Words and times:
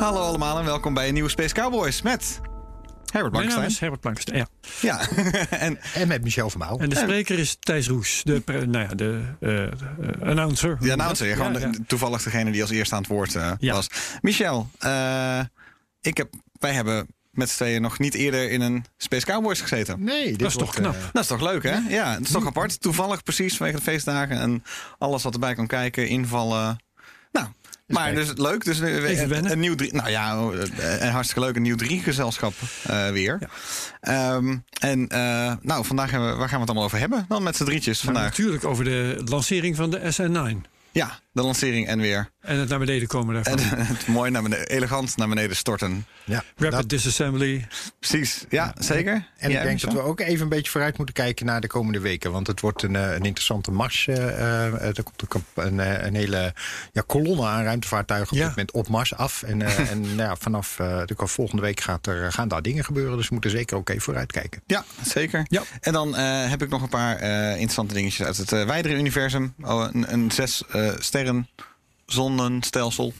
Hallo 0.00 0.20
allemaal 0.20 0.58
en 0.58 0.64
welkom 0.64 0.94
bij 0.94 1.06
een 1.08 1.14
nieuwe 1.14 1.28
Space 1.28 1.54
Cowboys 1.54 2.02
met 2.02 2.40
Herbert 3.12 3.12
Mijn 3.12 3.22
naam 3.22 3.30
Blankstein. 3.32 3.66
is 3.66 3.78
Herbert 3.78 4.00
Blankstein. 4.00 4.38
Ja. 4.38 4.46
Ja, 4.80 5.08
en 5.66 5.78
En 5.94 6.08
met 6.08 6.22
Michel 6.22 6.50
van 6.50 6.60
Maal. 6.60 6.78
En 6.78 6.88
de 6.88 6.96
spreker 6.96 7.38
is 7.38 7.56
Thijs 7.60 7.88
Roes, 7.88 8.22
de, 8.24 8.40
pre- 8.40 8.66
nou 8.66 8.88
ja, 8.88 8.94
de 8.94 9.22
eh, 9.40 9.62
eh, 9.64 9.72
announcer. 10.28 10.78
de 10.80 10.92
announcer, 10.92 11.26
ja, 11.28 11.34
gewoon 11.34 11.52
Ja, 11.52 11.58
ja. 11.58 11.66
de- 11.68 11.84
toevallig 11.86 12.22
degene 12.22 12.50
die 12.50 12.60
als 12.62 12.70
eerste 12.70 12.94
aan 12.94 13.00
het 13.00 13.10
woord 13.10 13.34
eh, 13.34 13.52
Ja. 13.58 13.74
was. 13.74 13.86
Michel, 14.20 14.70
eh, 14.78 15.40
ik 16.00 16.16
heb, 16.16 16.28
wij 16.52 16.72
hebben 16.72 17.06
met 17.30 17.48
z'n 17.50 17.56
tweeën 17.56 17.82
nog 17.82 17.98
niet 17.98 18.14
eerder 18.14 18.50
in 18.50 18.60
een 18.60 18.84
Space 18.96 19.26
Cowboys 19.26 19.60
gezeten. 19.60 20.04
Nee, 20.04 20.26
dit 20.26 20.38
Dat 20.38 20.48
is 20.50 20.56
toch 20.56 20.74
knap. 20.74 20.96
Dat 21.12 21.22
is 21.22 21.28
toch 21.28 21.40
leuk, 21.40 21.62
hè? 21.62 21.78
Ja, 21.88 22.12
het 22.14 22.20
is 22.26 22.30
toch 22.30 22.46
apart. 22.46 22.80
Toevallig 22.80 23.22
precies 23.22 23.56
vanwege 23.56 23.76
de 23.78 23.82
feestdagen 23.84 24.38
en 24.40 24.62
alles 24.98 25.22
wat 25.22 25.34
erbij 25.34 25.54
kan 25.54 25.66
kijken, 25.66 26.08
invallen. 26.08 26.78
Nou, 27.90 28.04
maar 28.04 28.14
dus 28.14 28.32
leuk. 28.36 28.64
Dus 28.64 28.80
nu 28.80 29.04
Even 29.04 29.36
een, 29.36 29.50
een 29.50 29.58
nieuw 29.58 29.74
drie. 29.74 29.94
Nou 29.94 30.10
ja, 30.10 30.38
eh, 30.76 31.02
en 31.02 31.10
hartstikke 31.10 31.46
leuk. 31.46 31.56
Een 31.56 31.62
nieuw 31.62 31.76
drie 31.76 32.00
gezelschap 32.00 32.52
eh, 32.86 33.10
weer. 33.10 33.38
Ehm, 34.00 34.56
en 34.80 35.08
eh, 35.08 35.52
nou, 35.62 35.84
vandaag 35.84 36.10
hebben 36.10 36.30
we, 36.30 36.36
waar 36.36 36.48
gaan 36.48 36.54
we 36.54 36.60
het 36.60 36.68
allemaal 36.68 36.84
over 36.84 36.98
hebben? 36.98 37.24
Dan 37.28 37.42
met 37.42 37.56
z'n 37.56 37.64
drietjes 37.64 38.02
Maar 38.02 38.14
vandaag. 38.14 38.30
natuurlijk 38.30 38.64
over 38.64 38.84
de 38.84 39.22
lancering 39.24 39.76
van 39.76 39.90
de 39.90 40.00
SN9. 40.12 40.68
Ja, 40.92 41.18
de 41.32 41.42
lancering 41.42 41.86
en 41.86 42.00
weer. 42.00 42.30
En 42.40 42.58
het 42.58 42.68
naar 42.68 42.78
beneden 42.78 43.08
komen 43.08 43.34
daarvan. 43.34 43.58
En 43.58 43.86
het 43.86 44.06
mooi 44.06 44.30
naar 44.30 44.42
beneden, 44.42 44.66
elegant 44.68 45.16
naar 45.16 45.28
beneden 45.28 45.56
storten. 45.56 46.06
ja, 46.24 46.42
Rapid 46.56 46.70
dat- 46.72 46.88
disassembly. 46.88 47.66
Precies, 47.98 48.44
ja, 48.48 48.74
zeker. 48.78 49.28
en 49.36 49.50
Ja, 49.50 49.58
ik 49.58 49.64
denk 49.66 49.80
dat 49.80 49.92
we 49.92 50.00
ook 50.00 50.20
even 50.20 50.42
een 50.42 50.48
beetje 50.48 50.70
vooruit 50.70 50.96
moeten 50.96 51.14
kijken 51.14 51.46
naar 51.46 51.60
de 51.60 51.66
komende 51.66 52.00
weken. 52.00 52.32
Want 52.32 52.46
het 52.46 52.60
wordt 52.60 52.82
een, 52.82 52.96
eh, 52.96 53.02
een 53.02 53.22
interessante 53.24 53.70
mars. 53.70 54.06
eh, 54.06 54.16
eh, 54.66 54.72
er 54.96 55.02
komt 55.02 55.22
een, 55.54 55.64
een, 55.78 55.80
eh, 55.80 56.06
een 56.06 56.14
hele 56.14 56.54
ja, 56.92 57.02
kolonne 57.06 57.46
aan 57.46 57.62
ruimtevaartuigen 57.64 58.32
op 58.32 58.38
dit 58.38 58.48
moment 58.48 58.70
op 58.70 58.88
Mars 58.88 59.14
af. 59.14 59.42
En, 59.42 59.62
eh, 59.62 59.78
en 59.90 60.00
nou 60.00 60.16
ja, 60.16 60.36
vanaf 60.36 60.78
eh, 60.78 61.02
de 61.04 61.14
volgende 61.16 61.62
week 61.62 61.80
gaat 61.80 62.06
er, 62.06 62.32
gaan 62.32 62.48
daar 62.48 62.62
dingen 62.62 62.84
gebeuren. 62.84 63.16
Dus 63.16 63.26
we 63.26 63.32
moeten 63.32 63.50
zeker 63.50 63.76
ook 63.76 63.88
even 63.88 64.02
vooruit 64.02 64.32
kijken. 64.32 64.62
Ja, 64.66 64.84
zeker. 65.02 65.44
Ja. 65.48 65.62
En 65.80 65.92
dan 65.92 66.16
eh, 66.16 66.48
heb 66.50 66.62
ik 66.62 66.68
nog 66.68 66.82
een 66.82 66.88
paar 66.88 67.16
eh, 67.16 67.50
interessante 67.50 67.94
dingetjes 67.94 68.26
uit 68.26 68.36
het 68.36 68.52
eh, 68.52 68.64
wijdere 68.66 68.94
universum. 68.94 69.54
Oh, 69.62 69.86
een, 69.92 70.12
een 70.12 70.30
zes 70.30 70.62
eh, 70.70 70.90
sterren 71.20 71.48
zonnestelsel. 72.06 73.12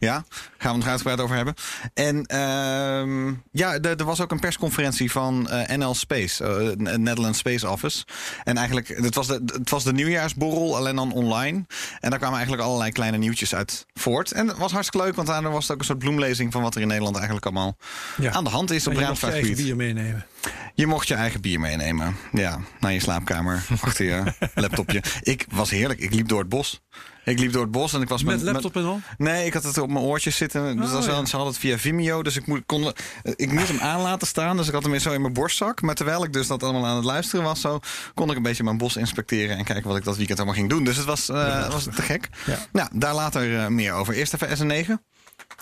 Ja, 0.00 0.24
gaan 0.58 0.72
we 0.72 0.78
het 0.78 0.88
uitgebreid 0.88 1.20
over 1.20 1.36
hebben. 1.36 1.54
En 1.94 2.26
ehm, 2.26 3.28
ja, 3.52 3.72
er 3.74 3.96
er 3.96 4.04
was 4.04 4.20
ook 4.20 4.30
een 4.30 4.40
persconferentie 4.40 5.10
van 5.10 5.48
eh, 5.48 5.76
NL 5.76 5.94
Space, 5.94 6.44
eh, 6.44 6.96
Netherlands 6.96 7.38
Space 7.38 7.68
Office. 7.70 8.04
En 8.44 8.56
eigenlijk, 8.56 8.88
het 8.88 9.14
was, 9.14 9.26
de, 9.26 9.42
het 9.52 9.70
was 9.70 9.84
de 9.84 9.92
nieuwjaarsborrel, 9.92 10.76
alleen 10.76 10.96
dan 10.96 11.12
online. 11.12 11.64
En 12.00 12.10
daar 12.10 12.18
kwamen 12.18 12.36
eigenlijk 12.36 12.66
allerlei 12.66 12.92
kleine 12.92 13.16
nieuwtjes 13.16 13.54
uit 13.54 13.86
voort. 13.94 14.32
En 14.32 14.48
het 14.48 14.56
was 14.56 14.72
hartstikke 14.72 15.06
leuk, 15.06 15.16
want 15.16 15.28
daardoor 15.28 15.52
was 15.52 15.62
het 15.62 15.72
ook 15.72 15.78
een 15.78 15.84
soort 15.84 15.98
bloemlezing 15.98 16.52
van 16.52 16.62
wat 16.62 16.74
er 16.74 16.80
in 16.80 16.86
Nederland 16.88 17.16
eigenlijk 17.16 17.46
allemaal 17.46 17.76
Ja. 18.16 18.32
aan 18.32 18.44
de 18.44 18.50
hand 18.50 18.70
is 18.70 18.86
op 18.86 18.96
ruimtevaartgebied. 18.96 19.56
bier 19.56 19.76
meenemen. 19.76 20.26
Je 20.74 20.86
mocht 20.86 21.08
je 21.08 21.14
eigen 21.14 21.40
bier 21.40 21.60
meenemen. 21.60 22.16
Ja, 22.32 22.60
naar 22.80 22.92
je 22.92 23.00
slaapkamer, 23.00 23.64
achter 23.80 24.04
je 24.04 24.22
laptopje. 24.54 25.02
Ik 25.22 25.46
was 25.50 25.70
heerlijk. 25.70 26.00
Ik 26.00 26.14
liep 26.14 26.28
door 26.28 26.38
het 26.38 26.48
bos. 26.48 26.80
Ik 27.24 27.38
liep 27.38 27.52
door 27.52 27.62
het 27.62 27.70
bos 27.70 27.92
en 27.92 28.02
ik 28.02 28.08
was 28.08 28.22
Met 28.22 28.42
laptop 28.42 28.76
en 28.76 28.84
al? 28.84 29.00
Nee, 29.18 29.46
ik 29.46 29.52
had 29.52 29.62
het 29.62 29.78
op 29.78 29.88
mijn 29.90 30.04
oortjes 30.04 30.36
zitten. 30.36 30.76
Dus 30.76 30.92
Oh, 30.92 31.04
ja. 31.04 31.24
Ze 31.24 31.36
hadden 31.36 31.52
het 31.52 31.58
via 31.58 31.78
Vimeo. 31.78 32.22
Dus 32.22 32.36
ik, 32.36 32.46
moet, 32.46 32.62
kon, 32.66 32.92
ik 33.22 33.52
moest 33.52 33.68
hem 33.68 33.80
aan 33.80 34.00
laten 34.00 34.26
staan. 34.26 34.56
Dus 34.56 34.66
ik 34.66 34.72
had 34.72 34.82
hem 34.82 34.90
weer 34.90 35.00
zo 35.00 35.12
in 35.12 35.20
mijn 35.20 35.32
borstzak. 35.32 35.82
Maar 35.82 35.94
terwijl 35.94 36.24
ik 36.24 36.32
dus 36.32 36.46
dat 36.46 36.62
allemaal 36.62 36.86
aan 36.86 36.96
het 36.96 37.04
luisteren 37.04 37.44
was, 37.44 37.60
zo, 37.60 37.80
kon 38.14 38.30
ik 38.30 38.36
een 38.36 38.42
beetje 38.42 38.64
mijn 38.64 38.78
bos 38.78 38.96
inspecteren. 38.96 39.56
En 39.56 39.64
kijken 39.64 39.88
wat 39.88 39.96
ik 39.96 40.04
dat 40.04 40.16
weekend 40.16 40.38
allemaal 40.38 40.56
ging 40.56 40.68
doen. 40.68 40.84
Dus 40.84 40.96
het 40.96 41.06
was, 41.06 41.28
eh, 41.28 41.70
was 41.70 41.84
te 41.84 42.02
gek. 42.02 42.28
Ja. 42.46 42.58
Nou, 42.72 42.88
daar 42.92 43.14
later 43.14 43.58
eh, 43.58 43.66
meer 43.66 43.92
over. 43.92 44.14
Eerst 44.14 44.34
even 44.34 44.58
SN9. 44.58 44.92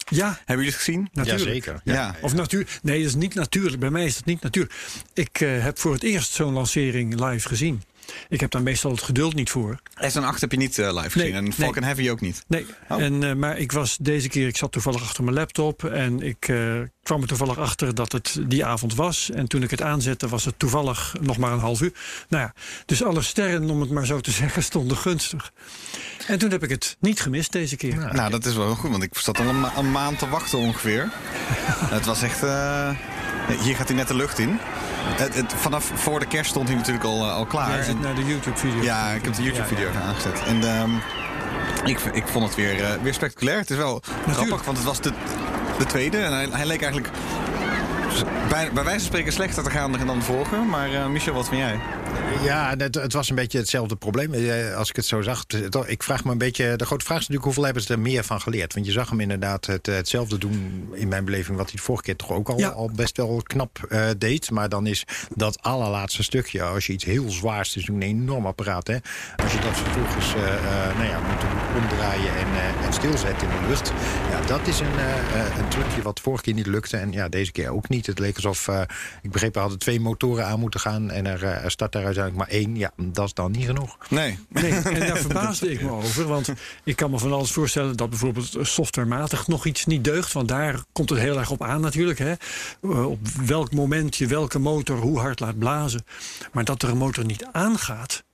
Ja, 0.09 0.27
Hebben 0.29 0.57
jullie 0.57 0.71
het 0.71 0.75
gezien? 0.75 1.09
natuurlijk. 1.13 1.45
Jazeker. 1.45 1.81
Ja. 1.85 2.17
Of 2.21 2.35
natuur. 2.35 2.79
Nee, 2.83 2.99
dat 2.99 3.07
is 3.09 3.15
niet 3.15 3.35
natuurlijk. 3.35 3.79
Bij 3.79 3.91
mij 3.91 4.05
is 4.05 4.15
dat 4.15 4.25
niet 4.25 4.43
natuurlijk. 4.43 4.75
Ik 5.15 5.41
eh, 5.41 5.63
heb 5.63 5.79
voor 5.79 5.93
het 5.93 6.03
eerst 6.03 6.33
zo'n 6.33 6.53
lancering 6.53 7.21
live 7.21 7.49
gezien. 7.49 7.83
Ik 8.29 8.41
heb 8.41 8.51
daar 8.51 8.63
meestal 8.63 8.91
het 8.91 9.03
geduld 9.03 9.35
niet 9.35 9.51
voor. 9.51 9.79
SN8 9.95 10.41
heb 10.41 10.51
je 10.51 10.57
niet 10.59 10.79
eh, 10.79 10.95
live 10.95 11.11
gezien. 11.11 11.33
Nee, 11.33 11.43
en 11.43 11.53
Falcon 11.53 11.83
Heavy 11.83 12.11
ook 12.11 12.21
niet. 12.21 12.45
Nee, 12.49 12.67
Oh. 12.89 13.03
en, 13.03 13.23
eh, 13.25 13.35
maar 13.35 13.59
ik 13.59 13.73
was 13.73 13.97
deze 14.01 14.29
keer, 14.29 14.47
ik 14.47 14.57
zat 14.57 14.73
toevallig 14.73 15.03
achter 15.03 15.25
mijn 15.25 15.37
laptop 15.37 15.85
en 15.85 16.21
ik 16.23 16.49
eh, 16.49 16.81
kwam 17.03 17.21
er 17.23 17.29
toevallig 17.29 17.59
achter 17.59 17.95
dat 17.95 18.13
het 18.13 18.39
die 18.47 18.65
avond 18.65 18.95
was. 18.95 19.31
En 19.31 19.47
toen 19.49 19.63
ik 19.63 19.71
het 19.71 19.83
aanzette, 19.83 20.29
was 20.29 20.45
het 20.45 20.59
toevallig 20.59 21.15
nog 21.21 21.37
maar 21.39 21.53
een 21.53 21.59
half 21.59 21.81
uur. 21.81 21.93
Nou 22.29 22.43
ja, 22.43 22.55
dus 22.87 23.03
alle 23.05 23.23
sterren, 23.23 23.71
om 23.71 23.81
het 23.81 23.91
maar 23.91 24.07
zo 24.07 24.21
te 24.21 24.31
zeggen, 24.41 24.63
stonden 24.63 24.97
gunstig. 24.97 25.53
En 26.27 26.39
toen 26.39 26.51
heb 26.51 26.63
ik 26.63 26.71
het 26.71 26.97
niet 27.01 27.21
gemist 27.21 27.53
deze 27.53 27.77
keer. 27.77 27.97
Nou, 28.15 28.31
dat 28.31 28.45
is 28.45 28.55
wel 28.55 28.75
goed, 28.75 28.91
want 28.91 29.03
ik 29.03 29.19
zat 29.19 29.39
al 29.39 29.47
een, 29.47 29.61
ma- 29.61 29.73
een 29.77 29.91
maand 29.91 30.19
te 30.19 30.29
wachten 30.29 30.59
ongeveer. 30.59 31.09
het 31.97 32.05
was 32.07 32.23
echt. 32.23 32.41
hier 33.63 33.77
gaat 33.77 33.89
hij 33.89 33.97
net 33.97 34.09
de 34.09 34.15
lucht 34.15 34.39
in. 34.39 34.59
Het, 35.09 35.35
het- 35.35 35.53
vanaf 35.57 35.91
voor 35.95 36.21
de 36.21 36.27
kerst 36.27 36.51
stond 36.51 36.69
hij 36.69 36.77
natuurlijk 36.77 37.05
al, 37.05 37.23
eh, 37.25 37.35
al 37.35 37.47
klaar. 37.47 37.83
Zit 37.83 37.95
En- 37.95 38.01
naar 38.01 38.15
de 38.15 38.25
YouTube-video. 38.25 38.83
ja, 38.83 39.09
ik 39.09 39.25
heb 39.25 39.35
de 39.35 39.43
YouTube-video 39.43 39.87
Ja, 39.87 39.93
ja. 39.93 40.01
aangezet. 40.07 40.43
En 40.47 40.63
ehm, 40.77 40.91
ik, 41.85 42.01
ik 42.13 42.25
vond 42.27 42.45
het 42.45 42.55
weer, 42.55 42.85
eh, 42.85 42.91
weer 43.03 43.15
spectaculair. 43.15 43.59
Het 43.59 43.71
is 43.71 43.77
wel 43.77 44.03
grappig, 44.31 44.65
want 44.65 44.77
het 44.77 44.87
was 44.87 45.01
de, 45.01 45.13
de 45.79 45.85
tweede. 45.87 46.19
En 46.19 46.33
hij, 46.33 46.49
hij 46.51 46.67
leek 46.67 46.83
eigenlijk 46.83 47.13
bij, 48.49 48.71
bij 48.73 48.85
wijze 48.85 48.99
van 48.99 49.07
spreken 49.09 49.33
slechter 49.33 49.63
te 49.63 49.71
gaan 49.71 49.93
dan 50.07 50.19
de 50.19 50.25
vorige. 50.25 50.57
Maar 50.57 50.93
eh, 50.93 51.07
Michel, 51.07 51.35
wat 51.35 51.49
vind 51.49 51.61
jij? 51.61 51.81
Ja, 52.43 52.75
het, 52.79 52.95
het 52.95 53.13
was 53.13 53.29
een 53.29 53.35
beetje 53.35 53.59
hetzelfde 53.59 53.97
probleem. 53.97 54.33
Eh, 54.35 54.77
Als 54.77 54.89
ik 54.89 54.97
het 54.97 55.05
zo 55.07 55.23
zag. 55.23 55.45
Ik 55.87 56.03
vraag 56.03 56.25
me 56.25 56.31
een 56.33 56.39
beetje. 56.39 56.77
De 56.77 56.87
grote 56.87 57.05
vraag 57.05 57.17
is 57.21 57.29
natuurlijk 57.29 57.45
hoeveel 57.45 57.65
hebben 57.65 57.83
ze 57.83 57.93
er 57.93 57.99
meer 58.01 58.25
van 58.25 58.41
geleerd? 58.41 58.75
Want 58.75 58.87
je 58.87 58.93
zag 58.93 59.11
hem 59.11 59.21
inderdaad 59.21 59.67
het, 59.67 59.87
hetzelfde 59.87 60.39
doen 60.39 60.89
in 60.93 61.09
mijn 61.09 61.25
beleving. 61.25 61.57
wat 61.57 61.67
hij 61.67 61.77
de 61.77 61.83
vorige 61.83 62.05
keer 62.05 62.17
toch 62.17 62.31
ook 62.33 62.49
al, 62.49 62.59
Ja. 62.59 62.69
al 62.69 62.91
best 62.95 63.17
wel 63.17 63.41
knap 63.43 63.79
eh, 63.89 64.09
deed. 64.19 64.51
Maar 64.51 64.69
dan 64.69 64.87
is 64.87 65.05
dat 65.35 65.63
allerlaatste 65.63 66.23
stukje. 66.23 66.63
Als 66.63 66.87
je 66.87 66.93
iets 66.93 67.05
heel 67.05 67.31
zwaars. 67.31 67.69
Het 67.75 67.83
is 67.83 67.89
een 67.89 68.03
enorm 68.03 68.47
apparaat. 68.47 68.87
Hè, 68.87 68.97
als 69.43 69.53
je 69.53 69.59
dat 69.61 69.77
vervolgens 69.77 70.35
eh, 70.35 70.55
eh, 70.55 70.97
nou 70.97 71.09
ja, 71.09 71.21
moet 71.21 71.43
omdraaien 71.83 72.37
en, 72.37 72.47
eh, 72.47 72.87
en 72.87 72.93
stilzetten 72.93 73.49
in 73.51 73.63
de 73.63 73.69
lucht. 73.69 73.93
Ja, 74.31 74.41
dat 74.47 74.67
is 74.67 74.81
een, 74.81 74.99
eh, 74.99 75.41
eh, 75.41 75.57
een 75.59 75.69
trucje 75.69 76.03
wat 76.03 76.21
vorige 76.21 76.43
keer 76.43 76.55
niet 76.55 76.67
lukte. 76.67 76.97
En 76.97 77.13
ja, 77.13 77.29
deze 77.29 77.53
keer 77.53 77.71
ook 77.71 77.89
niet. 77.89 78.07
Het 78.07 78.19
leek 78.19 78.35
alsof. 78.37 78.69
eh, 78.69 78.81
ik 79.23 79.31
begreep, 79.33 79.55
er 79.55 79.61
hadden 79.61 79.79
twee 79.79 80.01
motoren 80.01 80.47
aan 80.47 80.61
moeten 80.61 80.81
gaan. 80.81 81.11
En 81.11 81.27
er, 81.27 81.45
eh, 81.45 81.65
er 81.65 81.71
start 81.71 81.93
daar 81.93 82.05
uiteindelijk 82.07 82.49
maar 82.51 82.59
één. 82.61 82.77
Ja, 82.77 82.91
dat 82.97 83.27
is 83.27 83.35
dan 83.35 83.51
niet 83.51 83.67
genoeg. 83.67 83.97
Nee. 84.09 84.39
Nee, 84.49 84.73
en 84.73 85.01
daar 85.07 85.17
verbaasde 85.29 85.73
ik 85.73 85.83
me 85.83 85.91
over. 85.91 86.27
Want 86.27 86.49
ik 86.85 86.97
kan 86.97 87.11
me 87.11 87.19
van 87.19 87.33
alles 87.33 87.53
voorstellen 87.53 87.97
dat 87.97 88.11
bijvoorbeeld 88.11 88.57
softwarematig 88.61 89.47
nog 89.47 89.67
iets 89.67 89.87
niet 89.87 90.05
deugt. 90.05 90.33
Want 90.33 90.49
daar 90.49 90.85
komt 90.93 91.11
het 91.11 91.19
heel 91.19 91.39
erg 91.39 91.51
op 91.51 91.63
aan 91.63 91.81
natuurlijk. 91.81 92.19
Hè. 92.19 92.33
Eh, 92.83 93.07
Op 93.07 93.29
welk 93.29 93.73
moment 93.73 94.17
je 94.17 94.27
welke 94.27 94.59
motor 94.59 94.99
hoe 94.99 95.19
hard 95.21 95.41
laat 95.41 95.59
blazen. 95.59 96.05
Maar 96.53 96.65
dat 96.65 96.83
er 96.83 96.89
een 96.89 96.97
motor 96.97 97.25
niet 97.25 97.45
aangaat, 97.53 98.25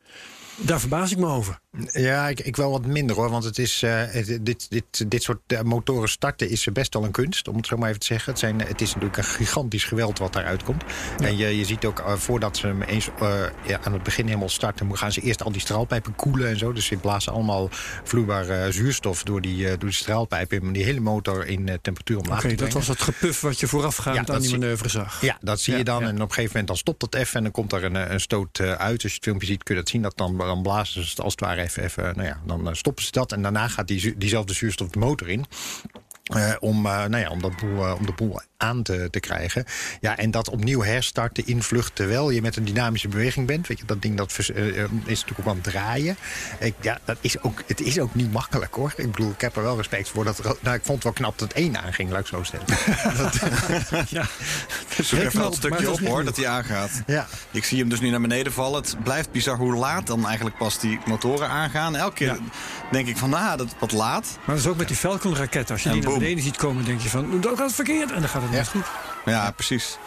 daar 0.56 0.80
verbaas 0.80 1.10
ik 1.12 1.18
me 1.18 1.26
over. 1.26 1.60
Ja, 1.92 2.28
ik, 2.28 2.40
ik 2.40 2.56
wel 2.56 2.70
wat 2.70 2.86
minder 2.86 3.16
hoor. 3.16 3.30
Want 3.30 3.44
het 3.44 3.58
is, 3.58 3.82
eh, 3.82 4.02
dit, 4.40 4.70
dit, 4.70 5.10
dit 5.10 5.22
soort 5.22 5.38
eh, 5.46 5.60
motoren 5.60 6.08
starten 6.08 6.50
is 6.50 6.68
best 6.72 6.94
wel 6.94 7.04
een 7.04 7.10
kunst, 7.10 7.48
om 7.48 7.56
het 7.56 7.66
zo 7.66 7.76
maar 7.76 7.88
even 7.88 8.00
te 8.00 8.06
zeggen. 8.06 8.30
Het, 8.30 8.40
zijn, 8.40 8.60
het 8.60 8.80
is 8.80 8.88
natuurlijk 8.88 9.16
een 9.16 9.24
gigantisch 9.24 9.84
geweld 9.84 10.18
wat 10.18 10.32
daaruit 10.32 10.62
komt. 10.62 10.82
En 11.18 11.36
je, 11.36 11.58
je 11.58 11.64
ziet 11.64 11.84
ook, 11.84 11.98
eh, 11.98 12.12
voordat 12.12 12.56
ze 12.56 12.66
hem 12.66 12.82
eens 12.82 13.08
ja, 13.66 13.80
aan 13.82 13.92
het 13.92 14.02
begin 14.02 14.26
helemaal 14.26 14.48
starten, 14.48 14.96
gaan 14.96 15.12
ze 15.12 15.20
eerst 15.20 15.42
al 15.42 15.52
die 15.52 15.60
straalpijpen 15.60 16.14
koelen 16.14 16.48
en 16.48 16.58
zo. 16.58 16.72
Dus 16.72 16.86
ze 16.86 16.96
blazen 16.96 17.32
allemaal 17.32 17.68
vloeibare 18.04 18.72
zuurstof 18.72 19.22
door 19.22 19.40
die, 19.40 19.66
door 19.66 19.78
die 19.78 19.92
straalpijpen 19.92 20.60
om 20.60 20.72
die 20.72 20.84
hele 20.84 21.00
motor 21.00 21.46
in 21.46 21.78
temperatuur 21.82 22.18
omlaag 22.18 22.38
Oké, 22.38 22.48
te 22.48 22.54
dat 22.54 22.68
brengen. 22.68 22.86
was 22.86 22.88
het 22.88 23.00
gepuf 23.00 23.40
wat 23.40 23.60
je 23.60 23.66
voorafgaand 23.66 24.16
Ja, 24.16 24.20
aan 24.20 24.26
dat 24.26 24.42
die 24.42 24.50
manoeuvre 24.50 24.88
zag. 24.88 25.20
Ja, 25.20 25.38
dat 25.40 25.60
zie 25.60 25.76
je 25.76 25.84
dan. 25.84 26.02
En 26.02 26.14
op 26.14 26.20
een 26.20 26.26
gegeven 26.28 26.46
moment 26.46 26.66
dan 26.66 26.76
stopt 26.76 27.02
het 27.02 27.14
even. 27.14 27.36
En 27.36 27.42
dan 27.42 27.52
komt 27.52 27.72
er 27.72 27.84
een, 27.84 28.12
een 28.12 28.20
stoot 28.20 28.60
uit. 28.60 29.02
Als 29.02 29.02
je 29.02 29.08
het 29.08 29.22
filmpje 29.24 29.46
ziet, 29.46 29.62
kun 29.62 29.74
je 29.74 29.80
dat 29.80 29.90
zien. 29.90 30.02
Dat 30.02 30.16
dan, 30.16 30.36
dan 30.46 30.62
blazen 30.62 31.02
ze 31.02 31.10
het 31.10 31.20
als 31.20 31.32
het 31.32 31.40
ware 31.40 31.62
even. 31.62 31.82
even 31.82 32.02
nou 32.16 32.28
ja, 32.28 32.40
dan 32.44 32.68
eh, 32.68 32.74
stoppen 32.74 33.04
ze 33.04 33.10
dat. 33.10 33.32
En 33.32 33.42
daarna 33.42 33.68
gaat 33.68 33.88
die, 33.88 34.16
diezelfde 34.16 34.52
zuurstof 34.52 34.88
de 34.88 34.98
motor 34.98 35.28
in. 35.28 35.46
Eh, 36.22 36.52
om, 36.60 36.86
eh, 36.86 36.92
nou 36.92 37.16
ja, 37.16 37.30
om, 37.30 37.42
dat 37.42 37.56
boel, 37.56 37.86
eh, 37.86 37.94
om 37.98 38.06
de 38.06 38.12
boel 38.12 38.40
aan 38.56 38.82
te, 38.82 39.08
te 39.10 39.20
krijgen. 39.20 39.64
Ja, 40.00 40.16
en 40.16 40.30
dat 40.30 40.48
opnieuw 40.50 40.82
herstarten 40.82 41.46
in 41.46 41.62
vlucht 41.62 41.94
terwijl 41.94 42.30
je 42.30 42.42
met 42.42 42.56
een 42.56 42.64
dynamische 42.64 43.08
beweging 43.08 43.46
bent. 43.46 43.66
Weet 43.66 43.78
je, 43.78 43.84
dat 43.84 44.02
ding 44.02 44.16
dat 44.16 44.38
is 44.38 44.48
natuurlijk 45.04 45.38
ook 45.38 45.46
aan 45.46 45.54
het 45.54 45.64
draaien. 45.64 46.16
Ik, 46.58 46.74
ja, 46.80 46.98
dat 47.04 47.16
is 47.20 47.40
ook, 47.42 47.62
het 47.66 47.80
is 47.80 47.98
ook 48.00 48.14
niet 48.14 48.32
makkelijk 48.32 48.74
hoor. 48.74 48.92
Ik 48.96 49.10
bedoel, 49.10 49.30
ik 49.30 49.40
heb 49.40 49.56
er 49.56 49.62
wel 49.62 49.76
respect 49.76 50.08
voor. 50.08 50.24
Dat, 50.24 50.42
nou, 50.60 50.76
ik 50.76 50.84
vond 50.84 50.94
het 50.94 51.02
wel 51.02 51.12
knap 51.12 51.38
dat 51.38 51.48
het 51.48 51.58
één 51.58 51.82
aanging, 51.82 52.10
laat 52.10 52.20
ik 52.20 52.26
zo 52.26 52.42
stellen. 52.42 52.66
Ja. 54.08 54.26
Dus 54.96 55.12
even 55.12 55.28
knap, 55.28 55.42
dat 55.42 55.54
stukje 55.54 55.84
dat 55.84 56.00
op 56.00 56.06
hoor, 56.06 56.24
dat 56.24 56.36
hij 56.36 56.46
aangaat. 56.48 57.02
Ja. 57.06 57.26
Ik 57.50 57.64
zie 57.64 57.78
hem 57.78 57.88
dus 57.88 58.00
nu 58.00 58.10
naar 58.10 58.20
beneden 58.20 58.52
vallen. 58.52 58.80
Het 58.82 58.96
blijft 59.02 59.30
bizar 59.30 59.56
hoe 59.56 59.74
laat 59.74 60.06
dan 60.06 60.26
eigenlijk 60.26 60.56
pas 60.56 60.78
die 60.78 60.98
motoren 61.06 61.48
aangaan. 61.48 61.96
Elke 61.96 62.14
keer 62.14 62.26
Ja. 62.26 62.38
denk 62.90 63.06
ik 63.06 63.16
van, 63.16 63.30
nou, 63.30 63.56
dat 63.56 63.66
is 63.66 63.72
wat 63.78 63.92
laat. 63.92 64.38
Maar 64.44 64.56
dat 64.56 64.64
is 64.64 64.70
ook 64.70 64.76
met 64.76 64.88
die 64.88 64.96
Falcon-raket. 64.96 65.70
Als 65.70 65.82
je 65.82 65.88
En 65.88 66.00
die 66.00 66.02
beneden 66.22 66.42
ziet 66.44 66.56
komen, 66.56 66.84
denk 66.84 67.00
je 67.00 67.08
van, 67.08 67.40
dat 67.40 67.58
gaat 67.58 67.72
verkeerd. 67.72 68.12
En 68.12 68.20
dan 68.20 68.28
gaat 68.28 68.42
het 68.42 68.50
Ja. 68.50 68.58
niet 68.58 68.68
goed. 68.68 68.84
Ja, 69.24 69.50
precies. 69.50 69.98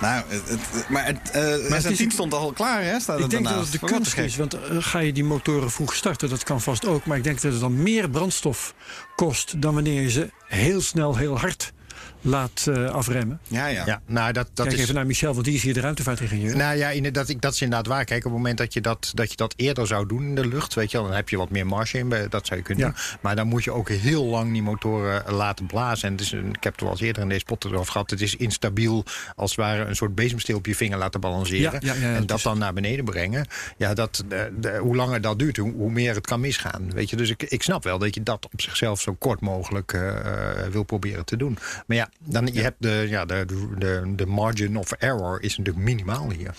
Nou, 0.00 0.22
het, 0.28 0.48
het- 0.48 0.88
maar 0.88 1.06
het, 1.06 1.30
eh 1.30 1.42
het 1.42 1.84
SN10 1.84 2.06
is- 2.06 2.12
stond 2.12 2.34
al 2.34 2.52
klaar, 2.52 2.82
hè? 2.82 3.00
Staat 3.00 3.16
Ik 3.16 3.22
het 3.22 3.30
denk 3.30 3.44
dat 3.44 3.54
het 3.60 3.72
de 3.72 3.78
kunst 3.78 4.12
gek. 4.12 4.24
is, 4.24 4.36
want 4.36 4.54
eh, 4.54 4.60
ga 4.80 4.98
je 4.98 5.12
die 5.12 5.24
motoren 5.24 5.70
vroeg 5.70 5.94
starten, 5.94 6.28
dat 6.28 6.42
kan 6.44 6.60
vast 6.60 6.86
ook. 6.86 7.04
Maar 7.06 7.16
ik 7.16 7.24
denk 7.24 7.40
dat 7.40 7.52
het 7.52 7.60
dan 7.60 7.82
meer 7.82 8.10
brandstof 8.10 8.74
kost 9.16 9.62
dan 9.62 9.74
wanneer 9.74 10.02
je 10.02 10.10
ze 10.10 10.30
heel 10.46 10.80
snel, 10.80 11.16
heel 11.16 11.38
hard 11.38 11.72
laat 12.20 12.66
eh, 12.70 12.84
afremmen. 12.90 13.40
Ja, 13.46 13.66
ja. 13.66 13.86
Ja, 13.86 14.00
nou, 14.06 14.32
dat, 14.32 14.48
dat 14.54 14.66
Kijk 14.66 14.76
is... 14.78 14.82
even 14.82 14.94
naar 14.94 15.06
Michel, 15.06 15.32
want 15.32 15.44
die 15.44 15.54
is 15.54 15.62
hier 15.62 15.74
de 15.74 15.80
ruimtevaartingenieur. 15.80 16.56
Nou 16.56 16.76
ja, 16.76 16.88
inderdaad, 16.90 17.28
ik, 17.28 17.40
dat 17.40 17.52
is 17.52 17.60
inderdaad 17.60 17.86
waar. 17.86 18.04
Kijk, 18.04 18.18
op 18.18 18.24
het 18.24 18.32
moment 18.40 18.58
dat 18.58 18.72
je 18.72 18.80
dat, 18.80 19.10
dat 19.14 19.30
je 19.30 19.36
dat 19.36 19.54
eerder 19.56 19.86
zou 19.86 20.06
doen 20.06 20.22
in 20.22 20.34
de 20.34 20.46
lucht, 20.46 20.74
weet 20.74 20.90
je 20.90 20.96
wel, 20.98 21.06
dan 21.06 21.16
heb 21.16 21.28
je 21.28 21.36
wat 21.36 21.50
meer 21.50 21.66
marge 21.66 21.98
in. 21.98 22.08
bij- 22.08 22.28
Dat 22.28 22.46
zou 22.46 22.58
je 22.58 22.64
kunnen 22.64 22.86
Ja. 22.86 22.90
doen. 22.92 23.18
Maar 23.20 23.36
dan 23.36 23.46
moet 23.46 23.64
je 23.64 23.72
ook 23.72 23.88
heel 23.88 24.24
lang 24.24 24.52
die 24.52 24.62
motoren 24.62 25.26
eh, 25.26 25.32
laten 25.36 25.66
blazen. 25.66 26.06
En 26.08 26.12
het 26.12 26.20
is 26.22 26.32
een, 26.32 26.48
ik 26.48 26.64
heb 26.64 26.72
het 26.72 26.80
wel 26.82 26.90
eens 26.90 27.00
eerder 27.00 27.22
in 27.22 27.28
deze 27.28 27.44
pot 27.44 27.64
erover 27.64 27.92
gehad. 27.92 28.10
Het 28.10 28.20
is 28.20 28.36
instabiel, 28.36 29.04
als 29.36 29.50
het 29.50 29.60
ware 29.60 29.84
een 29.84 29.96
soort 29.96 30.14
bezemsteel 30.14 30.56
op 30.56 30.66
je 30.66 30.74
vinger 30.74 30.98
laten 30.98 31.20
balanceren. 31.20 31.72
Ja, 31.82 31.94
ja, 31.94 32.08
ja, 32.08 32.14
en 32.14 32.26
dat 32.26 32.42
dan 32.42 32.58
naar 32.58 32.72
beneden 32.72 33.04
brengen. 33.04 33.46
Ja, 33.76 33.94
dat, 33.94 34.24
de, 34.28 34.52
de- 34.60 34.76
hoe 34.82 34.96
langer 34.96 35.20
dat 35.20 35.38
duurt, 35.38 35.56
hoe, 35.56 35.72
hoe 35.72 35.90
meer 35.90 36.14
het 36.14 36.26
kan 36.26 36.40
misgaan. 36.40 36.90
Weet 36.92 37.10
je, 37.10 37.16
dus 37.16 37.30
ik, 37.30 37.42
ik 37.42 37.62
snap 37.62 37.84
wel 37.84 37.98
dat 37.98 38.14
je 38.14 38.22
dat 38.22 38.44
op 38.52 38.60
zichzelf 38.60 39.00
zo 39.00 39.14
kort 39.14 39.40
mogelijk 39.40 39.92
eh, 39.92 40.08
eh, 40.08 40.72
wil 40.72 40.82
proberen 40.82 41.24
te 41.24 41.36
doen. 41.36 41.58
Maar 41.86 41.96
ja, 41.96 42.07
dan, 42.18 42.46
je 42.52 42.60
hebt 42.60 42.82
de, 42.82 43.06
ja, 43.08 43.24
de, 43.24 43.44
de, 43.78 44.12
de 44.16 44.26
margin 44.26 44.76
of 44.76 44.92
error 44.92 45.42
is 45.42 45.56
natuurlijk 45.56 45.84
minimaal 45.84 46.30
hier. 46.30 46.54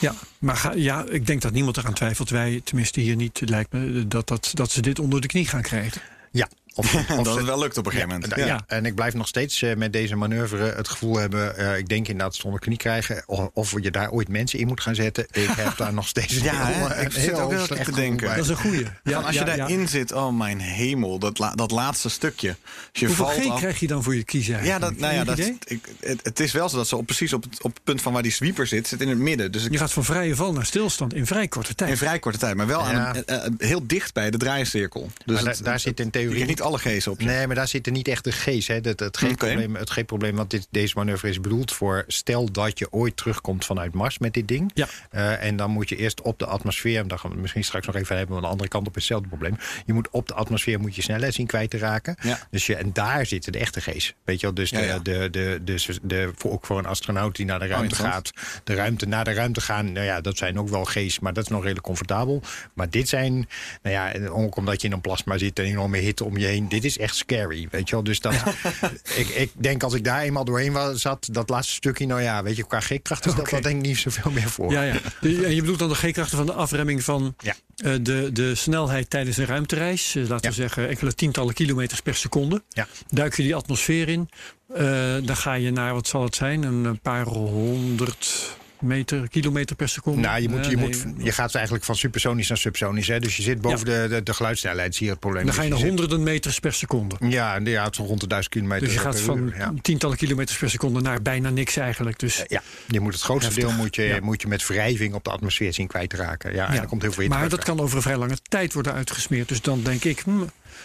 Ja, 0.00 0.14
maar 0.38 0.56
ga, 0.56 0.72
ja, 0.72 1.04
ik 1.08 1.26
denk 1.26 1.42
dat 1.42 1.52
niemand 1.52 1.76
eraan 1.76 1.94
twijfelt. 1.94 2.30
Wij, 2.30 2.60
tenminste 2.64 3.00
hier 3.00 3.16
niet, 3.16 3.40
lijkt 3.44 3.72
me, 3.72 4.08
dat, 4.08 4.28
dat, 4.28 4.50
dat 4.54 4.70
ze 4.70 4.82
dit 4.82 4.98
onder 4.98 5.20
de 5.20 5.26
knie 5.26 5.46
gaan 5.46 5.62
krijgen. 5.62 6.02
Ja, 6.30 6.48
of, 6.74 6.94
of 6.94 7.06
dat 7.06 7.26
ze- 7.26 7.32
het 7.38 7.44
wel 7.44 7.58
lukt 7.58 7.78
op 7.78 7.86
een 7.86 7.92
gegeven 7.92 8.12
moment. 8.14 8.34
ja, 8.36 8.46
Ja. 8.46 8.46
Ja. 8.46 8.64
en 8.66 8.86
ik 8.86 8.94
blijf 8.94 9.14
nog 9.14 9.28
steeds 9.28 9.62
eh, 9.62 9.76
met 9.76 9.92
deze 9.92 10.16
manoeuvre 10.16 10.72
het 10.76 10.88
gevoel 10.88 11.16
hebben... 11.16 11.56
eh, 11.56 11.78
ik 11.78 11.88
denk 11.88 12.08
inderdaad 12.08 12.34
zonder 12.34 12.60
knie 12.60 12.76
krijgen... 12.76 13.22
of, 13.26 13.48
of 13.52 13.74
je 13.82 13.90
daar 13.90 14.10
ooit 14.10 14.28
mensen 14.28 14.58
in 14.58 14.66
moet 14.66 14.80
gaan 14.80 14.94
zetten. 14.94 15.26
Ik 15.32 15.48
heb 15.50 15.76
daar 15.76 15.92
nog 15.94 16.08
steeds 16.08 16.34
Ja, 16.42 16.66
heel, 16.66 16.88
hè? 16.88 17.00
Ik 17.02 17.12
zit 17.12 17.32
ook 17.32 17.50
heel 17.50 17.64
slecht 17.64 17.84
te 17.84 17.92
denken. 17.92 18.28
Dat 18.28 18.44
is 18.44 18.48
een 18.48 18.56
goeie. 18.56 18.86
Ja, 19.04 19.18
als 19.20 19.32
je 19.34 19.38
ja, 19.44 19.44
daarin 19.56 19.80
ja. 19.80 19.86
zit, 19.86 20.12
oh 20.12 20.36
mijn 20.38 20.60
hemel, 20.60 21.18
dat, 21.18 21.38
la- 21.38 21.54
dat 21.54 21.70
laatste 21.70 22.08
stukje. 22.08 22.48
Als 22.48 22.56
je 22.92 23.06
Hoeveel 23.06 23.24
valt 23.30 23.48
af- 23.48 23.58
krijg 23.58 23.80
je 23.80 23.86
dan 23.86 24.02
voor 24.02 24.14
je 24.16 24.24
kiezer? 24.24 24.64
Ja, 24.64 24.78
dat, 24.78 24.96
nou 24.96 25.14
ja, 25.14 25.24
dat, 25.24 25.38
ik, 25.38 25.88
het, 26.00 26.20
het 26.22 26.40
is 26.40 26.52
wel 26.52 26.68
zo 26.68 26.76
dat 26.76 26.88
ze 26.88 26.96
op, 26.96 27.06
precies 27.06 27.32
op 27.32 27.42
het, 27.42 27.62
op 27.62 27.74
het 27.74 27.84
punt 27.84 28.02
van 28.02 28.12
waar 28.12 28.22
die 28.22 28.32
sweeper 28.32 28.66
zit, 28.66 28.88
zit 28.88 29.00
in 29.00 29.08
het 29.08 29.18
midden. 29.18 29.52
Dus 29.52 29.64
ik, 29.64 29.72
Je 29.72 29.78
gaat 29.78 29.92
van 29.92 30.04
vrije 30.04 30.34
val 30.34 30.52
naar 30.52 30.66
stilstand 30.66 31.14
in 31.14 31.26
vrij 31.26 31.48
korte 31.48 31.74
tijd. 31.74 31.90
in 31.90 31.96
vrij 31.96 32.18
korte 32.18 32.38
tijd, 32.38 32.56
maar 32.56 32.66
wel 32.66 32.80
aan 32.82 33.16
een, 33.16 33.24
eh, 33.24 33.44
eh, 33.46 33.52
heel 33.58 33.86
dicht 33.86 34.12
bij 34.14 34.30
de 34.30 34.36
draaicirkel. 34.38 35.10
Dus 35.24 35.42
Maar 35.42 35.52
het- 35.52 35.64
daar- 35.64 35.80
zit 35.80 36.00
in 36.00 36.10
theorie- 36.10 36.44
niet 36.44 36.62
alle 36.64 36.78
G's 36.78 37.06
op 37.06 37.20
je. 37.20 37.26
Nee, 37.26 37.46
maar 37.46 37.56
daar 37.56 37.68
zitten 37.68 37.92
niet 37.92 38.08
echt 38.08 38.24
de 38.24 38.32
G's. 38.32 38.66
Hè. 38.66 38.74
Het, 38.74 39.00
het. 39.00 39.16
G-probleem, 39.16 39.76
het 39.76 39.90
G-probleem, 39.90 40.36
want 40.36 40.50
dit, 40.50 40.66
deze 40.70 40.94
manoeuvre 40.96 41.28
is 41.28 41.40
bedoeld 41.40 41.72
voor... 41.72 42.04
stel 42.06 42.52
dat 42.52 42.78
je 42.78 42.92
ooit 42.92 43.16
terugkomt 43.16 43.64
vanuit 43.64 43.94
Mars 43.94 44.18
met 44.18 44.34
dit 44.34 44.48
ding. 44.48 44.70
Ja. 44.74 44.88
Eh, 45.10 45.44
en 45.44 45.56
dan 45.56 45.70
moet 45.70 45.88
je 45.88 45.96
eerst 45.96 46.22
op 46.22 46.38
de 46.38 46.46
atmosfeer... 46.46 47.00
en 47.00 47.08
daar 47.08 47.18
gaan 47.18 47.30
we 47.30 47.36
misschien 47.36 47.64
straks 47.64 47.86
nog 47.86 47.96
even 47.96 48.16
hebben... 48.16 48.34
want 48.34 48.46
aan 48.46 48.50
de 48.50 48.52
andere 48.52 48.68
kant 48.68 48.86
op 48.86 48.96
is 48.96 49.02
hetzelfde 49.02 49.28
probleem. 49.28 49.56
Je 49.86 49.92
moet 49.92 50.08
op 50.10 50.28
de 50.28 50.34
atmosfeer 50.34 50.80
moet 50.80 50.96
je 50.96 51.02
snelheid 51.02 51.34
zien 51.34 51.46
kwijt 51.46 51.70
te 51.70 51.78
raken. 51.78 52.16
Ja. 52.20 52.38
Dus 52.50 52.66
je, 52.66 52.76
en 52.76 52.92
daar 52.92 53.26
zitten 53.26 53.52
de 53.52 53.58
echte 53.58 53.80
G's. 53.80 54.14
Weet 54.24 54.40
je 54.40 54.46
wel? 54.46 54.54
Dus, 54.54 54.70
de, 54.70 54.80
ja. 54.80 54.98
De, 54.98 55.28
de, 55.30 55.60
dus 55.62 55.88
de, 56.02 56.30
voor, 56.34 56.50
ook 56.52 56.66
voor 56.66 56.78
een 56.78 56.86
astronaut 56.86 57.36
die 57.36 57.46
naar 57.46 57.58
de 57.58 57.66
ruimte 57.66 57.94
gaat... 57.94 58.32
de 58.64 58.74
ruimte 58.74 59.06
naar 59.06 59.24
de 59.24 59.32
ruimte 59.32 59.60
gaan, 59.60 59.92
nou 59.92 60.06
ja, 60.06 60.20
dat 60.20 60.36
zijn 60.36 60.58
ook 60.58 60.68
wel 60.68 60.84
G's... 60.84 61.18
maar 61.18 61.32
dat 61.32 61.44
is 61.44 61.50
nog 61.50 61.60
redelijk 61.60 61.86
comfortabel. 61.86 62.42
Maar 62.74 62.90
dit 62.90 63.08
zijn, 63.08 63.48
nou 63.82 63.94
ja, 63.94 64.28
ook 64.28 64.56
omdat 64.56 64.80
je 64.80 64.86
in 64.86 64.92
een 64.92 65.00
plasma 65.00 65.38
zit... 65.38 65.58
en 65.58 65.64
enorme 65.64 65.98
hitte 65.98 66.24
om 66.24 66.36
je 66.36 66.46
heen, 66.46 66.53
dit 66.60 66.84
is 66.84 66.98
echt 66.98 67.16
scary. 67.16 67.68
Weet 67.70 67.88
je 67.88 67.94
wel? 67.94 68.04
Dus 68.04 68.20
dat, 68.20 68.34
ik, 69.16 69.28
ik 69.28 69.50
denk 69.54 69.82
als 69.82 69.94
ik 69.94 70.04
daar 70.04 70.20
eenmaal 70.22 70.44
doorheen 70.44 70.72
was, 70.72 71.00
zat, 71.00 71.28
dat 71.32 71.48
laatste 71.48 71.72
stukje... 71.74 72.06
nou 72.06 72.22
ja, 72.22 72.42
weet 72.42 72.56
je, 72.56 72.66
qua 72.66 72.80
G-kracht 72.80 73.26
is 73.26 73.34
dat, 73.34 73.48
dat 73.48 73.62
denk 73.62 73.76
ik 73.76 73.82
niet 73.86 73.98
zoveel 73.98 74.30
meer 74.30 74.48
voor. 74.50 74.72
Ja, 74.72 74.82
ja. 74.82 74.92
De- 75.20 75.44
en 75.44 75.54
je 75.54 75.60
bedoelt 75.60 75.78
dan 75.78 75.88
de 75.88 75.94
G-krachten 75.94 76.36
van 76.36 76.46
de 76.46 76.52
afremming 76.52 77.04
van 77.04 77.34
Ja. 77.38 77.54
eh, 77.76 77.92
de, 78.00 78.30
de 78.32 78.54
snelheid 78.54 79.10
tijdens 79.10 79.36
een 79.36 79.46
ruimtereis. 79.46 80.14
Eh, 80.14 80.22
laten 80.22 80.36
Ja. 80.42 80.48
we 80.48 80.54
zeggen 80.62 80.88
enkele 80.88 81.14
tientallen 81.14 81.54
kilometers 81.54 82.00
per 82.00 82.14
seconde. 82.14 82.62
Ja. 82.68 82.86
Duik 83.08 83.36
je 83.36 83.42
die 83.42 83.54
atmosfeer 83.54 84.08
in. 84.08 84.28
eh, 84.74 84.82
dan 85.22 85.36
ga 85.36 85.54
je 85.54 85.70
naar, 85.70 85.94
wat 85.94 86.06
zal 86.06 86.22
het 86.22 86.34
zijn, 86.34 86.62
een 86.62 87.00
paar 87.00 87.24
honderd 87.26 88.56
meter, 88.84 89.28
kilometer 89.28 89.76
per 89.76 89.88
seconde. 89.88 90.20
Nou, 90.20 90.42
je, 90.42 90.48
moet, 90.48 90.66
je, 90.66 90.76
nee, 90.76 90.86
moet, 90.86 91.04
je 91.24 91.32
gaat 91.32 91.54
eigenlijk 91.54 91.84
van 91.84 91.96
supersonisch 91.96 92.48
naar 92.48 92.58
subsonisch. 92.58 93.08
Hè? 93.08 93.18
Dus 93.20 93.36
je 93.36 93.42
zit 93.42 93.60
boven 93.60 93.84
de, 93.84 94.06
de, 94.08 94.22
de 94.22 94.34
geluidssnelheid, 94.34 94.94
zie 94.94 95.04
je 95.04 95.10
het 95.10 95.20
probleem. 95.20 95.44
Dan 95.44 95.54
ga 95.54 95.62
je 95.62 95.68
Dus 95.68 95.78
naar 95.78 95.88
zit- 95.88 95.98
honderden 95.98 96.24
meters 96.24 96.58
per 96.58 96.72
seconde. 96.72 97.14
Ja, 97.20 97.60
ja, 97.64 97.84
het 97.84 97.92
is 97.98 97.98
rond 98.06 98.20
de 98.20 98.26
duizend 98.26 98.54
kilometer 98.54 98.84
Dus 98.84 98.94
je 98.94 99.00
gaat 99.00 99.20
van 99.20 99.38
uur, 99.38 99.56
ja. 99.56 99.72
tientallen 99.82 100.16
kilometers 100.16 100.58
per 100.58 100.70
seconde 100.70 101.00
naar 101.00 101.22
bijna 101.22 101.50
niks 101.50 101.76
eigenlijk. 101.76 102.18
Dus, 102.18 102.44
Ja, 102.46 102.62
je 102.88 103.00
moet 103.00 103.12
het 103.12 103.22
grootste 103.22 103.50
Heftig. 103.52 103.68
deel 103.68 103.76
moet 103.82 103.94
je, 103.94 104.18
moet 104.22 104.42
je 104.42 104.48
met 104.48 104.66
wrijving 104.66 105.14
op 105.14 105.24
de 105.24 105.30
atmosfeer 105.30 105.72
zien 105.72 105.86
kwijtraken. 105.86 106.54
Ja, 106.54 106.68
en 106.68 106.74
ja. 106.74 106.84
komt 106.84 107.02
heel 107.02 107.12
veel 107.12 107.28
maar 107.28 107.48
dat 107.48 107.64
kan 107.64 107.80
over 107.80 107.96
een 107.96 108.02
vrij 108.02 108.16
lange 108.16 108.36
tijd 108.48 108.72
worden 108.72 108.92
uitgesmeerd. 108.92 109.48
Dus 109.48 109.60
dan 109.60 109.82
denk 109.82 110.04
ik, 110.04 110.18
hm, 110.20 110.30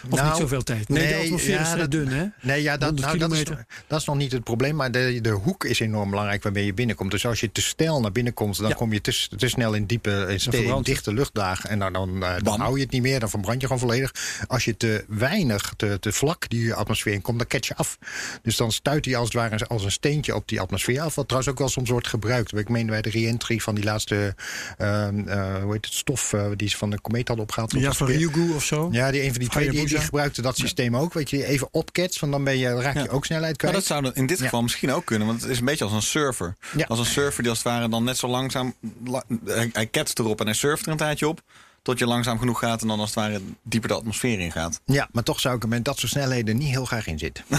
of 0.04 0.10
Nou, 0.18 0.28
niet 0.28 0.36
zoveel 0.40 0.62
tijd. 0.62 0.88
Nee, 0.88 1.08
de 1.08 1.14
atmosfeer 1.16 1.54
ja, 1.54 1.72
is 1.72 1.78
dat- 1.78 1.90
dun, 1.90 2.08
hè? 2.08 2.24
Nee, 2.42 2.62
ja, 2.62 2.76
dat, 2.76 2.88
100 2.88 3.06
nou, 3.06 3.18
dat, 3.18 3.32
is, 3.32 3.44
dat 3.86 4.00
is 4.00 4.06
nog 4.06 4.16
niet 4.16 4.32
het 4.32 4.44
probleem. 4.44 4.76
Maar 4.76 4.90
de, 4.90 5.18
de 5.22 5.30
hoek 5.30 5.64
is 5.64 5.80
enorm 5.80 6.10
belangrijk 6.10 6.42
waarmee 6.42 6.64
je 6.64 6.74
binnenkomt. 6.74 7.10
Dus 7.10 7.26
als 7.26 7.40
je 7.40 7.52
te 7.52 7.62
snel 7.62 8.00
naar 8.00 8.12
binnen 8.12 8.34
komt, 8.34 8.58
dan 8.58 8.68
Ja. 8.68 8.74
kom 8.74 8.92
je 8.92 9.00
te, 9.00 9.28
te 9.36 9.48
snel 9.48 9.74
in 9.74 9.86
diepe, 9.86 10.10
in, 10.28 10.52
je. 10.66 10.80
dichte 10.82 11.12
luchtlagen. 11.12 11.70
En 11.70 11.78
dan, 11.78 11.92
dan, 11.92 12.22
eh, 12.24 12.32
dan 12.42 12.60
hou 12.60 12.76
je 12.76 12.82
het 12.82 12.92
niet 12.92 13.02
meer, 13.02 13.20
dan 13.20 13.30
verbrand 13.30 13.60
je 13.60 13.66
gewoon 13.66 13.82
volledig. 13.82 14.14
Als 14.46 14.64
je 14.64 14.76
te 14.76 15.04
weinig, 15.08 15.72
te, 15.76 15.96
te 16.00 16.12
vlak 16.12 16.48
die 16.48 16.74
atmosfeer 16.74 17.12
in 17.12 17.22
komt, 17.22 17.38
dan 17.38 17.46
catch 17.46 17.68
je 17.68 17.74
af. 17.76 17.98
Dus 18.42 18.56
dan 18.56 18.72
stuit 18.72 19.04
hij 19.04 19.16
als 19.16 19.24
het 19.24 19.36
ware 19.36 19.66
als 19.66 19.84
een 19.84 19.90
steentje 19.92 20.34
op 20.34 20.48
die 20.48 20.60
atmosfeer 20.60 21.00
af. 21.00 21.14
Wat 21.14 21.24
trouwens 21.28 21.52
ook 21.52 21.58
wel 21.58 21.68
soms 21.68 21.90
wordt 21.90 22.06
gebruikt. 22.08 22.56
Ik 22.56 22.68
meen 22.68 22.86
bij 22.86 23.02
de 23.02 23.10
re-entry 23.10 23.58
van 23.58 23.74
die 23.74 23.84
laatste 23.84 24.34
ehm, 24.78 25.28
eh, 25.28 25.62
hoe 25.62 25.72
heet 25.72 25.84
het, 25.84 25.94
stof 25.94 26.32
eh, 26.32 26.46
die 26.56 26.68
ze 26.68 26.76
van 26.76 26.90
de 26.90 27.00
komeet 27.00 27.26
hadden 27.28 27.46
opgehaald. 27.46 27.72
Ja, 27.72 27.92
van 27.92 28.06
Ryugu 28.06 28.50
of 28.54 28.64
zo. 28.64 28.88
Ja, 28.92 29.10
die 29.10 29.22
een 29.22 29.30
van 29.30 29.38
die 29.38 29.48
twee 29.48 29.70
die, 29.70 29.80
die 29.90 29.98
Hayabusa. 29.98 30.04
gebruikte 30.04 30.42
dat 30.42 30.56
systeem 30.56 30.96
ook. 30.96 31.12
Weet 31.12 31.30
je, 31.30 31.46
even 31.46 31.68
opketst, 31.70 32.18
van 32.18 32.30
dan 32.30 32.44
ben 32.44 32.58
je, 32.58 32.74
raak 32.80 32.94
je 32.94 33.08
ook 33.10 33.24
snelheid 33.24 33.48
Maar 33.62 33.70
kwijt. 33.70 33.74
dat 33.74 33.84
zou 33.84 34.10
in 34.14 34.26
dit 34.26 34.40
geval 34.40 34.62
misschien 34.62 34.92
ook 34.92 35.04
kunnen, 35.04 35.26
want 35.26 35.40
het 35.42 35.50
is 35.50 35.58
een 35.58 35.64
beetje 35.64 35.84
als 35.84 35.92
een 35.92 36.02
surfer. 36.02 36.56
Ja. 36.76 36.84
Als 36.88 36.98
een 36.98 37.04
surfer 37.06 37.42
die 37.42 37.50
als 37.50 37.58
het 37.62 37.68
ware 37.72 37.88
dan 37.88 38.04
net 38.04 38.16
zo 38.16 38.28
langzaam, 38.28 38.74
la- 39.04 39.24
hij, 39.44 39.70
hij 39.72 39.86
ketst 39.86 40.18
erop 40.18 40.40
en 40.40 40.46
hij 40.46 40.54
surft 40.54 40.86
er 40.86 40.92
een 40.92 40.96
tijdje 40.98 41.28
op, 41.28 41.40
tot 41.82 41.98
je 41.98 42.06
langzaam 42.06 42.38
genoeg 42.38 42.58
gaat 42.58 42.82
en 42.82 42.88
dan 42.88 43.00
als 43.00 43.08
het 43.14 43.18
ware 43.18 43.40
dieper 43.62 43.88
de 43.88 43.94
atmosfeer 43.94 44.40
in 44.40 44.52
gaat. 44.52 44.80
Ja, 44.84 45.08
maar 45.12 45.22
toch 45.22 45.40
zou 45.40 45.56
ik 45.56 45.62
er 45.62 45.68
met 45.68 45.84
dat 45.84 45.98
soort 45.98 46.12
snelheden 46.12 46.56
niet 46.56 46.68
heel 46.68 46.84
graag 46.84 47.06
in 47.06 47.18
zitten. 47.18 47.44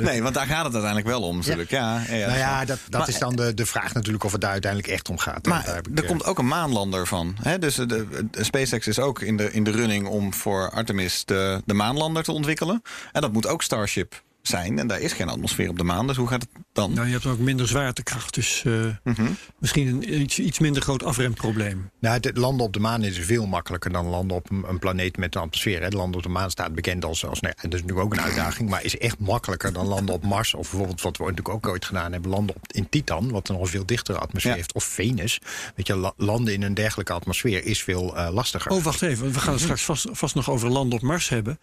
Nee, 0.00 0.22
want 0.22 0.34
daar 0.34 0.46
gaat 0.46 0.64
het 0.64 0.72
uiteindelijk 0.72 1.06
wel 1.06 1.22
om 1.22 1.36
natuurlijk. 1.36 1.70
Ja. 1.70 2.02
Ja, 2.08 2.14
ja, 2.14 2.26
nou 2.26 2.38
ja, 2.38 2.64
dat, 2.64 2.78
dat 2.88 3.00
Maar- 3.00 3.08
is 3.08 3.18
dan 3.18 3.36
de, 3.36 3.54
de 3.54 3.66
vraag 3.66 3.94
natuurlijk 3.94 4.24
of 4.24 4.32
het 4.32 4.40
daar 4.40 4.50
uiteindelijk 4.50 4.92
echt 4.92 5.08
om 5.08 5.18
gaat. 5.18 5.46
Maar 5.46 5.64
Daar 5.64 5.74
heb 5.74 5.88
ik, 5.88 5.96
er 5.98 6.02
eh, 6.02 6.08
komt 6.08 6.24
ook 6.24 6.38
een 6.38 6.46
maanlander 6.48 7.06
van. 7.06 7.36
Hè? 7.42 7.58
Dus 7.58 7.74
de, 7.74 8.26
de 8.30 8.44
SpaceX 8.44 8.86
is 8.86 8.98
ook 8.98 9.20
in 9.20 9.36
de, 9.36 9.52
in 9.52 9.64
de 9.64 9.70
running 9.70 10.06
om 10.06 10.34
voor 10.34 10.70
Artemis 10.70 11.24
de, 11.24 11.62
de 11.64 11.74
maanlander 11.74 12.22
te 12.22 12.32
ontwikkelen. 12.32 12.82
En 13.12 13.20
dat 13.20 13.32
moet 13.32 13.46
ook 13.46 13.62
Starship 13.62 14.22
zijn. 14.42 14.78
En 14.78 14.86
daar 14.86 15.00
is 15.00 15.12
geen 15.12 15.28
atmosfeer 15.28 15.68
op 15.68 15.78
de 15.78 15.84
maan. 15.84 16.06
Dus 16.06 16.16
hoe 16.16 16.28
gaat 16.28 16.40
het 16.42 16.50
dan? 16.72 16.92
Nou, 16.92 17.06
je 17.06 17.12
hebt 17.12 17.26
ook 17.26 17.38
minder 17.38 17.68
zwaartekracht. 17.68 18.34
Dus 18.34 18.62
eh, 18.66 18.72
Mhm. 19.04 19.26
misschien 19.58 19.86
een 19.86 20.20
iets, 20.20 20.38
iets 20.38 20.58
minder 20.58 20.82
groot 20.82 21.02
afremprobleem. 21.02 21.90
Nou, 22.00 22.18
het 22.20 22.36
landen 22.36 22.66
op 22.66 22.72
de 22.72 22.78
maan 22.80 23.04
is 23.04 23.18
veel 23.18 23.46
makkelijker 23.46 23.92
dan 23.92 24.06
landen 24.06 24.36
op 24.36 24.50
een, 24.50 24.64
een 24.68 24.78
planeet 24.78 25.16
met 25.16 25.34
een 25.34 25.40
atmosfeer. 25.40 25.82
Hè. 25.82 25.88
Landen 25.88 26.16
op 26.16 26.22
de 26.22 26.28
maan 26.28 26.50
staat 26.50 26.74
bekend 26.74 27.04
als, 27.04 27.26
als 27.26 27.40
nou 27.40 27.54
dat 27.56 27.64
is 27.74 27.80
natuurlijk 27.80 28.06
ook 28.06 28.12
een 28.12 28.20
uitdaging, 28.20 28.70
maar 28.70 28.84
is 28.84 28.98
echt 28.98 29.18
makkelijker 29.18 29.72
dan 29.72 29.86
landen 29.86 30.14
op 30.14 30.24
Mars. 30.24 30.54
Of 30.54 30.68
bijvoorbeeld 30.70 31.00
wat 31.02 31.16
we 31.16 31.22
natuurlijk 31.22 31.48
ook 31.54 31.66
ooit 31.68 31.84
gedaan 31.84 32.12
hebben, 32.12 32.30
landen 32.30 32.56
op, 32.56 32.72
in 32.72 32.88
Titan, 32.88 33.30
wat 33.30 33.48
een 33.48 33.56
nog 33.58 33.70
veel 33.70 33.86
dichtere 33.86 34.18
atmosfeer 34.18 34.50
Ja. 34.50 34.56
heeft. 34.56 34.72
Of 34.74 34.84
Venus. 34.84 35.40
Weet 35.76 35.86
je, 35.86 35.96
la- 35.96 36.12
landen 36.16 36.54
in 36.54 36.62
een 36.62 36.74
dergelijke 36.74 37.12
atmosfeer 37.12 37.64
is 37.64 37.82
veel 37.82 38.16
eh, 38.16 38.32
lastiger. 38.32 38.70
Oh, 38.72 38.82
wacht 38.82 39.02
even. 39.02 39.32
We 39.32 39.38
gaan 39.40 39.52
het 39.52 39.62
straks 39.62 39.82
vast, 39.82 40.06
vast 40.10 40.34
nog 40.34 40.50
over 40.50 40.68
landen 40.70 40.98
op 40.98 41.04
Mars 41.04 41.28
hebben. 41.28 41.58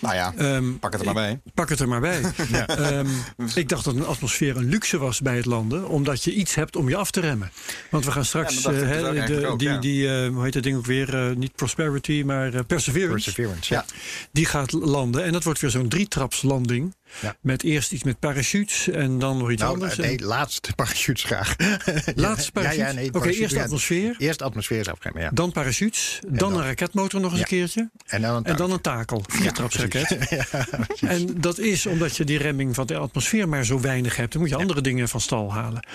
Nou 0.00 0.14
ja, 0.14 0.32
Ehm, 0.36 0.72
pak 0.78 0.92
het 0.92 1.00
er 1.00 1.06
maar 1.06 1.14
bij. 1.14 1.40
Pak 1.54 1.68
het 1.68 1.80
er 1.80 1.88
maar 1.88 2.00
bij. 2.00 2.19
Ehm, 2.66 3.06
ik 3.54 3.68
dacht 3.68 3.84
dat 3.84 3.94
een 3.94 4.06
atmosfeer 4.06 4.56
een 4.56 4.68
luxe 4.68 4.98
was 4.98 5.20
bij 5.20 5.36
het 5.36 5.46
landen, 5.46 5.88
omdat 5.88 6.24
je 6.24 6.34
iets 6.34 6.54
hebt 6.54 6.76
om 6.76 6.88
je 6.88 6.96
af 6.96 7.10
te 7.10 7.20
remmen. 7.20 7.50
Want 7.90 8.04
we 8.04 8.10
gaan 8.10 8.24
straks 8.24 8.62
Ja, 8.62 8.70
eh, 8.72 9.26
de, 9.26 9.46
ook, 9.46 9.58
die, 9.58 9.68
ja. 9.68 9.78
die 9.78 10.08
eh, 10.08 10.28
hoe 10.28 10.44
heet 10.44 10.52
dat 10.52 10.62
ding 10.62 10.76
ook 10.76 10.86
weer? 10.86 11.14
Eh, 11.14 11.36
niet 11.36 11.54
Prosperity, 11.54 12.22
maar 12.26 12.64
Perseverance. 12.64 13.32
Perseverance, 13.32 13.74
ja. 13.74 13.84
Die 14.32 14.46
gaat 14.46 14.72
landen 14.72 15.24
en 15.24 15.32
dat 15.32 15.44
wordt 15.44 15.60
weer 15.60 15.70
zo'n 15.70 15.88
drietrapslanding. 15.88 16.94
Ja. 17.20 17.36
Met 17.40 17.62
eerst 17.62 17.92
iets 17.92 18.02
met 18.02 18.18
parachutes 18.18 18.88
en 18.88 19.18
dan 19.18 19.38
nog 19.38 19.50
iets 19.50 19.62
Nou, 19.62 19.74
anders. 19.74 19.96
nee, 19.96 20.20
laatst 20.24 20.74
parachutes 20.76 21.24
graag. 21.24 21.56
Laatste 22.14 22.52
parachute? 22.60 22.80
Ja, 22.80 22.86
ja, 22.88 22.92
nee, 22.94 23.14
Oké, 23.14 23.28
eerst 23.28 23.56
atmosfeer. 23.56 24.14
Eerst 24.18 24.42
atmosfeer 24.42 24.90
afremmen, 24.90 25.22
ja. 25.22 25.30
Dan 25.32 25.52
parachutes, 25.52 26.18
dan, 26.28 26.36
dan- 26.36 26.54
een 26.60 26.64
raketmotor 26.66 27.20
nog 27.20 27.30
eens 27.30 27.40
een 27.40 27.46
keertje. 27.46 27.90
En 28.06 28.22
dan 28.22 28.36
een 28.36 28.44
En 28.44 28.56
dan 28.56 28.70
een 28.70 28.80
takel, 28.80 29.22
viertrapsraket. 29.26 30.16
en 31.00 31.40
dat 31.40 31.58
is 31.58 31.86
omdat 31.86 32.16
je 32.16 32.24
die 32.24 32.38
remming 32.38 32.74
van 32.74 32.86
de 32.86 32.96
atmosfeer 32.96 33.48
maar 33.48 33.64
zo 33.64 33.80
weinig 33.80 34.16
hebt. 34.16 34.32
Dan 34.32 34.40
moet 34.40 34.50
je 34.50 34.56
andere 34.56 34.80
dingen 34.80 35.08
van 35.08 35.20
stal 35.20 35.52
halen. 35.52 35.86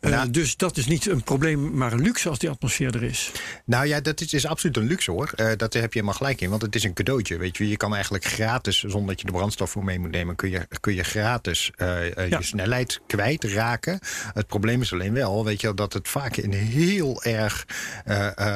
Eh, 0.00 0.22
dus 0.30 0.56
dat 0.56 0.76
is 0.76 0.86
niet 0.86 1.06
een 1.06 1.22
probleem, 1.22 1.76
maar 1.76 1.92
een 1.92 2.02
luxe 2.02 2.28
als 2.28 2.38
die 2.38 2.50
atmosfeer 2.50 2.94
er 2.94 3.02
is. 3.02 3.32
Nou 3.64 3.86
ja, 3.86 4.00
dat 4.00 4.20
is, 4.20 4.32
is 4.34 4.46
absoluut 4.46 4.76
een 4.76 4.86
luxe 4.86 5.10
hoor. 5.10 5.32
Eh, 5.34 5.46
dat 5.56 5.72
heb 5.72 5.82
je 5.82 5.88
helemaal 5.92 6.14
gelijk 6.14 6.40
in, 6.40 6.50
want 6.50 6.62
het 6.62 6.74
is 6.74 6.84
een 6.84 6.92
cadeautje. 6.92 7.36
Weet 7.36 7.56
je. 7.56 7.68
je 7.68 7.76
kan 7.76 7.94
eigenlijk 7.94 8.24
gratis, 8.24 8.78
zonder 8.78 9.06
dat 9.06 9.20
je 9.20 9.26
de 9.26 9.32
brandstof 9.32 9.70
voor 9.70 9.84
mee 9.84 9.98
moet 9.98 10.10
nemen, 10.10 10.36
kun 10.36 10.50
je, 10.50 10.66
kun 10.80 10.94
je 10.94 11.02
gratis 11.02 11.70
eh, 11.76 12.14
Ja. 12.14 12.38
je 12.38 12.42
snelheid 12.44 13.00
kwijtraken. 13.06 13.98
Het 14.34 14.46
probleem 14.46 14.80
is 14.80 14.92
alleen 14.92 15.12
wel, 15.12 15.44
weet 15.44 15.60
je, 15.60 15.74
dat 15.74 15.92
het 15.92 16.08
vaak 16.08 16.36
een 16.36 16.52
heel 16.52 17.22
erg 17.22 17.66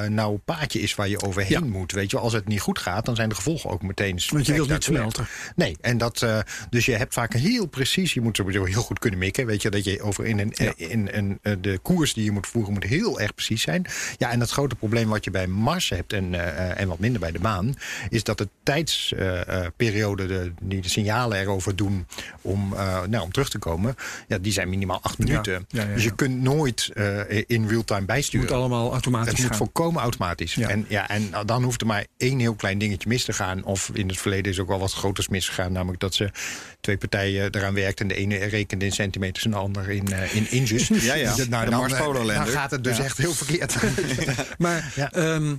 nauw 0.08 0.36
paadje 0.44 0.80
is 0.80 0.94
waar 0.94 1.08
je 1.08 1.22
overheen 1.22 1.50
Ja. 1.50 1.60
moet. 1.60 1.92
Weet 1.92 2.10
je. 2.10 2.18
Als 2.18 2.32
het 2.32 2.48
niet 2.48 2.60
goed 2.60 2.78
gaat, 2.78 3.04
dan 3.04 3.16
zijn 3.16 3.28
de 3.28 3.34
gevolgen 3.34 3.70
ook 3.70 3.82
meteen. 3.82 4.20
Want 4.28 4.46
je 4.46 4.52
wilt 4.52 4.70
niet 4.70 4.84
smelten. 4.84 5.26
Nee, 5.56 5.76
en 5.80 5.98
dat, 5.98 6.26
dus 6.70 6.86
je 6.86 6.92
hebt 6.92 7.14
vaak 7.14 7.32
heel 7.32 7.66
precies, 7.66 8.14
je 8.14 8.20
moet 8.20 8.36
sowieso 8.36 8.64
heel 8.64 8.82
goed 8.82 8.98
kunnen 8.98 9.18
mikken. 9.18 9.46
Weet 9.46 9.62
je, 9.62 9.70
dat 9.70 9.84
je 9.84 10.02
over 10.02 10.24
in 10.26 10.38
een, 10.38 10.52
in 10.76 11.08
een, 11.12 11.33
eh, 11.42 11.52
de 11.60 11.78
koers 11.82 12.14
die 12.14 12.24
je 12.24 12.30
moet 12.30 12.46
voeren 12.46 12.72
moet 12.72 12.84
heel 12.84 13.20
erg 13.20 13.34
precies 13.34 13.62
zijn. 13.62 13.86
Ja, 14.18 14.30
en 14.30 14.40
het 14.40 14.50
grote 14.50 14.74
probleem 14.74 15.08
wat 15.08 15.24
je 15.24 15.30
bij 15.30 15.46
Mars 15.46 15.88
hebt 15.88 16.12
en, 16.12 16.34
eh, 16.34 16.70
eh, 16.70 16.80
en 16.80 16.88
wat 16.88 16.98
minder 16.98 17.20
bij 17.20 17.32
de 17.32 17.38
maan, 17.38 17.74
is 18.08 18.24
dat 18.24 18.38
de 18.38 18.48
tijdsperiode, 18.62 20.26
de, 20.26 20.52
die 20.62 20.80
de 20.80 20.88
signalen 20.88 21.38
erover 21.38 21.76
doen 21.76 22.06
om, 22.40 22.72
eh, 22.72 23.02
nou, 23.02 23.22
om 23.24 23.32
terug 23.32 23.48
te 23.50 23.58
komen, 23.58 23.94
ja, 24.28 24.38
die 24.38 24.52
zijn 24.52 24.68
minimaal 24.68 25.00
acht 25.02 25.18
minuten. 25.18 25.52
Ja, 25.52 25.80
ja, 25.82 25.88
ja, 25.88 25.94
Dus 25.94 26.04
je 26.04 26.14
kunt 26.14 26.42
nooit 26.42 26.90
eh, 26.94 27.20
in 27.46 27.68
real-time 27.68 27.98
Het 27.98 28.06
bijsturen. 28.06 28.46
moet 28.46 28.56
allemaal 28.56 28.92
automatisch 28.92 29.28
Het 29.30 29.38
moet 29.38 29.48
gaan. 29.48 29.56
volkomen 29.56 30.02
automatisch. 30.02 30.54
Ja. 30.54 30.68
En, 30.68 30.84
ja, 30.88 31.08
en 31.08 31.30
dan 31.46 31.62
hoeft 31.62 31.80
er 31.80 31.86
maar 31.86 32.06
één 32.16 32.38
heel 32.38 32.54
klein 32.54 32.78
dingetje 32.78 33.08
mis 33.08 33.24
te 33.24 33.32
gaan. 33.32 33.64
Of 33.64 33.90
in 33.92 34.08
het 34.08 34.18
verleden 34.18 34.52
is 34.52 34.58
ook 34.60 34.68
wel 34.68 34.78
wat 34.78 34.92
groters 34.92 35.28
misgegaan. 35.28 35.72
Namelijk 35.72 36.00
dat 36.00 36.14
ze 36.14 36.30
twee 36.84 36.96
partijen 36.96 37.54
eraan 37.54 37.74
werkten. 37.74 38.08
En 38.10 38.14
de 38.14 38.20
ene 38.20 38.36
rekende 38.36 38.84
in 38.84 38.92
centimeters 38.92 39.44
en 39.44 39.50
de 39.50 39.56
ander 39.56 39.90
in, 39.90 40.12
eh, 40.12 40.34
in 40.34 40.50
inches. 40.50 40.88
Ja, 41.04 41.14
ja. 41.14 41.34
Dus, 41.34 41.44
De 41.44 41.48
dan, 41.50 41.68
Mars 41.70 41.92
eh, 41.92 42.14
dan 42.26 42.46
gaat 42.46 42.70
het 42.70 42.84
dus 42.84 42.96
Ja. 42.96 43.04
echt 43.04 43.18
heel 43.18 43.32
verkeerd. 43.34 43.76
Maar 44.58 44.92
Ja. 44.96 45.12
ehm, 45.12 45.54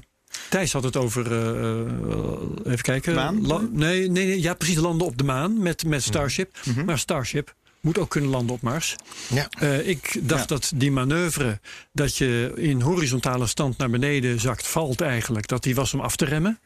Thijs 0.49 0.73
had 0.73 0.83
het 0.83 0.95
over, 0.95 1.31
eh, 1.31 1.79
eh, 1.79 2.71
even 2.71 2.81
kijken. 2.81 3.13
Maan? 3.15 3.47
La- 3.47 3.61
nee, 3.71 4.09
nee, 4.09 4.25
nee, 4.25 4.41
ja, 4.41 4.53
precies, 4.53 4.75
landen 4.77 5.07
op 5.07 5.17
de 5.17 5.23
maan 5.23 5.61
met, 5.61 5.85
met 5.85 6.03
Starship. 6.03 6.57
Maar 6.85 6.99
Starship 6.99 7.53
moet 7.81 7.97
ook 7.97 8.09
kunnen 8.09 8.29
landen 8.29 8.55
op 8.55 8.61
Mars. 8.61 8.95
ja. 9.27 9.47
Eh, 9.59 9.87
ik 9.87 10.17
dacht 10.21 10.41
Ja. 10.49 10.55
dat 10.55 10.71
die 10.75 10.91
manoeuvre, 10.91 11.59
dat 11.93 12.17
je 12.17 12.51
in 12.55 12.81
horizontale 12.81 13.47
stand 13.47 13.77
naar 13.77 13.89
beneden 13.89 14.39
zakt, 14.39 14.67
valt 14.67 15.01
eigenlijk, 15.01 15.47
dat 15.47 15.63
die 15.63 15.75
was 15.75 15.93
om 15.93 15.99
af 15.99 16.15
te 16.15 16.25
remmen. 16.25 16.59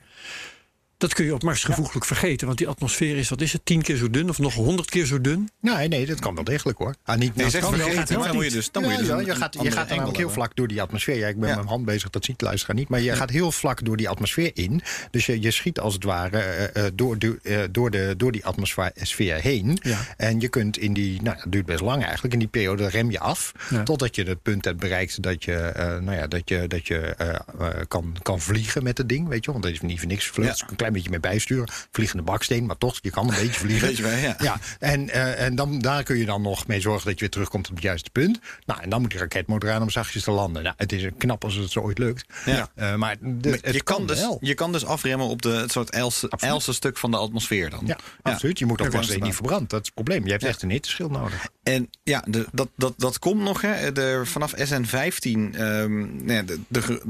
Dat 1.00 1.13
kun 1.13 1.25
je 1.25 1.34
op 1.34 1.44
Mars 1.44 1.63
gevoeglijk 1.63 2.06
vergeten, 2.06 2.46
want 2.48 2.58
die 2.60 2.68
atmosfeer 2.68 3.18
is, 3.18 3.29
wat 3.29 3.41
is 3.41 3.53
het, 3.53 3.62
tien 3.65 3.82
keer 3.82 3.96
zo 3.96 4.10
dun 4.10 4.29
of 4.29 4.38
nog 4.38 4.53
honderd 4.53 4.89
keer 4.89 5.06
zo 5.06 5.22
dun? 5.22 5.50
Nee, 5.62 5.88
nee, 5.88 6.06
dat 6.06 6.20
kan 6.20 6.36
wel 6.36 6.44
degelijk 6.44 6.77
hoor. 6.77 6.96
Ah, 7.03 7.18
niet, 7.18 7.36
Nee, 7.36 7.50
vergeten, 7.50 8.18
maar 8.18 8.27
dan 8.27 8.36
moet 8.36 8.46
je 8.46 8.51
dus, 8.51 8.72
dan 8.72 8.84
moet 8.84 8.91
je 8.91 8.98
Ja, 8.98 9.03
dus 9.03 9.10
ja, 9.10 9.20
een- 9.20 9.25
je 9.25 9.36
gaat, 9.36 9.58
je 9.62 9.72
gaat 9.72 9.91
ook 10.00 10.18
heel 10.18 10.29
vlak 10.29 10.56
door 10.56 10.68
die 10.68 10.82
atmosfeer. 10.82 11.18
Ja, 11.18 11.27
ik 11.27 11.39
ben 11.39 11.41
Ja. 11.41 11.48
met 11.48 11.56
mijn 11.56 11.68
hand 11.68 11.86
bezig, 11.86 12.10
dat 12.10 12.25
ziet 12.25 12.39
de 12.39 12.46
luisteraar 12.46 12.75
niet. 12.75 12.89
Maar 12.89 13.01
je 13.01 13.15
gaat 13.15 13.29
heel 13.29 13.51
vlak 13.51 13.86
door 13.86 13.98
die 13.98 14.10
atmosfeer 14.10 14.51
in. 14.53 14.82
Dus 15.12 15.25
je, 15.25 15.41
je 15.41 15.51
schiet 15.51 15.79
als 15.79 15.94
het 15.94 16.03
ware 16.03 16.38
eh, 16.39 16.86
eh, 16.86 16.91
door, 16.96 17.18
door, 17.20 17.39
eh, 17.44 17.60
door, 17.72 17.91
de, 17.91 18.13
door 18.18 18.32
die 18.32 18.46
atmosfeer 18.46 19.36
heen. 19.41 19.77
Ja. 19.82 20.00
En 20.18 20.39
je 20.39 20.48
kunt 20.48 20.77
in 20.77 20.94
die, 20.94 21.22
nou 21.22 21.38
dat 21.38 21.51
duurt 21.51 21.65
best 21.65 21.82
lang 21.82 22.03
eigenlijk, 22.03 22.34
in 22.34 22.39
die 22.39 22.48
periode 22.48 22.88
rem 22.89 23.12
je 23.12 23.20
af. 23.20 23.51
Ja. 23.70 23.84
Totdat 23.84 24.15
je 24.15 24.24
het 24.24 24.41
punt 24.41 24.65
hebt 24.65 24.79
bereikt 24.79 25.22
dat 25.22 25.44
je, 25.44 25.53
eh, 25.56 25.86
nou 25.98 26.18
ja, 26.18 26.27
dat 26.27 26.50
je, 26.50 26.68
dat 26.68 26.88
je 26.88 26.98
eh, 26.98 27.29
eh, 27.29 27.39
kan, 27.88 28.15
kan 28.22 28.39
vliegen 28.41 28.84
met 28.84 28.98
het 28.98 29.10
ding. 29.10 29.27
Weet 29.27 29.46
je, 29.46 29.51
want 29.51 29.63
dat 29.63 29.74
is 29.74 29.82
niet 29.82 30.00
voor 30.00 30.08
niks 30.08 30.25
vlucht. 30.27 30.65
Een 30.89 30.96
klein 30.96 31.19
beetje 31.19 31.29
mee 31.29 31.31
bijsturen. 31.31 31.88
Vliegende 31.91 32.24
baksteen, 32.24 32.65
maar 32.65 32.77
toch, 32.77 32.98
je 33.01 33.10
kan 33.10 33.27
een 33.27 33.36
beetje 33.36 33.60
vliegen. 33.65 33.96
Je 33.96 34.01
wel, 34.01 34.17
ja. 34.17 34.36
Ja, 34.39 34.60
en, 34.79 35.10
eh, 35.10 35.46
en 35.46 35.55
dan, 35.55 35.79
daar 35.79 36.03
kun 36.03 36.17
je 36.17 36.25
dan 36.25 36.41
nog 36.41 36.67
mee 36.67 36.81
zorgen 36.81 37.05
dat 37.05 37.13
je 37.13 37.19
weer 37.19 37.29
terugkomt 37.29 37.69
op 37.69 37.74
het 37.75 37.84
juiste 37.84 38.10
punt. 38.10 38.39
Nou, 38.65 38.81
en 38.81 38.89
dan 38.89 39.01
moet 39.01 39.10
die 39.10 39.19
raketmotor 39.19 39.72
aan 39.72 39.81
om 39.81 39.89
zachtjes 39.89 40.24
te 40.24 40.31
landen. 40.31 40.63
Nou, 40.63 40.75
het 40.77 40.91
is 40.91 41.08
knap 41.17 41.43
als 41.43 41.55
het 41.55 41.72
zo 41.72 41.79
ooit 41.79 41.98
lukt. 41.98 42.25
Ja. 42.46 42.69
Eh, 42.75 42.96
maar 42.96 43.15
de, 43.19 43.50
Maar 43.50 43.60
het 43.62 43.74
je, 43.74 43.84
kan 43.84 44.08
dus, 44.08 44.19
wel. 44.19 44.38
je 44.41 44.53
kan 44.53 44.72
dus 44.72 44.86
afremmen 44.86 45.27
op 45.27 45.41
de, 45.41 45.50
het 45.50 45.72
soort 45.72 45.89
else, 45.89 46.74
stuk 46.74 46.98
van 46.98 47.12
de 47.12 47.17
atmosfeer 47.17 47.69
dan. 47.69 47.84
Ja, 47.86 47.98
absoluut. 48.22 48.60
Je 48.60 48.65
moet 48.65 48.81
ook 48.81 48.91
dat 48.91 49.10
is 49.10 49.17
niet 49.17 49.36
verbrand. 49.36 49.69
Dat 49.69 49.79
is 49.79 49.86
het 49.86 49.96
probleem. 49.96 50.25
Je 50.25 50.31
hebt 50.31 50.43
echt 50.43 50.62
een 50.62 50.69
hitteschild 50.69 51.12
nodig. 51.12 51.48
En 51.63 51.89
ja, 52.03 52.24
de, 52.27 52.46
dat, 52.51 52.69
dat, 52.75 52.93
dat 52.98 53.19
komt 53.19 53.41
nog. 53.41 53.62
Hè. 53.62 53.91
De, 53.91 54.22
vanaf 54.24 54.53
SN15, 54.55 55.31
ehm, 55.31 56.29
ja, 56.29 56.41
de, 56.41 56.60
de, 56.67 57.01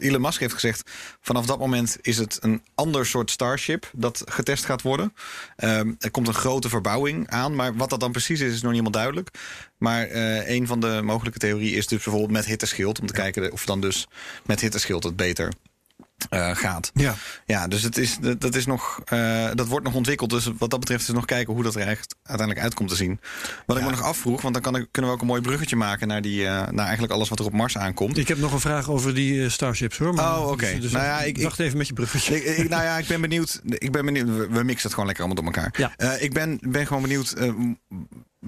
Elon 0.00 0.20
Musk 0.20 0.40
heeft 0.40 0.54
gezegd... 0.54 0.90
vanaf 1.20 1.46
dat 1.46 1.58
moment 1.58 1.96
is 2.00 2.18
het 2.18 2.38
een 2.40 2.62
ander 2.74 3.06
soort 3.06 3.30
Starship 3.30 3.90
dat 3.94 4.22
getest 4.24 4.64
gaat 4.64 4.82
worden. 4.82 5.12
Ehm, 5.56 5.92
er 5.98 6.10
komt 6.10 6.28
een 6.28 6.34
grote 6.34 6.68
verbouwing 6.68 7.28
aan, 7.28 7.54
maar 7.54 7.76
wat 7.76 7.90
dat 7.90 8.00
dan 8.00 8.12
precies 8.12 8.40
is, 8.40 8.52
is 8.52 8.62
nog 8.62 8.72
niet 8.72 8.80
helemaal 8.80 8.90
duidelijk. 8.90 9.28
Maar 9.78 10.06
eh, 10.06 10.48
een 10.48 10.66
van 10.66 10.80
de 10.80 11.00
mogelijke 11.04 11.38
theorieën 11.38 11.76
is 11.76 11.86
dus 11.86 12.02
bijvoorbeeld 12.02 12.32
met 12.32 12.46
hitteschild... 12.46 13.00
om 13.00 13.06
te 13.06 13.12
kijken 13.12 13.52
of 13.52 13.64
dan 13.64 13.80
dus 13.80 14.06
met 14.44 14.60
hitteschild 14.60 15.04
het 15.04 15.16
beter 15.16 15.52
eh, 16.28 16.56
gaat. 16.56 16.90
Ja. 16.94 17.14
Ja, 17.46 17.68
dus 17.68 17.82
het 17.82 17.96
is, 17.98 18.18
dat, 18.38 18.54
is 18.54 18.66
nog, 18.66 19.00
eh, 19.04 19.48
dat 19.54 19.66
wordt 19.66 19.84
nog 19.84 19.94
ontwikkeld. 19.94 20.30
Dus 20.30 20.50
wat 20.58 20.70
dat 20.70 20.80
betreft 20.80 21.08
is 21.08 21.14
nog 21.14 21.24
kijken 21.24 21.54
hoe 21.54 21.62
dat 21.62 21.74
er 21.74 21.86
echt 21.86 22.14
uiteindelijk 22.22 22.66
uitkomt 22.66 22.88
te 22.88 22.96
zien. 22.96 23.20
Wat 23.66 23.76
ik 23.76 23.82
me 23.84 23.90
nog 23.90 24.02
afvroeg, 24.02 24.42
want 24.42 24.54
dan 24.54 24.62
kan 24.62 24.76
ik, 24.76 24.86
kunnen 24.90 25.10
we 25.10 25.16
ook 25.16 25.22
een 25.22 25.28
mooi 25.30 25.40
bruggetje 25.40 25.76
maken 25.76 26.08
naar, 26.08 26.22
die, 26.22 26.46
eh, 26.46 26.50
naar 26.68 26.84
eigenlijk 26.84 27.12
alles 27.12 27.28
wat 27.28 27.38
er 27.38 27.44
op 27.44 27.52
Mars 27.52 27.78
aankomt. 27.78 28.16
Ik 28.18 28.28
heb 28.28 28.38
nog 28.38 28.52
een 28.52 28.60
vraag 28.60 28.90
over 28.90 29.14
die 29.14 29.48
Starships 29.48 29.98
hoor. 29.98 30.14
Maar, 30.14 30.38
Oh, 30.38 30.50
oké. 30.50 30.66
Dus, 30.72 30.80
dus 30.80 30.92
Nou 30.92 31.04
ja, 31.04 31.20
ik- 31.22 31.42
wacht 31.42 31.58
even 31.58 31.78
met 31.78 31.86
je 31.86 31.92
bruggetje. 31.92 32.44
Ik, 32.44 32.56
ik- 32.56 32.68
nou 32.68 32.82
ja, 32.82 32.98
ik 32.98 33.06
ben 33.06 33.20
benieuwd. 33.20 33.60
Ik 33.64 33.92
ben 33.92 34.04
benieuwd 34.04 34.26
we, 34.28 34.46
we 34.50 34.62
mixen 34.62 34.82
het 34.82 34.90
gewoon 34.90 35.06
lekker 35.06 35.24
allemaal 35.24 35.44
door 35.44 35.54
elkaar. 35.54 35.94
Ja. 35.98 36.12
Ik 36.18 36.32
ben, 36.32 36.58
ben 36.62 36.86
gewoon 36.86 37.02
benieuwd. 37.02 37.34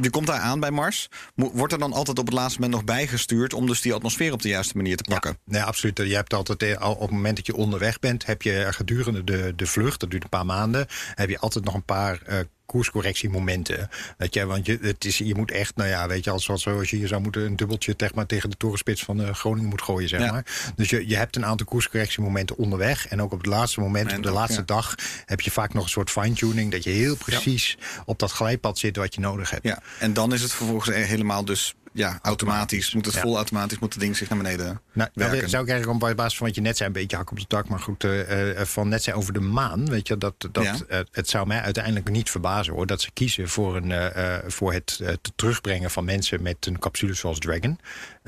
Je 0.01 0.11
komt 0.11 0.27
daar 0.27 0.41
aan 0.41 0.61
bij 0.61 0.71
Mars. 0.71 1.09
Wordt 1.35 1.73
er 1.73 1.79
dan 1.79 1.93
altijd 1.93 2.19
op 2.19 2.27
het 2.27 2.35
laatste 2.35 2.61
moment 2.61 2.77
nog 2.79 2.97
bijgestuurd 2.97 3.55
om 3.55 3.67
dus 3.67 3.81
die 3.81 3.95
atmosfeer 3.95 4.33
op 4.33 4.43
de 4.43 4.49
juiste 4.49 4.77
manier 4.77 4.97
te 4.97 5.05
pakken? 5.11 5.39
Nee, 5.45 5.63
absoluut. 5.63 5.99
Je 5.99 6.15
hebt 6.15 6.35
altijd, 6.35 6.63
eh, 6.63 6.91
op 6.91 7.01
het 7.01 7.11
moment 7.11 7.37
dat 7.37 7.47
je 7.47 7.55
onderweg 7.55 7.99
bent, 7.99 8.27
heb 8.27 8.43
je 8.43 8.67
gedurende 8.71 9.25
de, 9.25 9.53
de 9.57 9.67
vlucht, 9.67 10.01
dat 10.01 10.11
duurt 10.11 10.23
een 10.23 10.29
paar 10.29 10.47
maanden, 10.47 10.87
heb 11.15 11.29
je 11.29 11.39
altijd 11.39 11.65
nog 11.65 11.75
een 11.75 11.85
paar 11.85 12.23
eh, 12.23 12.39
koerscorrectiemomenten. 12.69 13.89
Weet 14.17 14.35
je, 14.35 14.47
want 14.47 14.67
je, 14.67 14.79
het 14.81 15.05
is, 15.05 15.19
je 15.19 15.35
moet 15.35 15.51
echt, 15.51 15.77
nou 15.77 15.89
ja, 15.89 16.09
weet 16.09 16.25
je, 16.25 16.31
als, 16.31 16.51
als, 16.51 16.67
als 16.67 16.91
je 16.91 16.97
hier 16.97 17.09
zou 17.09 17.23
moeten 17.23 17.43
een 17.43 17.57
dubbeltje 17.57 17.95
zeg 17.97 18.15
maar, 18.15 18.27
tegen 18.27 18.51
de 18.51 18.57
torenspits 18.57 19.03
van 19.03 19.23
eh, 19.23 19.35
Groningen 19.35 19.69
moet 19.69 19.83
gooien, 19.83 20.09
zeg 20.09 20.21
Ja. 20.21 20.33
maar. 20.33 20.73
Dus 20.77 20.91
je, 20.91 21.09
je 21.09 21.17
hebt 21.17 21.37
een 21.37 21.45
aantal 21.45 21.67
koerscorrectiemomenten 21.67 22.57
onderweg. 22.57 23.09
En 23.09 23.23
ook 23.23 23.33
op 23.33 23.39
het 23.39 23.47
laatste 23.47 23.81
moment, 23.81 24.17
op 24.17 24.23
de 24.23 24.31
laatste 24.31 24.61
ja. 24.61 24.67
dag, 24.67 24.95
heb 25.27 25.41
je 25.41 25.51
vaak 25.51 25.75
nog 25.75 25.83
een 25.85 25.89
soort 25.91 26.11
fine-tuning. 26.11 26.73
Dat 26.73 26.85
je 26.85 26.91
heel 26.91 27.17
precies 27.17 27.79
op 28.05 28.19
dat 28.19 28.31
glijpad 28.31 28.79
zit 28.79 28.97
wat 28.97 29.15
je 29.15 29.21
nodig 29.21 29.51
hebt. 29.51 29.65
Ja. 29.65 29.83
En 29.99 30.13
dan 30.13 30.33
is 30.33 30.43
het 30.43 30.53
vervolgens 30.53 30.97
e- 30.97 31.01
helemaal 31.03 31.45
dus 31.45 31.75
ja, 31.99 32.19
automatisch. 32.23 32.95
Moet 32.95 33.05
het 33.07 33.15
Ja. 33.15 33.21
vol 33.21 33.37
automatisch 33.37 33.79
moet 33.79 33.93
het 33.93 34.03
ding 34.03 34.17
zich 34.17 34.29
naar 34.29 34.39
beneden 34.39 34.81
Nou, 34.93 35.11
werken. 35.15 35.49
zou 35.49 35.63
ik 35.65 35.69
eigenlijk 35.71 36.03
op 36.03 36.17
basis 36.17 36.37
van 36.39 36.47
wat 36.47 36.55
je 36.55 36.61
net 36.61 36.77
zei, 36.77 36.89
een 36.89 36.95
beetje 36.95 37.17
hak 37.17 37.31
op 37.31 37.39
de 37.39 37.47
tak, 37.47 37.69
maar 37.69 37.79
goed, 37.79 38.05
eh, 38.05 38.61
eh, 38.61 38.67
van 38.67 38.89
net 38.89 39.03
zei 39.03 39.17
over 39.17 39.33
de 39.33 39.41
maan, 39.41 39.87
weet 39.87 40.09
je, 40.09 40.19
dat, 40.19 40.35
dat 40.53 40.65
Ja. 40.65 40.77
eh, 40.89 40.99
het 41.11 41.29
zou 41.29 41.47
mij 41.47 41.61
uiteindelijk 41.61 42.11
niet 42.11 42.31
verbazen 42.31 42.73
hoor, 42.73 42.87
dat 42.87 43.01
ze 43.01 43.11
kiezen 43.13 43.49
voor, 43.49 43.77
een, 43.77 44.13
voor 44.51 44.73
het 44.73 44.87
te 44.97 45.33
terugbrengen 45.37 45.91
van 45.91 46.05
mensen 46.05 46.43
met 46.43 46.67
een 46.67 46.79
capsule 46.79 47.15
zoals 47.15 47.39
Dragon. 47.39 47.79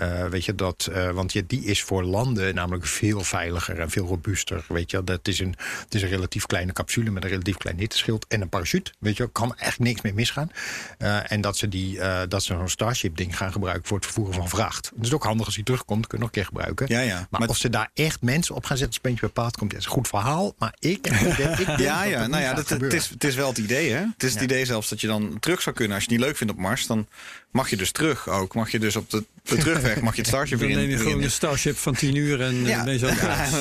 Eh, 0.00 0.26
weet 0.26 0.44
je, 0.44 0.54
dat, 0.54 0.88
eh, 0.92 1.10
want 1.10 1.32
ja, 1.32 1.42
die 1.46 1.64
is 1.64 1.82
voor 1.82 2.02
landen 2.04 2.54
namelijk 2.54 2.86
veel 2.86 3.20
veiliger 3.20 3.78
en 3.80 3.90
veel 3.90 4.06
robuuster. 4.06 4.64
Weet 4.68 4.90
je, 4.90 5.04
dat 5.04 5.28
is 5.28 5.38
een, 5.38 5.54
het 5.84 5.94
is 5.94 6.02
een 6.02 6.08
relatief 6.08 6.46
kleine 6.46 6.72
capsule 6.72 7.10
met 7.10 7.24
een 7.24 7.30
relatief 7.30 7.56
klein 7.56 7.78
hitteschild 7.78 8.26
en 8.28 8.40
een 8.40 8.48
parachute. 8.48 8.92
Weet 8.98 9.16
je, 9.16 9.28
kan 9.32 9.56
eigenlijk 9.56 9.90
niks 9.90 10.00
mee 10.02 10.14
misgaan. 10.14 10.50
Eh, 10.98 11.32
en 11.32 11.40
dat 11.40 11.56
ze, 11.56 11.68
die, 11.68 11.98
dat 12.28 12.42
ze 12.42 12.54
zo'n 12.54 12.68
Starship-ding 12.68 13.36
gaan 13.36 13.52
gebruiken 13.52 13.86
voor 13.86 13.96
het 13.96 14.06
vervoeren 14.06 14.34
van 14.34 14.48
vracht. 14.48 14.90
Dat 14.94 15.06
is 15.06 15.12
ook 15.12 15.24
handig 15.24 15.46
als 15.46 15.54
hij 15.54 15.64
terugkomt, 15.64 16.06
kun 16.06 16.18
je 16.18 16.24
nog 16.24 16.26
een 16.34 16.40
keer 16.40 16.44
gebruiken. 16.44 16.86
Ja, 16.88 17.00
ja. 17.00 17.26
Maar, 17.30 17.40
Maar- 17.40 17.48
of 17.48 17.56
ze 17.56 17.70
daar 17.70 17.90
echt 17.94 18.22
mensen 18.22 18.54
op 18.54 18.64
gaan 18.64 18.76
zetten, 18.76 18.94
als 18.94 19.10
puntje 19.10 19.20
bij 19.20 19.44
paard 19.44 19.56
komt, 19.56 19.70
dat 19.70 19.80
is 19.80 19.86
een 19.86 19.92
goed 19.92 20.08
verhaal. 20.08 20.54
Maar 20.58 20.74
ik, 20.78 20.90
ik, 20.90 21.02
denk- 21.02 21.58
ik 21.58 21.66
denk 21.66 21.78
Ja, 21.90 22.02
ja, 22.04 22.26
nou 22.26 22.42
ja, 22.42 22.54
dat, 22.54 22.68
het, 22.68 22.92
is, 22.92 23.08
het 23.08 23.24
is 23.24 23.34
wel 23.34 23.48
het 23.48 23.58
idee, 23.58 23.90
hè? 23.92 23.98
Het 24.12 24.22
is 24.22 24.32
het 24.32 24.42
idee 24.42 24.64
zelfs 24.64 24.88
dat 24.88 25.00
je 25.00 25.06
dan 25.06 25.36
terug 25.40 25.62
zou 25.62 25.76
kunnen. 25.76 25.94
Als 25.94 26.04
je 26.04 26.10
het 26.10 26.18
niet 26.18 26.28
leuk 26.28 26.36
vindt 26.38 26.52
op 26.52 26.58
Mars, 26.58 26.86
dan 26.86 27.06
mag 27.50 27.70
je 27.70 27.76
dus 27.76 27.92
terug 27.92 28.28
ook. 28.28 28.54
Mag 28.54 28.70
je 28.70 28.78
dus 28.78 28.96
op 28.96 29.10
de, 29.10 29.24
de 29.42 29.56
terugweg, 29.56 30.00
mag 30.00 30.14
je 30.14 30.20
het 30.20 30.28
Starship 30.30 30.58
Dan 30.58 30.68
weer 30.68 30.76
in. 30.76 30.82
neem 30.88 30.98
je 30.98 31.02
gewoon 31.02 31.22
een 31.22 31.30
Starship 31.30 31.76
van 31.76 31.94
10 31.94 32.14
uur 32.14 32.40
en 32.40 32.54
Ja. 32.62 32.68
ja. 32.68 32.84
ben 32.84 32.92
je 32.92 32.98
zo 32.98 33.08
klaar. 33.18 33.48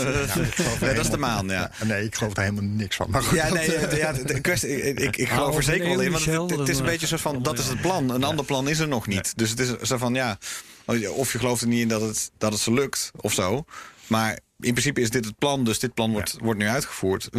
Ja, 0.80 0.94
dat 0.94 1.06
is 1.06 1.10
de 1.12 1.18
maan, 1.18 1.48
ja. 1.48 1.72
Nee, 1.84 2.04
ik 2.06 2.16
geloof 2.16 2.36
er 2.38 2.42
helemaal 2.44 2.64
niks 2.64 2.96
van. 2.96 3.08
Maar 3.10 3.24
goed, 3.24 3.38
Ja, 3.38 3.54
nee, 3.54 3.76
eh, 3.76 3.98
ja, 3.98 4.14
de, 4.14 4.40
kwestie, 4.42 4.82
ik, 4.82 5.00
ik, 5.00 5.18
ik 5.18 5.30
geloof 5.30 5.58
er 5.58 5.64
zeker 5.64 5.88
wel 5.90 6.00
in. 6.02 6.12
Want 6.12 6.26
het, 6.26 6.36
het 6.60 6.70
is 6.70 6.78
een 6.78 6.84
dan, 6.84 6.86
beetje 6.92 7.08
zo 7.08 7.18
van, 7.18 7.36
eh, 7.36 7.44
dat 7.44 7.60
is 7.60 7.66
het 7.68 7.82
plan. 7.82 8.10
Een 8.10 8.24
ander 8.24 8.46
plan 8.46 8.70
is 8.70 8.80
er 8.80 8.88
nog 8.88 9.08
niet. 9.08 9.34
Dus 9.38 9.50
het 9.50 9.60
is 9.60 9.72
zo 9.82 9.98
van, 9.98 10.14
ja, 10.14 10.38
of 11.16 11.32
je 11.32 11.40
gelooft 11.40 11.62
er 11.62 11.68
niet 11.68 11.82
in 11.82 11.88
dat 11.88 12.02
het, 12.02 12.32
dat 12.38 12.52
het 12.52 12.62
ze 12.62 12.74
lukt 12.74 13.12
of 13.16 13.34
zo. 13.34 13.64
Maar 14.08 14.40
in 14.60 14.72
principe 14.72 15.02
is 15.02 15.10
dit 15.10 15.26
het 15.26 15.38
plan, 15.38 15.64
dus 15.64 15.80
dit 15.80 15.94
plan 15.94 16.12
wordt, 16.12 16.36
wordt 16.42 16.60
nu 16.60 16.68
uitgevoerd. 16.68 17.30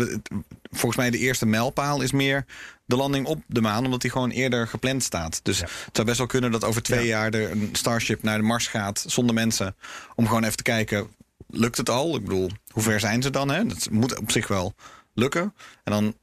Volgens 0.71 0.97
mij 0.97 1.11
de 1.11 1.19
eerste 1.19 1.47
mijlpaal 1.47 2.01
is 2.01 2.13
meer 2.13 2.45
de 2.85 2.97
landing 2.97 3.27
op 3.27 3.43
de 3.47 3.61
maan, 3.61 3.85
omdat 3.85 4.01
die 4.01 4.11
gewoon 4.11 4.31
eerder 4.31 4.69
gepland 4.69 5.03
staat. 5.03 5.41
Dus 5.43 5.61
het 5.61 5.91
zou 5.93 6.07
best 6.07 6.19
wel 6.19 6.27
kunnen 6.27 6.51
dat 6.51 6.65
over 6.65 6.83
twee 6.83 7.07
jaar 7.07 7.35
er 7.35 7.51
een 7.51 7.69
Starship 7.73 8.23
naar 8.23 8.39
de 8.39 8.45
Mars 8.45 8.67
gaat 8.67 9.05
zonder 9.07 9.35
mensen. 9.35 9.77
Om 10.15 10.27
gewoon 10.27 10.45
even 10.45 10.57
te 10.57 10.63
kijken, 10.63 11.09
lukt 11.49 11.77
het 11.77 11.91
al? 11.91 12.17
Ik 12.17 12.25
bedoel, 12.25 12.51
hoe 12.69 12.83
ver 12.83 13.01
zijn 13.01 13.23
ze 13.23 13.31
dan? 13.31 13.49
Hè? 13.49 13.67
Dat 13.67 13.91
moet 13.91 14.19
op 14.19 14.31
zich 14.31 14.49
wel 14.49 14.75
lukken. 15.15 15.55
En 15.85 15.93
dan 15.93 16.15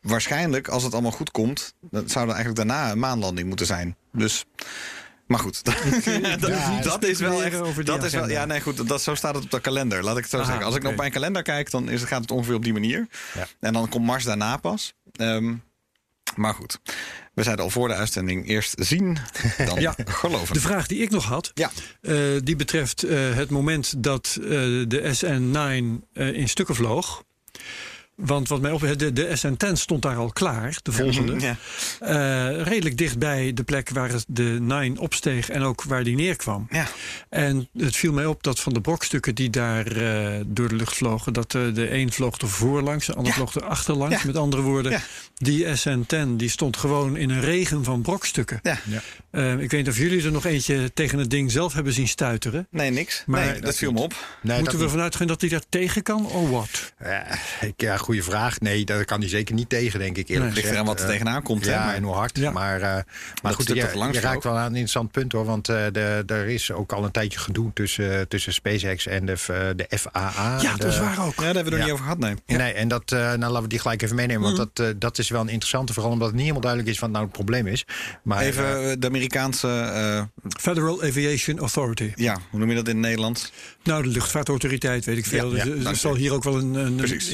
waarschijnlijk, 0.00 0.68
als 0.68 0.82
het 0.82 0.92
allemaal 0.92 1.10
goed 1.10 1.30
komt, 1.30 1.74
dan 1.80 2.08
zou 2.08 2.28
er 2.28 2.34
eigenlijk 2.34 2.68
daarna 2.68 2.90
een 2.90 2.98
maanlanding 2.98 3.48
moeten 3.48 3.66
zijn. 3.66 3.96
Dus, 4.12 4.44
maar 5.30 5.40
goed, 5.40 5.64
dat, 5.64 5.74
dat 6.82 7.04
is 7.04 7.18
wel 7.18 7.42
echt. 7.44 7.86
Dat 7.86 8.04
is 8.04 8.12
wel, 8.12 8.28
ja, 8.28 8.44
nee, 8.44 8.60
goed. 8.60 8.88
Dat, 8.88 9.02
zo 9.02 9.14
staat 9.14 9.34
het 9.34 9.44
op 9.44 9.50
de 9.50 9.60
kalender. 9.60 10.02
Laat 10.04 10.16
ik 10.16 10.22
het 10.22 10.30
zo 10.30 10.36
Aha, 10.36 10.46
zeggen. 10.46 10.64
Als 10.64 10.74
ik 10.74 10.80
oké. 10.80 10.90
op 10.90 10.96
mijn 10.96 11.10
kalender 11.10 11.42
kijk, 11.42 11.70
dan 11.70 11.88
is, 11.88 12.02
gaat 12.02 12.20
het 12.20 12.30
ongeveer 12.30 12.54
op 12.54 12.64
die 12.64 12.72
manier. 12.72 13.06
Ja. 13.34 13.46
En 13.60 13.72
dan 13.72 13.88
komt 13.88 14.06
Mars 14.06 14.24
daarna 14.24 14.56
pas. 14.56 14.94
Ehm, 15.16 15.54
maar 16.36 16.54
goed, 16.54 16.78
we 17.34 17.42
zeiden 17.42 17.64
al 17.64 17.70
voor 17.70 17.88
de 17.88 17.94
uitzending: 17.94 18.48
eerst 18.48 18.74
zien, 18.78 19.18
dan 19.66 19.80
Ja. 19.86 19.94
geloven. 20.04 20.54
De 20.54 20.60
vraag 20.60 20.86
die 20.86 20.98
ik 20.98 21.10
nog 21.10 21.24
had, 21.24 21.50
Ja. 21.54 21.70
eh, 22.00 22.14
die 22.42 22.56
betreft 22.56 23.02
eh, 23.02 23.34
het 23.34 23.50
moment 23.50 24.02
dat 24.02 24.36
eh, 24.40 24.48
de 24.86 25.12
SN9 25.14 26.06
eh, 26.12 26.32
in 26.32 26.48
stukken 26.48 26.74
vloog. 26.74 27.22
Want 28.20 28.48
wat 28.48 28.60
mij 28.60 28.70
op, 28.70 28.80
de, 28.96 29.12
de 29.12 29.38
SN10 29.38 29.72
stond 29.72 30.02
daar 30.02 30.16
al 30.16 30.32
klaar, 30.32 30.78
de 30.82 30.92
volgende. 30.92 31.40
Ja. 31.40 31.56
Eh, 32.00 32.62
redelijk 32.62 32.96
dichtbij 32.98 33.52
de 33.52 33.62
plek 33.62 33.88
waar 33.90 34.08
het 34.08 34.24
de 34.28 34.56
9 34.60 34.98
opsteeg 34.98 35.48
en 35.50 35.62
ook 35.62 35.82
waar 35.82 36.04
die 36.04 36.16
neerkwam. 36.16 36.66
Ja. 36.70 36.86
En 37.28 37.68
het 37.78 37.96
viel 37.96 38.12
mij 38.12 38.26
op 38.26 38.42
dat 38.42 38.60
van 38.60 38.72
de 38.72 38.80
brokstukken 38.80 39.34
die 39.34 39.50
daar 39.50 39.86
eh, 39.86 40.40
door 40.46 40.68
de 40.68 40.74
lucht 40.74 40.94
vlogen, 40.96 41.32
dat 41.32 41.54
eh, 41.54 41.62
de 41.74 41.92
een 41.94 42.12
vloog 42.12 42.38
er 42.40 42.48
voorlangs, 42.48 43.06
de 43.06 43.14
ander 43.14 43.28
Ja. 43.32 43.36
vloog 43.36 43.54
er 43.54 43.64
achterlangs. 43.64 44.20
Ja. 44.20 44.26
Met 44.26 44.36
andere 44.36 44.62
woorden, 44.62 44.92
Ja. 44.92 45.00
die 45.34 45.66
SN10 45.66 46.28
die 46.36 46.48
stond 46.48 46.76
gewoon 46.76 47.16
in 47.16 47.30
een 47.30 47.40
regen 47.40 47.84
van 47.84 48.02
brokstukken. 48.02 48.60
Ja. 48.62 48.78
Eh, 49.30 49.52
ik 49.52 49.70
weet 49.70 49.80
niet 49.80 49.88
of 49.88 49.96
jullie 49.96 50.24
er 50.24 50.32
nog 50.32 50.44
eentje 50.44 50.92
tegen 50.94 51.18
het 51.18 51.30
ding 51.30 51.50
zelf 51.50 51.72
hebben 51.72 51.92
zien 51.92 52.08
stuiteren. 52.08 52.66
Nee, 52.70 52.90
niks. 52.90 53.22
Maar 53.26 53.44
nee, 53.44 53.52
dat 53.52 53.62
dat 53.62 53.76
viel 53.76 53.92
me 53.92 54.00
op. 54.00 54.14
Nee, 54.42 54.58
Moeten 54.58 54.76
we 54.78 54.82
niet. 54.84 54.92
vanuit 54.92 55.16
gaan 55.16 55.26
dat 55.26 55.40
hij 55.40 55.50
daar 55.50 55.62
tegen 55.68 56.02
kan? 56.02 56.26
Oh 56.26 56.50
wat? 56.50 56.92
Ja, 57.00 57.26
ik- 57.60 57.72
ja, 57.76 57.96
goede 58.10 58.22
vraag. 58.30 58.60
Nee, 58.60 58.84
daar 58.84 59.04
kan 59.04 59.20
hij 59.20 59.28
zeker 59.28 59.54
niet 59.54 59.68
tegen, 59.68 59.98
denk 59.98 60.16
ik. 60.16 60.28
Eerlijk 60.28 60.54
Nee. 60.54 60.64
Eraan 60.66 60.84
wat 60.86 60.98
er 60.98 61.04
Eh, 61.04 61.10
tegenaan 61.10 61.42
komt. 61.42 61.64
hè, 61.64 61.72
Ja, 61.72 61.84
maar- 61.84 61.94
en 61.94 62.02
hoe 62.02 62.14
hard. 62.14 62.38
Ja. 62.38 62.50
Maar, 62.50 62.80
eh, 62.80 63.02
maar 63.42 63.52
goed, 63.52 63.66
je, 63.68 63.74
dat 63.74 63.94
langs 63.94 64.16
je 64.16 64.22
raakt 64.22 64.40
vloog. 64.40 64.44
wel 64.54 64.62
aan 64.62 64.66
een 64.66 64.70
interessant 64.70 65.10
punt 65.10 65.32
hoor. 65.32 65.44
Want 65.44 65.68
eh, 65.68 65.76
de, 65.92 66.22
er 66.26 66.46
is 66.48 66.72
ook 66.72 66.92
al 66.92 67.04
een 67.04 67.10
tijdje 67.10 67.38
gedoe 67.38 67.70
tussen, 67.74 68.28
tussen 68.28 68.52
SpaceX 68.52 69.06
en 69.06 69.26
de, 69.26 69.34
de 69.76 69.86
FAA. 69.98 70.58
Ja, 70.62 70.76
dat 70.76 70.92
is 70.92 70.98
waar 70.98 71.26
ook. 71.26 71.34
Ja, 71.34 71.44
daar 71.44 71.54
hebben 71.54 71.64
we 71.64 71.70
er 71.70 71.76
Ja. 71.78 71.82
niet 71.84 71.92
over 71.92 72.04
gehad, 72.04 72.18
nee. 72.18 72.34
Nee, 72.58 72.72
en 72.72 72.88
dat, 72.88 73.12
eh, 73.12 73.18
nou 73.18 73.38
laten 73.38 73.62
we 73.62 73.68
die 73.68 73.78
gelijk 73.78 74.02
even 74.02 74.16
meenemen. 74.16 74.42
Want 74.42 74.56
dat, 74.56 74.86
eh, 74.88 74.94
dat 74.98 75.18
is 75.18 75.28
wel 75.28 75.40
een 75.40 75.48
interessante, 75.48 75.92
vooral 75.92 76.12
omdat 76.12 76.26
het 76.26 76.36
niet 76.36 76.42
helemaal 76.46 76.62
duidelijk 76.64 76.92
is 76.94 76.98
wat 77.00 77.10
nou 77.10 77.24
het 77.24 77.32
probleem 77.32 77.66
is. 77.66 77.84
Maar, 78.22 78.42
Even 78.42 79.00
de 79.00 79.06
Amerikaanse, 79.06 79.68
eh, 79.68 80.22
Federal 80.60 81.02
Aviation 81.02 81.58
Authority. 81.58 82.12
ja, 82.14 82.38
hoe 82.50 82.58
noem 82.60 82.68
je 82.68 82.74
dat 82.74 82.88
in 82.88 82.94
het 82.96 83.04
Nederlands? 83.04 83.52
Nou, 83.82 84.02
de 84.02 84.08
luchtvaartautoriteit 84.08 85.04
weet 85.04 85.16
ik 85.18 85.26
veel. 85.26 85.50
Ja, 85.50 85.56
ja, 85.56 85.64
Dus, 85.64 85.72
er 85.74 85.82
dank 85.82 85.96
zal 85.96 86.14
je. 86.14 86.20
hier 86.20 86.32
ook 86.32 86.44
wel 86.44 86.58
een, 86.58 86.74
een 86.74 86.94
Precies. 86.94 87.30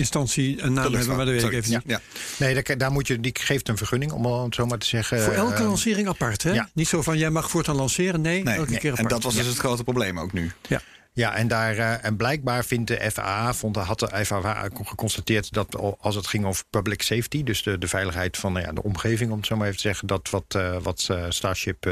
Een 0.62 0.72
naam 0.72 0.92
hebben, 0.94 1.16
maar 1.16 1.24
dat 1.26 1.34
weet 1.34 1.42
ik 1.42 1.52
even 1.52 1.70
niet. 1.70 1.82
Ja. 1.86 2.00
nee, 2.38 2.54
daar, 2.62 2.78
daar 2.78 2.92
moet 2.92 3.06
je, 3.06 3.20
die 3.20 3.32
geeft 3.40 3.68
een 3.68 3.76
vergunning, 3.76 4.12
om 4.12 4.26
het 4.44 4.54
zo 4.54 4.66
maar 4.66 4.78
te 4.78 4.86
zeggen. 4.86 5.22
Voor 5.22 5.32
elke 5.32 5.54
Eh, 5.54 5.66
lancering 5.66 6.08
apart, 6.08 6.42
hè? 6.42 6.52
ja. 6.52 6.68
Niet 6.72 6.88
zo 6.88 7.02
van 7.02 7.18
jij 7.18 7.30
mag 7.30 7.50
voortaan 7.50 7.76
lanceren. 7.76 8.20
Nee, 8.20 8.42
Nee, 8.42 8.54
elke 8.54 8.70
nee. 8.70 8.78
keer 8.78 8.90
en 8.92 8.96
apart. 8.96 9.10
dat 9.14 9.22
was 9.22 9.34
dus 9.34 9.46
het 9.46 9.58
grote 9.58 9.84
probleem 9.84 10.18
ook 10.20 10.32
nu. 10.32 10.50
Ja. 10.68 10.80
Ja, 11.16 11.34
en, 11.34 11.48
daar, 11.48 11.76
eh, 11.78 12.04
en 12.04 12.16
blijkbaar 12.16 12.64
vindt 12.64 12.88
de 12.88 13.10
FAA, 13.12 13.54
vond, 13.54 13.76
had 13.76 13.98
de 13.98 14.24
FAA 14.24 14.68
geconstateerd 14.84 15.52
dat 15.52 15.76
al- 15.76 15.96
als 16.00 16.14
het 16.14 16.26
ging 16.26 16.44
over 16.44 16.64
public 16.70 17.02
safety, 17.02 17.42
dus 17.42 17.62
de, 17.62 17.78
de 17.78 17.88
veiligheid 17.88 18.36
van 18.36 18.52
nou 18.52 18.64
ja, 18.66 18.72
de 18.72 18.82
omgeving, 18.82 19.30
om 19.30 19.36
het 19.36 19.46
zo 19.46 19.56
maar 19.56 19.64
even 19.66 19.76
te 19.80 19.86
zeggen, 19.88 20.06
dat 20.06 20.30
wat, 20.30 20.44
eh, 20.48 20.76
wat 20.82 21.06
eh, 21.10 21.24
Starship 21.28 21.86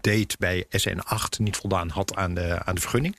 deed 0.00 0.36
bij 0.38 0.64
SN8 0.70 1.38
niet 1.38 1.56
voldaan 1.56 1.88
had 1.88 2.16
aan 2.16 2.34
de, 2.34 2.64
aan 2.64 2.74
de 2.74 2.80
vergunning. 2.80 3.16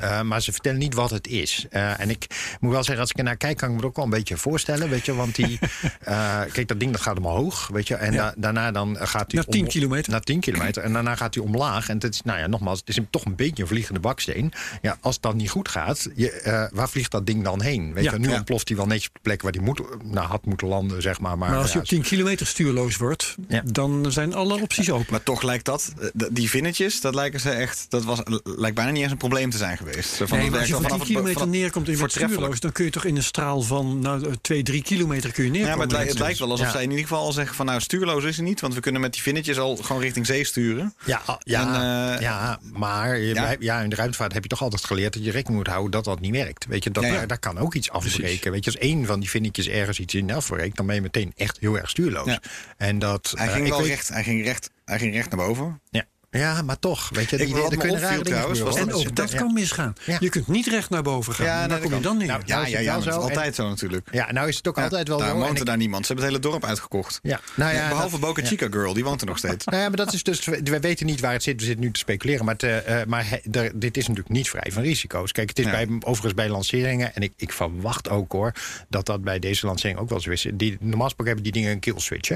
Eh, 0.00 0.20
maar 0.20 0.42
ze 0.42 0.52
vertellen 0.52 0.78
niet 0.78 0.94
wat 0.94 1.10
het 1.10 1.26
is. 1.26 1.66
En 1.70 2.10
ik 2.10 2.26
moet 2.60 2.72
wel 2.72 2.82
zeggen, 2.84 3.00
als 3.00 3.10
ik 3.10 3.18
er 3.18 3.24
naar 3.24 3.36
kijk, 3.36 3.56
kan 3.56 3.68
ik 3.68 3.74
me 3.74 3.80
het 3.80 3.88
ook 3.90 3.96
wel 3.96 4.04
een 4.04 4.10
beetje 4.10 4.36
voorstellen, 4.36 4.88
weet 4.88 5.06
je, 5.06 5.14
want 5.14 5.34
die, 5.34 5.58
kijk, 6.52 6.68
dat 6.68 6.80
ding 6.80 6.92
dat 6.92 7.00
gaat 7.00 7.18
omhoog, 7.18 7.66
weet 7.68 7.88
je, 7.88 7.94
en 7.94 8.12
Ja. 8.12 8.22
da- 8.24 8.34
daarna 8.36 8.70
dan 8.70 8.96
gaat 8.96 9.32
hij 9.32 9.40
Naar 9.40 9.44
10 9.44 9.66
kilometer. 9.66 10.10
naar 10.12 10.20
10 10.20 10.40
kilometer. 10.40 10.82
En 10.82 10.92
daarna 10.92 11.14
gaat 11.16 11.34
hij 11.34 11.44
omlaag. 11.44 11.88
En 11.88 11.94
het 11.98 12.14
is, 12.14 12.22
nou 12.22 12.38
ja, 12.38 12.46
nogmaals, 12.46 12.78
het 12.78 12.88
is 12.88 12.98
toch 13.10 13.24
een 13.24 13.36
beetje 13.36 13.62
een 13.62 13.68
vliegende 13.68 14.00
baksteen. 14.00 14.52
Ja, 14.82 14.96
als 15.00 15.20
dat 15.20 15.34
niet 15.34 15.50
goed 15.50 15.68
gaat, 15.68 16.08
je, 16.14 16.30
eh, 16.30 16.64
waar 16.72 16.88
vliegt 16.88 17.10
dat 17.10 17.26
ding 17.26 17.44
dan 17.44 17.62
heen? 17.62 17.92
Weet 17.94 18.04
Ja, 18.04 18.12
je, 18.12 18.18
nu 18.18 18.28
ja. 18.28 18.34
ontploft 18.36 18.68
hij 18.68 18.76
wel 18.76 18.86
netjes 18.86 19.08
op 19.08 19.14
de 19.14 19.20
plek 19.22 19.42
waar 19.42 19.52
hij 19.52 19.60
moet, 19.62 19.80
nou, 20.04 20.26
had 20.26 20.44
moeten 20.44 20.66
landen, 20.68 21.02
zeg 21.02 21.20
maar. 21.20 21.38
Maar, 21.38 21.50
Maar 21.50 21.58
als 21.58 21.68
je 21.68 21.74
ja, 21.74 21.80
op 21.80 21.86
10 21.88 22.02
kilometer 22.02 22.46
stuurloos 22.46 22.96
wordt, 22.96 23.34
Ja. 23.48 23.62
dan 23.64 24.06
zijn 24.12 24.34
alle 24.34 24.60
opties 24.60 24.90
open. 24.90 25.06
Maar 25.10 25.22
toch 25.22 25.42
lijkt 25.42 25.64
dat, 25.64 25.92
eh, 26.00 26.08
die 26.32 26.50
vinnetjes, 26.50 27.00
dat 27.00 27.14
lijken 27.14 27.40
ze 27.40 27.50
echt, 27.50 27.86
dat 27.88 28.04
was, 28.04 28.18
lijkt 28.44 28.76
bijna 28.76 28.90
niet 28.90 29.02
eens 29.02 29.12
een 29.12 29.16
probleem 29.18 29.50
te 29.50 29.56
zijn 29.56 29.76
geweest. 29.76 30.16
Van, 30.16 30.38
Nee, 30.38 30.50
maar 30.50 30.58
als 30.58 30.68
je 30.68 30.74
al 30.74 30.80
10 30.80 30.88
vanaf 30.88 31.02
het- 31.06 31.16
kilometer 31.16 31.48
neerkomt 31.48 31.86
en 31.86 31.92
je 31.92 31.98
bent 31.98 31.98
voortreffelijk. 31.98 32.32
stuurloos, 32.34 32.60
dan 32.60 32.72
kun 32.72 32.84
je 32.84 32.90
toch 32.90 33.04
in 33.04 33.16
een 33.16 33.22
straal 33.22 33.62
van 33.62 33.98
nou, 33.98 34.34
2, 34.40 34.62
3 34.62 34.82
kilometer 34.82 35.32
kun 35.32 35.44
je 35.44 35.50
Ja, 35.50 35.56
neerkomen. 35.56 35.78
maar 35.78 35.86
het, 35.86 35.96
lijkt- 35.96 36.10
het 36.12 36.18
lijkt 36.20 36.38
wel 36.38 36.50
alsof 36.50 36.66
Ja. 36.66 36.72
zij 36.72 36.82
in 36.82 36.90
ieder 36.90 37.04
geval 37.06 37.24
al 37.24 37.32
zeggen 37.32 37.56
van 37.56 37.66
nou 37.66 37.80
stuurloos 37.80 38.24
is 38.24 38.36
hij 38.36 38.44
niet, 38.44 38.60
want 38.60 38.74
we 38.74 38.80
kunnen 38.80 39.00
met 39.00 39.12
die 39.12 39.22
vinnetjes 39.22 39.58
al 39.58 39.76
gewoon 39.76 40.02
richting 40.02 40.26
zee 40.26 40.44
sturen. 40.44 40.94
Ja, 41.04 41.22
ah, 41.26 41.36
ja, 41.38 41.60
En, 41.60 42.14
eh, 42.16 42.20
ja, 42.20 42.58
maar 42.72 43.18
je, 43.18 43.34
ja. 43.34 43.50
ja. 43.50 43.56
ja, 43.60 43.80
in 43.80 43.90
de 43.90 43.96
ruimtevaart 43.96 44.32
heb 44.32 44.42
je 44.42 44.48
toch 44.48 44.61
altijd 44.62 44.84
geleerd 44.84 45.12
dat 45.12 45.24
je 45.24 45.30
rekening 45.30 45.56
moet 45.58 45.66
houden 45.72 45.90
dat 45.90 46.04
dat 46.04 46.20
niet 46.20 46.32
werkt. 46.32 46.66
Weet 46.66 46.84
je, 46.84 46.90
dat, 46.90 47.04
Ja, 47.04 47.12
ja. 47.12 47.26
Daar, 47.26 47.38
kan 47.38 47.58
ook 47.58 47.74
iets 47.74 47.90
afbreken. 47.90 48.52
Weet 48.52 48.64
je, 48.64 48.70
als 48.70 48.80
één 48.80 49.06
van 49.06 49.20
die 49.20 49.30
vinnetjes 49.30 49.68
ergens 49.68 49.98
iets 49.98 50.14
in 50.14 50.32
afbreekt, 50.32 50.76
dan 50.76 50.86
ben 50.86 50.94
je 50.94 51.00
meteen 51.00 51.32
echt 51.36 51.58
heel 51.60 51.78
erg 51.78 51.90
stuurloos. 51.90 52.38
En 52.76 52.98
dat, 52.98 53.32
Hij 53.36 53.46
eh, 53.46 53.52
ging 53.52 53.68
wel 53.68 53.78
weet- 53.78 53.88
recht, 53.88 54.08
hij 54.08 54.22
ging 54.22 54.44
recht, 54.44 54.70
hij 54.84 54.98
ging 54.98 55.14
recht 55.14 55.30
naar 55.30 55.46
boven. 55.46 55.80
Ja. 55.90 56.04
Ja, 56.38 56.62
maar 56.62 56.78
toch. 56.78 57.08
Weet 57.08 57.30
je, 57.30 57.36
die, 57.36 57.54
er 57.70 57.76
kunnen 57.76 58.00
rare 58.00 58.22
trouwens, 58.22 58.60
was 58.60 58.76
En 58.76 58.90
hoor. 58.90 59.06
ook 59.06 59.16
dat 59.16 59.34
kan 59.34 59.52
misgaan. 59.52 59.92
Je 60.20 60.28
kunt 60.28 60.48
niet 60.48 60.66
recht 60.66 60.90
naar 60.90 61.02
boven 61.02 61.34
gaan. 61.34 61.46
Ja, 61.46 61.58
daar 61.58 61.68
dat 61.68 61.80
kom 61.80 61.94
je 61.94 62.00
dan 62.00 62.16
neer. 62.16 62.26
Nou, 62.26 62.42
Ja, 62.44 62.56
Nou 62.56 62.68
ja, 62.68 62.78
ja, 62.78 62.94
altijd 62.94 63.54
zo 63.54 63.68
natuurlijk. 63.68 64.08
Ja, 64.12 64.32
nou 64.32 64.48
is 64.48 64.56
het 64.56 64.68
ook 64.68 64.78
altijd 64.78 65.08
wel 65.08 65.18
daar 65.18 65.28
zo. 65.28 65.36
woont 65.36 65.58
er 65.58 65.64
daar 65.64 65.76
niemand. 65.76 66.06
Ze 66.06 66.12
hebben 66.12 66.32
het 66.32 66.34
hele 66.42 66.52
dorp 66.52 66.64
uitgekocht. 66.64 67.18
Ja, 67.22 67.40
nou 67.54 67.74
ja, 67.74 67.88
Behalve 67.88 68.18
Boca. 68.18 68.44
Chica 68.44 68.66
Girl, 68.70 68.92
die 68.92 69.04
woont 69.04 69.20
er 69.20 69.26
nog 69.26 69.38
steeds. 69.38 69.64
Nou 69.64 69.82
ja, 69.82 69.88
maar 69.88 69.96
dat 69.96 70.12
is 70.12 70.22
dus. 70.22 70.44
We 70.44 70.80
weten 70.80 71.06
niet 71.06 71.20
waar 71.20 71.32
het 71.32 71.42
zit. 71.42 71.60
We 71.60 71.66
zitten 71.66 71.84
nu 71.84 71.90
te 71.90 71.98
speculeren. 71.98 72.44
Maar, 72.44 72.56
eh, 72.56 73.00
eh, 73.00 73.06
maar 73.06 73.40
dit 73.74 73.96
is 73.96 74.06
natuurlijk 74.08 74.34
niet 74.34 74.48
vrij 74.50 74.72
van 74.72 74.82
risico's. 74.82 75.32
Kijk, 75.32 75.48
het 75.48 75.58
is 75.58 75.64
bij, 75.64 75.88
overigens 76.00 76.34
bij 76.34 76.48
lanceringen. 76.48 77.14
En 77.14 77.22
ik, 77.22 77.32
ik 77.36 77.52
verwacht 77.52 78.08
ook 78.08 78.32
hoor. 78.32 78.52
dat 78.88 79.06
dat 79.06 79.22
bij 79.22 79.38
deze 79.38 79.66
lancering 79.66 79.98
ook 79.98 80.08
wel 80.08 80.20
zo 80.20 80.30
is. 80.30 80.46
Die, 80.54 80.76
normaal 80.80 81.04
gesproken 81.04 81.34
hebben 81.34 81.52
die 81.52 81.52
dingen 81.52 81.70
een 81.72 81.80
kill 81.80 81.98
switch. 81.98 82.28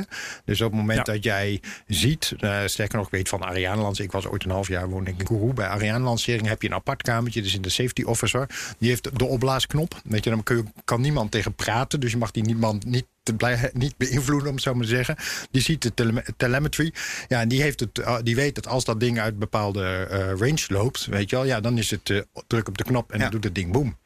Dus 0.45 0.61
op 0.61 0.71
het 0.71 0.81
moment 0.81 1.07
dat 1.07 1.25
jij 1.25 1.61
ziet. 1.87 2.35
eh, 2.39 2.59
sterker 2.65 2.99
nog, 2.99 3.11
weet 3.11 3.29
van 3.29 3.43
Ariane 3.45 3.83
Ik 3.95 4.13
was 4.13 4.27
ooit 4.27 4.45
een 4.45 4.51
half 4.51 4.69
jaar 4.69 4.89
woonde 4.89 5.11
ik 5.11 5.19
in 5.19 5.25
Kourou. 5.25 5.53
Bij 5.53 5.67
Ariane 5.67 6.05
lancering 6.05 6.47
heb 6.49 6.63
je 6.63 6.69
een 6.69 6.75
apart 6.75 7.03
kamertje. 7.03 7.43
Dus 7.43 7.55
in 7.55 7.63
de 7.63 7.69
safety 7.69 8.03
officer. 8.03 8.49
Die 8.79 8.89
heeft 8.89 9.19
de 9.19 9.25
opblaasknop. 9.25 10.01
Weet 10.05 10.25
je, 10.25 10.31
dan 10.31 10.43
kun 10.43 10.57
je, 10.57 10.65
kan 10.85 11.01
niemand 11.01 11.31
tegen 11.31 11.55
praten. 11.55 12.01
Dus 12.01 12.11
je 12.11 12.17
mag 12.17 12.31
die 12.31 12.43
niemand 12.43 12.85
niet 12.85 13.07
te 13.23 13.35
niet 13.73 13.97
beïnvloeden, 13.97 14.49
om 14.49 14.55
het 14.55 14.63
zo 14.63 14.75
maar 14.75 14.85
te 14.85 14.91
zeggen. 14.91 15.17
Die 15.51 15.63
ziet 15.63 15.83
de 15.83 15.95
tele 15.95 16.25
telemetry. 16.37 16.93
Ja, 17.29 17.41
en 17.41 17.49
die, 17.49 17.63
heeft 17.63 17.81
het, 17.81 17.99
eh, 17.99 18.17
die 18.23 18.35
weet 18.35 18.55
dat 18.55 18.67
als 18.69 18.85
dat 18.85 19.01
ding 19.01 19.21
uit 19.21 19.39
bepaalde 19.39 19.85
eh, 20.11 20.19
range 20.19 20.65
loopt, 20.69 21.07
weet 21.07 21.31
je 21.31 21.37
wel, 21.37 21.45
ja, 21.45 21.61
dan 21.61 21.79
is 21.79 21.91
het 21.91 22.11
eh, 22.11 22.21
druk 22.47 22.69
op 22.69 22.79
de 22.79 22.85
knop 22.85 23.13
en 23.13 23.17
Ja. 23.17 23.23
dan 23.23 23.33
doet 23.33 23.45
het 23.45 23.55
ding 23.55 23.73
boom. 23.73 23.97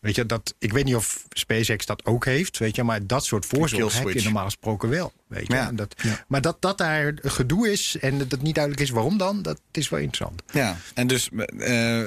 Weet 0.00 0.14
je, 0.14 0.26
dat, 0.26 0.54
ik 0.58 0.72
weet 0.72 0.84
niet 0.84 0.94
of 0.94 1.24
SpaceX 1.30 1.86
dat 1.86 2.04
ook 2.04 2.24
heeft, 2.24 2.58
weet 2.58 2.76
je, 2.76 2.82
maar 2.82 3.06
dat 3.06 3.24
soort 3.24 3.46
voorzorg 3.46 3.98
heb 3.98 4.10
je 4.10 4.22
normaal 4.22 4.44
gesproken 4.44 4.88
wel. 4.88 5.12
Weet 5.26 5.46
je, 5.46 5.54
Ja. 5.54 5.72
Dat, 5.72 5.94
Maar 6.28 6.40
dat, 6.40 6.56
dat 6.60 6.78
daar 6.78 7.14
gedoe 7.22 7.72
is 7.72 7.96
en 8.00 8.18
dat 8.18 8.30
het 8.30 8.42
niet 8.42 8.54
duidelijk 8.54 8.84
is 8.84 8.90
waarom 8.90 9.18
dan, 9.18 9.42
dat 9.42 9.60
is 9.72 9.88
wel 9.88 10.00
interessant. 10.00 10.42
Ja, 10.52 10.76
en 10.94 11.06
dus 11.06 11.28
eh, 11.58 12.00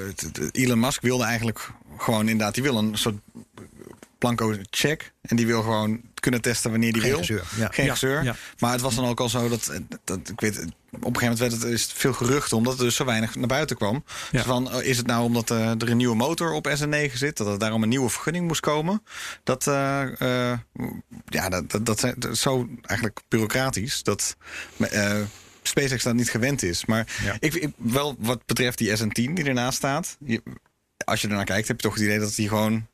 Elon 0.51 0.79
Musk 0.79 1.01
wilde 1.01 1.23
eigenlijk 1.23 1.71
gewoon 1.97 2.29
inderdaad, 2.29 2.53
die 2.53 2.63
wil 2.63 2.77
een 2.77 2.97
soort 2.97 3.15
blanco 4.19 4.55
check. 4.69 5.13
En 5.21 5.35
die 5.35 5.45
wil 5.45 5.61
gewoon 5.61 6.01
kunnen 6.13 6.41
testen 6.41 6.71
wanneer 6.71 6.91
die 6.93 7.01
Geen 7.01 7.09
wil. 7.11 7.19
gezeur, 7.19 7.43
ja. 7.57 7.67
Geen 7.71 7.85
Ja, 7.85 7.91
gezeur. 7.91 8.23
ja. 8.23 8.35
Maar 8.59 8.71
het 8.71 8.81
was 8.81 8.95
dan 8.95 9.05
ook 9.05 9.19
al 9.19 9.29
zo 9.29 9.49
dat, 9.49 9.71
dat 10.03 10.29
ik 10.29 10.39
weet, 10.39 10.57
op 10.57 10.65
een 10.91 10.99
gegeven 11.01 11.21
moment 11.21 11.39
werd 11.39 11.51
het 11.51 11.63
is 11.63 11.91
veel 11.93 12.13
geruchten 12.13 12.57
omdat 12.57 12.77
er 12.77 12.83
dus 12.83 12.95
zo 12.95 13.05
weinig 13.05 13.35
naar 13.35 13.47
buiten 13.47 13.75
kwam. 13.75 13.93
Ja. 14.05 14.19
Dus 14.31 14.41
van, 14.41 14.71
eh, 14.71 14.87
is 14.87 14.97
het 14.97 15.07
nou 15.07 15.23
omdat 15.23 15.51
eh, 15.51 15.69
er 15.69 15.89
een 15.89 15.97
nieuwe 15.97 16.15
motor 16.15 16.51
op 16.51 16.67
SN9 16.77 17.13
zit, 17.13 17.37
dat 17.37 17.47
er 17.47 17.59
daarom 17.59 17.83
een 17.83 17.89
nieuwe 17.89 18.09
vergunning 18.09 18.47
moest 18.47 18.61
komen? 18.61 19.03
Dat, 19.43 19.67
eh, 19.67 20.51
eh, 20.51 20.59
ja, 21.25 21.49
dat, 21.49 21.71
dat, 21.71 21.85
dat, 21.85 21.99
zijn- 21.99 22.15
dat 22.17 22.31
is 22.31 22.41
zo 22.41 22.67
eigenlijk 22.81 23.19
bureaucratisch 23.27 24.03
dat 24.03 24.35
eh, 24.79 25.17
SpaceX 25.63 26.03
dat 26.03 26.13
niet 26.15 26.29
gewend 26.29 26.63
is. 26.63 26.85
Maar 26.85 27.07
Ja. 27.23 27.35
ik, 27.39 27.53
ik, 27.53 27.69
wel 27.77 28.15
wat 28.19 28.45
betreft 28.45 28.77
die 28.77 28.97
SN10 28.97 29.11
die 29.33 29.43
ernaast 29.43 29.77
staat, 29.77 30.17
je- 30.25 30.43
als 31.05 31.21
je 31.21 31.27
ernaar 31.27 31.45
kijkt, 31.45 31.67
heb 31.67 31.77
je 31.81 31.87
toch 31.87 31.95
het 31.95 32.03
idee 32.03 32.19
dat 32.19 32.35
die 32.35 32.47
gewoon 32.47 32.87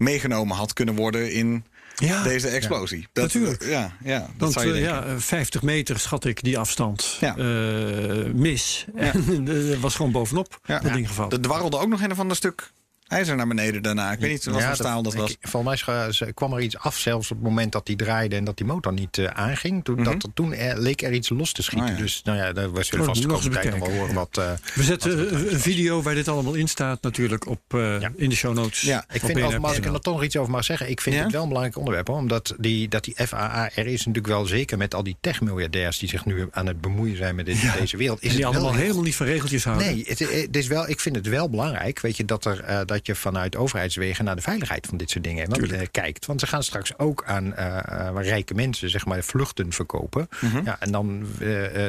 meegenomen 0.00 0.56
had 0.56 0.72
kunnen 0.72 0.94
worden 0.94 1.32
in 1.32 1.64
Ja, 1.94 2.22
deze 2.22 2.48
explosie. 2.48 3.08
Dat, 3.12 3.24
natuurlijk. 3.24 3.64
Ja, 3.64 3.92
ja, 4.04 4.18
dat 4.18 4.28
Want 4.38 4.52
zou 4.52 4.66
je 4.66 4.72
eh, 4.72 4.80
ja, 4.82 5.04
eh, 5.04 5.14
50 5.16 5.62
meter 5.62 5.98
schat 5.98 6.24
ik 6.24 6.42
die 6.42 6.58
afstand 6.58 7.16
Ja. 7.20 7.36
eh, 7.36 8.32
mis. 8.32 8.86
En 8.94 9.80
was 9.80 9.94
gewoon 9.94 10.12
bovenop 10.12 10.58
dat 10.66 10.82
ding 10.82 11.08
gevallen. 11.08 11.32
Er 11.32 11.40
dwarrelde 11.40 11.78
ook 11.78 11.88
nog 11.88 12.02
een 12.02 12.10
of 12.12 12.18
ander 12.18 12.36
stuk 12.36 12.72
ijzer 13.10 13.36
naar 13.36 13.46
beneden 13.46 13.82
daarna. 13.82 14.12
Ik 14.12 14.18
weet 14.18 14.30
niet 14.30 14.44
wat 14.44 14.60
Ja, 14.60 14.66
voor 14.66 14.74
staal 14.74 15.02
dat 15.02 15.12
ik- 15.12 15.18
was. 15.18 15.36
Volgens 15.40 15.86
mij 15.86 16.32
kwam 16.32 16.52
er 16.52 16.60
iets 16.60 16.78
af, 16.78 16.96
zelfs 16.96 17.30
op 17.30 17.36
het 17.36 17.46
moment 17.46 17.72
dat 17.72 17.86
die 17.86 17.96
draaide 17.96 18.36
en 18.36 18.44
dat 18.44 18.56
die 18.56 18.66
motor 18.66 18.92
niet 18.92 19.18
eh, 19.18 19.24
aanging. 19.26 19.84
Toen, 19.84 20.04
dat, 20.04 20.28
toen 20.34 20.54
er, 20.54 20.78
leek 20.80 21.02
er 21.02 21.12
iets 21.12 21.28
los 21.28 21.52
te 21.52 21.62
schieten. 21.62 21.88
Oh, 21.88 21.94
ja. 21.96 22.00
Dus 22.02 22.20
nou 22.24 22.38
ja, 22.38 22.52
daar 22.52 22.70
was 22.70 22.86
zullen 22.86 23.04
vast 23.04 23.26
nog 23.26 23.30
eens 23.32 23.42
komende 23.48 23.68
tijd 23.68 23.78
nog 23.78 23.88
wel 23.88 23.98
bekijken. 24.06 24.16
horen 24.16 24.30
wat. 24.32 24.60
eh, 24.60 24.74
We 24.74 24.82
zetten 24.82 25.16
wat 25.30 25.32
een 25.40 25.50
was. 25.50 25.62
video 25.62 26.02
waar 26.02 26.14
dit 26.14 26.28
allemaal 26.28 26.54
in 26.54 26.68
staat 26.68 27.02
natuurlijk 27.02 27.46
op, 27.46 27.60
eh, 27.68 28.00
Ja. 28.00 28.12
in 28.16 28.28
de 28.28 28.34
show 28.36 28.54
notes. 28.54 28.80
Ja, 28.80 29.04
Ik 29.12 29.20
vind, 29.20 29.42
over, 29.42 29.60
als 29.60 29.76
ik 29.76 29.84
er 29.84 30.00
toch 30.00 30.14
nog 30.14 30.24
iets 30.24 30.36
over 30.36 30.50
mag 30.52 30.64
zeggen, 30.64 30.90
ik 30.90 31.00
vind 31.00 31.16
Ja? 31.16 31.22
het 31.22 31.32
wel 31.32 31.42
een 31.42 31.48
belangrijk 31.48 31.78
onderwerp. 31.78 32.06
Hoor, 32.06 32.16
omdat 32.16 32.54
die, 32.58 32.88
dat 32.88 33.04
die 33.04 33.14
FAA 33.26 33.70
er 33.74 33.86
is 33.86 33.98
natuurlijk 33.98 34.26
wel 34.26 34.46
zeker 34.46 34.78
met 34.78 34.94
al 34.94 35.02
die 35.02 35.16
techmiljardairs 35.20 35.98
die 35.98 36.08
zich 36.08 36.24
nu 36.24 36.48
aan 36.50 36.66
het 36.66 36.80
bemoeien 36.80 37.16
zijn 37.16 37.34
met 37.34 37.46
dit- 37.46 37.72
deze 37.78 37.96
wereld. 37.96 38.22
Is 38.22 38.30
En 38.30 38.36
die 38.36 38.46
het 38.46 38.54
allemaal 38.56 38.74
helemaal 38.74 39.02
niet 39.02 39.16
van 39.16 39.26
regeltjes 39.26 39.64
houden. 39.64 39.86
Nee, 39.86 40.04
het, 40.08 40.18
het 40.18 40.56
is 40.56 40.66
wel, 40.66 40.88
ik 40.88 41.00
vind 41.00 41.16
het 41.16 41.26
wel 41.26 41.50
belangrijk 41.50 42.00
weet 42.00 42.16
je, 42.16 42.24
dat, 42.24 42.44
er, 42.44 42.60
eh, 42.64 42.80
dat 43.06 43.16
je 43.16 43.22
vanuit 43.22 43.56
overheidswegen 43.56 44.24
naar 44.24 44.36
de 44.36 44.42
veiligheid 44.42 44.86
van 44.86 44.96
dit 44.96 45.10
soort 45.10 45.24
dingen 45.24 45.48
want, 45.48 45.72
eh, 45.72 45.80
kijkt. 45.90 46.26
Want 46.26 46.40
ze 46.40 46.46
gaan 46.46 46.62
straks 46.62 46.98
ook 46.98 47.24
aan 47.26 47.54
eh, 47.54 48.08
eh, 48.08 48.24
rijke 48.24 48.54
mensen 48.54 48.90
zeg 48.90 49.06
maar, 49.06 49.22
vluchten 49.22 49.72
verkopen. 49.72 50.28
Mhm. 50.40 50.64
ja, 50.64 50.80
en 50.80 50.92
dan, 50.92 51.26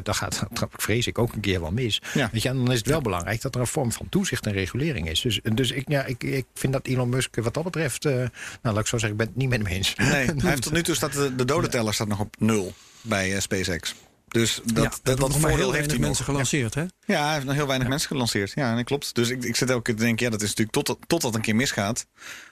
dan 0.03 0.15
gaat 0.15 0.43
dat 0.53 0.69
vrees 0.71 1.07
ik 1.07 1.17
ook 1.17 1.33
een 1.33 1.39
keer 1.39 1.61
wel 1.61 1.71
mis. 1.71 2.01
Ja. 2.13 2.29
Weet 2.31 2.41
je, 2.41 2.49
en 2.49 2.55
dan 2.55 2.71
is 2.71 2.77
het 2.77 2.87
wel 2.87 3.01
belangrijk 3.01 3.41
dat 3.41 3.55
er 3.55 3.61
een 3.61 3.67
vorm 3.67 3.91
van 3.91 4.09
toezicht 4.09 4.45
en 4.45 4.53
regulering 4.53 5.09
is. 5.09 5.21
Dus, 5.21 5.39
dus 5.53 5.71
ik, 5.71 5.89
ja, 5.89 6.05
ik, 6.05 6.23
ik 6.23 6.45
vind 6.53 6.73
dat 6.73 6.87
Elon 6.87 7.09
Musk 7.09 7.35
wat 7.35 7.53
dat 7.53 7.63
betreft, 7.63 8.03
nou 8.03 8.29
laat 8.61 8.79
ik 8.79 8.87
zo 8.87 8.97
zeggen, 8.97 9.09
ik 9.09 9.17
ben 9.17 9.27
het 9.27 9.35
niet 9.35 9.49
met 9.49 9.61
hem 9.61 9.67
eens. 9.67 9.95
Nee, 9.95 10.07
hij 10.25 10.49
heeft 10.49 10.61
tot 10.61 10.71
nu 10.71 10.83
toe 10.83 10.95
staat 10.95 11.13
de, 11.13 11.35
de 11.35 11.45
dodenteller 11.45 11.93
staat 11.93 12.07
nog 12.07 12.19
op 12.19 12.35
nul 12.39 12.73
bij 13.01 13.39
SpaceX. 13.39 13.95
Dus 14.31 14.61
dat, 14.63 14.83
Ja, 14.83 14.89
dat, 15.03 15.17
dat, 15.19 15.31
voordeel 15.31 15.41
heel 15.49 15.57
heeft 15.57 15.71
weinig 15.71 15.89
hij 15.91 15.99
mensen 15.99 16.25
nog. 16.25 16.25
gelanceerd, 16.25 16.73
hè? 16.73 16.83
Ja, 17.05 17.23
hij 17.25 17.33
heeft 17.33 17.45
nog 17.45 17.55
heel 17.55 17.67
weinig 17.67 17.87
mensen 17.87 18.07
gelanceerd. 18.07 18.51
Ja, 18.55 18.75
dat 18.75 18.83
klopt. 18.83 19.15
Dus 19.15 19.29
ik, 19.29 19.43
ik 19.43 19.55
zit 19.55 19.69
elke 19.69 19.81
keer 19.83 19.95
te 19.95 20.01
denken, 20.03 20.25
ja, 20.25 20.31
dat 20.31 20.41
is 20.41 20.47
natuurlijk 20.55 20.85
tot, 20.85 20.97
tot 21.07 21.21
dat 21.21 21.35
een 21.35 21.41
keer 21.41 21.55
misgaat. 21.55 22.05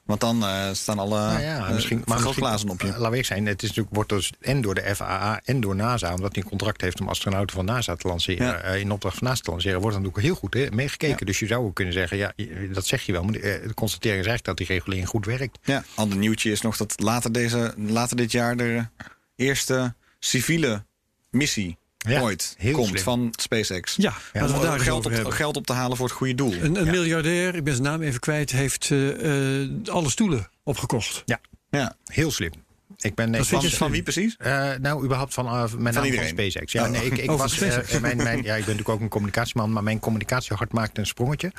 Want 0.06 0.20
dan 0.22 0.44
eh, 0.44 0.70
staan 0.74 1.00
alle 1.00 1.20
Nou 1.20 1.42
ja, 1.42 1.68
eh, 1.68 1.74
misschien, 1.74 2.02
maar 2.06 2.22
misschien, 2.22 2.70
op 2.70 2.82
je. 2.82 2.88
eh, 2.88 2.98
Laat 3.00 3.14
ik 3.14 3.26
zijn, 3.26 3.46
het 3.46 3.62
is 3.62 3.68
natuurlijk, 3.68 3.96
wordt 3.96 4.10
dus 4.10 4.32
en 4.40 4.62
door 4.62 4.76
de 4.76 4.96
FAA 4.96 5.42
en 5.44 5.62
door 5.62 5.76
NASA, 5.76 6.14
omdat 6.14 6.34
hij 6.36 6.44
een 6.44 6.50
contract 6.50 6.82
heeft 6.82 7.00
om 7.02 7.08
astronauten 7.10 7.56
van 7.56 7.66
NASA 7.66 7.96
te 7.96 8.08
lanceren, 8.08 8.46
Ja. 8.48 8.64
in 8.64 8.92
opdracht 8.92 9.18
van 9.18 9.28
NASA 9.28 9.42
te 9.42 9.52
lanceren, 9.52 9.82
wordt 9.82 9.96
er 9.96 10.02
natuurlijk 10.02 10.28
heel 10.28 10.36
goed 10.40 10.54
hè, 10.54 10.68
meegekeken. 10.72 11.18
Ja. 11.20 11.26
Dus 11.26 11.40
je 11.40 11.48
zou 11.48 11.66
ook 11.66 11.76
kunnen 11.76 11.94
zeggen, 11.94 12.18
ja, 12.18 12.34
dat 12.74 12.86
zeg 12.86 13.02
je 13.02 13.12
wel, 13.12 13.24
maar 13.24 13.34
de, 13.34 13.40
eh, 13.40 13.68
de 13.68 13.74
constatering 13.74 14.22
is 14.22 14.28
eigenlijk 14.28 14.46
dat 14.46 14.68
die 14.68 14.76
regulering 14.76 15.08
goed 15.08 15.26
werkt. 15.26 15.58
Ja, 15.64 15.84
ander 15.96 16.18
nieuwtje 16.18 16.52
is 16.52 16.62
nog 16.62 16.78
dat 16.78 16.94
later, 17.02 17.32
deze, 17.32 17.74
later 17.78 18.18
dit 18.18 18.32
jaar 18.32 18.58
de 18.58 18.86
eerste 19.36 19.94
civiele 20.20 20.86
missie 21.32 21.78
Ja, 21.98 22.22
ooit 22.22 22.56
heel 22.58 22.74
komt 22.74 22.88
slim. 22.88 23.04
van 23.04 23.34
SpaceX. 23.40 23.96
Ja, 23.96 24.14
Ja, 24.34 24.46
om 24.56 24.62
daar 24.62 24.80
geld, 24.80 25.06
op, 25.06 25.32
geld 25.32 25.58
op 25.58 25.66
te 25.66 25.74
halen 25.74 25.98
voor 25.98 26.06
het 26.06 26.16
goede 26.16 26.36
doel. 26.36 26.54
Een, 26.54 26.76
een 26.76 26.86
Ja. 26.86 26.92
miljardair, 26.92 27.56
ik 27.56 27.64
ben 27.64 27.74
zijn 27.76 27.88
naam 27.88 28.02
even 28.02 28.20
kwijt, 28.20 28.52
heeft 28.52 28.92
eh, 28.92 29.62
eh, 29.62 29.70
alle 29.86 30.10
stoelen 30.10 30.50
opgekocht. 30.64 31.24
Ja. 31.70 31.96
Heel 32.04 32.32
slim. 32.32 32.52
Ik 33.02 33.16
ben, 33.16 33.34
vind 33.36 33.48
Van, 33.48 33.62
je 33.62 33.70
van 33.70 33.92
wie 33.92 34.04
precies? 34.04 34.36
Eh, 34.38 34.70
nou, 34.82 35.04
überhaupt 35.04 35.34
van, 35.34 35.46
uh, 35.46 35.62
met 35.78 35.94
name 35.94 36.06
iedereen? 36.06 36.28
van 36.36 36.38
SpaceX. 36.38 36.72
Ja, 36.72 36.84
Oh. 36.84 36.90
nee, 36.90 37.06
ik, 37.06 37.18
ik 37.18 37.30
Oh, 37.32 37.38
van 37.38 37.38
was, 37.38 37.60
eh, 37.62 38.02
mijn, 38.02 38.18
mijn, 38.18 38.38
ja, 38.38 38.42
ik 38.42 38.46
ben 38.46 38.58
natuurlijk 38.60 38.90
ook 38.90 39.00
een 39.02 39.10
communicatieman, 39.10 39.72
maar 39.72 39.84
mijn 39.84 40.00
communicatiehart 40.00 40.74
maakte 40.74 41.00
een 41.00 41.06
sprongetje. 41.08 41.52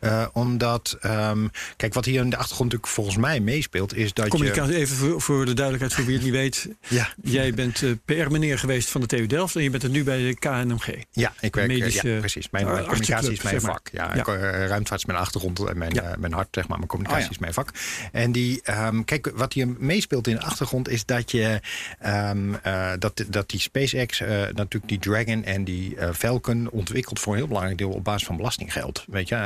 Eh, 0.00 0.26
omdat, 0.32 0.96
ehm, 1.00 1.46
kijk, 1.76 1.94
wat 1.94 2.04
hier 2.04 2.20
in 2.20 2.30
de 2.30 2.36
achtergrond 2.36 2.70
natuurlijk 2.72 2.92
volgens 2.92 3.16
mij 3.16 3.40
meespeelt, 3.40 3.94
is 3.96 4.12
dat 4.12 4.24
je... 4.24 4.30
Communicatie, 4.30 4.74
even 4.76 4.96
voor, 4.96 5.20
voor 5.20 5.44
de 5.44 5.52
duidelijkheid, 5.54 5.94
voor 5.94 6.04
wie 6.04 6.14
het 6.14 6.24
niet 6.24 6.32
weet. 6.32 6.68
Ja, 6.88 7.08
Jij 7.22 7.54
bent 7.54 7.82
eh, 7.82 7.90
PR-meneer 8.04 8.58
geweest 8.58 8.88
van 8.90 9.00
de 9.00 9.06
TU 9.06 9.26
Delft 9.26 9.56
en 9.56 9.62
je 9.62 9.70
bent 9.70 9.82
er 9.82 9.90
nu 9.90 10.04
bij 10.04 10.18
de 10.18 10.34
KNMG. 10.38 10.86
Ja, 11.10 11.32
ik 11.40 11.54
werk, 11.54 11.70
eh, 11.70 11.78
Medische, 11.78 12.08
ja, 12.08 12.18
precies. 12.18 12.50
Mijn, 12.50 12.66
mijn 12.66 12.84
communicatie 12.84 13.32
is 13.32 13.42
mijn 13.42 13.60
vak. 13.60 13.88
Ja, 13.92 14.14
eh, 14.16 14.24
ruimtevaart 14.66 15.00
is 15.00 15.04
mijn 15.06 15.18
achtergrond 15.18 15.68
en 15.68 15.78
mijn, 15.78 15.94
Ja. 15.94 16.02
eh, 16.02 16.16
mijn 16.18 16.32
hart, 16.32 16.48
zeg 16.50 16.68
maar. 16.68 16.76
Mijn 16.76 16.88
communicatie 16.90 17.24
Oh, 17.24 17.30
ja. 17.30 17.36
is 17.36 17.40
mijn 17.40 17.54
vak. 17.54 17.70
En 18.12 18.32
die, 18.32 18.60
ehm, 18.62 19.02
kijk, 19.04 19.30
wat 19.34 19.52
hier 19.52 19.68
meespeelt 19.78 20.26
in 20.26 20.34
de 20.34 20.42
achtergrond 20.42 20.81
is 20.88 21.04
dat 21.04 21.30
je 21.30 21.60
ehm, 21.98 22.54
eh, 22.54 22.90
dat, 22.98 23.24
dat 23.28 23.50
die 23.50 23.60
SpaceX 23.60 24.20
eh, 24.20 24.28
natuurlijk 24.28 24.88
die 24.88 24.98
Dragon 24.98 25.44
en 25.44 25.64
die 25.64 25.96
eh, 25.96 26.12
Falcon 26.12 26.70
ontwikkelt 26.70 27.20
voor 27.20 27.32
een 27.32 27.38
heel 27.38 27.46
belangrijk 27.46 27.78
deel 27.78 27.90
op 27.90 28.04
basis 28.04 28.26
van 28.26 28.36
belastinggeld. 28.36 29.04
Weet 29.06 29.28
je, 29.28 29.36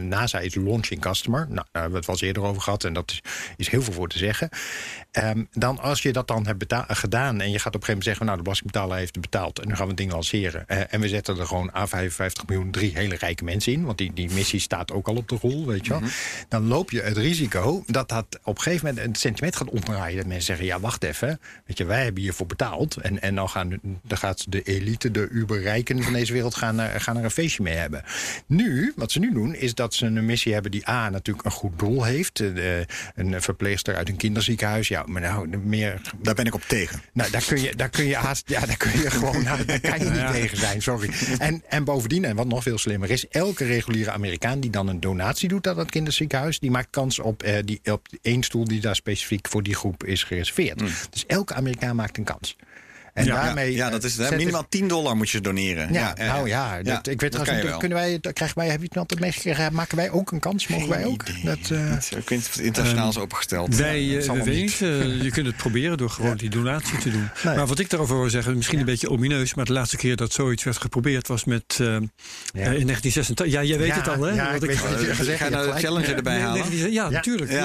NASA 0.00 0.38
is 0.38 0.54
launching 0.54 1.00
customer. 1.00 1.40
Nou, 1.40 1.54
daar 1.54 1.64
hebben 1.72 1.90
we 1.90 1.96
het 1.96 2.06
wel 2.06 2.16
eens 2.16 2.24
eerder 2.24 2.42
over 2.42 2.62
gehad 2.62 2.84
en 2.84 2.92
dat 2.92 3.10
is, 3.10 3.22
is 3.56 3.68
heel 3.68 3.82
veel 3.82 3.92
voor 3.92 4.08
te 4.08 4.18
zeggen. 4.18 4.48
Ehm, 5.10 5.44
dan 5.52 5.78
als 5.78 6.02
je 6.02 6.12
dat 6.12 6.28
dan 6.28 6.46
hebt 6.46 6.74
gedaan 6.88 7.40
en 7.40 7.50
je 7.50 7.58
gaat 7.58 7.74
op 7.74 7.80
een 7.80 7.86
gegeven 7.86 7.86
moment 7.86 8.04
zeggen, 8.04 8.24
nou 8.24 8.36
de 8.36 8.42
belastingbetaler 8.42 8.96
heeft 8.96 9.14
het 9.14 9.30
betaald 9.30 9.58
en 9.58 9.68
nu 9.68 9.74
gaan 9.74 9.82
we 9.82 9.88
het 9.88 9.96
ding 9.96 10.12
lanceren. 10.12 10.66
En 10.66 11.00
we 11.00 11.08
zetten 11.08 11.38
er 11.38 11.46
gewoon 11.46 11.70
A55 11.70 12.44
miljoen 12.46 12.70
drie 12.70 12.92
hele 12.94 13.16
rijke 13.16 13.44
mensen 13.44 13.72
in, 13.72 13.84
want 13.84 13.98
die, 13.98 14.12
die 14.12 14.30
missie 14.30 14.60
staat 14.60 14.92
ook 14.92 15.08
al 15.08 15.16
op 15.16 15.28
de 15.28 15.38
rol, 15.40 15.66
weet 15.66 15.86
je 15.86 15.90
wel. 15.90 16.02
Dan 16.48 16.66
loop 16.66 16.90
je 16.90 17.00
het 17.02 17.16
risico 17.16 17.84
dat 17.86 18.08
dat 18.08 18.26
op 18.42 18.56
een 18.56 18.62
gegeven 18.62 18.86
moment 18.86 19.06
een 19.06 19.14
sentiment 19.14 19.56
gaat 19.56 19.70
omdraaien. 19.70 20.16
Dat 20.16 20.26
mensen 20.26 20.44
zeggen, 20.44 20.66
ja 20.66 20.80
wacht 20.86 21.02
even, 21.04 21.40
weet 21.66 21.78
je, 21.78 21.84
wij 21.84 22.02
hebben 22.04 22.22
hiervoor 22.22 22.46
betaald 22.46 22.96
en, 22.96 23.22
en 23.22 23.34
dan, 23.34 23.48
gaan, 23.48 23.80
dan 24.02 24.18
gaat 24.18 24.44
de 24.48 24.62
elite, 24.62 25.10
de 25.10 25.28
uberrijken 25.30 26.02
van 26.02 26.12
deze 26.12 26.32
wereld 26.32 26.54
gaan, 26.54 26.78
er- 26.80 27.00
gaan 27.00 27.16
er 27.16 27.24
een 27.24 27.30
feestje 27.30 27.62
mee 27.62 27.74
hebben. 27.74 28.02
Nu, 28.46 28.92
wat 28.96 29.12
ze 29.12 29.18
nu 29.18 29.32
doen, 29.32 29.54
is 29.54 29.74
dat 29.74 29.94
ze 29.94 30.06
een 30.06 30.24
missie 30.26 30.52
hebben 30.52 30.70
die 30.70 30.88
A 30.88 31.08
natuurlijk 31.10 31.46
een 31.46 31.52
goed 31.52 31.78
doel 31.78 32.04
heeft. 32.04 32.40
Eh, 32.40 32.78
een 33.14 33.42
verpleegster 33.42 33.96
uit 33.96 34.08
een 34.08 34.16
kinderziekenhuis. 34.16 34.88
Ja, 34.88 35.02
maar 35.06 35.20
nou, 35.22 35.56
meer 35.56 36.00
Daar 36.22 36.34
ben 36.34 36.46
ik 36.46 36.54
op 36.54 36.62
tegen. 36.62 37.00
nou, 37.12 37.30
daar 37.30 37.44
kun 37.46 37.60
je, 37.62 37.74
daar 37.76 37.88
kun 37.88 38.04
je 38.06 38.16
haast, 38.16 38.48
ja, 38.48 38.66
daar 38.66 38.76
kun 38.76 38.90
je 39.00 39.10
gewoon, 39.10 39.42
nou, 39.42 39.64
daar 39.64 39.80
kan 39.80 39.98
je 39.98 40.10
niet 40.10 40.32
tegen 40.32 40.56
zijn, 40.58 40.82
sorry. 40.82 41.10
En, 41.38 41.62
en 41.68 41.84
bovendien, 41.84 42.24
en 42.24 42.36
wat 42.36 42.46
nog 42.46 42.62
veel 42.62 42.78
slimmer 42.78 43.10
is, 43.10 43.28
elke 43.28 43.64
reguliere 43.64 44.10
Amerikaan 44.10 44.60
die 44.60 44.70
dan 44.70 44.88
een 44.88 45.00
donatie 45.00 45.48
doet 45.48 45.66
aan 45.68 45.76
dat 45.76 45.90
kinderziekenhuis, 45.90 46.58
die 46.58 46.70
maakt 46.70 46.88
kans 46.90 47.18
op, 47.18 47.42
eh, 47.42 47.54
die, 47.64 47.80
op 47.84 48.06
één 48.22 48.42
stoel 48.42 48.64
die 48.64 48.80
daar 48.80 48.96
specifiek 48.96 49.48
voor 49.48 49.62
die 49.62 49.74
groep 49.74 50.04
is 50.04 50.22
gereserveerd. 50.22 50.75
Dus 51.10 51.26
elke 51.26 51.54
Amerikaan 51.54 51.96
maakt 51.96 52.18
een 52.18 52.24
kans. 52.24 52.56
En 53.16 53.24
Ja, 53.24 53.44
daarmee. 53.44 53.72
ja, 53.74 53.90
dat 53.90 54.04
is 54.04 54.16
het. 54.16 54.30
ik- 54.30 54.36
Minimaal 54.36 54.66
10 54.68 54.88
dollar 54.88 55.16
moet 55.16 55.30
je 55.30 55.40
doneren. 55.40 55.92
Ja, 55.92 56.14
nou 56.18 56.48
ja, 56.48 56.82
dat, 56.82 57.06
ik 57.06 57.20
weet 57.20 57.20
dat 57.20 57.30
trouwens 57.30 57.46
kan 57.46 57.56
je 57.56 57.60
niet, 57.60 57.70
wel. 57.70 57.78
kunnen 57.78 57.98
wij, 57.98 58.18
dat 58.20 58.32
krijgen 58.32 58.58
wij, 58.58 58.68
heb 58.68 58.80
je 58.80 58.86
het 58.88 58.96
altijd 58.96 59.20
meegekregen, 59.20 59.74
maken 59.74 59.96
wij 59.96 60.10
ook 60.10 60.30
een 60.32 60.40
kans? 60.40 60.66
Mogen 60.66 60.88
wij 60.88 61.04
ook? 61.04 61.24
Dat, 61.44 61.58
eh, 61.70 61.90
Niet. 61.90 62.10
Ik 62.16 62.30
of 62.38 62.54
het 62.54 62.58
internationaal 62.64 63.08
is 63.08 63.18
opengesteld. 63.18 63.76
Wij, 63.76 64.18
eh, 64.18 64.30
we 64.32 64.42
weten 64.44 65.00
eh, 65.02 65.22
je 65.22 65.30
kunt 65.30 65.46
het 65.46 65.56
proberen 65.56 65.96
door 65.96 66.10
gewoon 66.10 66.36
die 66.36 66.50
donatie 66.50 66.98
te 66.98 67.10
doen. 67.10 67.28
Maar 67.44 67.66
wat 67.66 67.78
ik 67.78 67.90
daarover 67.90 68.20
wil 68.20 68.30
zeggen, 68.30 68.56
misschien 68.56 68.78
een 68.78 68.84
beetje 68.84 69.10
omineus, 69.10 69.54
maar 69.54 69.64
de 69.64 69.72
laatste 69.72 69.96
keer 69.96 70.16
dat 70.16 70.32
zoiets 70.32 70.64
werd 70.64 70.76
geprobeerd 70.76 71.28
was 71.28 71.44
met 71.44 71.64
eh, 71.80 71.86
eh, 71.96 72.02
in 72.02 72.10
1986. 72.52 73.46
Ja, 73.46 73.62
jij 73.62 73.78
weet 73.78 73.88
Ja, 73.88 73.94
het 73.96 74.08
al, 74.08 74.22
hè? 74.22 74.34
ja, 74.34 74.52
Wat 74.52 74.62
ik 74.62 74.70
Eh, 74.70 74.78
gezegd 75.16 75.38
Ga 75.42 75.48
nou 75.48 75.62
de 75.62 75.68
gelijk. 75.68 75.84
Challenger 75.86 76.14
erbij 76.16 76.40
halen? 76.40 76.60
19 76.60 76.92
ja, 76.92 77.08
natuurlijk. 77.08 77.50
Ja. 77.50 77.64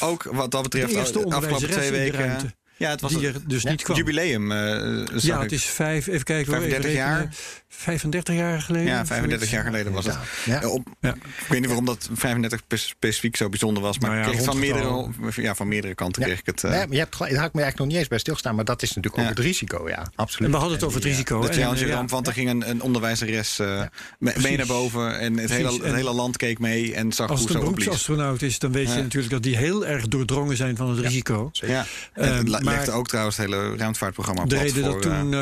Ook 0.00 0.22
wat 0.22 0.50
dat 0.50 0.62
betreft, 0.62 1.12
De 1.12 1.24
afgelopen 1.28 1.70
twee 1.70 1.90
weken. 1.90 2.36
Ja, 2.78 2.90
het 2.90 3.00
was 3.00 3.12
die 3.12 3.26
er 3.26 3.34
dus 3.46 3.64
niet 3.64 3.82
kwam. 3.82 3.96
jubileum. 3.96 4.50
zag 4.50 5.22
Ja, 5.22 5.36
ik. 5.36 5.42
het 5.42 5.52
is 5.52 5.64
vijf, 5.64 6.06
even 6.06 6.24
kijken 6.24 6.52
hoor, 6.54 6.62
even 6.64 6.70
35 6.82 6.92
jaar. 6.92 7.18
rekenen. 7.18 7.36
35 7.68 8.34
jaar 8.34 8.60
geleden. 8.60 8.86
Ja, 8.86 9.00
of 9.00 9.06
35 9.06 9.48
zoiets. 9.48 9.50
jaar 9.50 9.64
geleden 9.72 9.92
was 9.92 10.04
het. 10.04 10.16
Ja. 10.44 10.62
Eh, 10.62 10.72
Op, 10.72 10.86
Ja. 11.00 11.14
Ik 11.14 11.46
weet 11.48 11.58
niet 11.58 11.66
waarom 11.66 11.84
dat 11.84 12.08
35 12.12 12.60
spe- 12.60 12.76
specifiek 12.76 13.36
zo 13.36 13.48
bijzonder 13.48 13.82
was, 13.82 13.98
maar 13.98 14.10
Nou 14.10 14.22
ja, 14.22 14.26
ik 14.26 14.32
kreeg 14.32 14.44
het 14.46 14.54
van, 14.54 14.60
meerdere, 14.60 15.42
ja, 15.42 15.54
van 15.54 15.68
meerdere 15.68 15.94
kanten 15.94 16.22
kreeg 16.22 16.38
ik 16.38 16.46
het. 16.46 16.64
eh, 16.64 16.70
Nee, 16.70 16.78
maar 16.78 16.92
je 16.92 16.98
hebt 16.98 17.14
gelijk, 17.14 17.32
daar 17.32 17.40
had 17.42 17.48
ik 17.50 17.54
me 17.56 17.62
eigenlijk 17.62 17.78
nog 17.78 17.86
niet 17.86 17.96
eens 17.96 18.08
bij 18.08 18.18
stilstaan, 18.18 18.54
maar 18.54 18.64
dat 18.64 18.82
is 18.82 18.88
natuurlijk 18.94 19.16
Ja. 19.16 19.22
ook 19.22 19.36
het 19.36 19.38
risico, 19.46 19.88
ja, 19.88 20.06
absoluut. 20.14 20.44
En 20.46 20.50
we 20.50 20.56
hadden 20.60 20.76
het 20.76 20.84
over 20.86 20.98
het 20.98 21.08
risico. 21.08 21.40
de 21.48 21.86
ramp, 21.92 22.10
want 22.10 22.26
er 22.26 22.32
ging 22.32 22.48
een, 22.50 22.70
een 22.70 22.82
onderwijzeres 22.82 23.58
eh, 23.58 23.82
me- 24.18 24.32
mee 24.42 24.56
naar 24.56 24.66
boven 24.66 25.18
en 25.18 25.38
het 25.38 25.50
hele, 25.50 25.72
het 25.82 25.94
hele 25.94 26.12
land 26.12 26.36
keek 26.36 26.58
mee 26.58 26.94
en 26.94 27.12
zag 27.12 27.28
Als 27.30 27.38
hoe 27.38 27.48
het 27.48 27.56
een 27.56 27.62
ze 27.62 27.66
opliep. 27.68 27.84
beroepsastronaut 27.84 28.42
is, 28.42 28.58
dan 28.58 28.72
weet 28.72 28.88
je 28.92 29.02
natuurlijk 29.02 29.32
dat 29.32 29.42
die 29.42 29.56
heel 29.56 29.86
erg 29.86 30.08
doordrongen 30.08 30.56
zijn 30.56 30.76
van 30.76 30.88
het 30.90 30.98
risico. 30.98 31.48
Ja, 31.52 31.86
en 32.12 32.24
Ehm, 32.24 32.36
het 32.36 32.48
maar- 32.48 32.74
legde 32.74 32.90
ook 32.92 33.08
trouwens 33.08 33.36
het 33.36 33.46
hele 33.46 33.76
ruimtevaartprogramma 33.76 34.42
De 34.42 34.48
plat 34.48 34.60
reden 34.62 34.82
dat 34.82 35.02
toen 35.02 35.12
in 35.26 35.34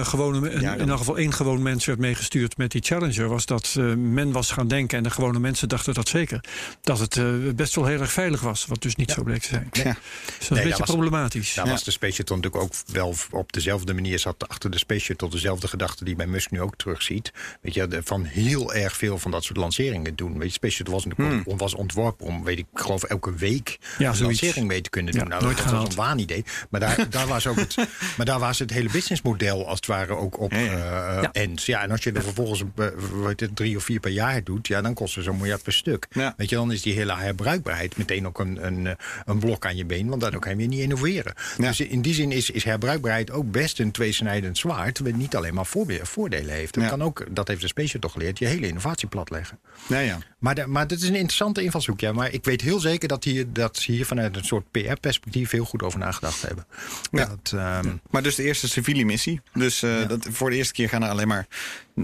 elk 0.89 0.99
geval 0.99 1.19
één 1.19 1.33
gewoon 1.33 1.63
mens 1.63 1.85
werd 1.85 1.99
meegestuurd 2.17 2.57
met 2.57 2.71
die 2.71 2.83
Challenger, 2.83 3.29
was 3.29 3.47
dat 3.47 3.75
eh, 3.79 3.85
men 3.95 4.33
was 4.33 4.51
gaan 4.51 4.69
denken, 4.69 4.97
en 4.99 5.03
de 5.05 5.11
gewone 5.11 5.39
mensen 5.39 5.69
dachten 5.69 5.95
dat 5.95 6.09
zeker, 6.09 6.41
dat 6.81 6.99
het 6.99 7.17
eh, 7.17 7.25
best 7.55 7.75
wel 7.75 7.85
heel 7.87 8.01
erg 8.01 8.13
veilig 8.13 8.41
was. 8.41 8.67
Wat 8.67 8.83
dus 8.83 8.97
niet 8.97 9.11
zo 9.11 9.23
bleek 9.23 9.41
te 9.43 9.49
zijn. 9.49 9.69
ja. 9.73 9.83
Dus 9.83 9.95
dat 9.95 10.41
is 10.41 10.49
een 10.49 10.55
beetje 10.63 10.79
was- 10.79 10.91
problematisch. 10.91 11.55
Daar 11.55 11.69
was 11.69 11.85
de 11.85 11.91
Space 11.91 12.15
Shuttle 12.15 12.37
natuurlijk 12.37 12.63
ook 12.65 12.73
wel 12.93 13.15
op 13.31 13.53
dezelfde 13.53 13.95
manier 13.95 14.19
zat 14.19 14.49
achter 14.49 14.71
de 14.71 14.79
Space 14.79 15.05
Shuttle 15.05 15.31
dezelfde 15.31 15.69
gedachte 15.69 16.05
die 16.05 16.17
bij 16.17 16.27
Musk 16.27 16.51
nu 16.51 16.61
ook 16.61 16.77
terugziet. 16.77 17.33
Weet 17.61 17.75
je, 17.75 17.89
de- 17.89 18.01
van 18.05 18.25
heel 18.25 18.75
erg 18.75 18.97
veel 18.97 19.19
van 19.19 19.31
dat 19.31 19.45
soort 19.45 19.59
lanceringen 19.59 20.17
doen. 20.17 20.39
Weet 20.39 20.49
je, 20.49 20.53
Space 20.55 20.75
Shuttle 20.75 20.95
was 20.95 21.05
on- 21.45 21.57
was 21.59 21.75
ontworpen 21.75 22.27
om, 22.27 22.45
weet 22.45 22.59
ik, 22.59 22.67
geloof 22.75 23.03
elke 23.03 23.35
week 23.35 23.79
Ja, 23.99 24.11
een 24.13 24.23
lancering 24.23 24.67
mee 24.67 24.81
te 24.81 24.91
kunnen 24.91 25.15
Ja, 25.15 25.21
doen. 25.21 25.29
nou, 25.29 25.43
nooit 25.43 25.57
dat 25.57 25.65
was 25.65 25.73
gehaald. 25.75 25.91
een 25.93 25.99
waanidee. 25.99 26.45
Maar 26.71 26.81
daar, 26.81 27.11
daar 27.11 27.27
was 27.27 27.47
ook 27.47 27.57
het, 27.57 27.75
maar 28.17 28.27
daar 28.27 28.39
was 28.39 28.59
het 28.59 28.71
hele 28.71 28.89
businessmodel 28.91 29.67
als 29.67 29.77
het 29.77 29.87
ware 29.87 30.15
ook 30.17 30.41
op 30.41 30.53
Ja, 30.53 30.59
ja. 30.59 30.71
eh, 31.17 31.23
Ja. 31.23 31.33
end. 31.33 31.65
Ja, 31.65 31.83
en 31.83 31.91
als 31.91 32.03
je 32.03 32.06
er 32.13 32.23
vervolgens 32.23 32.63
eh, 32.77 32.87
weet 33.25 33.41
het, 33.41 33.57
drie 33.57 33.77
of 33.77 33.85
vier 33.85 34.01
per 34.01 34.11
jaar 34.11 34.45
doet, 34.45 34.67
ja, 34.67 34.81
dan 34.83 34.95
kost 34.95 35.15
het 35.15 35.25
zo'n 35.25 35.37
miljard 35.37 35.63
per 35.63 35.73
stuk. 35.73 36.07
Ja. 36.11 36.35
Weet 36.37 36.49
je, 36.49 36.57
dan 36.57 36.73
is 36.73 36.83
die 36.83 36.95
hele 36.95 37.17
herbruikbaarheid 37.17 37.97
meteen 37.97 38.27
ook 38.27 38.39
een, 38.39 38.67
een, 38.67 38.87
eh, 38.87 38.93
een 39.25 39.39
blok 39.39 39.67
aan 39.67 39.77
je 39.77 39.85
been, 39.85 40.09
want 40.09 40.21
daardoor 40.21 40.41
kan 40.41 40.51
je 40.51 40.57
weer 40.57 40.67
niet 40.69 40.81
innoveren. 40.81 41.35
Ja. 41.59 41.67
Dus 41.69 41.81
in 41.81 42.03
die 42.03 42.15
zin 42.15 42.33
is, 42.33 42.51
is 42.51 42.65
herbruikbaarheid 42.65 43.31
ook 43.31 43.51
best 43.51 43.81
een 43.81 43.91
tweesnijdend 43.91 44.59
zwaard, 44.59 44.99
wat 44.99 45.13
niet 45.15 45.37
alleen 45.37 45.55
maar 45.55 45.67
voordelen 46.03 46.55
heeft. 46.55 46.75
Het 46.75 46.85
Ja. 46.85 46.91
kan 46.91 47.03
ook, 47.03 47.27
dat 47.31 47.49
heeft 47.49 47.61
de 47.61 47.67
Space 47.67 47.99
toch 47.99 48.13
geleerd, 48.13 48.39
je 48.39 48.47
hele 48.47 48.67
innovatie 48.69 49.09
platleggen. 49.09 49.59
Ja, 49.89 49.99
ja. 49.99 50.19
Maar, 50.39 50.55
de- 50.55 50.67
maar 50.67 50.87
dit 50.87 50.99
is 51.03 51.09
een 51.09 51.15
interessante 51.15 51.63
invalshoek. 51.63 52.01
Ja. 52.01 52.13
Maar 52.13 52.33
ik 52.33 52.45
weet 52.45 52.61
heel 52.61 52.81
zeker 52.81 53.09
dat, 53.09 53.25
hier, 53.25 53.53
dat 53.53 53.77
ze 53.77 53.93
hier 53.93 54.07
vanuit 54.07 54.37
een 54.37 54.45
soort 54.45 54.71
PR-perspectief 54.71 55.51
heel 55.51 55.65
goed 55.65 55.83
over 55.83 55.99
nagedacht 55.99 56.43
hebben. 56.43 56.67
Ja. 57.11 57.25
Dat, 57.25 57.53
ehm, 57.55 57.97
Maar 58.11 58.23
dus 58.23 58.35
de 58.35 58.43
eerste 58.43 58.69
civiele 58.69 59.05
missie. 59.05 59.41
Dus 59.55 59.83
eh, 59.83 60.09
dat, 60.09 60.27
voor 60.31 60.51
de 60.51 60.57
eerste 60.57 60.73
keer 60.73 60.89
gaan 60.89 61.03
er 61.03 61.09
alleen 61.11 61.29
maar 61.29 61.47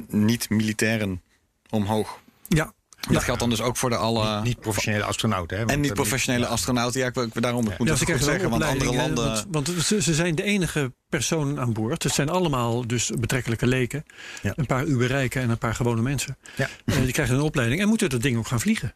niet-militairen 0.08 1.22
omhoog. 1.70 2.20
Ja. 2.48 2.72
Dat 3.10 3.22
geldt 3.22 3.40
dan 3.40 3.50
dus 3.50 3.60
ook 3.60 3.76
voor 3.76 3.90
de 3.90 3.96
alle... 3.96 4.42
niet 4.42 4.60
professionele 4.60 5.04
astronauten. 5.04 5.56
Hè, 5.56 5.64
want, 5.64 5.76
en 5.76 5.82
niet 5.82 5.94
professionele 5.94 6.46
astronauten. 6.46 7.00
Ja, 7.00 7.06
ik, 7.06 7.14
wil- 7.14 7.24
ik 7.24 7.42
daarom 7.42 7.62
moet 7.62 7.70
Ja, 7.88 7.96
goed 7.96 8.08
wel 8.08 8.18
zeggen. 8.18 8.50
Want 8.50 8.62
andere 8.62 8.94
landen... 8.94 9.24
Want, 9.50 9.66
want 9.66 9.84
ze, 9.84 10.02
ze 10.02 10.14
zijn 10.14 10.34
de 10.34 10.42
enige 10.42 10.92
personen 11.08 11.60
aan 11.60 11.72
boord. 11.72 12.02
Het 12.02 12.12
zijn 12.12 12.28
allemaal 12.28 12.86
dus 12.86 13.10
betrekkelijke 13.20 13.66
leken. 13.66 14.04
Ja. 14.42 14.52
Een 14.56 14.66
paar 14.66 14.84
uberrijken 14.84 15.42
en 15.42 15.50
een 15.50 15.58
paar 15.58 15.74
gewone 15.74 16.02
mensen. 16.02 16.38
Ja. 16.56 16.68
Eh, 16.84 16.96
die 16.96 17.12
krijgen 17.12 17.34
een 17.34 17.40
opleiding 17.40 17.80
en 17.80 17.88
moeten 17.88 18.10
dat 18.10 18.22
ding 18.22 18.36
ook 18.36 18.46
gaan 18.46 18.60
vliegen. 18.60 18.94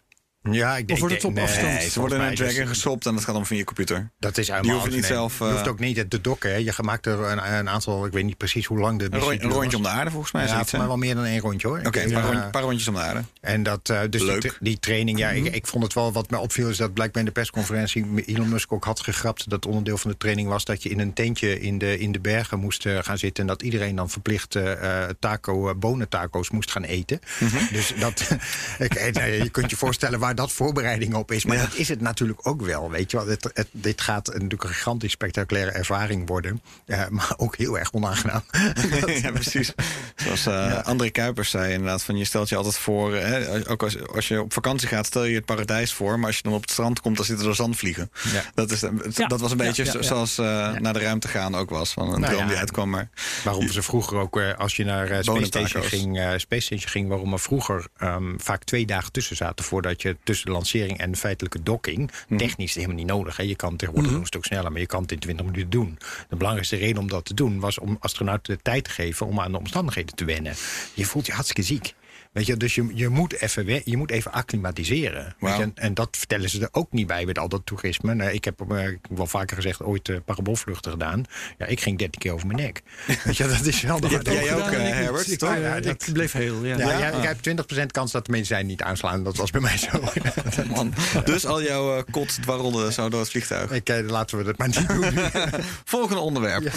Ja, 0.50 0.76
ik 0.76 0.86
denk, 0.86 0.90
Of 0.90 0.98
wordt 0.98 1.14
het 1.14 1.24
ik 1.24 1.30
op 1.30 1.38
afstand? 1.38 1.66
nee, 1.66 1.76
Nee, 1.76 1.88
ze 1.90 2.00
worden 2.00 2.20
in 2.20 2.26
een 2.26 2.34
Dragon 2.34 2.66
gestopt 2.66 3.06
en 3.06 3.14
dat 3.14 3.24
gaat 3.24 3.34
dan 3.34 3.46
van 3.46 3.56
je 3.56 3.64
computer. 3.64 4.10
Dat 4.18 4.38
is 4.38 4.46
Die 4.46 4.54
helemaal 4.54 4.74
hoeven 4.74 4.92
niet 4.92 5.00
nee. 5.00 5.10
zelf, 5.10 5.38
Je 5.38 5.44
hoeft 5.44 5.64
eh, 5.64 5.68
ook 5.68 5.78
niet 5.78 6.10
te 6.10 6.20
dokken. 6.20 6.50
Hè. 6.50 6.56
Je 6.56 6.72
maakt 6.80 7.06
er 7.06 7.20
een, 7.20 7.54
een 7.54 7.68
aantal, 7.68 8.06
ik 8.06 8.12
weet 8.12 8.24
niet 8.24 8.36
precies 8.36 8.66
hoe 8.66 8.78
lang 8.78 8.98
de 8.98 9.04
Een, 9.10 9.18
rond- 9.20 9.42
rondje 9.42 9.76
om 9.76 9.82
de 9.82 9.88
aarde 9.88 10.10
volgens 10.10 10.32
mij. 10.32 10.42
Ja, 10.42 10.48
zoiets, 10.48 10.72
hè? 10.72 10.78
mij 10.78 10.86
wel 10.86 10.96
meer 10.96 11.14
dan 11.14 11.24
één 11.24 11.40
rondje 11.40 11.68
hoor. 11.68 11.78
Oké, 11.84 11.98
Ik- 12.00 12.06
een 12.06 12.12
paar, 12.12 12.22
ja, 12.34 12.40
rond- 12.40 12.50
paar 12.50 12.62
rondjes 12.62 12.88
om 12.88 12.94
de 12.94 13.00
aarde. 13.00 13.22
En 13.40 13.62
dat, 13.62 13.88
eh, 13.90 14.00
dus 14.10 14.20
die, 14.20 14.30
Leuk. 14.30 14.56
die 14.60 14.78
training, 14.78 15.18
ja, 15.18 15.28
Mhm. 15.30 15.44
ik, 15.44 15.54
ik 15.54 15.66
vond 15.66 15.84
het 15.84 15.92
wel 15.92 16.12
wat 16.12 16.30
mij 16.30 16.38
opviel, 16.38 16.68
is 16.68 16.76
dat 16.76 16.92
blijkbaar 16.94 17.20
in 17.20 17.28
de 17.28 17.34
persconferentie 17.34 18.24
Elon 18.24 18.48
Musk 18.48 18.72
ook 18.72 18.84
had 18.84 19.00
gegrapt 19.00 19.50
dat 19.50 19.66
onderdeel 19.66 19.98
van 19.98 20.10
de 20.10 20.16
training 20.16 20.48
was 20.48 20.64
dat 20.64 20.82
je 20.82 20.88
in 20.88 21.00
een 21.00 21.12
tentje 21.12 21.60
in 21.60 21.78
de, 21.78 21.98
in 21.98 22.12
de 22.12 22.20
bergen 22.20 22.58
moest 22.58 22.86
eh, 22.86 22.98
gaan 23.02 23.18
zitten 23.18 23.42
en 23.42 23.48
dat 23.48 23.62
iedereen 23.62 23.96
dan 23.96 24.10
verplicht 24.10 24.54
eh, 24.54 25.02
eh, 25.04 25.10
taco, 25.18 25.68
eh, 25.68 25.74
bonentaco's 25.74 26.50
moest 26.50 26.70
gaan 26.70 26.84
eten. 26.84 27.20
Mhm. 27.40 27.56
Dus 27.72 27.92
dat, 27.98 28.20
ik, 28.78 28.94
eh, 28.94 29.38
je 29.42 29.48
kunt 29.50 29.70
je 29.70 29.76
voorstellen 29.76 30.18
waar 30.18 30.34
dat 30.36 30.52
voorbereiding 30.52 31.14
op 31.14 31.30
is, 31.32 31.44
maar 31.44 31.56
Ja. 31.56 31.62
dat 31.62 31.74
is 31.74 31.88
het 31.88 32.00
natuurlijk 32.00 32.46
ook 32.48 32.62
wel. 32.62 32.90
Weet 32.90 33.10
je 33.10 33.16
wel, 33.16 33.26
het, 33.26 33.50
het- 33.54 33.68
dit 33.70 34.00
gaat 34.00 34.26
natuurlijk 34.26 34.62
een 34.62 34.68
gigantisch 34.68 35.10
spectaculaire 35.12 35.70
ervaring 35.72 36.28
worden, 36.28 36.60
eh, 36.86 37.08
maar 37.08 37.32
ook 37.36 37.56
heel 37.56 37.78
erg 37.78 37.92
onaangenaam. 37.92 38.42
ja, 39.22 39.30
precies. 39.30 39.72
Zoals 40.16 40.46
eh, 40.46 40.82
André 40.84 41.10
Kuipers 41.10 41.50
zei 41.50 41.72
inderdaad, 41.72 42.02
van 42.02 42.16
je 42.16 42.24
stelt 42.24 42.48
je 42.48 42.56
altijd 42.56 42.78
voor, 42.78 43.14
eh, 43.14 43.28
hè, 43.30 43.70
ook 43.70 43.82
als, 43.82 44.06
als 44.08 44.28
je 44.28 44.40
op 44.42 44.52
vakantie 44.52 44.88
gaat, 44.88 45.06
stel 45.06 45.24
je 45.24 45.34
het 45.34 45.44
paradijs 45.44 45.92
voor, 45.92 46.18
maar 46.18 46.26
als 46.26 46.36
je 46.36 46.42
dan 46.42 46.52
op 46.52 46.60
het 46.60 46.70
strand 46.70 47.00
komt, 47.00 47.16
dan 47.16 47.24
zitten 47.24 47.46
er 47.48 47.54
zandvliegen. 47.54 48.10
Ja. 48.32 48.42
Dat, 48.54 48.70
is, 48.70 48.80
dat 49.28 49.40
was 49.40 49.50
een 49.50 49.56
beetje 49.56 49.84
ja, 49.84 49.90
zo- 49.90 49.98
ja. 49.98 50.04
zoals 50.04 50.38
eh, 50.38 50.44
naar 50.72 50.92
de 50.92 50.98
ruimte 51.00 51.28
gaan 51.28 51.54
ook 51.54 51.70
was, 51.70 51.92
van 51.92 52.12
een 52.12 52.20
Nou 52.20 52.32
droom 52.32 52.44
ja. 52.44 52.48
die 52.50 52.58
uitkwam. 52.58 52.90
Maar 52.90 53.08
Waarom 53.44 53.68
ze 53.68 53.82
vroeger 53.82 54.16
ook, 54.18 54.40
eh, 54.40 54.54
als 54.58 54.76
je 54.76 54.84
naar 54.84 55.10
eh, 55.10 55.22
Space. 55.22 55.44
Station 55.46 55.82
ging, 55.82 56.18
eh, 56.18 56.30
Space 56.36 56.62
Station 56.66 56.90
ging, 56.90 57.08
waarom 57.08 57.32
er 57.32 57.40
vroeger 57.40 57.86
ehm, 57.96 58.34
vaak 58.38 58.64
twee 58.64 58.86
dagen 58.86 59.12
tussen 59.12 59.36
zaten 59.36 59.64
voordat 59.64 60.02
je 60.02 60.15
tussen 60.22 60.46
de 60.46 60.52
lancering 60.52 60.98
en 60.98 61.10
de 61.10 61.16
feitelijke 61.16 61.62
docking. 61.62 62.10
Mhm. 62.28 62.38
Technisch 62.38 62.74
helemaal 62.74 62.96
niet 62.96 63.06
nodig. 63.06 63.36
Hè. 63.36 63.42
Je 63.42 63.56
kan 63.56 63.76
tegenwoordig 63.76 64.12
nog 64.12 64.20
een 64.20 64.26
stuk 64.26 64.44
sneller, 64.44 64.72
maar 64.72 64.80
je 64.80 64.86
kan 64.86 65.02
het 65.02 65.12
in 65.12 65.18
20 65.18 65.46
minuten 65.46 65.70
doen. 65.70 65.98
De 66.28 66.36
belangrijkste 66.36 66.76
reden 66.76 66.98
om 66.98 67.08
dat 67.08 67.24
te 67.24 67.34
doen 67.34 67.60
was 67.60 67.78
om 67.78 67.96
astronauten 68.00 68.54
de 68.54 68.62
tijd 68.62 68.84
te 68.84 68.90
geven 68.90 69.26
om 69.26 69.40
aan 69.40 69.52
de 69.52 69.58
omstandigheden 69.58 70.14
te 70.14 70.24
wennen. 70.24 70.54
Je 70.94 71.04
voelt 71.04 71.26
je 71.26 71.32
hartstikke 71.32 71.62
ziek. 71.62 71.94
Weet 72.36 72.46
je, 72.46 72.56
dus 72.56 72.74
je, 72.74 72.90
je, 72.94 73.08
moet 73.08 73.40
even 73.40 73.80
je 73.84 73.96
moet 73.96 74.10
even 74.10 74.32
acclimatiseren. 74.32 75.34
Je, 75.40 75.70
en, 75.74 75.94
dat 75.94 76.08
vertellen 76.10 76.50
ze 76.50 76.60
er 76.60 76.68
ook 76.72 76.92
niet 76.92 77.06
bij 77.06 77.24
met 77.24 77.38
al 77.38 77.48
dat 77.48 77.60
toerisme. 77.64 78.14
Nou, 78.14 78.30
ik 78.30 78.44
heb 78.44 78.60
eh, 78.70 78.86
wel 79.10 79.26
vaker 79.26 79.56
gezegd 79.56 79.82
ooit 79.82 80.08
eh 80.08 80.16
parabolvluchten 80.24 80.90
gedaan. 80.90 81.24
Ja, 81.58 81.66
ik 81.66 81.80
ging 81.80 81.98
13 81.98 82.20
keer 82.20 82.32
over 82.32 82.46
mijn 82.46 82.58
nek. 82.58 82.82
Weet 83.24 83.36
je, 83.36 83.46
dat 83.46 83.64
is 83.66 83.80
wel 83.80 84.00
de 84.00 84.08
jij 84.08 84.54
ook, 84.54 84.60
eh. 84.60 84.88
Herbert, 84.88 85.30
Ik, 85.32 85.38
toch? 85.38 85.54
eh, 85.54 85.60
Ja, 85.60 85.80
dat- 85.80 86.08
bleef 86.12 86.32
heel. 86.32 86.64
Ja. 86.64 86.78
Ja, 86.78 87.10
ik 87.10 87.22
heb 87.22 87.38
20% 87.40 87.86
kans 87.86 88.12
dat 88.12 88.26
de 88.26 88.32
medicijnen 88.32 88.66
niet 88.66 88.82
aanslaan. 88.82 89.24
Dat 89.24 89.36
was 89.36 89.50
bij 89.50 89.60
mij 89.60 89.78
zo. 89.78 90.00
man, 90.74 90.94
dus 91.24 91.46
al 91.46 91.62
jouw 91.62 91.96
uh, 91.96 92.02
kot 92.10 92.42
dwarrelde 92.42 92.92
zo 92.92 93.08
door 93.08 93.20
het 93.20 93.30
vliegtuig. 93.30 93.70
ik, 93.70 93.88
eh, 93.88 94.08
laten 94.08 94.38
we 94.38 94.44
dat 94.44 94.58
maar 94.58 94.68
niet 94.68 94.88
doen. 94.88 95.04
Volgende 95.84 96.20
onderwerp. 96.20 96.72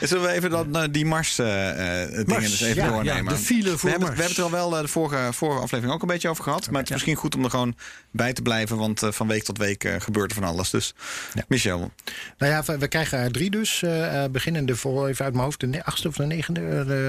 Zullen 0.00 0.24
we 0.26 0.28
even 0.28 0.50
dat, 0.50 0.66
eh, 0.72 0.82
die 0.90 1.04
Mars-dingen 1.04 2.24
Mars, 2.26 2.50
dus 2.50 2.60
even 2.60 2.88
doornemen? 2.88 3.24
ja, 3.24 3.30
de 3.30 3.36
file 3.36 3.78
voor 3.78 3.90
we 4.16 4.22
hebben, 4.22 4.26
het 4.26 4.36
er 4.36 4.44
al 4.44 4.50
wel 4.50 4.76
eh, 4.76 4.82
de 4.82 4.88
vorige, 4.88 5.32
vorige 5.32 5.60
aflevering 5.62 5.94
ook 5.94 6.02
een 6.02 6.08
beetje 6.08 6.28
over 6.28 6.44
gehad. 6.44 6.66
Maar 6.70 6.78
het 6.78 6.86
is 6.88 6.92
misschien 6.92 7.14
goed 7.14 7.34
om 7.34 7.44
er 7.44 7.50
gewoon 7.50 7.76
bij 8.10 8.32
te 8.32 8.42
blijven. 8.42 8.76
Want 8.76 9.02
eh, 9.02 9.10
van 9.12 9.26
week 9.28 9.42
tot 9.42 9.58
week 9.58 9.84
eh, 9.84 9.94
gebeurt 9.98 10.30
er 10.30 10.36
van 10.36 10.46
alles. 10.46 10.70
Dus 10.70 10.94
Ja. 11.34 11.44
Michel. 11.48 11.90
nou 12.38 12.52
ja, 12.52 12.62
we, 12.62 12.78
we 12.78 12.88
krijgen 12.88 13.18
er 13.18 13.30
drie 13.32 13.50
dus. 13.50 13.82
eh, 13.82 14.24
beginnende 14.30 14.76
voor, 14.76 15.08
even 15.08 15.24
uit 15.24 15.34
mijn 15.34 15.44
hoofd, 15.44 15.72
de 15.72 15.84
achtste 15.84 16.08
of 16.08 16.14
de 16.16 16.26
negende. 16.26 16.60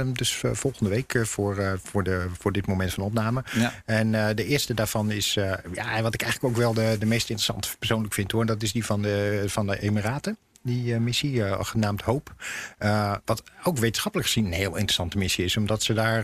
eh, 0.05 0.13
dus 0.13 0.41
volgende 0.53 0.89
week 0.89 1.19
voor, 1.23 1.79
voor, 1.83 2.03
de, 2.03 2.25
voor 2.39 2.51
dit 2.51 2.67
moment 2.67 2.93
van 2.93 3.03
opname. 3.03 3.43
Ja. 3.51 3.73
En 3.85 4.35
de 4.35 4.45
eerste 4.45 4.73
daarvan 4.73 5.11
is, 5.11 5.33
ja, 5.73 6.01
wat 6.01 6.13
ik 6.13 6.21
eigenlijk 6.21 6.53
ook 6.53 6.61
wel 6.61 6.73
de, 6.73 6.95
de 6.99 7.05
meest 7.05 7.29
interessante 7.29 7.69
persoonlijk 7.79 8.13
vind 8.13 8.31
hoor. 8.31 8.45
Dat 8.45 8.61
is 8.63 8.71
die 8.71 8.85
van 8.85 9.01
de, 9.01 9.43
van 9.47 9.67
de 9.67 9.79
Emiraten. 9.79 10.37
Die 10.63 10.93
eh, 10.93 10.99
missie, 10.99 11.43
eh, 11.43 11.63
genaamd 11.63 12.01
Hope. 12.01 12.31
Eh, 12.77 13.15
wat 13.25 13.43
ook 13.63 13.77
wetenschappelijk 13.77 14.29
gezien 14.29 14.45
een 14.45 14.53
heel 14.53 14.71
interessante 14.71 15.17
missie 15.17 15.45
is. 15.45 15.57
Omdat 15.57 15.83
ze 15.83 15.93
daar 15.93 16.23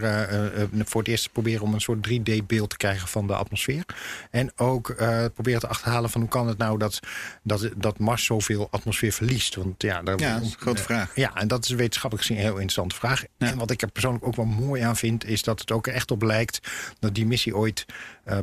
voor 0.85 1.01
het 1.01 1.09
eerst 1.09 1.31
proberen 1.31 1.61
om 1.61 1.73
een 1.73 1.81
soort 1.81 2.07
3D-beeld 2.09 2.69
te 2.69 2.77
krijgen 2.77 3.07
van 3.07 3.27
de 3.27 3.35
atmosfeer. 3.35 3.85
En 4.31 4.51
ook 4.55 4.95
proberen 5.33 5.59
te 5.59 5.67
achterhalen 5.67 6.09
van 6.09 6.21
hoe 6.21 6.29
kan 6.29 6.47
het 6.47 6.57
nou 6.57 6.77
dat, 6.77 6.99
dat, 7.43 7.69
dat 7.77 7.99
Mars 7.99 8.25
zoveel 8.25 8.67
atmosfeer 8.71 9.11
verliest. 9.11 9.55
Want 9.55 9.81
ja, 9.81 10.01
daar, 10.01 10.19
Ja, 10.19 10.33
dat 10.33 10.43
is 10.43 10.53
een 10.53 10.59
grote 10.59 10.81
vraag. 10.81 11.15
ja, 11.15 11.35
en 11.35 11.47
dat 11.47 11.65
is 11.65 11.71
wetenschappelijk 11.71 12.27
gezien 12.27 12.37
een 12.43 12.49
heel 12.49 12.59
interessante 12.61 12.95
vraag. 12.95 13.23
En 13.37 13.57
wat 13.57 13.71
ik 13.71 13.81
er 13.81 13.91
persoonlijk 13.91 14.25
ook 14.25 14.35
wel 14.35 14.45
mooi 14.45 14.81
aan 14.81 14.95
vind, 14.95 15.25
is 15.25 15.43
dat 15.43 15.59
het 15.59 15.71
ook 15.71 15.87
echt 15.87 16.11
op 16.11 16.21
lijkt 16.21 16.59
dat 16.99 17.15
die 17.15 17.25
missie 17.25 17.55
ooit 17.55 17.85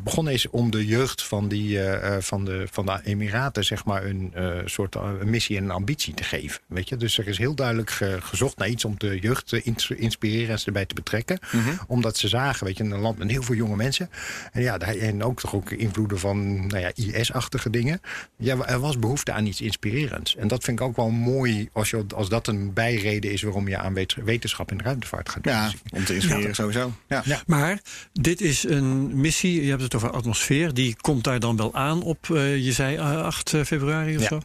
begonnen 0.03 0.33
is 0.33 0.51
om 0.51 0.71
de 0.71 0.87
jeugd 0.87 1.23
van, 1.23 1.49
die, 1.49 1.81
eh, 1.81 2.17
eh, 2.17 2.23
van, 2.23 2.45
de, 2.45 2.67
van 2.71 2.87
de 2.87 3.01
Emiraten, 3.05 3.65
zeg 3.65 3.85
maar, 3.85 4.05
een 4.05 4.31
eh, 4.35 4.49
soort 4.65 4.95
eh, 4.95 5.11
een 5.21 5.31
missie 5.31 5.57
en 5.57 5.65
een 5.65 5.71
ambitie 5.71 6.15
te 6.15 6.25
geven. 6.25 6.61
Weet 6.67 6.89
je? 6.89 6.97
Dus 6.97 7.19
er 7.19 7.29
is 7.29 7.39
heel 7.39 7.55
duidelijk 7.55 7.91
ge- 7.91 8.19
gezocht 8.21 8.57
naar 8.57 8.69
iets 8.69 8.85
om 8.85 8.95
de 8.99 9.19
jeugd 9.21 9.49
te 9.49 9.63
ins- 9.63 9.91
inspireren 9.91 10.49
en 10.49 10.59
ze 10.59 10.67
erbij 10.67 10.87
te 10.87 10.95
betrekken. 10.95 11.39
Mhm. 11.53 11.69
Omdat 11.87 12.17
ze 12.17 12.29
zagen, 12.29 12.67
weet 12.67 12.77
je, 12.77 12.85
een 12.85 12.99
land 12.99 13.19
met 13.19 13.31
heel 13.31 13.43
veel 13.43 13.55
jonge 13.55 13.77
mensen. 13.77 14.11
En 14.53 14.63
ja, 14.63 14.79
daar, 14.79 14.97
en 14.97 15.23
ook 15.23 15.41
toch 15.41 15.55
ook 15.55 15.71
invloeden 15.71 16.19
van 16.19 16.67
nou 16.67 16.79
ja, 16.81 16.91
IS-achtige 16.95 17.71
dingen. 17.71 18.01
Ja, 18.37 18.67
er 18.67 18.79
was 18.81 18.99
behoefte 18.99 19.33
aan 19.33 19.47
iets 19.47 19.61
inspirerends. 19.61 20.37
En 20.37 20.49
dat 20.49 20.65
vind 20.65 20.81
ik 20.81 20.87
ook 20.87 20.97
wel 20.97 21.11
mooi 21.11 21.69
als, 21.73 21.91
je, 21.91 22.05
als 22.15 22.29
dat 22.29 22.47
een 22.47 22.73
bijreden 22.73 23.33
is 23.33 23.43
waarom 23.43 23.69
je 23.69 23.79
aan 23.79 23.95
wet- 23.95 24.17
wetenschap 24.25 24.71
en 24.71 24.83
ruimtevaart 24.83 25.29
gaat 25.29 25.43
doen. 25.43 25.53
Ja, 25.53 25.73
om 25.91 26.05
te 26.05 26.15
inspireren 26.15 26.55
sowieso. 26.55 26.93
Ja. 27.09 27.23
Ja. 27.25 27.43
Maar 27.47 27.81
dit 28.13 28.41
is 28.41 28.65
een 28.65 29.21
missie, 29.21 29.74
hebt 29.81 29.93
het 29.93 30.03
over 30.03 30.17
atmosfeer, 30.17 30.75
die 30.75 30.97
komt 31.01 31.25
daar 31.25 31.41
dan 31.41 31.57
wel 31.57 31.75
aan 31.75 32.03
op, 32.03 32.31
eh, 32.31 32.65
je 32.65 32.73
zei 32.73 32.97
eh, 32.97 33.23
8 33.23 33.51
februari 33.65 34.17
of 34.17 34.23
Ja. 34.23 34.29
zo. 34.29 34.41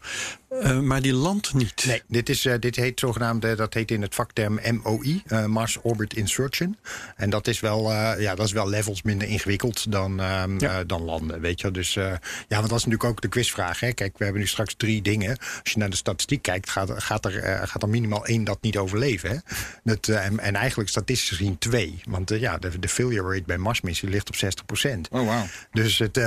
Eh, 0.50 0.80
maar 0.80 1.02
die 1.02 1.14
landt 1.14 1.54
niet. 1.54 1.84
Nee, 1.86 2.02
dit, 2.08 2.30
is, 2.30 2.46
eh, 2.46 2.54
dit 2.60 2.76
heet 2.76 3.00
zogenaamd, 3.00 3.46
eh, 3.46 3.56
dat 3.58 3.74
heet 3.74 3.92
in 3.92 4.02
het 4.02 4.16
vakterm 4.16 4.60
MOI, 4.84 5.24
eh, 5.28 5.46
Mars 5.46 5.78
Orbit 5.82 6.14
Insertion. 6.16 6.78
En 7.16 7.30
dat 7.30 7.48
is 7.48 7.60
wel, 7.60 7.92
eh, 7.92 8.22
ja, 8.22 8.36
dat 8.36 8.46
is 8.46 8.52
wel 8.52 8.70
levels 8.70 9.02
minder 9.02 9.28
ingewikkeld 9.28 9.92
dan, 9.92 10.20
ehm, 10.20 10.60
Ja. 10.60 10.80
eh, 10.80 10.86
dan 10.88 11.02
landen, 11.04 11.42
weet 11.42 11.62
je. 11.62 11.72
Dus 11.72 11.96
eh, 11.96 12.04
ja, 12.48 12.58
want 12.58 12.70
dat 12.70 12.78
is 12.78 12.86
natuurlijk 12.86 13.04
ook 13.04 13.22
de 13.22 13.28
quizvraag. 13.28 13.80
Hè. 13.80 13.92
Kijk, 13.92 14.18
we 14.18 14.24
hebben 14.24 14.42
nu 14.42 14.48
straks 14.48 14.74
drie 14.78 15.02
dingen. 15.02 15.38
Als 15.38 15.74
je 15.74 15.80
naar 15.80 15.90
de 15.90 15.96
statistiek 15.96 16.42
kijkt, 16.42 16.70
gaat, 16.70 16.92
gaat, 17.04 17.26
er, 17.26 17.38
eh, 17.38 17.68
gaat 17.68 17.82
er 17.84 17.90
minimaal 17.90 18.26
één 18.26 18.44
dat 18.44 18.58
niet 18.62 18.78
overleven. 18.78 19.30
Hè. 19.30 19.36
Dat, 19.84 20.08
eh, 20.08 20.26
en, 20.26 20.40
en 20.40 20.56
eigenlijk 20.56 20.90
statistisch 20.90 21.30
gezien 21.30 21.58
twee. 21.58 22.02
Want 22.08 22.30
ja, 22.30 22.58
de, 22.58 22.80
de 22.80 22.90
failure 22.90 23.28
rate 23.32 23.44
bij 23.46 23.58
Marsmissie 23.58 24.10
ligt 24.10 24.28
op 24.30 24.36
60% 24.36 25.08
Oh, 25.12 25.26
wauw. 25.28 25.46
Dus 25.72 25.98
het, 25.98 26.14
de- 26.14 26.22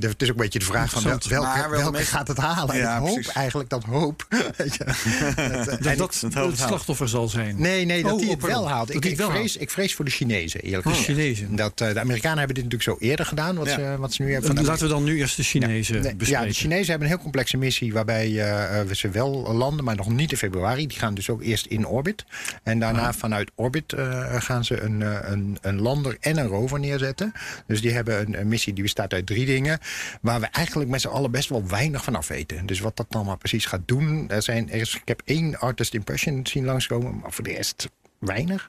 het 0.00 0.22
is 0.22 0.28
ook 0.30 0.36
een 0.36 0.42
beetje 0.42 0.58
de 0.58 0.64
vraag 0.64 0.90
van 0.90 1.02
welke, 1.02 1.68
welke 1.70 2.02
gaat 2.02 2.28
het 2.28 2.36
halen? 2.36 2.74
En 2.74 2.80
Ja, 2.80 2.94
ik 2.96 3.02
hoop 3.02 3.14
precies. 3.14 3.32
eigenlijk 3.32 3.62
dat 3.70 3.84
hoop. 3.84 4.26
weet 4.56 4.74
je, 4.74 4.84
dat, 4.84 4.94
eh, 5.36 5.56
Dat 5.66 5.68
en 5.86 5.96
dat 5.96 6.18
dat 6.30 6.46
het 6.46 6.58
slachtoffer 6.58 7.08
zal 7.08 7.28
zijn. 7.28 7.54
Nee, 7.60 7.84
nee, 7.84 8.02
dat 8.02 8.12
Oh, 8.12 8.18
hij 8.18 8.26
oh, 8.28 8.34
het 8.34 8.42
wel 8.46 8.68
haalt. 8.68 8.86
Dat 8.86 8.96
Ik, 8.96 9.02
hij 9.02 9.12
ik, 9.12 9.18
wel 9.18 9.30
vrees, 9.30 9.56
ik 9.56 9.70
vrees 9.70 9.94
voor 9.94 10.04
de 10.04 10.10
Chinezen, 10.10 10.60
eerlijk 10.60 10.86
Oh, 10.86 10.92
gezegd. 10.92 11.08
Chinezen. 11.08 11.56
Dat, 11.56 11.80
eh, 11.80 11.92
de 11.92 12.00
Amerikanen 12.00 12.38
hebben 12.38 12.54
dit 12.56 12.64
natuurlijk 12.64 12.98
zo 13.00 13.06
eerder 13.06 13.26
gedaan, 13.26 13.56
wat, 13.56 13.66
Ja. 13.66 13.74
ze, 13.74 13.96
wat 13.98 14.12
ze 14.12 14.22
nu 14.22 14.32
hebben. 14.32 14.54
De- 14.54 14.62
Laten 14.62 14.82
we 14.86 14.92
dan 14.92 15.04
nu 15.04 15.18
eerst 15.18 15.36
de 15.36 15.42
Chinezen 15.42 16.02
bespreken. 16.02 16.26
ja, 16.26 16.44
de 16.44 16.52
Chinezen 16.52 16.86
hebben 16.90 17.06
een 17.08 17.14
heel 17.14 17.22
complexe 17.22 17.56
missie 17.56 17.92
waarbij 17.92 18.26
eh, 18.40 18.82
we 18.86 18.94
ze 18.96 19.08
wel 19.08 19.52
landen, 19.54 19.84
maar 19.84 19.96
nog 19.96 20.08
niet 20.10 20.30
in 20.30 20.36
februari. 20.36 20.86
Die 20.86 20.98
gaan 20.98 21.14
dus 21.14 21.30
ook 21.30 21.42
eerst 21.42 21.66
in 21.66 21.86
orbit. 21.86 22.24
En 22.62 22.78
daarna 22.78 23.12
vanuit 23.12 23.50
orbit 23.54 23.92
eh, 23.92 24.34
gaan 24.42 24.64
ze 24.64 24.80
een, 24.80 25.02
eh, 25.02 25.18
een, 25.30 25.58
een 25.60 25.80
lander 25.80 26.16
en 26.20 26.36
een 26.36 26.46
rover 26.46 26.80
neerzetten. 26.80 27.32
Dus 27.66 27.80
die 27.80 27.90
hebben 27.92 28.20
een, 28.20 28.40
een 28.40 28.48
missie 28.48 28.72
die 28.72 28.82
bestaat 28.82 29.12
uit 29.12 29.26
drie 29.26 29.46
dingen, 29.46 29.78
waar 30.20 30.40
we 30.40 30.46
eigenlijk 30.46 30.90
met 30.90 31.00
z'n 31.00 31.08
allen 31.08 31.30
best 31.30 31.48
wel 31.48 31.66
weinig 31.68 32.04
van 32.04 32.14
af 32.16 32.28
weten. 32.28 32.66
Dus 32.66 32.80
wat 32.80 32.96
dat 32.96 33.06
dan 33.08 33.26
maar 33.26 33.36
precies 33.36 33.53
gaat 33.60 33.88
doen. 33.88 34.30
Er 34.30 34.42
zijn, 34.42 34.70
er 34.70 34.80
ik 34.80 35.02
heb 35.04 35.22
één 35.24 35.58
artist 35.58 35.94
impression 35.94 36.46
zien 36.46 36.64
langskomen, 36.64 37.18
maar 37.18 37.32
voor 37.32 37.44
de 37.44 37.52
rest 37.52 37.88
weinig. 38.24 38.68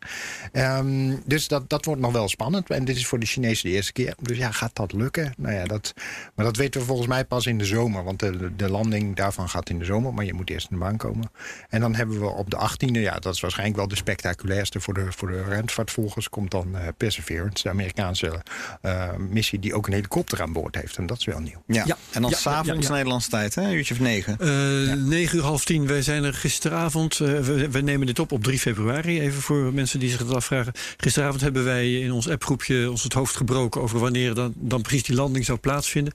Ehm, 0.51 1.15
dus 1.25 1.47
dat, 1.47 1.69
dat 1.69 1.85
wordt 1.85 2.01
nog 2.01 2.11
wel 2.11 2.27
spannend. 2.29 2.69
En 2.69 2.85
dit 2.85 2.95
is 2.95 3.05
voor 3.07 3.19
de 3.19 3.25
Chinezen 3.25 3.69
de 3.69 3.75
eerste 3.75 3.91
keer. 3.93 4.15
Dus 4.21 4.37
ja, 4.37 4.51
gaat 4.51 4.75
dat 4.75 4.93
lukken? 4.93 5.33
Nou 5.37 5.53
ja, 5.53 5.63
dat, 5.65 5.93
maar 6.35 6.45
dat 6.45 6.57
weten 6.57 6.79
we 6.81 6.87
volgens 6.87 7.07
mij 7.07 7.25
pas 7.25 7.45
in 7.45 7.57
de 7.57 7.65
zomer. 7.65 8.03
Want 8.03 8.19
de, 8.19 8.55
de 8.55 8.69
landing 8.69 9.15
daarvan 9.15 9.49
gaat 9.49 9.69
in 9.69 9.79
de 9.79 9.85
zomer. 9.85 10.13
Maar 10.13 10.25
je 10.25 10.33
moet 10.33 10.49
eerst 10.49 10.67
in 10.69 10.77
de 10.77 10.83
baan 10.83 10.97
komen. 10.97 11.31
En 11.69 11.79
dan 11.81 11.95
hebben 11.95 12.19
we 12.19 12.25
op 12.27 12.49
de 12.49 12.57
18e, 12.69 12.91
ja, 13.01 13.19
dat 13.19 13.33
is 13.33 13.39
waarschijnlijk 13.41 13.77
wel 13.77 13.87
de 13.87 13.95
spectaculairste 13.95 14.79
voor 14.79 14.93
de, 14.93 15.05
voor 15.09 15.27
de 15.27 15.43
ruimtevaartvolgers. 15.43 16.29
Komt 16.29 16.51
dan 16.51 16.75
eh, 16.77 16.87
Perseverance, 16.97 17.63
de 17.63 17.69
Amerikaanse 17.69 18.41
eh, 18.81 19.13
missie 19.29 19.59
die 19.59 19.73
ook 19.73 19.87
een 19.87 19.93
helikopter 19.93 20.41
aan 20.41 20.53
boord 20.53 20.75
heeft. 20.75 20.97
En 20.97 21.05
dat 21.05 21.17
is 21.19 21.25
wel 21.25 21.39
nieuw. 21.39 21.63
Ja. 21.67 21.83
Ja. 21.85 21.97
En 22.11 22.21
dan 22.21 22.31
Ja, 22.31 22.37
s'avonds 22.37 22.81
ja, 22.81 22.87
ja. 22.89 22.95
Nederlandse 22.95 23.29
tijd, 23.29 23.55
hè? 23.55 23.61
Een 23.61 23.73
uurtje 23.73 23.93
of 23.93 23.99
negen. 23.99 24.37
Eh 24.39 24.93
9 24.95 25.37
uur 25.37 25.43
half 25.43 25.65
tien. 25.65 25.87
Wij 25.87 26.01
zijn 26.01 26.23
er 26.23 26.33
gisteravond. 26.33 27.19
eh, 27.19 27.27
we, 27.39 27.69
we 27.69 27.81
nemen 27.81 28.07
dit 28.07 28.19
op 28.19 28.31
op 28.31 28.43
3 28.43 28.59
februari. 28.59 29.21
Even 29.21 29.41
voor 29.45 29.73
mensen 29.73 29.99
die 29.99 30.09
zich 30.09 30.19
het 30.19 30.33
afvragen. 30.33 30.73
Gisteravond 30.97 31.41
hebben 31.41 31.63
wij 31.63 31.93
in 31.99 32.11
ons 32.11 32.29
appgroepje 32.29 32.89
ons 32.91 33.03
het 33.03 33.13
hoofd 33.13 33.35
gebroken 33.35 33.81
over 33.81 33.99
wanneer 33.99 34.33
dan, 34.33 34.53
dan 34.55 34.81
precies 34.81 35.03
die 35.03 35.15
landing 35.15 35.45
zou 35.45 35.57
plaatsvinden. 35.57 36.13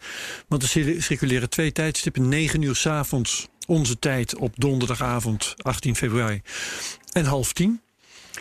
Want 0.49 0.63
er 0.63 0.69
cir- 0.69 1.03
circuleren 1.03 1.51
twee 1.51 1.73
tijdstippen. 1.73 2.29
9 2.29 2.63
uur 2.63 2.77
s'avonds 2.77 3.49
onze 3.67 3.99
tijd 3.99 4.37
op 4.37 4.53
donderdagavond 4.57 5.55
18 5.57 5.97
februari. 5.97 6.43
En 7.13 7.25
half 7.25 7.53
tien. 7.53 7.81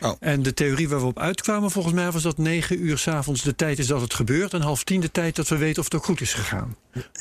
Oh. 0.01 0.11
En 0.19 0.43
de 0.43 0.53
theorie 0.53 0.89
waar 0.89 0.99
we 0.99 1.05
op 1.05 1.19
uitkwamen 1.19 1.71
volgens 1.71 1.93
mij 1.93 2.11
was 2.11 2.21
dat 2.21 2.37
9 2.37 2.81
uur 2.83 2.97
s'avonds 2.97 3.41
de 3.41 3.55
tijd 3.55 3.79
is 3.79 3.87
dat 3.87 4.01
het 4.01 4.13
gebeurt. 4.13 4.53
En 4.53 4.61
half 4.61 4.83
tien 4.83 5.01
de 5.01 5.11
tijd 5.11 5.35
dat 5.35 5.47
we 5.47 5.57
weten 5.57 5.79
of 5.79 5.85
het 5.85 5.95
ook 5.95 6.05
goed 6.05 6.21
is 6.21 6.33
gegaan. 6.33 6.75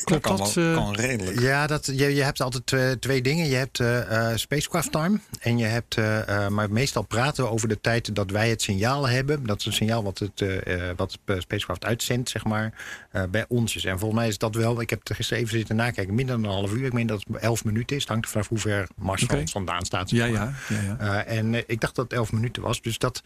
Klopt 0.04 0.22
kan, 0.22 0.36
dat? 0.36 0.54
wel, 0.54 0.68
eh? 0.70 0.74
kan 0.74 0.94
redelijk. 0.94 1.40
Ja, 1.40 1.66
dat, 1.66 1.86
je, 1.86 2.14
je 2.14 2.22
hebt 2.22 2.40
altijd 2.40 2.66
twee, 2.66 2.98
twee 2.98 3.22
dingen. 3.22 3.46
Je 3.48 3.54
hebt 3.54 3.80
eh, 3.80 4.30
eh, 4.30 4.36
spacecraft 4.36 4.92
time. 4.92 5.18
En 5.40 5.58
je 5.58 5.64
hebt, 5.64 5.96
eh, 5.96 6.44
eh, 6.44 6.50
maar 6.50 6.70
meestal 6.70 7.02
praten 7.02 7.44
we 7.44 7.50
over 7.50 7.68
de 7.68 7.80
tijd 7.80 8.14
dat 8.14 8.30
wij 8.30 8.48
het 8.50 8.62
signaal 8.62 9.08
hebben. 9.08 9.46
Dat 9.46 9.58
is 9.60 9.66
een 9.66 9.72
signaal 9.72 10.02
wat 10.02 10.18
het, 10.18 10.40
eh, 10.40 10.88
eh, 10.90 10.96
wat 10.96 11.18
het 11.24 11.42
spacecraft 11.42 11.84
uitzendt, 11.84 12.30
zeg 12.30 12.44
maar, 12.44 12.72
eh, 13.10 13.22
bij 13.30 13.44
ons 13.48 13.76
is. 13.76 13.84
En 13.84 13.98
volgens 13.98 14.20
mij 14.20 14.28
is 14.28 14.38
dat 14.38 14.54
wel, 14.54 14.80
ik 14.80 14.90
heb 14.90 15.08
er 15.08 15.14
gisteren 15.14 15.42
even 15.42 15.56
zitten 15.58 15.76
nakijken, 15.76 16.14
minder 16.14 16.34
dan 16.40 16.44
een 16.44 16.56
half 16.56 16.72
uur. 16.72 16.84
Ik 16.84 16.92
meen 16.92 17.06
dat 17.06 17.24
het 17.28 17.36
11 17.42 17.64
minuten 17.64 17.96
is. 17.96 18.02
Het 18.02 18.10
hangt 18.12 18.28
vanaf 18.28 18.48
hoe 18.48 18.58
ver 18.58 18.88
Mars 18.96 19.24
van 19.24 19.38
ons 19.38 19.52
vandaan 19.52 19.84
staat. 19.84 20.08
zeg 20.08 20.18
Ja, 20.18 20.26
maar. 20.32 20.62
ja. 20.68 20.76
ja, 20.76 20.96
ja. 20.98 21.24
Eh, 21.24 21.38
en 21.38 21.54
ik 21.68 21.80
dacht 21.80 21.94
dat 21.94 22.04
het 22.04 22.12
11 22.18 22.32
minuten 22.32 22.62
was. 22.62 22.80
Dus 22.82 22.98
dat, 22.98 23.22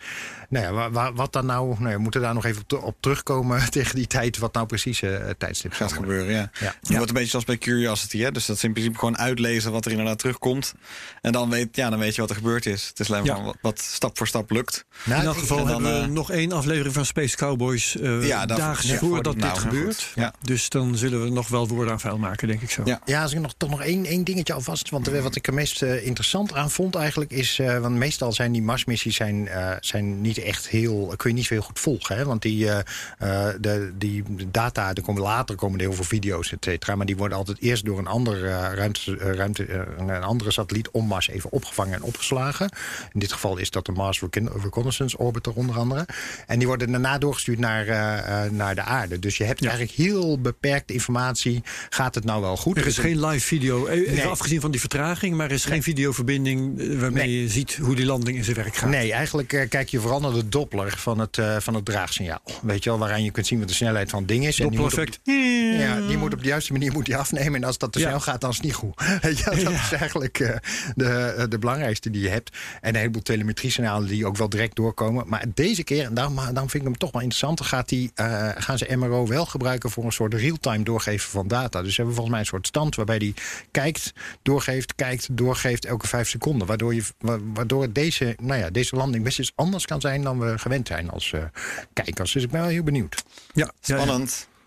nou 0.48 0.64
ja, 0.64 0.72
wa- 0.72 0.90
wa- 0.90 1.12
wat 1.12 1.32
dan 1.32 1.46
nou, 1.46 1.68
nou 1.78 1.88
ja, 1.90 1.96
we 1.96 2.02
moeten 2.02 2.20
daar 2.20 2.34
nog 2.34 2.44
even 2.44 2.60
op, 2.62 2.68
te- 2.68 2.80
op 2.80 2.96
terugkomen 3.00 3.70
tegen 3.70 3.96
die 3.96 4.06
tijd, 4.06 4.38
wat 4.38 4.54
nou 4.54 4.66
precies 4.66 5.02
tijdstip 5.38 5.72
Gaat 5.72 5.92
gebeuren, 5.92 6.32
ja. 6.34 6.41
Ja. 6.60 6.74
Het 6.80 6.88
wordt 6.88 7.08
een 7.08 7.14
beetje 7.14 7.30
zoals 7.30 7.44
bij 7.44 7.58
Curiosity, 7.58 8.18
hè? 8.18 8.32
Dus 8.32 8.46
dat 8.46 8.56
is 8.56 8.64
in 8.64 8.72
principe 8.72 8.98
gewoon 8.98 9.18
uitlezen 9.18 9.72
wat 9.72 9.84
er 9.84 9.90
inderdaad 9.90 10.18
terugkomt. 10.18 10.74
En 11.20 11.32
dan 11.32 11.50
weet, 11.50 11.76
ja, 11.76 11.90
dan 11.90 11.98
weet 11.98 12.14
je 12.14 12.20
wat 12.20 12.30
er 12.30 12.36
gebeurd 12.36 12.66
is. 12.66 12.86
Het 12.88 13.00
is 13.00 13.10
alleen 13.10 13.24
Ja. 13.24 13.34
van 13.34 13.44
wat, 13.44 13.56
wat 13.60 13.80
stap 13.80 14.16
voor 14.18 14.26
stap 14.26 14.50
lukt. 14.50 14.84
Nou, 15.04 15.20
In 15.20 15.26
elk 15.26 15.36
geval 15.38 15.56
dan, 15.56 15.66
hebben 15.68 15.92
we 16.00 16.04
eh, 16.06 16.10
nog 16.10 16.30
één 16.30 16.52
aflevering 16.52 16.94
van 16.94 17.06
Space 17.06 17.36
Cowboys 17.36 17.96
eh 17.96 18.26
Ja, 18.26 18.46
daarvoor- 18.46 18.66
daags 18.66 18.86
ja, 18.88 18.98
voordat 18.98 19.36
nou, 19.36 19.52
dit 19.52 19.62
gebeurt. 19.62 20.12
Ja. 20.14 20.34
Dus 20.42 20.68
dan 20.68 20.96
zullen 20.96 21.22
we 21.24 21.30
nog 21.30 21.48
wel 21.48 21.68
woorden 21.68 21.92
aan 21.92 22.00
vuil 22.00 22.18
maken, 22.18 22.48
denk 22.48 22.62
ik 22.62 22.70
zo. 22.70 22.82
Ja. 22.84 23.00
Ja, 23.04 23.22
als 23.22 23.32
ik 23.32 23.40
nog, 23.40 23.54
toch 23.56 23.70
nog 23.70 23.82
één, 23.82 24.04
één 24.04 24.24
dingetje 24.24 24.52
alvast. 24.52 24.90
Want 24.90 25.06
wat 25.08 25.36
ik 25.36 25.46
er 25.46 25.54
meest 25.54 25.82
eh, 25.82 26.06
interessant 26.06 26.54
aan 26.54 26.70
vond 26.70 26.94
eigenlijk 26.94 27.30
is... 27.30 27.58
eh, 27.58 27.78
want 27.78 27.94
meestal 27.96 28.32
zijn 28.32 28.52
die 28.52 28.62
Marsmissies 28.62 29.16
zijn, 29.16 29.48
eh, 29.48 29.70
zijn 29.80 30.20
niet 30.20 30.38
echt 30.38 30.68
heel... 30.68 31.14
kun 31.16 31.30
je 31.30 31.36
niet 31.36 31.46
zo 31.46 31.54
heel 31.54 31.62
goed 31.62 31.80
volgen. 31.80 32.16
Hè? 32.16 32.24
Want 32.24 32.42
die, 32.42 32.68
eh, 32.70 32.78
eh, 33.48 33.54
de, 33.60 33.92
die 33.98 34.22
data, 34.50 34.94
er 34.94 35.02
komen 35.02 35.22
later 35.22 35.54
komen 35.56 35.78
er 35.80 35.84
heel 35.86 35.94
veel 35.94 36.04
video's, 36.04 36.21
et 36.30 36.64
cetera. 36.64 36.94
Maar 36.96 37.06
die 37.06 37.16
worden 37.16 37.38
altijd 37.38 37.60
eerst 37.60 37.84
door 37.84 37.98
een, 37.98 38.06
ander, 38.06 38.44
eh, 38.44 38.50
ruimte, 38.74 39.16
eh, 39.16 39.32
ruimte, 39.34 39.64
eh, 39.64 39.80
een 39.98 40.22
andere 40.22 40.50
satelliet 40.50 40.90
om 40.90 41.06
Mars 41.06 41.28
even 41.28 41.52
opgevangen 41.52 41.94
en 41.94 42.02
opgeslagen. 42.02 42.70
In 43.12 43.20
dit 43.20 43.32
geval 43.32 43.56
is 43.56 43.70
dat 43.70 43.86
de 43.86 43.92
Mars 43.92 44.20
Recon- 44.20 44.50
Reconnaissance 44.62 45.18
Orbiter 45.18 45.52
onder 45.54 45.76
andere. 45.76 46.06
En 46.46 46.58
die 46.58 46.66
worden 46.66 46.90
daarna 46.90 47.18
doorgestuurd 47.18 47.58
naar, 47.58 47.86
naar 48.52 48.74
de 48.74 48.82
aarde. 48.82 49.18
Dus 49.18 49.36
je 49.36 49.44
hebt 49.44 49.60
Ja. 49.60 49.68
eigenlijk 49.68 49.98
heel 49.98 50.40
beperkte 50.40 50.92
informatie. 50.92 51.62
Gaat 51.90 52.14
het 52.14 52.24
nou 52.24 52.40
wel 52.42 52.56
goed? 52.56 52.76
Er 52.76 52.86
is 52.86 52.98
geen 52.98 53.26
live 53.26 53.46
video, 53.46 53.86
even 53.86 54.14
Nee. 54.14 54.24
afgezien 54.26 54.60
van 54.60 54.70
die 54.70 54.80
vertraging, 54.80 55.36
maar 55.36 55.46
er 55.46 55.52
is 55.52 55.64
geen 55.64 55.82
videoverbinding 55.82 56.76
waarmee 57.00 57.26
Nee. 57.26 57.42
je 57.42 57.48
ziet 57.48 57.74
hoe 57.82 57.94
die 57.94 58.04
landing 58.06 58.36
in 58.36 58.44
zijn 58.44 58.56
werk 58.56 58.76
gaat. 58.76 58.90
Nee, 58.90 59.12
eigenlijk 59.12 59.66
kijk 59.68 59.88
je 59.88 60.00
vooral 60.00 60.20
naar 60.20 60.32
de 60.32 60.48
Doppler 60.48 60.94
van 60.98 61.18
het, 61.18 61.38
van 61.58 61.74
het 61.74 61.84
draagsignaal. 61.84 62.40
Weet 62.62 62.84
je 62.84 62.90
wel, 62.90 62.98
waaraan 62.98 63.24
je 63.24 63.30
kunt 63.30 63.46
zien 63.46 63.58
wat 63.58 63.68
de 63.68 63.74
snelheid 63.74 64.10
van 64.10 64.18
het 64.18 64.28
ding 64.28 64.46
is. 64.46 64.56
Doppler-effect. 64.56 65.20
Ja, 65.24 65.98
die 66.12 66.20
moet 66.20 66.32
op 66.32 66.42
de 66.42 66.48
juiste 66.48 66.72
manier 66.72 66.92
moet 66.92 67.04
die 67.04 67.16
afnemen. 67.16 67.54
En 67.54 67.64
als 67.66 67.78
dat 67.78 67.92
te 67.92 67.98
Ja. 67.98 68.06
snel 68.08 68.20
gaat, 68.20 68.40
dan 68.40 68.50
is 68.50 68.56
het 68.56 68.64
niet 68.64 68.74
goed. 68.74 68.94
Weet 69.22 69.38
je, 69.38 69.44
wel, 69.44 69.64
dat 69.64 69.72
is 69.72 69.92
eigenlijk 69.92 70.38
eh, 70.40 70.56
de, 70.94 71.08
eh, 71.08 71.44
de 71.48 71.58
belangrijkste 71.58 72.10
die 72.10 72.22
je 72.22 72.28
hebt. 72.28 72.56
En 72.80 72.88
een 72.88 73.00
heleboel 73.00 73.22
telemetriesignalen 73.22 74.08
die 74.08 74.26
ook 74.26 74.36
wel 74.36 74.48
direct 74.48 74.76
doorkomen. 74.76 75.28
Maar 75.28 75.44
deze 75.54 75.82
keer, 75.84 76.04
en 76.04 76.14
daarom, 76.14 76.34
daarom 76.36 76.54
vind 76.70 76.74
ik 76.74 76.82
hem 76.88 76.98
toch 76.98 77.12
wel 77.12 77.20
interessant... 77.22 77.60
Gaat 77.60 77.88
die, 77.88 78.10
eh, 78.14 78.48
gaan 78.54 78.78
ze 78.78 78.96
MRO 78.96 79.26
wel 79.26 79.46
gebruiken 79.46 79.90
voor 79.90 80.04
een 80.04 80.12
soort 80.12 80.34
real-time 80.34 80.84
doorgeven 80.84 81.30
van 81.30 81.48
data. 81.48 81.82
Dus 81.82 81.88
ze 81.90 81.96
hebben 81.96 82.14
volgens 82.14 82.30
mij 82.36 82.40
een 82.40 82.50
soort 82.50 82.66
stand 82.66 82.94
waarbij 82.96 83.18
die 83.18 83.34
kijkt, 83.70 84.12
doorgeeft, 84.42 84.94
kijkt, 84.94 85.28
doorgeeft 85.32 85.84
elke 85.84 86.06
vijf 86.06 86.28
seconden. 86.28 86.66
Waardoor, 86.66 86.94
je, 86.94 87.02
wa- 87.18 87.38
waardoor 87.54 87.92
deze, 87.92 88.36
nou 88.40 88.60
ja, 88.60 88.70
deze 88.70 88.96
landing 88.96 89.24
best 89.24 89.38
eens 89.38 89.52
anders 89.54 89.86
kan 89.86 90.00
zijn 90.00 90.22
dan 90.22 90.38
we 90.38 90.58
gewend 90.58 90.86
zijn 90.86 91.10
als 91.10 91.32
eh, 91.32 91.42
kijkers. 91.92 92.32
Dus 92.32 92.42
ik 92.42 92.50
ben 92.50 92.60
wel 92.60 92.70
heel 92.70 92.82
benieuwd. 92.82 93.24
Ja, 93.52 93.70
ja, 93.80 93.96
ja. 94.04 94.18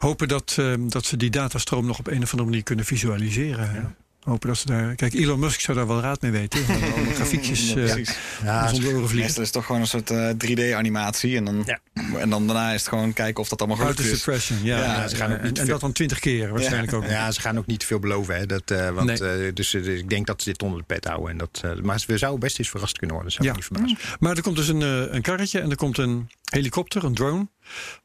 Hopen 0.06 0.28
dat, 0.28 0.56
eh, 0.60 0.74
dat 0.80 1.06
ze 1.06 1.18
die 1.18 1.30
datastroom 1.30 1.86
nog 1.86 2.00
op 2.00 2.08
een 2.08 2.24
of 2.24 2.32
andere 2.32 2.50
manier 2.50 2.64
kunnen 2.64 2.86
visualiseren. 2.86 3.96
Hopen 4.24 4.48
dat 4.48 4.58
ze 4.58 4.66
daar. 4.66 4.96
Kijk, 4.96 5.14
Elon 5.14 5.40
Musk 5.40 5.60
zou 5.60 5.78
daar 5.78 5.88
wel 5.88 6.00
raad 6.02 6.22
mee 6.22 6.32
weten. 6.32 6.60
Grafiekjes 7.16 7.74
Ja, 7.74 7.76
eh 7.82 7.92
precies. 7.94 8.16
Ja, 8.44 8.62
oren 8.64 8.82
vliegen. 8.82 9.16
Meestal 9.16 9.26
is 9.26 9.36
het 9.36 9.52
toch 9.52 9.66
gewoon 9.66 9.82
een 9.82 9.88
soort 9.88 10.10
eh, 10.12 10.30
3D-animatie. 10.30 11.36
En, 11.38 11.46
dan 11.46 11.64
Ja. 11.66 11.80
en 12.20 12.30
dan 12.30 12.48
daarna 12.48 12.72
is 12.72 12.80
het 12.80 12.90
gewoon 12.90 13.14
kijken 13.14 13.42
of 13.42 13.50
dat 13.50 13.60
allemaal 13.60 13.78
goed 13.78 13.86
Out 13.88 14.00
of 14.00 14.06
is. 14.06 14.18
suppression, 14.18 14.58
ja. 14.64 14.78
Ja, 14.78 14.84
ja, 14.84 15.08
ze 15.08 15.16
gaan 15.16 15.32
ook 15.32 15.38
en, 15.38 15.44
niet 15.44 15.58
en 15.58 15.64
veel- 15.64 15.72
dat 15.74 15.82
dan 15.82 15.92
twintig 15.92 16.20
keer 16.20 16.50
waarschijnlijk 16.50 16.94
ook. 16.94 17.06
Ja, 17.06 17.32
ze 17.32 17.42
gaan 17.42 17.58
ook 17.58 17.66
niet 17.66 17.80
te 17.80 17.86
veel 17.86 18.00
beloven. 18.00 18.36
Hè. 18.36 18.46
Dat, 18.46 18.72
eh, 18.72 18.90
want, 18.90 19.20
Nee. 19.20 19.46
eh, 19.48 19.54
dus, 19.54 19.74
eh, 19.74 19.84
dus 19.84 20.00
ik 20.00 20.10
denk 20.10 20.28
dat 20.28 20.42
ze 20.42 20.50
dit 20.50 20.64
onder 20.64 20.80
de 20.80 20.86
pet 20.86 21.06
houden. 21.06 21.30
En 21.30 21.38
dat, 21.38 21.62
eh, 21.64 21.72
maar 21.82 22.04
we 22.08 22.18
zouden 22.18 22.40
best 22.40 22.60
eens 22.60 22.70
verrast 22.70 22.98
kunnen 22.98 23.16
worden. 23.16 23.34
Zou 23.34 23.48
Ja. 23.48 23.54
niet 23.54 23.66
verbazen. 23.66 23.98
Maar 24.20 24.36
er 24.36 24.42
komt 24.42 24.56
dus 24.56 24.68
een, 24.68 24.82
eh, 24.82 25.14
een 25.14 25.22
karretje 25.22 25.60
en 25.60 25.70
er 25.70 25.76
komt 25.76 25.98
een 25.98 26.30
helikopter, 26.56 27.04
een 27.04 27.14
drone. 27.14 27.48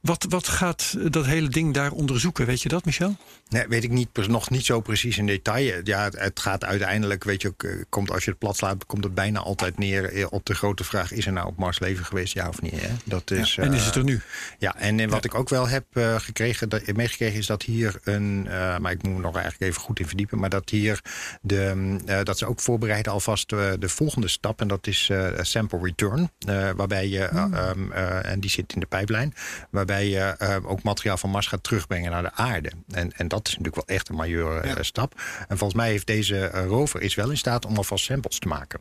Wat, 0.01 0.27
wat 0.29 0.49
gaat 0.49 0.97
dat 1.13 1.27
hele 1.27 1.49
ding 1.49 1.75
daar 1.75 1.93
onderzoeken? 1.93 2.47
Weet 2.47 2.63
je 2.63 2.69
dat, 2.69 2.85
Michel? 2.85 3.17
Nee, 3.49 3.69
weet 3.69 3.85
ik 3.85 3.91
niet, 3.91 4.27
nog 4.29 4.51
niet 4.51 4.65
zo 4.65 4.81
precies 4.81 5.19
in 5.19 5.27
detail. 5.27 5.81
Ja, 5.85 6.03
het, 6.05 6.19
het 6.19 6.41
gaat 6.41 6.65
uiteindelijk, 6.65 7.25
weet 7.25 7.43
je 7.43 7.49
ook, 7.49 7.63
eh, 7.63 7.73
komt, 7.89 8.11
als 8.11 8.25
je 8.25 8.31
het 8.31 8.39
plat 8.39 8.57
slaat, 8.57 8.87
komt 8.87 9.05
het 9.05 9.15
bijna 9.15 9.41
altijd 9.41 9.79
neer 9.79 10.13
eh, 10.13 10.27
op 10.31 10.47
de 10.47 10.55
grote 10.55 10.85
vraag: 10.85 11.13
is 11.13 11.27
er 11.27 11.33
nou 11.33 11.47
op 11.47 11.57
Mars 11.57 11.79
leven 11.79 12.05
geweest, 12.05 12.35
ja 12.35 12.49
of 12.49 12.63
niet? 12.63 12.81
Hè? 12.81 12.89
Dat 13.05 13.31
is, 13.31 13.57
en 13.57 13.73
is 13.73 13.81
eh, 13.81 13.87
het 13.87 13.95
er 13.95 14.05
nu? 14.05 14.21
Ja, 14.59 14.77
en 14.77 15.09
wat 15.09 15.25
ik 15.25 15.35
ook 15.35 15.49
wel 15.49 15.69
heb 15.69 15.85
gekregen, 16.17 16.69
dat, 16.69 16.93
meegekregen 16.93 17.39
is 17.39 17.47
dat 17.47 17.63
hier 17.63 18.01
een, 18.05 18.43
maar 18.81 18.91
ik 18.91 19.03
moet 19.03 19.15
me 19.15 19.21
nog 19.21 19.35
eigenlijk 19.35 19.71
even 19.71 19.83
goed 19.83 20.01
in 20.01 20.07
verdiepen, 20.07 20.39
maar 20.39 20.51
dat 20.51 20.71
hier 20.71 21.01
de, 21.41 21.73
mm, 21.75 22.01
dat 22.25 22.39
ze 22.39 22.47
ook 22.47 22.61
voorbereiden 22.61 23.13
alvast 23.13 23.49
de 23.49 23.89
volgende 23.89 24.29
stap 24.29 24.61
en 24.61 24.69
dat 24.69 24.87
is 24.87 25.11
sample 25.41 25.79
return, 25.83 26.31
waarbij 26.77 27.09
je, 27.09 27.25
eh, 27.25 27.69
ehm, 27.69 27.93
eh, 27.93 28.31
en 28.41 28.47
die 28.47 28.51
zit 28.51 28.73
in 28.73 28.81
de 28.81 28.87
pijplijn, 28.87 29.35
waarbij 29.71 30.09
je 30.09 30.19
eh, 30.19 30.57
ook 30.63 30.83
materiaal 30.83 31.17
van 31.17 31.31
Mars 31.31 31.47
gaat 31.47 31.63
terugbrengen 31.63 32.11
naar 32.11 32.23
de 32.23 32.33
aarde. 32.33 32.71
En, 32.91 33.13
en 33.17 33.29
dat 33.29 33.49
is 33.49 33.57
natuurlijk 33.57 33.87
wel 33.87 33.97
echt 33.97 34.09
een 34.09 34.15
majeure 34.15 34.61
eh, 34.61 34.77
stap. 34.81 35.21
En 35.49 35.59
volgens 35.59 35.81
mij 35.81 35.91
heeft 35.91 36.07
deze 36.07 36.47
eh, 36.47 36.67
rover 36.67 37.01
is 37.01 37.15
wel 37.15 37.31
in 37.31 37.37
staat 37.37 37.67
om 37.67 37.77
alvast 37.77 38.05
samples 38.05 38.39
te 38.39 38.49
maken. 38.49 38.81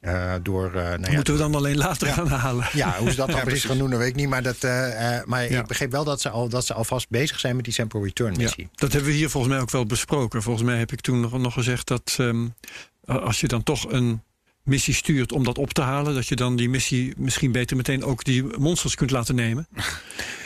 Eh, 0.00 0.34
door, 0.42 0.70
nou 0.72 1.00
ja, 1.02 1.12
Moeten 1.12 1.32
we 1.34 1.40
dan 1.40 1.54
alleen 1.54 1.76
later 1.76 2.06
gaan 2.06 2.28
halen? 2.28 2.68
ja, 2.72 2.98
hoe 2.98 3.10
ze 3.10 3.16
dat 3.16 3.26
dan 3.30 3.36
Ja, 3.36 3.42
precies 3.42 3.64
gaan 3.64 3.78
doen, 3.78 3.90
dat 3.90 3.98
weet 3.98 4.08
ik 4.08 4.14
niet. 4.14 4.28
Maar, 4.28 4.42
dat, 4.42 4.62
maar 5.26 5.44
ik 5.44 5.66
begreep 5.66 5.90
wel 5.90 6.04
dat 6.04 6.20
ze, 6.20 6.30
al, 6.30 6.48
dat 6.48 6.66
ze 6.66 6.74
alvast 6.74 7.08
bezig 7.08 7.40
zijn 7.40 7.56
met 7.56 7.64
die 7.64 7.74
sample 7.74 8.02
return 8.02 8.36
missie. 8.36 8.68
dat 8.74 8.92
hebben 8.92 9.10
we 9.10 9.16
hier 9.16 9.30
volgens 9.30 9.52
mij 9.52 9.62
ook 9.62 9.70
wel 9.70 9.86
besproken. 9.86 10.42
Volgens 10.42 10.64
mij 10.64 10.78
heb 10.78 10.92
ik 10.92 11.00
toen 11.00 11.20
nog, 11.20 11.38
nog 11.38 11.52
gezegd 11.52 11.86
dat 11.86 12.16
ehm, 12.18 12.46
als 13.04 13.40
je 13.40 13.48
dan 13.48 13.62
toch 13.62 13.92
een 13.92 14.22
missie 14.68 14.94
stuurt 14.94 15.32
om 15.32 15.44
dat 15.44 15.58
op 15.58 15.72
te 15.72 15.82
halen, 15.82 16.14
dat 16.14 16.26
je 16.26 16.36
dan 16.36 16.56
die 16.56 16.68
missie 16.68 17.12
misschien 17.16 17.52
beter 17.52 17.76
meteen 17.76 18.04
ook 18.04 18.24
die 18.24 18.44
monsters 18.58 18.94
kunt 18.94 19.10
laten 19.10 19.34
nemen. 19.34 19.66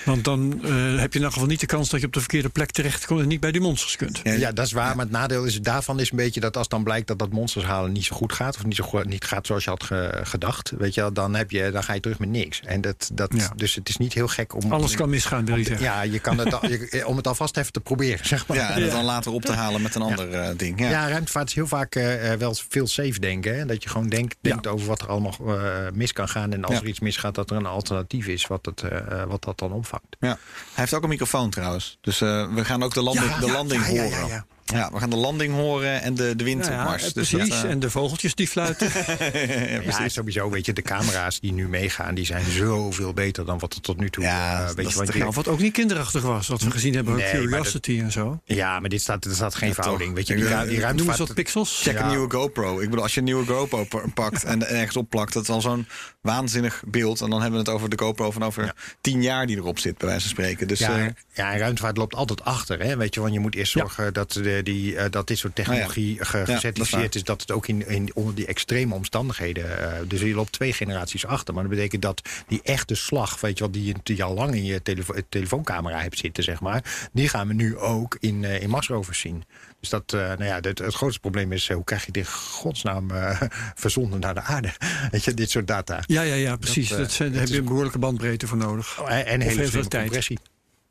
Want 0.05 0.25
dan 0.25 0.61
eh, 0.65 0.99
heb 0.99 1.12
je 1.12 1.19
in 1.19 1.25
elk 1.25 1.33
geval 1.33 1.49
niet 1.49 1.61
de 1.61 1.67
kans 1.67 1.88
dat 1.88 2.01
je 2.01 2.07
op 2.07 2.12
de 2.12 2.19
verkeerde 2.21 2.49
plek 2.49 2.71
terechtkomt 2.71 3.21
en 3.21 3.29
niet 3.29 3.41
bij 3.41 3.53
die 3.53 3.61
monsters 3.61 3.97
kunt. 3.97 4.21
Ja, 4.23 4.33
Ja, 4.33 4.53
dat 4.53 4.67
is 4.67 4.73
waar. 4.73 4.97
Maar 4.97 5.05
het 5.05 5.15
nadeel 5.15 5.45
is, 5.45 5.61
daarvan 5.61 6.01
is 6.01 6.11
een 6.11 6.17
beetje 6.17 6.41
dat 6.41 6.57
als 6.57 6.69
dan 6.69 6.85
blijkt 6.85 7.07
dat 7.07 7.19
dat 7.19 7.33
monsters 7.33 7.65
halen 7.65 7.93
niet 7.93 8.05
zo 8.05 8.17
goed 8.17 8.33
gaat. 8.33 8.57
Of 8.57 8.65
niet, 8.65 8.77
zo 8.77 8.85
goed, 8.85 9.05
niet 9.07 9.25
gaat 9.25 9.47
zoals 9.47 9.65
je 9.65 9.71
had 9.71 9.83
ge- 9.83 10.21
gedacht. 10.23 10.73
Weet 10.79 10.95
je, 10.95 11.01
wel, 11.01 11.12
dan, 11.12 11.35
heb 11.35 11.51
je, 11.51 11.71
dan 11.71 11.83
ga 11.85 11.93
je 11.93 12.01
terug 12.01 12.19
met 12.19 12.29
niks. 12.29 12.61
En 12.65 12.81
dat, 12.81 13.11
dat, 13.15 13.33
Ja. 13.37 13.53
Dus 13.57 13.75
het 13.75 13.88
is 13.88 13.97
niet 13.97 14.12
heel 14.12 14.29
gek 14.29 14.55
om. 14.65 14.73
Alles 14.73 14.95
kan 14.95 15.11
misgaan, 15.11 15.45
wil 15.45 15.57
je 15.57 15.65
zeggen. 15.65 15.85
Ja, 15.87 16.03
je 16.03 16.19
kan 16.19 16.38
het, 16.38 16.53
al- 16.55 16.69
je- 16.69 17.03
om 17.07 17.17
het 17.17 17.27
alvast 17.27 17.57
even 17.57 17.73
te 17.73 17.81
proberen, 17.81 18.27
zeg 18.27 18.47
maar. 18.47 18.57
Ja, 18.57 18.69
en 18.75 18.75
het 18.83 18.91
Ja. 18.91 18.97
dan 18.97 19.05
later 19.05 19.33
op 19.33 19.43
te 19.45 19.53
halen 19.53 19.83
met 19.83 19.95
een 19.95 20.03
ander 20.03 20.33
eh, 20.33 20.49
ding. 20.57 20.81
Ja. 20.81 20.91
Ja, 20.91 21.09
ruimtevaart 21.09 21.49
is 21.49 21.55
heel 21.55 21.67
vaak 21.67 21.95
eh, 21.95 22.33
eh, 22.33 22.38
wel 22.38 22.55
veel 22.69 22.87
safe 22.87 23.21
denken. 23.21 23.59
Hè? 23.59 23.67
Dat 23.67 23.83
je 23.83 23.88
gewoon 23.88 24.09
denkt, 24.09 24.37
denkt 24.41 24.67
over 24.67 24.87
wat 24.87 25.01
er 25.03 25.09
allemaal 25.09 25.37
eh, 25.41 25.57
mis 25.95 26.12
kan 26.12 26.29
gaan. 26.29 26.53
En 26.53 26.65
als 26.65 26.75
Ja. 26.75 26.81
er 26.81 26.87
iets 26.87 27.01
misgaat, 27.01 27.35
dat 27.35 27.51
er 27.51 27.57
een 27.57 27.67
alternatief 27.67 28.27
is 28.27 28.47
wat, 28.47 28.67
het, 28.67 28.83
eh, 28.83 28.97
eh, 28.99 29.29
wat 29.29 29.45
dat 29.45 29.59
dan 29.59 29.73
opvangt. 29.93 30.17
Ja. 30.21 30.29
Hij 30.29 30.39
heeft 30.75 30.95
ook 30.95 31.03
een 31.03 31.09
microfoon 31.09 31.51
trouwens. 31.51 31.99
Dus 32.01 32.21
eh, 32.21 32.55
we 32.55 32.65
gaan 32.65 32.83
ook 32.83 32.95
de 32.95 33.03
landing, 33.03 33.31
Ja, 33.31 33.39
de 33.41 33.53
landing 33.53 33.87
ja, 33.87 34.03
ja, 34.03 34.21
horen. 34.21 34.47
Ja, 34.73 34.91
we 34.93 34.99
gaan 34.99 35.11
de 35.11 35.17
landing 35.17 35.55
horen 35.55 36.03
en 36.03 36.15
de, 36.15 36.37
de 36.37 36.44
wind 36.44 36.67
ja, 36.67 36.96
Dus 36.96 37.13
precies. 37.13 37.49
dat, 37.49 37.65
eh, 37.65 37.71
En 37.71 37.79
de 37.81 37.90
vogeltjes 37.90 38.35
die 38.35 38.49
fluiten. 38.49 38.90
ja, 39.85 40.09
sowieso, 40.09 40.51
weet 40.51 40.67
je, 40.67 40.73
de 40.73 40.83
camera's 40.83 41.40
die 41.40 41.53
nu 41.53 41.69
meegaan, 41.69 42.15
die 42.15 42.25
zijn 42.25 42.44
zoveel 42.51 43.13
beter 43.13 43.44
dan 43.44 43.59
wat 43.59 43.75
er 43.75 43.81
tot 43.81 43.99
nu 43.99 44.11
toe. 44.11 44.25
Ja, 44.25 44.63
eh, 44.69 44.75
weet 44.75 44.92
je, 44.92 45.19
nou, 45.19 45.31
wat 45.35 45.49
ook 45.49 45.59
niet 45.61 45.73
kinderachtig 45.73 46.23
was. 46.23 46.49
Wat 46.49 46.63
we 46.63 46.71
gezien 46.71 46.94
hebben 46.94 47.17
Nee, 47.17 47.31
Curiosity 47.31 48.01
en 48.03 48.13
zo. 48.13 48.40
ja, 48.44 48.81
maar 48.81 48.88
dit 48.88 49.01
staat, 49.01 49.25
er 49.25 49.35
staat 49.35 49.55
geen 49.55 49.69
Ja, 49.69 49.75
verhouding. 49.75 50.09
toch. 50.09 50.19
Weet 50.19 50.27
je, 50.27 50.35
die, 50.67 50.77
die 50.79 50.87
Noemen 50.94 51.15
ze 51.17 51.25
dat 51.25 51.35
pixels? 51.35 51.81
Check 51.83 51.99
een 51.99 52.09
nieuwe 52.09 52.31
GoPro. 52.31 52.81
Ik 52.81 52.88
bedoel, 52.88 53.03
als 53.03 53.13
je 53.15 53.19
een 53.19 53.25
nieuwe 53.27 53.46
GoPro 53.46 53.85
pa- 53.85 54.03
pakt 54.15 54.44
en 54.44 54.69
ergens 54.69 54.96
opplakt, 54.96 55.33
dat 55.33 55.42
is 55.42 55.49
al 55.49 55.61
zo'n 55.61 55.87
waanzinnig 56.21 56.83
beeld. 56.87 57.21
En 57.21 57.31
dan 57.31 57.40
hebben 57.42 57.61
we 57.61 57.65
het 57.67 57.75
over 57.75 57.88
de 57.88 57.99
GoPro 57.99 58.31
van 58.31 58.44
over 58.44 58.75
tien 59.01 59.23
jaar 59.23 59.46
die 59.46 59.57
erop 59.57 59.79
zit, 59.79 59.99
bij 59.99 60.07
wijze 60.09 60.23
van 60.23 60.31
spreken. 60.31 60.69
Dus 60.69 60.79
Ja, 60.79 60.99
eh, 60.99 61.05
ja, 61.33 61.53
en 61.53 61.59
ruimtevaart 61.59 61.96
loopt 61.96 62.15
altijd 62.15 62.44
achter. 62.44 62.81
Hè? 62.83 62.96
Weet 62.96 63.15
je, 63.15 63.21
want 63.21 63.33
je 63.33 63.40
moet 63.40 63.55
eerst 63.55 63.73
zorgen 63.73 64.13
dat, 64.13 64.33
de, 64.33 64.61
die, 64.65 64.96
eh, 64.96 65.10
dat 65.10 65.27
dit 65.27 65.38
soort 65.38 65.54
technologie 65.54 66.17
dat 66.17 66.23
is 66.27 66.29
gecertificeerd 66.29 67.15
is, 67.15 67.25
dat 67.25 67.40
het 67.40 67.50
ook 67.50 67.67
in, 67.67 67.88
in, 67.88 68.10
onder 68.15 68.35
die 68.35 68.46
extreme 68.46 68.94
omstandigheden. 68.94 69.92
eh, 69.92 70.00
dus 70.08 70.21
je 70.21 70.35
loopt 70.35 70.52
twee 70.52 70.73
generaties 70.73 71.27
achter. 71.27 71.54
Maar 71.54 71.63
dat 71.63 71.73
betekent 71.73 72.02
dat 72.02 72.23
die 72.46 72.60
echte 72.63 72.94
slag, 72.94 73.40
weet 73.40 73.58
je 73.58 73.65
wel, 73.65 73.73
die, 73.73 73.94
je- 74.04 74.23
al 74.23 74.35
lang 74.35 74.54
in 74.54 74.65
je 74.65 74.83
telefo 74.83 75.15
telefooncamera 75.29 76.00
hebt 76.00 76.19
zitten, 76.19 76.42
zeg 76.44 76.60
maar, 76.60 77.08
die 77.13 77.29
gaan 77.29 77.48
we 77.48 77.54
nu 77.54 77.79
ook 77.79 78.17
in, 78.21 78.44
eh 78.44 78.63
in 78.63 78.71
Marsrovers 78.71 79.19
zien. 79.19 79.44
Dus 79.81 79.88
dat, 79.90 80.13
eh, 80.13 80.21
nou 80.21 80.44
ja, 80.44 80.54
het, 80.60 80.79
het 80.79 80.94
grootste 80.94 81.21
probleem 81.21 81.52
is, 81.52 81.69
eh, 81.69 81.75
hoe 81.77 81.85
krijg 81.85 82.06
je 82.06 82.13
dit 82.13 82.29
godsnaam 82.29 83.10
eh, 83.10 83.40
verzonden 83.75 84.21
naar 84.21 84.35
de 84.35 84.40
aarde? 84.40 84.73
Weet 85.10 85.25
je, 85.25 85.35
dit 85.35 85.50
soort 85.50 85.67
data. 85.67 86.02
Ja, 86.06 86.23
ja, 86.23 86.35
ja, 86.35 86.56
precies. 86.56 86.88
Dat, 86.88 86.98
Dat, 86.98 87.06
eh, 87.08 87.13
zijn, 87.15 87.31
daar 87.33 87.40
heb 87.40 87.48
je 87.48 87.56
een 87.58 87.65
behoorlijke 87.65 87.98
bandbreedte 87.98 88.46
voor 88.46 88.56
nodig. 88.58 89.00
Oh, 89.00 89.10
en 89.13 89.27
en 89.27 89.40
hele 89.40 89.60
heel 89.60 89.71
veel 89.71 89.88
tijd. 89.88 90.02
compressie. 90.02 90.38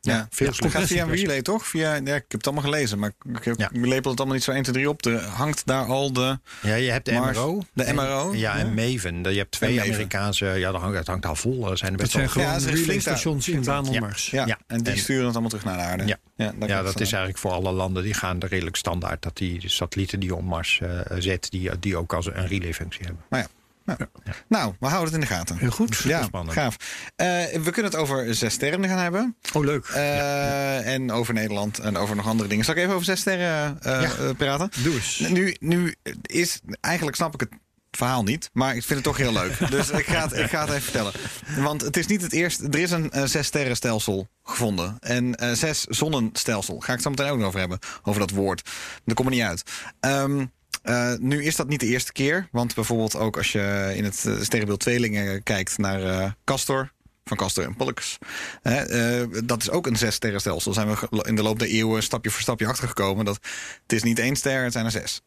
Ja, 0.01 0.27
veel 0.29 0.47
ja, 0.59 0.69
gaat 0.69 0.87
via 0.87 1.03
een 1.03 1.15
relay, 1.15 1.41
toch? 1.41 1.67
Via, 1.67 1.93
ja, 1.93 1.99
ik 1.99 2.05
heb 2.07 2.31
het 2.31 2.45
allemaal 2.45 2.63
gelezen, 2.63 2.99
maar 2.99 3.11
ik, 3.33 3.45
ik, 3.45 3.57
Ja. 3.59 3.69
ik 3.71 3.85
lepel 3.85 4.09
het 4.11 4.19
allemaal 4.19 4.35
niet 4.35 4.43
zo 4.45 4.51
1, 4.51 4.61
2, 4.63 4.73
3 4.75 4.89
op. 4.89 5.05
Er 5.05 5.23
hangt 5.23 5.65
daar 5.65 5.85
al 5.85 6.13
de... 6.13 6.39
Ja, 6.61 6.75
je 6.75 6.91
hebt 6.91 7.05
de 7.05 7.11
Mars, 7.11 7.37
MRO. 7.37 7.61
de 7.73 7.83
en- 7.83 7.95
MRO, 7.95 8.33
Ja, 8.33 8.57
en. 8.57 8.73
Maven. 8.73 9.23
Je 9.23 9.37
hebt 9.37 9.51
twee. 9.51 9.81
Amerikaanse... 9.81 10.45
Ja, 10.45 10.71
dat 10.71 10.81
hangt, 10.81 10.95
dat 10.95 11.07
hangt 11.07 11.25
al 11.25 11.35
vol. 11.35 11.71
Er 11.71 11.77
zijn 11.77 11.91
er 11.91 11.97
Dat 11.97 12.13
best 12.13 12.33
zijn 12.33 12.45
wel... 12.47 12.59
gewoon 12.59 12.75
relaystations 12.75 13.47
in 13.49 13.63
baan 13.63 13.87
om 13.87 13.93
Ja. 13.93 13.99
Mars. 13.99 14.29
Ja, 14.29 14.45
Ja, 14.45 14.57
en 14.67 14.83
die 14.83 14.93
en- 14.93 14.99
sturen 14.99 15.23
het 15.25 15.31
allemaal 15.31 15.49
terug 15.49 15.65
naar 15.65 15.77
de 15.77 15.83
aarde. 15.83 16.05
Ja. 16.05 16.17
daar 16.57 16.69
Ja, 16.69 16.81
dat 16.81 16.99
is 16.99 17.11
eigenlijk 17.11 17.37
voor 17.37 17.51
alle 17.51 17.71
landen. 17.71 18.03
Die 18.03 18.13
gaan 18.13 18.41
er 18.41 18.47
redelijk 18.49 18.75
standaard. 18.75 19.21
Dat 19.23 19.37
die 19.37 19.69
satellieten 19.69 20.19
die 20.19 20.29
je 20.29 20.35
op 20.35 20.43
Mars 20.43 20.79
eh, 20.81 20.89
zet... 21.17 21.47
Die, 21.51 21.79
die 21.79 21.97
ook 21.97 22.13
als 22.13 22.25
een 22.25 22.47
relayfunctie 22.47 23.05
hebben. 23.05 23.23
Nou 23.29 23.43
ja. 23.43 23.49
Nou, 23.97 24.09
nou, 24.47 24.73
we 24.79 24.87
houden 24.87 25.13
het 25.13 25.21
in 25.23 25.27
de 25.29 25.33
gaten. 25.35 25.57
Heel 25.57 25.69
goed. 25.71 25.97
Ja, 25.97 26.23
spannend. 26.23 26.53
gaaf. 26.57 26.75
Eh, 27.15 27.25
we 27.63 27.71
kunnen 27.71 27.91
het 27.91 27.95
over 27.95 28.35
zes 28.35 28.53
sterren 28.53 28.87
gaan 28.87 28.97
hebben. 28.97 29.35
Oh, 29.53 29.63
leuk. 29.65 29.85
Eh, 29.85 30.93
En 30.93 31.11
over 31.11 31.33
Nederland 31.33 31.79
en 31.79 31.97
over 31.97 32.15
nog 32.15 32.27
andere 32.27 32.49
dingen. 32.49 32.65
Zal 32.65 32.73
ik 32.75 32.79
even 32.81 32.93
over 32.93 33.05
zes 33.05 33.19
sterren 33.19 33.81
eh, 33.81 34.01
Ja. 34.01 34.33
praten? 34.33 34.69
Doe 34.83 34.93
eens. 34.93 35.19
Nu, 35.19 35.55
nu 35.59 35.95
is, 36.21 36.59
eigenlijk 36.81 37.15
snap 37.17 37.33
ik 37.33 37.39
het 37.39 37.49
verhaal 37.91 38.23
niet, 38.23 38.49
maar 38.53 38.75
ik 38.75 38.83
vind 38.83 38.93
het 38.93 39.03
toch 39.03 39.17
heel 39.17 39.33
leuk. 39.33 39.57
dus 39.71 39.89
ik 39.89 40.05
ga, 40.05 40.21
het, 40.21 40.37
ik 40.37 40.49
ga 40.49 40.59
het 40.61 40.69
even 40.69 40.81
vertellen. 40.81 41.11
Want 41.57 41.81
het 41.81 41.97
is 41.97 42.07
niet 42.07 42.21
het 42.21 42.33
eerste. 42.33 42.67
Er 42.69 42.79
is 42.79 42.91
een 42.91 43.11
zes 43.29 43.47
sterren 43.47 43.75
stelsel 43.75 44.27
gevonden. 44.43 44.97
En 44.99 45.35
zes 45.57 45.83
zonnenstelsel. 45.83 46.79
Ga 46.79 46.87
ik 46.87 46.93
het 46.93 47.01
zo 47.01 47.09
meteen 47.09 47.29
ook 47.29 47.37
nog 47.37 47.47
over 47.47 47.59
hebben. 47.59 47.79
Over 48.03 48.19
dat 48.19 48.29
woord. 48.31 48.69
Dat 49.05 49.15
komt 49.15 49.27
er 49.29 49.35
niet 49.35 49.43
uit. 49.43 49.63
Ehm, 49.99 50.45
eh, 50.81 51.13
nu 51.19 51.43
is 51.43 51.55
dat 51.55 51.67
niet 51.67 51.79
de 51.79 51.85
eerste 51.85 52.11
keer. 52.11 52.47
Want 52.51 52.75
bijvoorbeeld 52.75 53.15
ook 53.15 53.37
als 53.37 53.51
je 53.51 53.91
in 53.95 54.03
het 54.03 54.25
eh, 54.25 54.41
sterrenbeeld 54.41 54.79
Tweelingen 54.79 55.43
kijkt 55.43 55.77
naar 55.77 56.03
eh, 56.03 56.31
Castor. 56.45 56.91
Van 57.23 57.37
Castor 57.37 57.63
en 57.63 57.75
Pollux. 57.75 58.17
Hè, 58.61 59.45
dat 59.45 59.61
is 59.61 59.69
ook 59.69 59.87
een 59.87 59.95
zes 59.95 60.15
sterrenstelsel. 60.15 60.73
Zijn 60.73 60.87
we 60.87 61.23
in 61.27 61.35
de 61.35 61.43
loop 61.43 61.59
der 61.59 61.67
eeuwen 61.67 62.03
stapje 62.03 62.29
voor 62.29 62.41
stapje 62.41 62.67
achtergekomen. 62.67 63.25
Dat 63.25 63.39
het 63.81 63.93
is 63.93 64.03
niet 64.03 64.19
één 64.19 64.35
ster, 64.35 64.63
het 64.63 64.73
zijn 64.73 64.85
er 64.85 64.91
zes. 64.91 65.21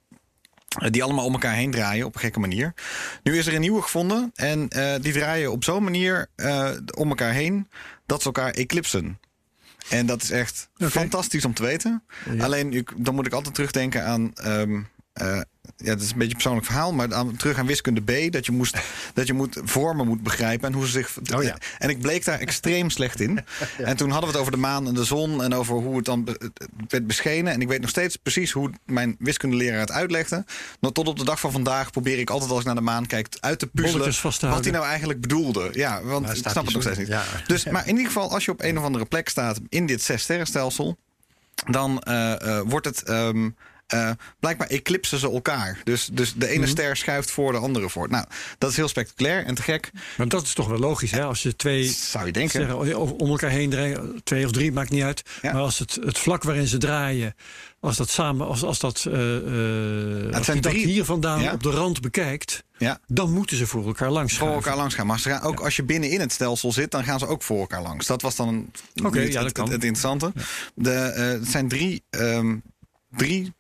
Die 0.91 1.03
allemaal 1.03 1.25
om 1.25 1.33
elkaar 1.33 1.55
heen 1.55 1.71
draaien 1.71 2.07
op 2.07 2.15
een 2.15 2.21
gekke 2.21 2.41
manier. 2.41 2.75
Nu 3.23 3.39
is 3.39 3.47
er 3.47 3.55
een 3.55 3.61
nieuwe 3.61 3.83
gevonden. 3.83 4.31
En 4.35 4.69
die 5.01 5.13
draaien 5.13 5.53
op 5.53 5.65
zo'n 5.65 5.85
manier 5.85 6.27
om 6.95 7.09
elkaar 7.09 7.33
heen 7.33 7.69
dat 8.07 8.21
ze 8.21 8.27
elkaar 8.27 8.51
eclipsen. 8.51 9.19
En 9.89 10.07
dat 10.07 10.23
is 10.23 10.31
echt 10.31 10.69
fantastisch 10.79 11.45
om 11.45 11.55
te 11.55 11.63
weten. 11.63 12.03
Ja. 12.31 12.45
Alleen 12.45 12.87
dan 12.97 13.15
moet 13.15 13.27
ik 13.27 13.33
altijd 13.33 13.55
terugdenken 13.55 14.05
aan. 14.05 14.35
ehm, 14.35 14.81
eh, 15.15 15.41
ja, 15.77 15.93
dat 15.93 16.01
is 16.01 16.11
een 16.11 16.19
beetje 16.19 16.23
een 16.25 16.33
persoonlijk 16.33 16.67
verhaal, 16.67 16.93
maar 16.93 17.15
aan, 17.15 17.37
terug 17.37 17.59
aan 17.59 17.67
wiskunde 17.67 18.01
B. 18.01 18.33
Dat 18.33 18.47
je, 18.47 18.53
moest, 18.53 18.79
dat 19.15 19.27
je 19.27 19.33
moet, 19.33 19.61
vormen 19.65 20.07
moet 20.07 20.23
begrijpen 20.23 20.69
en 20.69 20.75
hoe 20.75 20.87
ze 20.87 20.91
zich. 20.91 21.19
Oh 21.35 21.43
ja. 21.43 21.57
En 21.79 21.89
ik 21.89 22.01
bleek 22.01 22.25
daar 22.25 22.39
extreem 22.39 22.91
slecht 22.91 23.21
in. 23.21 23.39
En 23.79 23.97
toen 23.97 24.11
hadden 24.11 24.29
we 24.29 24.33
het 24.33 24.41
over 24.41 24.53
de 24.53 24.59
maan 24.59 24.87
en 24.89 24.95
de 24.95 25.05
zon 25.05 25.43
en 25.43 25.55
over 25.55 25.75
hoe 25.75 25.97
het 25.97 26.05
dan 26.05 26.29
werd 26.89 27.07
beschenen. 27.07 27.53
En 27.53 27.61
ik 27.61 27.69
weet 27.69 27.81
nog 27.81 27.91
steeds 27.91 28.17
precies 28.17 28.51
hoe 28.51 28.71
mijn 28.87 29.17
wiskundeleraar 29.19 29.81
het 29.81 29.91
uitlegde. 29.91 30.45
Nog 30.81 30.93
tot 30.93 31.09
op 31.09 31.19
de 31.19 31.25
dag 31.25 31.41
van 31.41 31.53
vandaag 31.53 31.91
probeer 31.91 32.19
ik 32.19 32.31
altijd 32.31 32.51
als 32.51 32.61
ik 32.61 32.67
naar 32.67 32.75
de 32.75 32.81
maan 32.81 33.07
kijk 33.07 33.29
uit 33.41 33.59
te 33.59 33.67
puzzelen 33.67 34.15
wat 34.41 34.65
hij 34.65 34.73
nou 34.73 34.85
eigenlijk 34.85 35.21
bedoelde. 35.21 35.69
Ja, 35.73 36.03
want 36.03 36.27
Maar 36.27 36.37
ik 36.37 36.49
snap 36.49 36.65
het 36.65 36.75
nog 36.75 36.83
steeds 36.83 36.99
niet. 36.99 37.09
ja. 37.09 37.23
Dus, 37.47 37.65
maar 37.65 37.83
in 37.83 37.97
ieder 37.97 38.07
geval, 38.13 38.31
als 38.31 38.45
je 38.45 38.51
op 38.51 38.63
een 38.63 38.79
of 38.79 38.85
andere 38.85 39.05
plek 39.05 39.29
staat 39.29 39.61
in 39.69 39.87
dit 39.87 40.03
zes 40.03 40.23
sterrenstelsel, 40.23 40.97
dan 41.71 42.01
eh, 42.01 42.59
eh, 42.59 42.65
wordt 42.67 42.87
het. 42.87 43.03
ehm, 43.03 43.49
eh, 43.87 44.11
blijkbaar 44.41 44.69
eclipsen 44.69 45.19
ze 45.19 45.31
elkaar. 45.31 45.81
Dus, 45.85 46.09
dus 46.13 46.33
de 46.37 46.49
ene 46.49 46.59
Mhm. 46.61 46.69
ster 46.69 46.97
schuift 46.97 47.31
voor 47.31 47.53
de 47.53 47.59
andere 47.59 47.91
voor. 47.91 48.09
Nou, 48.09 48.25
dat 48.59 48.71
is 48.71 48.77
heel 48.77 48.89
spectaculair 48.89 49.45
en 49.45 49.55
te 49.55 49.63
gek. 49.63 49.91
Maar 50.17 50.29
dat 50.29 50.43
is 50.43 50.53
toch 50.55 50.69
wel 50.69 50.79
logisch, 50.79 51.11
hè? 51.11 51.23
Als 51.25 51.43
je 51.43 51.57
twee 51.57 51.85
Zou 51.85 52.27
je 52.27 52.33
denken. 52.33 52.51
sterren 52.51 52.77
over- 52.97 53.15
om 53.17 53.29
elkaar 53.31 53.51
heen 53.51 53.71
draaien, 53.71 54.21
twee 54.25 54.45
of 54.45 54.51
drie, 54.53 54.73
maakt 54.73 54.91
niet 54.91 55.03
uit. 55.03 55.23
Ja. 55.43 55.53
Maar 55.53 55.63
als 55.63 55.79
het, 55.79 55.99
het 56.05 56.19
vlak 56.19 56.43
waarin 56.43 56.67
ze 56.67 56.79
draaien, 56.79 57.35
als 57.81 57.97
dat 57.97 58.11
samen, 58.11 58.47
als, 58.47 58.63
als 58.63 58.79
dat, 58.79 59.05
eh, 59.09 59.37
eh, 59.37 60.35
als 60.35 60.47
je 60.47 60.53
dat 60.61 60.63
drie- 60.73 60.87
hier 60.87 61.05
vandaan 61.05 61.41
Ja. 61.43 61.53
op 61.53 61.63
de 61.63 61.71
rand 61.71 62.01
bekijkt, 62.01 62.63
Ja, 62.79 62.99
dan 63.07 63.33
moeten 63.33 63.57
ze 63.57 63.67
voor 63.67 63.87
elkaar 63.87 64.11
langs 64.11 64.33
voor 64.33 64.41
schuiven. 64.41 64.63
elkaar 64.65 64.77
langs 64.81 64.95
gaan. 64.95 65.07
Maar 65.07 65.19
ze 65.21 65.29
gaan 65.29 65.43
ook 65.43 65.61
als 65.61 65.77
je 65.77 65.83
binnen 65.83 66.11
in 66.11 66.21
het 66.21 66.33
stelsel 66.33 66.73
zit, 66.73 66.91
dan 66.91 67.05
gaan 67.05 67.19
ze 67.19 67.27
ook 67.27 67.43
voor 67.43 67.61
elkaar 67.61 67.83
langs. 67.83 68.07
Dat 68.07 68.23
was 68.23 68.37
dan 68.37 68.71
Oké, 69.05 69.19
het, 69.19 69.29
ja, 69.29 69.35
dat 69.35 69.45
het, 69.45 69.53
kan. 69.53 69.65
het 69.65 69.73
interessante. 69.85 70.33
De, 70.75 70.91
het 70.91 71.49
zijn 71.49 71.69
drie, 71.69 72.03
ehm, 72.11 72.57
drie 73.17 73.53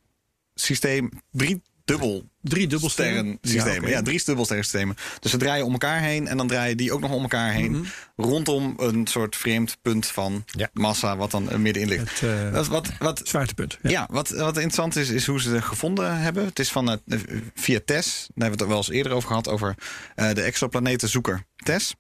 systeem, 0.55 1.11
drie 1.33 1.63
dubbel 1.85 2.29
Drie 2.41 2.67
dubbelsterren. 2.67 3.15
sterren 3.17 3.39
systemen. 3.43 3.83
oké. 3.83 3.89
Ja, 3.91 4.03
drie 4.03 4.23
dubbelsterren 4.25 4.65
systemen. 4.65 4.97
Dus 5.21 5.31
ze 5.31 5.37
draaien 5.37 5.65
om 5.65 5.73
elkaar 5.73 6.01
heen 6.01 6.29
en 6.29 6.37
dan 6.37 6.47
draaien 6.49 6.77
die 6.77 6.93
ook 6.93 7.01
nog 7.01 7.11
om 7.11 7.23
elkaar 7.23 7.53
heen. 7.53 7.71
Mhm. 7.73 7.85
Rondom 8.17 8.75
een 8.79 9.07
soort 9.07 9.37
vreemd 9.37 9.77
punt 9.83 10.07
van 10.07 10.45
Ja. 10.47 10.69
massa, 10.73 11.17
wat 11.17 11.31
dan 11.31 11.63
middenin 11.63 11.89
ligt. 11.89 12.21
Het 12.21 12.53
Dat 12.53 12.63
is 12.63 12.69
wat, 12.69 12.89
wat, 12.99 13.21
zwaartepunt. 13.25 13.79
ja. 13.83 14.09
wat, 14.11 14.29
wat 14.29 14.55
interessant 14.57 14.97
is, 14.97 15.09
is 15.09 15.27
hoe 15.27 15.41
ze 15.41 15.51
het 15.51 15.65
gevonden 15.65 16.19
hebben. 16.19 16.45
Het 16.45 16.59
is 16.59 16.71
van 16.71 16.91
eh, 16.91 17.19
via 17.55 17.81
TESS. 17.85 18.07
Daar 18.17 18.25
hebben 18.27 18.45
we 18.45 18.51
het 18.51 18.61
er 18.61 18.69
wel 18.69 18.77
eens 18.77 18.91
eerder 18.91 19.13
over 19.13 19.29
gehad, 19.29 19.49
over 19.49 19.75
eh, 20.15 20.33
de 20.33 20.43
exoplanetenzoeker 20.43 21.45
TESS. 21.57 21.95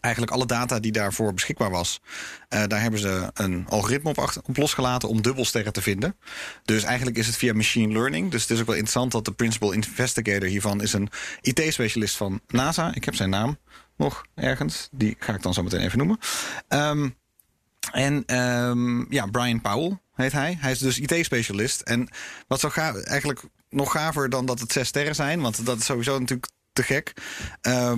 Eigenlijk 0.00 0.32
alle 0.32 0.46
data 0.46 0.80
die 0.80 0.92
daarvoor 0.92 1.34
beschikbaar 1.34 1.70
was, 1.70 2.00
eh, 2.48 2.62
daar 2.66 2.80
hebben 2.80 3.00
ze 3.00 3.30
een 3.34 3.66
algoritme 3.68 4.10
op, 4.10 4.40
op 4.44 4.56
losgelaten 4.56 5.08
om 5.08 5.22
dubbelsterren 5.22 5.72
te 5.72 5.82
vinden. 5.82 6.16
Dus 6.64 6.82
eigenlijk 6.82 7.16
is 7.16 7.26
het 7.26 7.36
via 7.36 7.52
machine 7.52 7.92
learning. 7.92 8.30
Dus 8.30 8.42
het 8.42 8.50
is 8.50 8.60
ook 8.60 8.66
wel 8.66 8.74
interessant 8.74 9.12
dat 9.12 9.24
de 9.24 9.32
principal 9.32 9.72
investigator 9.72 10.48
hiervan 10.48 10.82
is 10.82 10.92
een 10.92 11.08
IT-specialist 11.40 12.16
van 12.16 12.40
NASA. 12.46 12.94
Ik 12.94 13.04
heb 13.04 13.14
zijn 13.14 13.30
naam 13.30 13.58
nog 13.96 14.24
ergens. 14.34 14.88
Die 14.90 15.16
ga 15.18 15.34
ik 15.34 15.42
dan 15.42 15.54
zo 15.54 15.62
meteen 15.62 15.80
even 15.80 15.98
noemen. 15.98 16.18
Ehm, 16.68 17.08
en 17.92 18.22
ehm, 18.26 19.12
ja, 19.12 19.26
Brian 19.26 19.60
Powell 19.60 19.98
heet 20.14 20.32
hij. 20.32 20.56
Hij 20.60 20.70
is 20.70 20.78
dus 20.78 20.98
IT-specialist. 20.98 21.80
En 21.80 22.08
wat 22.48 22.60
zo 22.60 22.68
gaaf, 22.68 22.96
eigenlijk 22.96 23.42
nog 23.70 23.92
gaver 23.92 24.30
dan 24.30 24.46
dat 24.46 24.60
het 24.60 24.72
zes 24.72 24.88
sterren 24.88 25.14
zijn, 25.14 25.40
want 25.40 25.66
dat 25.66 25.78
is 25.78 25.84
sowieso 25.84 26.18
natuurlijk 26.18 26.50
te 26.72 26.82
gek. 26.82 27.12
Eh, 27.60 27.92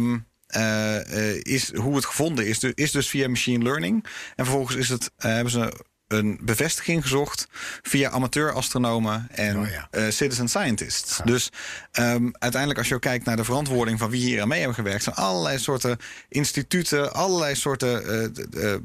is 1.43 1.75
hoe 1.75 1.97
het 1.97 2.05
gevonden 2.05 2.47
is, 2.47 2.59
dus- 2.59 2.73
is 2.75 2.91
dus 2.91 3.09
via 3.09 3.29
machine 3.29 3.65
learning. 3.65 4.05
En 4.37 4.45
vervolgens 4.45 4.77
is 4.77 4.89
het, 4.89 5.11
eh, 5.17 5.33
hebben 5.33 5.53
ze 5.53 5.85
een 6.09 6.39
bevestiging 6.43 7.03
gezocht 7.03 7.47
via 7.83 8.11
amateur-astronomen 8.11 9.29
en 9.31 9.59
Oh 9.59 9.69
ja. 9.71 9.89
eh, 9.91 10.11
citizen 10.11 10.49
scientists. 10.49 11.21
Dus 11.25 11.51
ehm, 11.93 12.29
uiteindelijk, 12.33 12.79
als 12.79 12.89
je 12.89 12.95
ook 12.95 13.01
kijkt 13.01 13.25
naar 13.25 13.37
de 13.37 13.45
verantwoording 13.45 13.99
van 13.99 14.11
wie 14.11 14.21
hier 14.25 14.43
aan 14.43 14.49
mee 14.49 14.59
hebben 14.59 14.77
gewerkt, 14.77 15.03
zijn 15.03 15.15
allerlei 15.17 15.59
soorten 15.59 15.99
instituten, 16.29 17.13
allerlei 17.13 17.55
soorten 17.55 18.07
eh, 18.07 18.75
eh, 18.75 18.81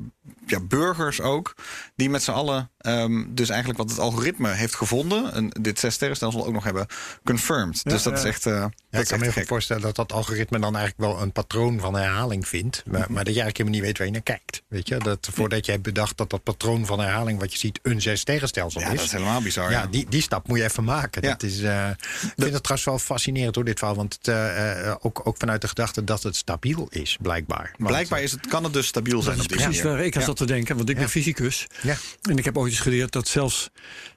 ja, 0.47 0.59
burgers 0.59 1.21
ook, 1.21 1.53
die 1.95 2.09
met 2.09 2.23
z'n 2.23 2.31
allen 2.31 2.69
ehm, 2.77 3.23
dus 3.27 3.49
eigenlijk 3.49 3.79
wat 3.79 3.89
het 3.89 3.99
algoritme 3.99 4.49
heeft 4.49 4.75
gevonden, 4.75 5.33
en 5.33 5.49
dit 5.61 5.79
zes 5.79 5.93
sterrenstelsel 5.93 6.45
ook 6.45 6.53
nog 6.53 6.63
hebben 6.63 6.85
confirmed. 7.23 7.83
dus 7.83 8.03
dat 8.03 8.13
ja. 8.13 8.19
is 8.19 8.25
echt. 8.25 8.45
eh, 8.45 8.53
Ja, 8.53 8.59
dat 8.61 8.71
ik 8.89 8.99
is 8.99 9.07
kan 9.07 9.17
echt 9.17 9.19
me 9.19 9.27
even 9.27 9.47
voorstellen 9.47 9.81
dat 9.81 9.95
dat 9.95 10.11
algoritme 10.13 10.59
dan 10.59 10.75
eigenlijk 10.75 11.13
wel 11.13 11.21
een 11.21 11.31
patroon 11.31 11.79
van 11.79 11.95
herhaling 11.95 12.47
vindt. 12.47 12.83
Maar, 12.85 12.93
maar 12.99 13.23
dat 13.23 13.33
je 13.33 13.41
eigenlijk 13.41 13.57
helemaal 13.57 13.77
niet 13.79 13.87
weet 13.87 13.97
waar 13.97 14.07
je 14.07 14.13
naar 14.13 14.21
kijkt. 14.21 14.61
Weet 14.67 14.87
je? 14.87 14.97
Dat, 14.97 15.29
voordat 15.31 15.65
je 15.65 15.71
hebt 15.71 15.83
bedacht 15.83 16.17
dat 16.17 16.29
dat 16.29 16.43
patroon 16.43 16.85
van 16.85 16.99
herhaling 16.99 17.39
wat 17.39 17.51
je 17.51 17.57
ziet 17.59 17.79
een 17.83 18.01
zes 18.01 18.19
sterrenstelsel 18.19 18.81
Ja, 18.81 18.87
is. 18.87 18.95
dat 18.95 19.05
is 19.05 19.11
helemaal 19.11 19.41
bizar. 19.41 19.71
ja, 19.71 19.79
ja. 19.81 19.87
die, 19.87 20.05
die 20.09 20.21
stap 20.21 20.47
moet 20.47 20.57
je 20.57 20.63
even 20.63 20.83
maken. 20.83 21.21
Ja. 21.21 21.29
Dat 21.29 21.43
is, 21.43 21.61
eh, 21.61 21.89
ik 21.89 22.33
vind 22.37 22.53
het 22.53 22.63
trouwens 22.63 22.83
wel 22.85 22.99
fascinerend 22.99 23.55
hoor, 23.55 23.63
dit 23.65 23.77
verhaal. 23.79 23.95
Want 23.95 24.17
het, 24.21 24.27
eh, 24.27 24.95
ook, 24.99 25.21
ook 25.27 25.35
vanuit 25.37 25.61
de 25.61 25.67
gedachte 25.67 26.03
dat 26.03 26.23
het 26.23 26.35
stabiel 26.35 26.87
is, 26.89 27.17
blijkbaar. 27.21 27.73
Want, 27.77 27.89
Blijkbaar 27.89 28.21
is 28.21 28.31
het, 28.31 28.47
kan 28.47 28.63
het 28.63 28.73
dus 28.73 28.87
stabiel 28.87 29.21
zijn 29.21 29.37
Dat 29.37 29.45
is 29.45 29.51
op 29.51 29.57
die 29.57 29.65
precies 29.65 29.83
manier. 29.83 29.97
waar 29.97 30.05
ik 30.07 30.13
Ik 30.21 30.27
zat 30.27 30.37
te 30.37 30.53
denken, 30.53 30.75
want 30.77 30.89
ik 30.89 30.95
ben 30.97 31.09
fysicus. 31.09 31.67
Ja. 31.81 31.95
En 32.21 32.37
ik 32.37 32.45
heb 32.45 32.57
ooit 32.57 32.71
eens 32.71 32.81
geleerd 32.81 33.11
dat 33.11 33.27
zelfs 33.27 33.69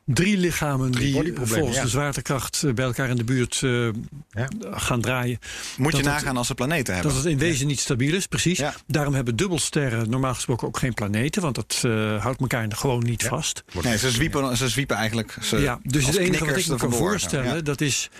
drie 0.04 0.36
lichamen 0.38 0.90
Drie 0.90 1.22
die 1.22 1.32
volgens 1.42 1.76
ja. 1.76 1.82
de 1.82 1.88
zwaartekracht 1.88 2.62
eh, 2.62 2.72
bij 2.72 2.84
elkaar 2.84 3.08
in 3.08 3.16
de 3.16 3.24
buurt 3.24 3.60
eh, 3.62 3.84
Ja. 4.30 4.48
gaan 4.70 5.00
draaien. 5.00 5.38
Moet 5.76 5.96
je 5.96 6.02
dat 6.02 6.12
het- 6.12 6.22
nagaan 6.22 6.36
als 6.36 6.46
ze 6.46 6.54
planeten 6.54 6.94
hebben. 6.94 7.12
Dat 7.14 7.22
het 7.22 7.32
in 7.32 7.38
wezen 7.38 7.66
niet 7.66 7.80
stabiel 7.80 8.14
is, 8.14 8.26
precies. 8.26 8.58
Ja. 8.58 8.74
Daarom 8.86 9.14
hebben 9.14 9.36
dubbelsterren 9.36 10.10
normaal 10.10 10.34
gesproken 10.34 10.66
ook 10.66 10.78
geen 10.78 10.94
planeten, 10.94 11.42
want 11.42 11.54
dat 11.54 11.80
eh, 11.84 12.22
houdt 12.22 12.40
elkaar 12.40 12.66
gewoon 12.72 13.02
niet 13.02 13.22
vast. 13.24 13.62
Nee, 13.82 13.98
ze 13.98 14.10
zwiepen, 14.10 14.56
ze 14.56 14.68
zwiepen 14.68 14.96
eigenlijk. 14.96 15.36
Ze, 15.42 15.58
ja, 15.58 15.78
dus 15.82 16.06
het 16.06 16.16
enige 16.16 16.44
wat 16.44 16.56
ik 16.56 16.66
me 16.66 16.76
kan 16.76 16.92
voorstellen, 16.92 17.54
Ja. 17.54 17.60
dat 17.60 17.80
is. 17.80 18.10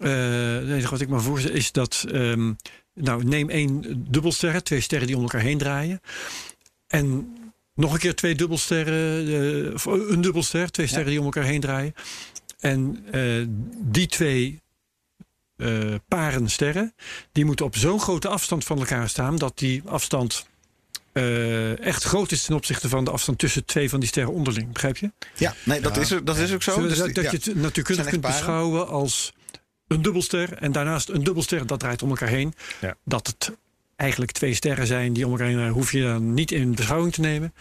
eh, 0.00 0.10
het 0.52 0.68
enige 0.68 0.90
wat 0.90 1.00
ik 1.00 1.08
me 1.08 1.20
voorstel 1.20 1.50
is 1.52 1.72
dat. 1.72 2.04
ehm, 2.12 2.52
nou, 2.94 3.24
neem 3.24 3.50
één 3.50 4.04
dubbelster, 4.10 4.62
twee 4.62 4.80
sterren 4.80 5.06
die 5.06 5.16
om 5.16 5.22
elkaar 5.22 5.40
heen 5.40 5.58
draaien. 5.58 6.00
En 6.88 7.36
nog 7.74 7.92
een 7.92 7.98
keer 7.98 8.14
twee 8.14 8.34
dubbelsterren, 8.34 9.66
eh, 9.66 9.74
of 9.74 9.84
een 9.84 10.20
dubbelster, 10.20 10.70
twee 10.70 10.86
sterren 10.86 11.10
die 11.10 11.18
om 11.18 11.24
elkaar 11.24 11.44
heen 11.44 11.60
draaien. 11.60 11.94
En 12.58 13.04
eh, 13.12 13.44
die 13.78 14.06
twee 14.06 14.60
eh, 15.56 15.94
paren 16.08 16.48
sterren, 16.48 16.94
die 17.32 17.44
moeten 17.44 17.66
op 17.66 17.76
zo'n 17.76 18.00
grote 18.00 18.28
afstand 18.28 18.64
van 18.64 18.78
elkaar 18.78 19.08
staan 19.08 19.36
dat 19.36 19.58
die 19.58 19.82
afstand. 19.84 20.46
eh, 21.12 21.80
echt 21.80 22.02
groot 22.02 22.32
is 22.32 22.44
ten 22.44 22.54
opzichte 22.54 22.88
van 22.88 23.04
de 23.04 23.10
afstand 23.10 23.38
tussen 23.38 23.64
twee 23.64 23.88
van 23.90 24.00
die 24.00 24.08
sterren 24.08 24.32
onderling. 24.32 24.72
Begrijp 24.72 24.96
je? 24.96 25.12
Ja, 25.36 25.54
nee, 25.64 25.80
dat, 25.80 25.96
is, 25.96 26.14
dat 26.24 26.36
is 26.38 26.52
ook 26.52 26.62
zo. 26.62 26.82
Dus 26.82 26.98
dat 26.98 27.14
ja. 27.14 27.22
je 27.22 27.28
het 27.28 27.54
natuurkundig 27.54 28.06
kunt 28.06 28.20
paren. 28.20 28.36
beschouwen 28.36 28.88
als 28.88 29.32
een 29.86 30.02
dubbelster. 30.02 30.52
En 30.52 30.72
daarnaast 30.72 31.08
een 31.08 31.24
dubbelster, 31.24 31.66
dat 31.66 31.80
draait 31.80 32.02
om 32.02 32.08
elkaar 32.08 32.28
heen. 32.28 32.54
Ja. 32.80 32.96
Dat 33.04 33.26
het 33.26 33.52
eigenlijk 33.98 34.32
twee 34.32 34.54
sterren 34.54 34.86
zijn 34.86 35.12
die 35.12 35.24
om 35.26 35.30
elkaar 35.30 35.46
heen 35.46 35.68
hoef 35.68 35.92
je 35.92 36.02
dan 36.02 36.34
niet 36.34 36.50
in 36.52 36.74
beschouwing 36.74 37.12
te 37.12 37.20
nemen. 37.20 37.54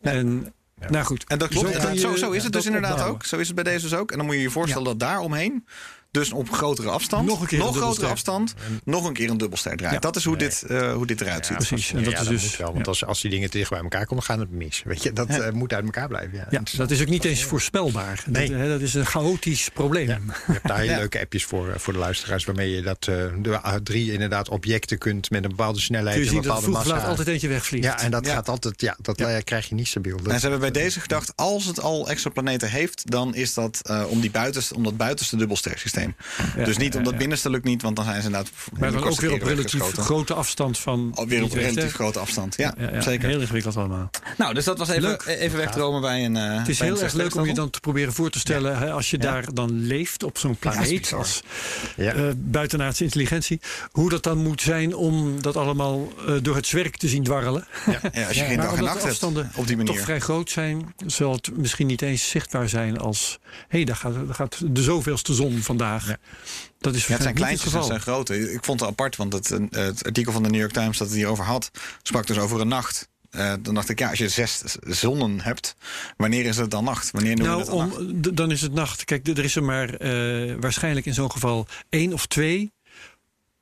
En 0.00 0.52
nou 0.88 1.04
goed. 1.04 1.24
En 1.24 1.38
dat 1.38 1.48
klopt. 1.48 1.66
Zo 1.66 1.72
Zo, 1.72 1.80
kan 1.80 1.94
je 1.94 2.00
zo, 2.00 2.16
zo 2.16 2.30
is 2.30 2.44
het 2.44 2.52
dus 2.52 2.66
inderdaad 2.66 2.90
opbouwen. 2.90 3.16
ook. 3.20 3.24
Zo 3.24 3.36
is 3.36 3.46
het 3.46 3.54
bij 3.54 3.64
deze 3.64 3.88
dus 3.88 3.98
ook. 3.98 4.10
En 4.10 4.16
dan 4.16 4.26
moet 4.26 4.34
je 4.34 4.40
je 4.40 4.50
voorstellen 4.50 4.84
dat 4.86 5.00
daaromheen, 5.00 5.66
dus 6.14 6.32
op 6.32 6.50
grotere 6.52 6.88
afstand, 6.90 7.26
Nog 7.26 7.40
een 7.40 7.46
keer 7.46 7.60
een 7.60 7.74
grotere 7.74 8.06
afstand, 8.06 8.54
nog 8.84 9.04
een 9.06 9.12
keer 9.12 9.30
een 9.30 9.36
dubbelster 9.36 9.76
draait. 9.76 9.94
Ja. 9.94 10.00
Dat 10.00 10.16
is 10.16 10.24
hoe, 10.24 10.36
dit, 10.36 10.62
eh, 10.62 10.92
hoe 10.92 11.06
dit 11.06 11.20
eruit 11.20 11.46
ziet. 11.46 11.56
precies. 11.56 11.92
En 11.92 12.02
dat 12.02 12.12
ja, 12.12 12.18
is 12.18 12.24
dat 12.24 12.32
dus- 12.32 12.42
moet 12.42 12.56
wel. 12.56 12.66
Want 12.72 12.78
ja. 12.84 12.90
als, 12.90 13.04
als 13.04 13.20
die 13.20 13.30
dingen 13.30 13.50
te 13.50 13.56
dicht 13.58 13.70
bij 13.70 13.78
elkaar 13.80 14.06
komen, 14.06 14.24
dan 14.26 14.36
gaat 14.36 14.46
het 14.46 14.56
mis. 14.58 14.82
Weet 14.84 15.02
je, 15.02 15.12
dat 15.12 15.28
eh, 15.28 15.50
moet 15.50 15.72
uit 15.72 15.84
elkaar 15.84 16.08
blijven. 16.08 16.32
Ja, 16.38 16.46
Ja, 16.50 16.60
dat 16.76 16.90
is 16.90 17.00
ook 17.00 17.08
niet 17.08 17.24
eens 17.24 17.42
voorspelbaar. 17.42 18.24
Nee. 18.26 18.48
Dat, 18.50 18.58
hè, 18.58 18.68
dat 18.68 18.80
is 18.80 18.94
een 18.94 19.06
chaotisch 19.06 19.68
probleem. 19.74 20.08
Ja, 20.08 20.18
je 20.24 20.52
hebt 20.52 20.68
daar 20.68 20.78
hele 20.84 20.90
Ja. 20.92 20.98
leuke 20.98 21.20
appjes 21.20 21.44
voor, 21.44 21.68
eh, 21.68 21.78
voor 21.78 21.92
de 21.92 21.98
luisteraars... 21.98 22.44
waarmee 22.44 22.70
je 22.70 22.82
dat, 22.82 23.06
eh, 23.08 23.16
de 23.42 23.60
A3 23.66 23.94
inderdaad 24.12 24.48
objecten 24.48 24.98
kunt 24.98 25.30
met 25.30 25.44
een 25.44 25.50
bepaalde 25.50 25.80
snelheid... 25.80 26.14
Kun 26.16 26.24
je 26.24 26.28
een 26.30 26.34
dat 26.34 26.44
bepaalde 26.44 26.70
laat 26.70 26.86
massa. 26.86 27.06
altijd 27.08 27.28
eentje 27.28 27.48
wegvliegt. 27.48 27.84
Ja, 27.84 28.00
en 28.00 28.10
dat 28.10 28.26
Ja. 28.26 28.34
gaat 28.34 28.48
altijd, 28.48 28.80
ja, 28.80 28.96
dat 29.00 29.20
eh, 29.20 29.36
krijg 29.44 29.68
je 29.68 29.74
niet 29.74 29.86
stabiel. 29.88 30.16
Dat- 30.16 30.26
En 30.32 30.40
ze 30.40 30.48
hebben 30.48 30.60
bij 30.72 30.82
deze 30.82 31.00
gedacht, 31.00 31.32
als 31.36 31.64
het 31.64 31.80
al 31.80 32.08
exoplaneten 32.08 32.70
heeft, 32.70 33.10
dan 33.10 33.34
is 33.34 33.54
dat 33.54 33.78
eh, 33.82 34.02
om, 34.08 34.20
die 34.20 34.30
buitenste, 34.30 34.74
om 34.74 34.82
dat 34.84 34.96
buitenste 34.96 35.36
dubbelstersysteem. 35.36 36.03
Ja, 36.56 36.64
dus 36.64 36.76
niet 36.76 36.92
ja, 36.92 36.98
om 36.98 37.04
dat 37.04 37.12
ja. 37.12 37.18
binnenste 37.18 37.50
lukt 37.50 37.64
niet, 37.64 37.82
want 37.82 37.96
dan 37.96 38.04
zijn 38.04 38.20
ze 38.20 38.26
inderdaad. 38.26 38.50
maar 38.78 38.92
dan 38.92 39.04
ook 39.04 39.20
weer 39.20 39.32
op 39.32 39.42
relatief 39.42 39.70
geschoten. 39.80 40.02
grote 40.02 40.34
afstand 40.34 40.78
van. 40.78 41.18
Die 41.28 41.44
op 41.44 41.52
relatief 41.52 41.92
grote 41.94 42.18
afstand. 42.18 42.56
Ja, 42.56 42.74
zeker. 43.00 43.28
Heel 43.28 43.40
ingewikkeld 43.40 43.76
allemaal. 43.76 44.10
Nou, 44.38 44.54
dus 44.54 44.64
dat 44.64 44.78
was 44.78 44.88
even, 44.88 45.02
Leuk. 45.02 45.24
even 45.26 45.58
wegdromen 45.58 46.00
bij 46.00 46.24
een. 46.24 46.36
eh, 46.36 46.58
Het 46.58 46.68
is 46.68 46.78
heel 46.78 47.02
erg 47.02 47.12
leuk 47.12 47.34
om 47.34 47.46
je 47.46 47.54
dan 47.54 47.70
te 47.70 47.80
proberen 47.80 48.12
voor 48.12 48.30
te 48.30 48.38
stellen, 48.38 48.78
hè, 48.78 48.92
als 48.92 49.10
je 49.10 49.18
daar 49.18 49.54
dan 49.54 49.80
leeft 49.86 50.22
op 50.22 50.38
zo'n 50.38 50.56
planeet 50.56 51.12
als 51.12 51.42
Ja. 51.96 52.12
eh, 52.12 52.22
buitenaardse 52.36 53.04
intelligentie, 53.04 53.60
hoe 53.90 54.10
dat 54.10 54.22
dan 54.22 54.38
moet 54.38 54.62
zijn 54.62 54.94
om 54.94 55.42
dat 55.42 55.56
allemaal 55.56 56.12
eh, 56.26 56.34
door 56.42 56.56
het 56.56 56.66
zwerk 56.66 56.96
te 56.96 57.08
zien 57.08 57.22
dwarrelen. 57.22 57.66
Ja, 58.12 58.26
als 58.26 58.36
je 58.36 58.44
geen 58.50 58.56
dag 58.56 58.64
en 58.66 58.70
omdat 58.78 59.02
nacht 59.02 59.02
hebt 59.20 59.22
op 59.56 59.66
die 59.66 59.76
manier. 59.76 59.92
toch 59.94 60.02
vrij 60.02 60.20
groot 60.20 60.50
zijn, 60.50 60.94
zal 61.06 61.32
het 61.32 61.56
misschien 61.56 61.86
niet 61.86 62.02
eens 62.02 62.28
zichtbaar 62.28 62.68
zijn 62.68 62.98
als 62.98 63.38
hé, 63.50 63.58
hey, 63.68 63.84
daar, 63.84 63.96
gaat, 63.96 64.14
daar 64.14 64.34
gaat 64.34 64.58
de 64.66 64.82
zoveelste 64.82 65.34
zon 65.34 65.58
vandaag. 65.58 65.93
Ja. 66.02 66.10
Ja, 66.10 66.16
Dat 66.78 66.94
is 66.94 67.06
het 67.06 67.22
zijn 67.22 67.34
kleintjes 67.34 67.72
het 67.72 67.84
zijn 67.84 68.00
grote. 68.00 68.52
Ik 68.52 68.64
vond 68.64 68.80
het 68.80 68.88
apart, 68.88 69.16
want 69.16 69.32
het, 69.32 69.50
eh, 69.50 69.58
het 69.70 70.04
artikel 70.04 70.32
van 70.32 70.42
de 70.42 70.48
New 70.48 70.60
York 70.60 70.72
Times 70.72 70.98
dat 70.98 71.06
het 71.08 71.16
hierover 71.16 71.44
had, 71.44 71.70
sprak 72.02 72.26
dus 72.26 72.38
over 72.38 72.60
een 72.60 72.68
nacht. 72.68 73.08
Eh, 73.30 73.52
dan 73.62 73.74
dacht 73.74 73.88
ik, 73.88 73.98
ja, 73.98 74.08
als 74.10 74.18
je 74.18 74.28
zes 74.28 74.62
zonnen 74.80 75.40
hebt, 75.40 75.76
wanneer 76.16 76.44
is 76.44 76.56
het 76.56 76.70
dan 76.70 76.84
nacht? 76.84 77.10
Wanneer 77.10 77.36
Nou, 77.36 77.58
het 77.58 77.66
dan 77.66 77.96
om, 77.96 78.34
dan 78.34 78.50
is 78.50 78.60
het 78.60 78.72
nacht. 78.72 79.04
Kijk, 79.04 79.26
er 79.28 79.44
is 79.44 79.56
er 79.56 79.62
maar 79.64 79.94
eh, 79.94 80.54
waarschijnlijk 80.60 81.06
in 81.06 81.14
zo'n 81.14 81.30
geval 81.30 81.66
één 81.88 82.12
of 82.12 82.26
twee 82.26 82.72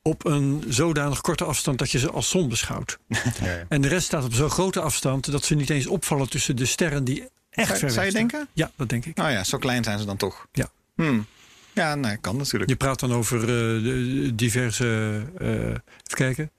op 0.03 0.25
een 0.25 0.65
zodanig 0.69 1.21
korte 1.21 1.45
afstand 1.45 1.79
dat 1.79 1.91
je 1.91 1.99
ze 1.99 2.11
als 2.11 2.29
zon 2.29 2.49
beschouwt. 2.49 2.99
Ja, 3.09 3.21
ja. 3.41 3.65
En 3.69 3.81
de 3.81 3.89
rest 3.89 4.07
staat 4.07 4.25
op 4.25 4.35
zo'n 4.35 4.51
grote 4.51 4.81
afstand 4.81 5.31
dat 5.33 5.45
ze 5.45 5.55
niet 5.55 5.71
eens 5.71 5.87
opvallen 5.87 6.29
tussen 6.29 6.57
de 6.57 6.65
sterren 6.67 7.05
die 7.05 7.29
echt 7.51 7.67
Zou- 7.67 7.79
ver 7.79 7.87
weg 7.87 7.93
zou 7.95 8.07
je 8.07 8.13
denken? 8.13 8.49
Ja, 8.53 8.71
dat 8.77 8.89
denk 8.89 9.07
ik. 9.07 9.17
Nou 9.17 9.31
ja, 9.31 9.45
zo 9.45 9.59
klein 9.59 9.85
zijn 9.85 9.99
ze 9.99 10.05
dan 10.05 10.17
toch. 10.17 10.47
Ja. 10.53 10.71
Hmm. 10.95 11.27
Ja, 11.75 11.95
nee, 11.95 12.17
kan 12.17 12.37
natuurlijk. 12.37 12.71
Je 12.71 12.77
praat 12.77 13.01
dan 13.01 13.13
over 13.13 13.41
eh, 13.41 14.31
diverse. 14.35 15.23
eh, 15.39 15.49
even 15.67 15.81
kijken. 16.05 16.51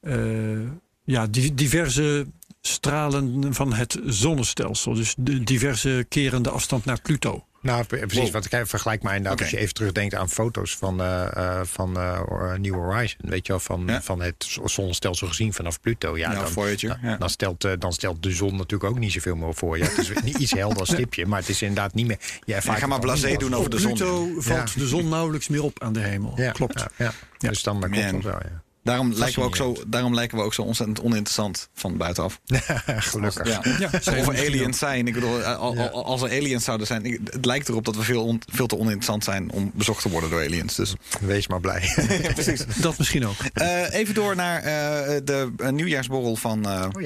Eh, 0.00 0.70
ja, 1.04 1.26
diverse 1.54 2.26
stralen 2.60 3.54
van 3.54 3.72
het 3.72 4.00
zonnestelsel. 4.04 4.94
Dus 4.94 5.14
de 5.18 5.44
diverse 5.44 6.06
kerende 6.08 6.50
afstand 6.50 6.84
naar 6.84 7.00
Pluto. 7.00 7.44
Nou, 7.64 7.84
pre- 7.84 7.98
precies. 7.98 8.18
Wow. 8.22 8.32
Want 8.32 8.52
ik 8.52 8.66
vergelijk 8.66 9.02
maar 9.02 9.16
inderdaad, 9.16 9.40
als 9.40 9.50
je 9.50 9.58
even 9.58 9.74
terugdenkt 9.74 10.14
aan 10.14 10.28
foto's 10.30 10.76
van, 10.76 11.00
eh, 11.00 11.36
eh, 11.36 11.60
van 11.64 11.96
eh, 11.96 12.20
New 12.58 12.74
Horizon, 12.74 13.18
weet 13.30 13.46
je 13.46 13.52
wel, 13.52 13.60
van, 13.60 13.82
Ja. 13.86 14.02
van 14.02 14.20
het 14.22 14.58
zonnestelsel 14.64 15.26
gezien 15.26 15.52
vanaf 15.52 15.80
Pluto. 15.80 16.16
Ja, 16.18 16.32
Ja, 16.32 16.38
dan, 16.40 16.48
Voyager, 16.50 16.88
dan, 16.88 16.98
ja. 17.10 17.16
dan 17.16 17.30
stelt, 17.30 17.80
dan 17.80 17.92
stelt 17.92 18.22
de 18.22 18.30
zon 18.30 18.56
natuurlijk 18.56 18.90
ook 18.90 18.98
niet 18.98 19.12
zoveel 19.12 19.36
meer 19.36 19.54
voor 19.54 19.78
je. 19.78 19.84
Het 19.84 19.98
is 19.98 20.22
niet 20.22 20.38
iets 20.38 20.52
helder 20.52 20.78
als 20.78 20.88
stipje, 20.92 21.26
maar 21.26 21.38
het 21.40 21.48
is 21.48 21.62
inderdaad 21.62 21.94
niet 21.94 22.06
meer. 22.06 22.18
Je 22.20 22.40
Ja, 22.44 22.54
ervaart 22.56 22.78
ga 22.78 22.86
maar 22.86 22.96
het 22.98 23.06
blasé 23.06 23.36
doen 23.36 23.52
over 23.54 23.64
Op 23.64 23.70
de 23.70 23.78
zon. 23.78 23.94
Pluto 23.94 24.28
valt 24.40 24.70
Ja. 24.72 24.80
de 24.80 24.86
zon 24.86 25.08
nauwelijks 25.08 25.48
meer 25.48 25.62
op 25.64 25.82
aan 25.82 25.92
de 25.92 26.00
hemel. 26.00 26.32
Ja, 26.36 26.52
Klopt. 26.52 26.80
Ja, 26.80 26.88
ja. 26.96 27.12
Ja. 27.38 27.48
Dus 27.48 27.62
dan 27.62 27.80
klopt 27.80 27.94
Man. 27.96 28.12
dat 28.12 28.22
wel, 28.22 28.32
ja. 28.42 28.62
Daarom 28.84 29.12
lijken, 29.12 29.40
we 29.40 29.46
ook 29.46 29.56
zo, 29.56 29.76
daarom 29.86 30.14
lijken 30.14 30.38
we 30.38 30.44
ook 30.44 30.54
zo 30.54 30.62
ontzettend 30.62 31.00
oninteressant 31.00 31.68
van 31.74 31.96
buitenaf. 31.96 32.40
Gelukkig. 32.86 33.46
Ja. 33.48 33.60
Ja, 33.78 33.88
Of 33.92 34.26
we 34.26 34.46
aliens 34.46 34.78
zijn. 34.78 35.06
Ik 35.06 35.14
bedoel, 35.14 35.42
al- 35.42 35.54
al- 35.54 35.74
Ja. 35.74 35.86
als 35.86 36.22
er 36.22 36.30
aliens 36.30 36.64
zouden 36.64 36.86
zijn. 36.86 37.04
ik- 37.04 37.20
Het 37.24 37.44
lijkt 37.44 37.68
erop 37.68 37.84
dat 37.84 37.96
we 37.96 38.02
veel, 38.02 38.24
on- 38.24 38.42
veel 38.52 38.66
te 38.66 38.76
oninteressant 38.78 39.24
zijn 39.24 39.50
om 39.50 39.70
bezocht 39.74 40.02
te 40.02 40.08
worden 40.08 40.30
door 40.30 40.40
aliens. 40.44 40.74
Dus 40.74 40.94
Wees 41.20 41.46
maar 41.48 41.60
blij. 41.60 41.92
precies. 42.34 42.64
Dat 42.76 42.98
misschien 42.98 43.26
ook. 43.26 43.36
Eh, 43.52 43.92
even 43.94 44.14
door 44.14 44.36
naar 44.36 44.62
eh, 44.62 45.20
de 45.24 45.52
eh, 45.56 45.68
nieuwjaarsborrel 45.68 46.36
van 46.36 46.64
eh, 46.68 46.86
Oh 46.92 47.02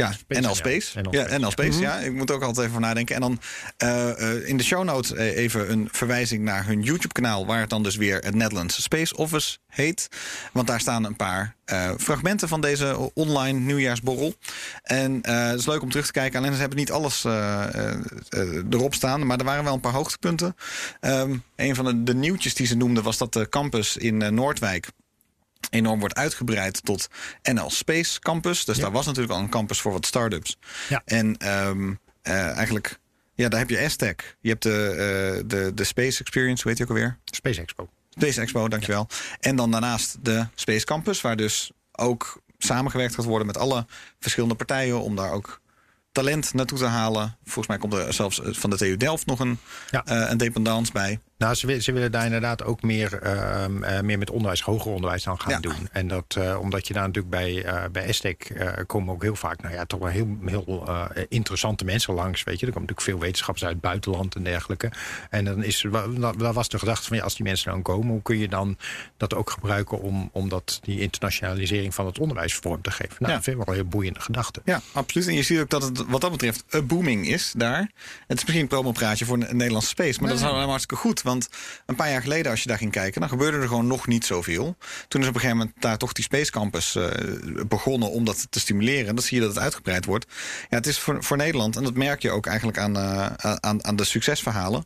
ja. 0.00 0.06
eh, 0.06 0.12
ja, 0.12 0.18
Space, 0.18 0.40
NL 0.40 0.48
ja. 0.48 0.54
Space. 0.54 1.00
NL 1.00 1.12
ja, 1.12 1.22
Space, 1.22 1.38
NL 1.38 1.44
ja. 1.44 1.50
Space, 1.50 1.80
ja. 1.80 1.98
Ik 1.98 2.12
moet 2.12 2.30
ook 2.30 2.42
altijd 2.42 2.58
even 2.58 2.70
voor 2.70 2.80
nadenken. 2.80 3.14
En 3.14 3.20
dan 3.20 3.40
eh, 3.76 4.10
eh, 4.10 4.48
in 4.48 4.56
de 4.56 4.62
show 4.62 4.84
notes 4.84 5.12
eh, 5.12 5.36
even 5.36 5.70
een 5.70 5.88
verwijzing 5.92 6.44
naar 6.44 6.66
hun 6.66 6.82
YouTube-kanaal... 6.82 7.46
waar 7.46 7.60
het 7.60 7.70
dan 7.70 7.82
dus 7.82 7.96
weer 7.96 8.18
het 8.18 8.34
Netherlands 8.34 8.82
Space 8.82 9.16
Office 9.16 9.58
heet. 9.66 10.08
Want 10.52 10.66
daar 10.66 10.80
staan 10.80 11.04
een 11.04 11.16
paar 11.16 11.58
fragmenten 11.98 12.48
van 12.48 12.60
deze 12.60 13.10
online 13.14 13.58
nieuwjaarsborrel. 13.58 14.34
En 14.82 15.18
het 15.22 15.58
is 15.58 15.66
leuk 15.66 15.82
om 15.82 15.90
terug 15.90 16.06
te 16.06 16.12
kijken. 16.12 16.38
Alleen 16.38 16.52
ze 16.54 16.60
hebben 16.60 16.78
niet 16.78 16.90
alles 16.90 17.24
erop 18.70 18.94
staan. 18.94 19.26
Maar 19.26 19.38
er 19.38 19.44
waren 19.44 19.64
wel 19.64 19.74
een 19.74 19.80
paar 19.80 19.92
hoogtepunten. 19.92 20.56
Ehm, 21.00 21.36
een 21.56 21.74
van 21.74 21.84
de, 21.84 22.02
de 22.02 22.14
nieuwtjes 22.14 22.54
die 22.54 22.66
ze 22.66 22.76
noemden 22.76 23.02
was 23.02 23.18
dat 23.18 23.32
de 23.32 23.48
campus 23.48 23.96
in 23.96 24.34
Noordwijk 24.34 24.88
enorm 25.70 26.00
wordt 26.00 26.14
uitgebreid 26.14 26.84
tot 26.84 27.08
NL 27.42 27.70
Space 27.70 28.20
Campus. 28.20 28.64
Dus 28.64 28.78
daar 28.78 28.90
was 28.92 29.06
natuurlijk 29.06 29.32
al 29.34 29.40
een 29.40 29.48
campus 29.48 29.80
voor 29.80 29.92
wat 29.92 30.06
start-ups. 30.06 30.56
Ja. 30.88 31.02
En 31.04 31.36
ehm, 31.36 31.94
eh, 32.22 32.56
eigenlijk, 32.56 32.98
ja, 33.34 33.48
daar 33.48 33.60
heb 33.60 33.70
je 33.70 33.80
Aztec. 33.80 34.36
Je 34.40 34.48
hebt 34.48 34.62
de, 34.62 34.86
eh, 34.90 35.42
de, 35.46 35.74
de 35.74 35.84
Space 35.84 36.20
Experience, 36.20 36.62
hoe 36.62 36.72
heet 36.72 36.80
die 36.80 36.90
ook 36.90 36.96
alweer? 37.02 37.18
Space 37.24 37.60
Expo. 37.60 37.88
Space 38.10 38.40
Expo, 38.40 38.68
dankjewel. 38.68 39.06
En 39.40 39.56
dan 39.56 39.70
daarnaast 39.70 40.16
de 40.22 40.46
Space 40.54 40.84
Campus, 40.84 41.20
waar 41.20 41.36
dus 41.36 41.70
ook 41.92 42.40
samengewerkt 42.58 43.14
gaat 43.14 43.24
worden 43.24 43.46
met 43.46 43.58
alle 43.58 43.86
verschillende 44.20 44.54
partijen 44.54 45.00
om 45.00 45.16
daar 45.16 45.30
ook 45.32 45.60
talent 46.12 46.54
naartoe 46.54 46.78
te 46.78 46.84
halen. 46.84 47.36
Volgens 47.44 47.66
mij 47.66 47.78
komt 47.78 47.92
er 47.92 48.12
zelfs 48.12 48.40
eh, 48.40 48.52
van 48.52 48.70
de 48.70 48.76
TU 48.76 48.96
Delft 48.96 49.26
nog 49.26 49.38
een, 49.40 49.58
Ja. 49.90 50.02
een 50.30 50.36
dependance 50.36 50.92
bij. 50.92 51.20
Nou, 51.40 51.54
ze, 51.54 51.80
ze 51.82 51.92
willen 51.92 52.12
daar 52.12 52.24
inderdaad 52.24 52.64
ook 52.64 52.82
meer, 52.82 53.18
ehm, 53.22 53.82
eh, 53.82 54.00
meer 54.00 54.18
met 54.18 54.30
onderwijs, 54.30 54.60
hoger 54.62 54.90
onderwijs 54.92 55.22
dan 55.22 55.40
gaan 55.40 55.52
Ja. 55.52 55.60
doen. 55.60 55.88
En 55.92 56.08
dat 56.08 56.36
uh, 56.38 56.58
omdat 56.60 56.86
je 56.86 56.92
daar 56.94 57.06
natuurlijk 57.06 57.34
bij, 57.34 57.64
uh, 57.64 57.82
bij 57.92 58.04
Estec 58.04 58.50
uh, 58.50 58.68
komen 58.86 59.14
ook 59.14 59.22
heel 59.22 59.36
vaak, 59.36 59.62
nou 59.62 59.74
ja, 59.74 59.84
toch 59.84 60.00
wel 60.00 60.08
heel, 60.08 60.36
heel 60.46 60.84
uh, 60.88 61.04
interessante 61.28 61.84
mensen 61.84 62.14
langs. 62.14 62.44
Weet 62.44 62.60
je, 62.60 62.66
er 62.66 62.72
komen 62.72 62.88
natuurlijk 62.88 63.08
veel 63.16 63.18
wetenschappers 63.26 63.64
uit 63.64 63.72
het 63.72 63.82
buitenland 63.82 64.34
en 64.34 64.42
dergelijke. 64.42 64.92
En 65.30 65.44
dan 65.44 65.62
is 65.64 65.84
daar 66.38 66.52
was 66.52 66.68
de 66.68 66.78
gedachte 66.78 67.08
van 67.08 67.16
ja, 67.16 67.22
als 67.22 67.34
die 67.34 67.44
mensen 67.44 67.70
dan 67.70 67.82
komen, 67.82 68.08
hoe 68.12 68.22
kun 68.22 68.38
je 68.38 68.48
dan 68.48 68.76
dat 69.16 69.34
ook 69.34 69.50
gebruiken 69.50 70.00
om, 70.00 70.28
om 70.32 70.48
dat, 70.48 70.78
die 70.82 71.00
internationalisering 71.00 71.94
van 71.94 72.06
het 72.06 72.18
onderwijs 72.18 72.54
vorm 72.54 72.82
te 72.82 72.90
geven? 72.90 73.16
Nou, 73.18 73.30
Ja. 73.30 73.34
dat 73.34 73.44
vind 73.44 73.58
ik 73.58 73.64
wel 73.64 73.74
een 73.74 73.80
heel 73.80 73.90
boeiende 73.90 74.20
gedachte. 74.20 74.60
Ja, 74.64 74.80
absoluut. 74.92 75.26
En 75.28 75.34
je 75.34 75.42
ziet 75.42 75.60
ook 75.60 75.70
dat 75.70 75.82
het 75.82 76.04
wat 76.06 76.20
dat 76.20 76.30
betreft 76.30 76.64
een 76.70 76.86
booming 76.86 77.26
is 77.28 77.52
daar. 77.56 77.78
Het 78.26 78.38
is 78.38 78.44
misschien 78.44 78.60
een 78.60 78.66
promopraatje 78.68 79.24
voor 79.24 79.36
een 79.36 79.56
Nederlandse 79.56 79.88
space, 79.88 80.20
maar 80.20 80.28
dat 80.30 80.38
is 80.38 80.44
allemaal 80.44 80.68
hartstikke 80.68 81.02
goed. 81.02 81.22
Want 81.30 81.48
een 81.86 81.94
paar 81.94 82.10
jaar 82.10 82.22
geleden, 82.22 82.50
als 82.50 82.62
je 82.62 82.68
daar 82.68 82.78
ging 82.78 82.92
kijken, 82.92 83.20
dan 83.20 83.30
gebeurde 83.30 83.58
er 83.58 83.68
gewoon 83.68 83.86
nog 83.86 84.06
niet 84.06 84.24
zoveel. 84.26 84.76
Toen 85.08 85.20
is 85.20 85.28
op 85.28 85.34
een 85.34 85.40
gegeven 85.40 85.56
moment 85.56 85.82
daar 85.82 85.98
toch 85.98 86.12
die 86.12 86.24
Space 86.24 86.50
Campus 86.50 86.94
eh, 86.94 87.08
begonnen 87.68 88.10
om 88.10 88.24
dat 88.24 88.46
te 88.50 88.60
stimuleren. 88.60 89.08
En 89.08 89.14
dan 89.14 89.24
zie 89.24 89.36
je 89.36 89.44
dat 89.44 89.54
het 89.54 89.62
uitgebreid 89.62 90.04
wordt. 90.04 90.26
Ja, 90.68 90.76
het 90.76 90.86
is 90.86 90.98
voor, 90.98 91.24
voor 91.24 91.36
Nederland, 91.36 91.76
en 91.76 91.84
dat 91.84 91.94
merk 91.94 92.22
je 92.22 92.30
ook 92.30 92.46
eigenlijk 92.46 92.78
aan, 92.78 92.96
eh, 92.96 93.54
aan, 93.54 93.84
aan 93.84 93.96
de 93.96 94.04
succesverhalen. 94.04 94.84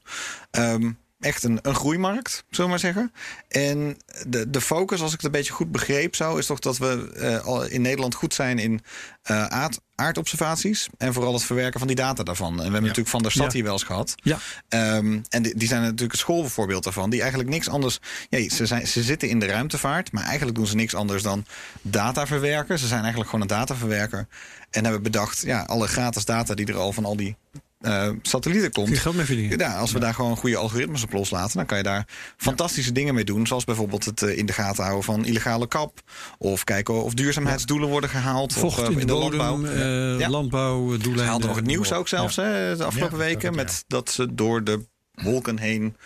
Ehm, 0.51 0.91
echt 1.25 1.43
een, 1.45 1.59
een 1.63 1.75
groeimarkt, 1.75 2.45
zullen 2.51 2.65
we 2.65 2.69
maar 2.69 2.79
zeggen. 2.79 3.13
En 3.49 3.97
de, 4.27 4.51
de 4.51 4.61
focus, 4.61 5.01
als 5.01 5.11
ik 5.11 5.17
het 5.17 5.27
een 5.27 5.39
beetje 5.39 5.53
goed 5.53 5.73
begreep, 5.73 6.15
zo, 6.15 6.37
is 6.37 6.47
toch 6.47 6.59
dat 6.59 6.79
we 6.79 7.13
eh, 7.17 7.45
al 7.45 7.65
in 7.65 7.83
Nederland 7.83 8.15
goed 8.15 8.35
zijn 8.35 8.59
in 8.59 8.81
eh, 9.23 9.47
aard, 9.47 9.81
aardobservaties. 9.95 10.89
En 10.99 11.13
vooral 11.13 11.33
het 11.33 11.45
verwerken 11.45 11.79
van 11.79 11.89
die 11.89 11.97
data 11.97 12.23
daarvan. 12.23 12.51
En 12.51 12.57
we 12.57 12.63
hebben 12.63 12.81
natuurlijk 12.81 13.09
Van 13.09 13.23
der 13.23 13.31
Stad 13.31 13.47
Ja. 13.47 13.53
hier 13.53 13.63
wel 13.63 13.73
eens 13.73 13.83
gehad. 13.83 14.15
Ja. 14.17 14.39
Ehm, 14.69 15.19
en 15.29 15.43
die, 15.43 15.57
die 15.57 15.69
zijn 15.69 15.83
natuurlijk 15.83 16.13
een 16.13 16.19
schoolvoorbeeld 16.19 16.85
daarvan. 16.85 17.11
Die 17.11 17.21
eigenlijk 17.21 17.51
niks 17.51 17.69
anders. 17.69 17.99
Ja, 18.29 18.49
ze, 18.49 18.67
zijn, 18.67 18.87
ze 18.87 19.03
zitten 19.03 19.29
in 19.29 19.39
de 19.39 19.47
ruimtevaart, 19.47 20.13
maar 20.13 20.25
eigenlijk 20.25 20.57
doen 20.57 20.67
ze 20.67 20.75
niks 20.75 20.95
anders 20.95 21.23
dan 21.23 21.45
data 21.83 22.27
verwerken. 22.27 22.79
Ze 22.79 22.87
zijn 22.87 23.01
eigenlijk 23.01 23.31
gewoon 23.31 23.45
een 23.49 23.57
dataverwerker. 23.57 24.27
En 24.71 24.85
hebben 24.85 25.03
bedacht, 25.03 25.41
ja, 25.41 25.63
alle 25.63 25.87
gratis 25.87 26.25
data 26.25 26.55
die 26.55 26.67
er 26.67 26.77
al 26.77 26.93
van 26.93 27.05
al 27.05 27.17
die 27.17 27.37
eh, 27.85 28.11
satellieten 28.23 28.73
komt. 28.73 28.89
Je 28.89 28.97
geld 28.97 29.15
mee 29.15 29.25
verdienen. 29.25 29.59
Ja, 29.59 29.77
als 29.77 29.93
we 29.93 29.99
daar 29.99 30.15
gewoon 30.15 30.37
goede 30.37 30.57
algoritmes 30.57 31.03
op 31.03 31.13
loslaten, 31.13 31.57
dan 31.57 31.67
kan 31.67 31.77
je 31.77 31.83
daar 31.83 32.07
fantastische 32.37 32.93
dingen 32.93 33.15
mee 33.15 33.25
doen. 33.25 33.47
Zoals 33.47 33.65
bijvoorbeeld 33.65 34.05
het 34.05 34.23
eh, 34.23 34.39
in 34.39 34.47
de 34.47 34.53
gaten 34.53 34.83
houden 34.83 35.05
van 35.05 35.25
illegale 35.25 35.69
kap. 35.69 36.01
Of 36.39 36.65
kijken 36.65 37.03
of 37.03 37.15
duurzaamheidsdoelen 37.15 37.89
worden 37.89 38.11
gehaald. 38.11 38.53
Vocht 38.53 38.79
of, 38.79 38.89
eh, 38.89 38.93
in 38.93 39.07
de, 39.07 39.13
bodem, 39.13 39.39
landbouw. 39.39 40.19
Ja. 40.19 40.29
landbouwdoeleinden. 40.29 41.19
Ze 41.19 41.31
haalden 41.31 41.47
nog 41.47 41.57
het 41.57 41.67
nieuws 41.67 41.93
ook 41.93 42.09
zelfs 42.09 42.37
hè, 42.37 42.77
de 42.77 42.85
afgelopen 42.85 43.19
weken. 43.19 43.55
Met 43.55 43.85
dat 43.87 44.11
ze 44.11 44.35
door 44.35 44.65
de 44.65 44.85
wolken 45.15 45.59
heen 45.59 45.97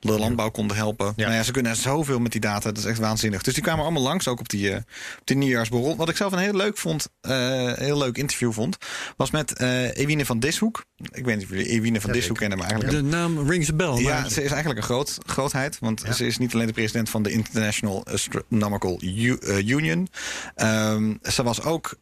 de 0.00 0.18
landbouw 0.18 0.50
konden 0.50 0.76
helpen. 0.76 1.12
Ja. 1.16 1.24
Nou 1.24 1.36
ja, 1.36 1.42
ze 1.42 1.52
kunnen 1.52 1.76
zoveel 1.76 2.18
met 2.18 2.32
die 2.32 2.40
data. 2.40 2.68
Dat 2.68 2.78
is 2.78 2.84
echt 2.84 2.98
waanzinnig. 2.98 3.42
Dus 3.42 3.54
die 3.54 3.62
kwamen 3.62 3.82
allemaal 3.84 4.02
langs, 4.02 4.28
ook 4.28 4.40
op 4.40 4.48
die, 4.48 4.70
eh, 4.70 4.76
op 5.18 5.22
die 5.26 5.36
nieuwjaarsborrel. 5.36 5.96
Wat 5.96 6.08
ik 6.08 6.16
zelf 6.16 6.32
een 6.32 6.38
heel 6.38 6.54
leuk 6.54 6.76
vond, 6.78 7.08
eh, 7.20 7.72
heel 7.72 7.98
leuk 7.98 8.16
interview 8.18 8.52
vond, 8.52 8.76
was 9.16 9.30
met 9.30 9.52
eh 9.56 9.96
Ewine 9.96 10.24
van 10.26 10.38
Dishoek. 10.38 10.84
Ik 11.12 11.24
weet 11.24 11.36
niet 11.36 11.44
of 11.44 11.50
jullie 11.50 11.68
Ewine 11.68 12.00
van 12.00 12.10
Ja, 12.10 12.16
Dishoek 12.16 12.36
kennen, 12.36 12.58
maar 12.58 12.66
eigenlijk 12.70 12.98
De 13.02 13.08
naam 13.10 13.48
rings 13.50 13.70
a 13.70 13.74
bell. 13.74 13.94
ja, 13.94 14.28
ze 14.28 14.42
is 14.42 14.50
eigenlijk 14.50 14.78
een 14.80 14.84
groot, 14.86 15.18
grootheid. 15.26 15.78
Want 15.80 16.02
Ja. 16.06 16.12
ze 16.12 16.26
is 16.26 16.38
niet 16.38 16.54
alleen 16.54 16.66
de 16.66 16.72
president 16.72 17.10
van 17.10 17.22
de 17.22 17.30
International 17.30 18.06
Astronomical 18.06 18.98
U- 19.02 19.38
Union. 19.64 20.08
Ehm, 20.54 21.14
ze 21.22 21.42
was 21.42 21.62
ook 21.62 21.98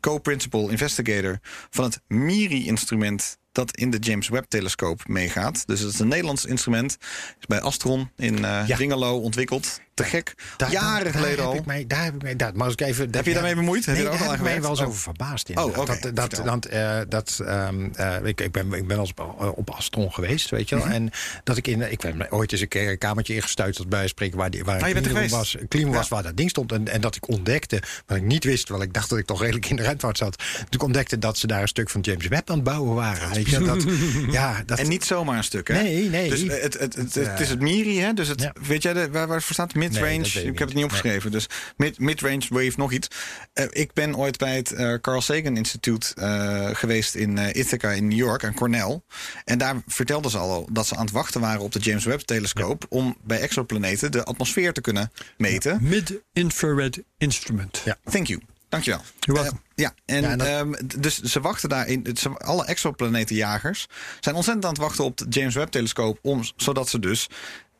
co-principal 0.00 0.68
investigator 0.68 1.38
van 1.70 1.84
het 1.84 2.00
MIRI-instrument 2.08 3.38
dat 3.56 3.76
in 3.76 3.90
de 3.90 3.98
James 3.98 4.28
Webb-telescoop 4.28 5.08
meegaat. 5.08 5.66
Dus 5.66 5.80
het 5.80 5.92
is 5.92 5.98
een 5.98 6.08
Nederlands 6.08 6.44
instrument. 6.44 6.96
Is 7.40 7.46
bij 7.46 7.60
Astron 7.60 8.10
in 8.16 8.36
Ja. 8.36 8.64
Dwingelo 8.64 9.18
ontwikkeld. 9.18 9.80
Te 9.96 10.04
gek. 10.04 10.34
Daar- 10.56 10.70
Jaren 10.72 11.04
daar 11.04 11.12
geleden 11.12 11.36
heb 11.38 11.46
al. 11.46 11.54
Ik 11.54 11.64
mij, 11.66 11.84
daar 11.86 12.04
heb 12.04 12.14
ik 12.14 12.22
mij, 12.22 12.36
daar, 12.36 12.52
maar 12.54 12.64
als 12.64 12.72
ik 12.72 12.80
even, 12.80 13.08
Heb 13.10 13.26
je 13.26 13.32
daarmee 13.32 13.54
bemoeid? 13.54 13.84
Heb 13.86 13.94
Nee, 13.94 14.02
je 14.04 14.08
er 14.08 14.14
ook 14.14 14.18
daar 14.20 14.28
al 14.28 14.34
heb 14.34 14.44
ik 14.46 14.50
mij 14.52 14.60
wel 14.60 14.70
eens 14.70 14.80
Oh. 14.80 14.86
over 14.86 15.00
verbaasd. 15.00 15.50
Oh, 15.50 15.56
inderdaad. 15.64 15.96
oké. 15.96 16.12
Dat, 16.12 16.30
dat, 16.30 16.44
want, 16.44 16.66
eh, 16.66 16.98
dat, 17.08 17.40
ehm, 17.46 17.88
eh, 17.94 18.14
ik, 18.24 18.40
ik, 18.40 18.52
ben, 18.52 18.72
ik 18.72 18.86
ben 18.86 18.96
wel 18.96 18.98
eens 18.98 19.12
op, 19.54 19.70
Astron 19.70 20.12
geweest, 20.12 20.50
weet 20.50 20.68
je 20.68 20.74
wel. 20.76 20.84
Mhm. 20.84 20.94
En 20.94 21.10
dat 21.44 21.56
ik 21.56 21.66
in, 21.66 21.90
ik 21.92 22.00
ben 22.00 22.32
ooit 22.32 22.52
eens 22.52 22.60
een 22.60 22.68
keer 22.68 22.90
een 22.90 22.98
kamertje 22.98 23.34
ingestuurd 23.34 23.88
bij 23.88 24.08
spreken 24.08 24.38
waar, 24.38 24.50
die, 24.50 24.64
waar 24.64 24.82
Ah, 24.82 24.88
je 24.88 24.94
een 24.96 25.28
was, 25.28 25.56
cleanroom 25.68 25.94
was 25.96 26.08
Ja. 26.08 26.14
waar 26.14 26.22
dat 26.24 26.36
ding 26.36 26.50
stond. 26.50 26.72
En, 26.72 26.88
en 26.88 27.00
dat 27.00 27.16
ik 27.16 27.28
ontdekte, 27.28 27.82
wat 28.06 28.16
ik 28.16 28.22
niet 28.22 28.44
wist, 28.44 28.66
terwijl 28.66 28.86
ik 28.86 28.92
dacht 28.94 29.08
dat 29.10 29.18
ik 29.18 29.26
toch 29.26 29.40
redelijk 29.40 29.66
in 29.68 29.76
de 29.76 29.82
ruimtevaart 29.82 30.18
zat. 30.18 30.36
Toen 30.56 30.66
ik 30.70 30.82
ontdekte 30.82 31.18
dat 31.18 31.38
ze 31.38 31.46
daar 31.46 31.62
een 31.62 31.68
stuk 31.68 31.90
van 31.90 32.00
James 32.00 32.26
Webb 32.26 32.50
aan 32.50 32.54
het 32.56 32.64
bouwen 32.64 32.94
waren. 32.94 33.32
Weet 33.34 33.48
je, 33.48 33.58
dat, 33.58 33.84
ja, 34.30 34.62
dat, 34.66 34.78
En 34.78 34.88
niet 34.88 35.04
zomaar 35.04 35.36
een 35.36 35.44
stuk, 35.44 35.68
hè? 35.68 35.82
Nee, 35.82 36.08
nee. 36.08 36.28
Dus 36.28 36.42
eh, 36.46 36.62
het, 36.62 36.78
het, 36.78 36.94
het, 36.94 37.14
het 37.14 37.40
is 37.40 37.48
het 37.48 37.60
MIRI, 37.60 38.00
hè? 38.00 38.12
Dus 38.12 38.28
het, 38.28 38.50
weet 38.66 38.82
jij 38.82 38.92
de, 38.92 39.10
waar, 39.10 39.26
waar 39.26 39.42
staat? 39.42 39.74
Midrange? 39.92 40.16
Nee, 40.34 40.44
ik 40.44 40.52
ik 40.52 40.58
heb 40.58 40.68
het 40.68 40.76
niet. 40.76 40.84
opgeschreven. 40.84 41.30
Dus 41.30 41.46
mid, 41.76 41.98
midrange 41.98 42.46
wave 42.48 42.72
nog 42.76 42.92
iets. 42.92 43.08
Eh, 43.52 43.64
ik 43.70 43.92
ben 43.92 44.16
ooit 44.16 44.38
bij 44.38 44.56
het 44.56 44.72
eh, 44.72 44.94
Carl 45.00 45.20
Sagan 45.20 45.56
Instituut 45.56 46.12
eh, 46.16 46.68
geweest 46.72 47.14
in 47.14 47.38
Ithaca 47.38 47.90
in 47.90 48.08
New 48.08 48.18
York, 48.18 48.44
aan 48.44 48.54
Cornell. 48.54 49.00
En 49.44 49.58
daar 49.58 49.74
vertelden 49.86 50.30
ze 50.30 50.38
al 50.38 50.68
dat 50.72 50.86
ze 50.86 50.96
aan 50.96 51.04
het 51.04 51.14
wachten 51.14 51.40
waren 51.40 51.60
op 51.60 51.72
de 51.72 51.78
James 51.78 52.04
Webb-telescoop... 52.04 52.86
om 52.88 53.16
bij 53.24 53.40
exoplaneten 53.40 54.12
de 54.12 54.24
atmosfeer 54.24 54.72
te 54.72 54.80
kunnen 54.80 55.12
meten. 55.36 55.78
Mid-infrared 55.82 57.02
instrument. 57.18 57.82
Ja. 57.84 57.96
Thank 58.10 58.26
you. 58.26 58.40
Dankjewel. 58.68 59.00
Eh, 59.20 59.50
ja, 59.74 59.94
en, 60.04 60.22
Ja, 60.22 60.30
en 60.30 60.38
dat- 60.38 60.46
ehm, 60.46 60.72
dus 61.00 61.20
ze 61.22 61.40
wachten 61.40 61.68
daarin. 61.68 62.06
Ze, 62.14 62.28
alle 62.28 62.64
exoplanetenjagers 62.64 63.86
zijn 64.20 64.34
ontzettend 64.34 64.64
aan 64.66 64.72
het 64.72 64.80
wachten 64.80 65.04
op 65.04 65.16
de 65.16 65.26
James 65.28 65.54
Webb-telescoop. 65.54 66.18
Om, 66.22 66.42
zodat 66.56 66.88
ze 66.88 66.98
dus 66.98 67.26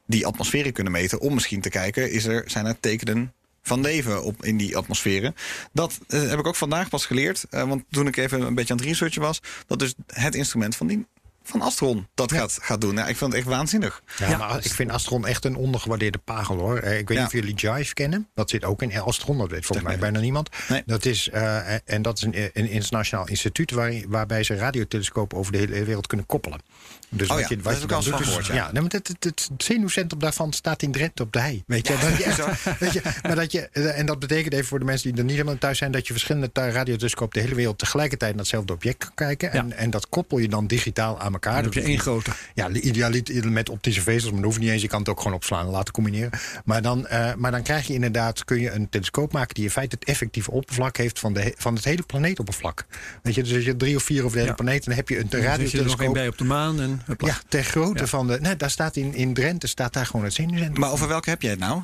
die 0.06 0.26
atmosferen 0.26 0.72
kunnen 0.72 0.92
meten. 0.92 1.20
Om 1.20 1.34
misschien 1.34 1.60
te 1.60 1.68
kijken, 1.68 2.10
is 2.10 2.24
er, 2.24 2.44
zijn 2.46 2.66
er 2.66 2.80
tekenen 2.80 3.32
van 3.62 3.80
leven 3.80 4.22
op, 4.22 4.44
in 4.44 4.56
die 4.56 4.76
atmosferen. 4.76 5.34
Dat 5.72 5.98
eh, 6.08 6.28
heb 6.28 6.38
ik 6.38 6.46
ook 6.46 6.56
vandaag 6.56 6.88
pas 6.88 7.06
geleerd. 7.06 7.44
eh, 7.50 7.68
want 7.68 7.84
toen 7.90 8.06
ik 8.06 8.16
even 8.16 8.40
een 8.40 8.54
beetje 8.54 8.72
aan 8.72 8.78
het 8.78 8.88
researchen 8.88 9.22
was. 9.22 9.40
Dat 9.66 9.78
dus 9.78 9.94
het 10.06 10.34
instrument 10.34 10.76
van 10.76 10.86
die. 10.86 11.06
Van 11.42 11.60
Astron 11.62 12.06
dat 12.14 12.32
gaat, 12.32 12.58
gaat 12.62 12.80
doen. 12.80 12.94
Ja, 12.94 13.06
ik 13.06 13.16
vind 13.16 13.30
het 13.32 13.40
echt 13.40 13.48
waanzinnig. 13.50 14.02
Ja, 14.18 14.36
maar 14.36 14.64
ik 14.64 14.72
vind 14.72 14.90
Astron 14.90 15.26
echt 15.26 15.44
een 15.44 15.56
ondergewaardeerde 15.56 16.18
pagel 16.18 16.56
hoor. 16.58 16.78
Eh, 16.78 16.98
Ik 16.98 17.08
weet 17.08 17.16
Ja. 17.16 17.24
niet 17.24 17.34
of 17.34 17.40
jullie 17.40 17.54
Jive 17.54 17.94
kennen. 17.94 18.28
Dat 18.34 18.50
zit 18.50 18.64
ook 18.64 18.82
in 18.82 19.00
Astron. 19.00 19.38
Dat 19.38 19.50
weet 19.50 19.66
volgens 19.66 19.88
mij 19.88 19.98
bijna 19.98 20.20
niemand. 20.20 20.48
Nee. 20.68 20.82
Dat 20.86 21.04
is, 21.04 21.28
eh, 21.30 21.72
en 21.90 22.02
dat 22.02 22.16
is 22.18 22.22
een, 22.24 22.50
een 22.52 22.68
internationaal 22.68 23.28
instituut 23.28 23.70
waar, 23.70 23.92
waarbij 24.08 24.42
ze 24.42 24.54
radiotelescopen 24.56 25.38
over 25.38 25.52
de 25.52 25.58
hele 25.58 25.84
wereld 25.84 26.06
kunnen 26.06 26.26
koppelen. 26.26 26.60
Dus 27.08 27.28
Oh 27.30 27.38
ja, 27.40 27.48
ik 27.50 27.64
al 27.64 27.70
eens 27.72 27.78
van 27.88 27.98
doet, 28.02 28.14
gehoord, 28.26 28.46
ja. 28.46 28.54
ja. 28.54 28.70
maar 28.72 28.82
het, 28.82 29.08
het, 29.08 29.24
het 29.24 29.48
zenuwcentrum 29.58 30.20
daarvan 30.20 30.52
staat 30.52 30.82
in 30.82 30.92
Drenthe 30.92 31.22
op 31.22 31.32
de 31.32 31.38
hei. 31.40 31.62
Weet 31.66 31.86
je, 31.86 31.96
dat 32.00 32.16
je 32.18 32.24
echt, 32.24 32.78
weet 32.78 32.92
je, 32.92 33.02
maar 33.22 33.36
dat 33.36 33.52
je, 33.52 33.68
eh, 33.72 33.98
en 33.98 34.06
dat 34.06 34.18
betekent 34.18 34.52
even 34.54 34.66
voor 34.66 34.78
de 34.78 34.84
mensen 34.84 35.08
die 35.10 35.18
er 35.18 35.24
niet 35.24 35.34
helemaal 35.36 35.58
thuis 35.58 35.78
zijn, 35.78 35.90
dat 35.92 36.06
je 36.06 36.12
verschillende 36.12 36.50
radiotelescopen 36.52 37.38
de 37.38 37.44
hele 37.44 37.54
wereld 37.54 37.78
tegelijkertijd 37.78 38.30
naar 38.30 38.40
hetzelfde 38.40 38.72
object 38.72 38.98
kan 38.98 39.14
kijken. 39.14 39.52
En, 39.52 39.72
en 39.72 39.90
dat 39.90 40.08
koppel 40.08 40.38
je 40.38 40.48
dan 40.48 40.66
digitaal 40.66 41.20
aan 41.20 41.32
elkaar. 41.32 41.54
Dan 41.54 41.64
heb 41.64 41.72
je 41.72 41.80
Dat 41.80 41.88
één 41.88 41.98
grote. 41.98 42.30
ja, 42.54 42.68
idealiter 42.70 43.50
met 43.52 43.68
optische 43.68 44.00
vezels, 44.02 44.24
maar 44.32 44.40
dat 44.40 44.50
hoeft 44.50 44.58
niet 44.62 44.70
eens. 44.70 44.82
Je 44.82 44.88
kan 44.88 44.98
het 44.98 45.08
ook 45.08 45.18
gewoon 45.20 45.36
opslaan 45.36 45.66
en 45.66 45.72
laten 45.72 45.92
combineren. 45.92 46.30
Maar 46.64 46.82
dan, 46.82 47.06
eh, 47.06 47.34
maar 47.34 47.50
dan 47.50 47.62
krijg 47.62 47.86
je 47.86 47.94
inderdaad, 47.94 48.44
kun 48.44 48.60
je 48.60 48.70
een 48.70 48.88
telescoop 48.88 49.32
maken 49.32 49.54
die 49.54 49.64
in 49.64 49.70
feite 49.70 49.96
het 50.00 50.08
effectieve 50.08 50.50
oppervlak 50.50 50.96
heeft 50.96 51.18
van, 51.18 51.32
de, 51.32 51.54
van 51.56 51.74
het 51.74 51.84
hele 51.84 52.02
planeetoppervlak. 52.02 52.86
Weet 53.22 53.34
je, 53.34 53.42
dus 53.42 53.54
als 53.54 53.64
je 53.64 53.76
drie 53.76 53.96
of 53.96 54.02
vier 54.02 54.18
over 54.24 54.32
de 54.32 54.38
hele 54.38 54.48
Ja. 54.56 54.62
planeet, 54.62 54.84
dan 54.84 54.94
heb 54.94 55.08
je 55.08 55.18
een 55.18 55.26
je 55.30 55.36
er 55.36 55.42
nog 55.42 55.50
één 55.52 55.60
radiotelescoop. 55.60 56.14
bij 56.14 56.28
op 56.28 56.38
de 56.38 56.44
maan. 56.44 56.80
En, 56.80 56.95
Ja, 57.18 57.38
ter 57.48 57.64
grootte 57.64 58.02
Ja. 58.02 58.08
van 58.08 58.26
de. 58.26 58.40
Nee, 58.40 58.56
daar 58.56 58.70
staat 58.70 58.96
in, 58.96 59.14
in 59.14 59.34
Drenthe 59.34 59.66
staat 59.66 59.92
daar 59.92 60.06
gewoon 60.06 60.24
het 60.24 60.34
zenuwcentrum. 60.34 60.80
Maar 60.80 60.90
over 60.90 61.08
welke 61.08 61.30
heb 61.30 61.42
jij 61.42 61.50
het 61.50 61.60
nou? 61.60 61.82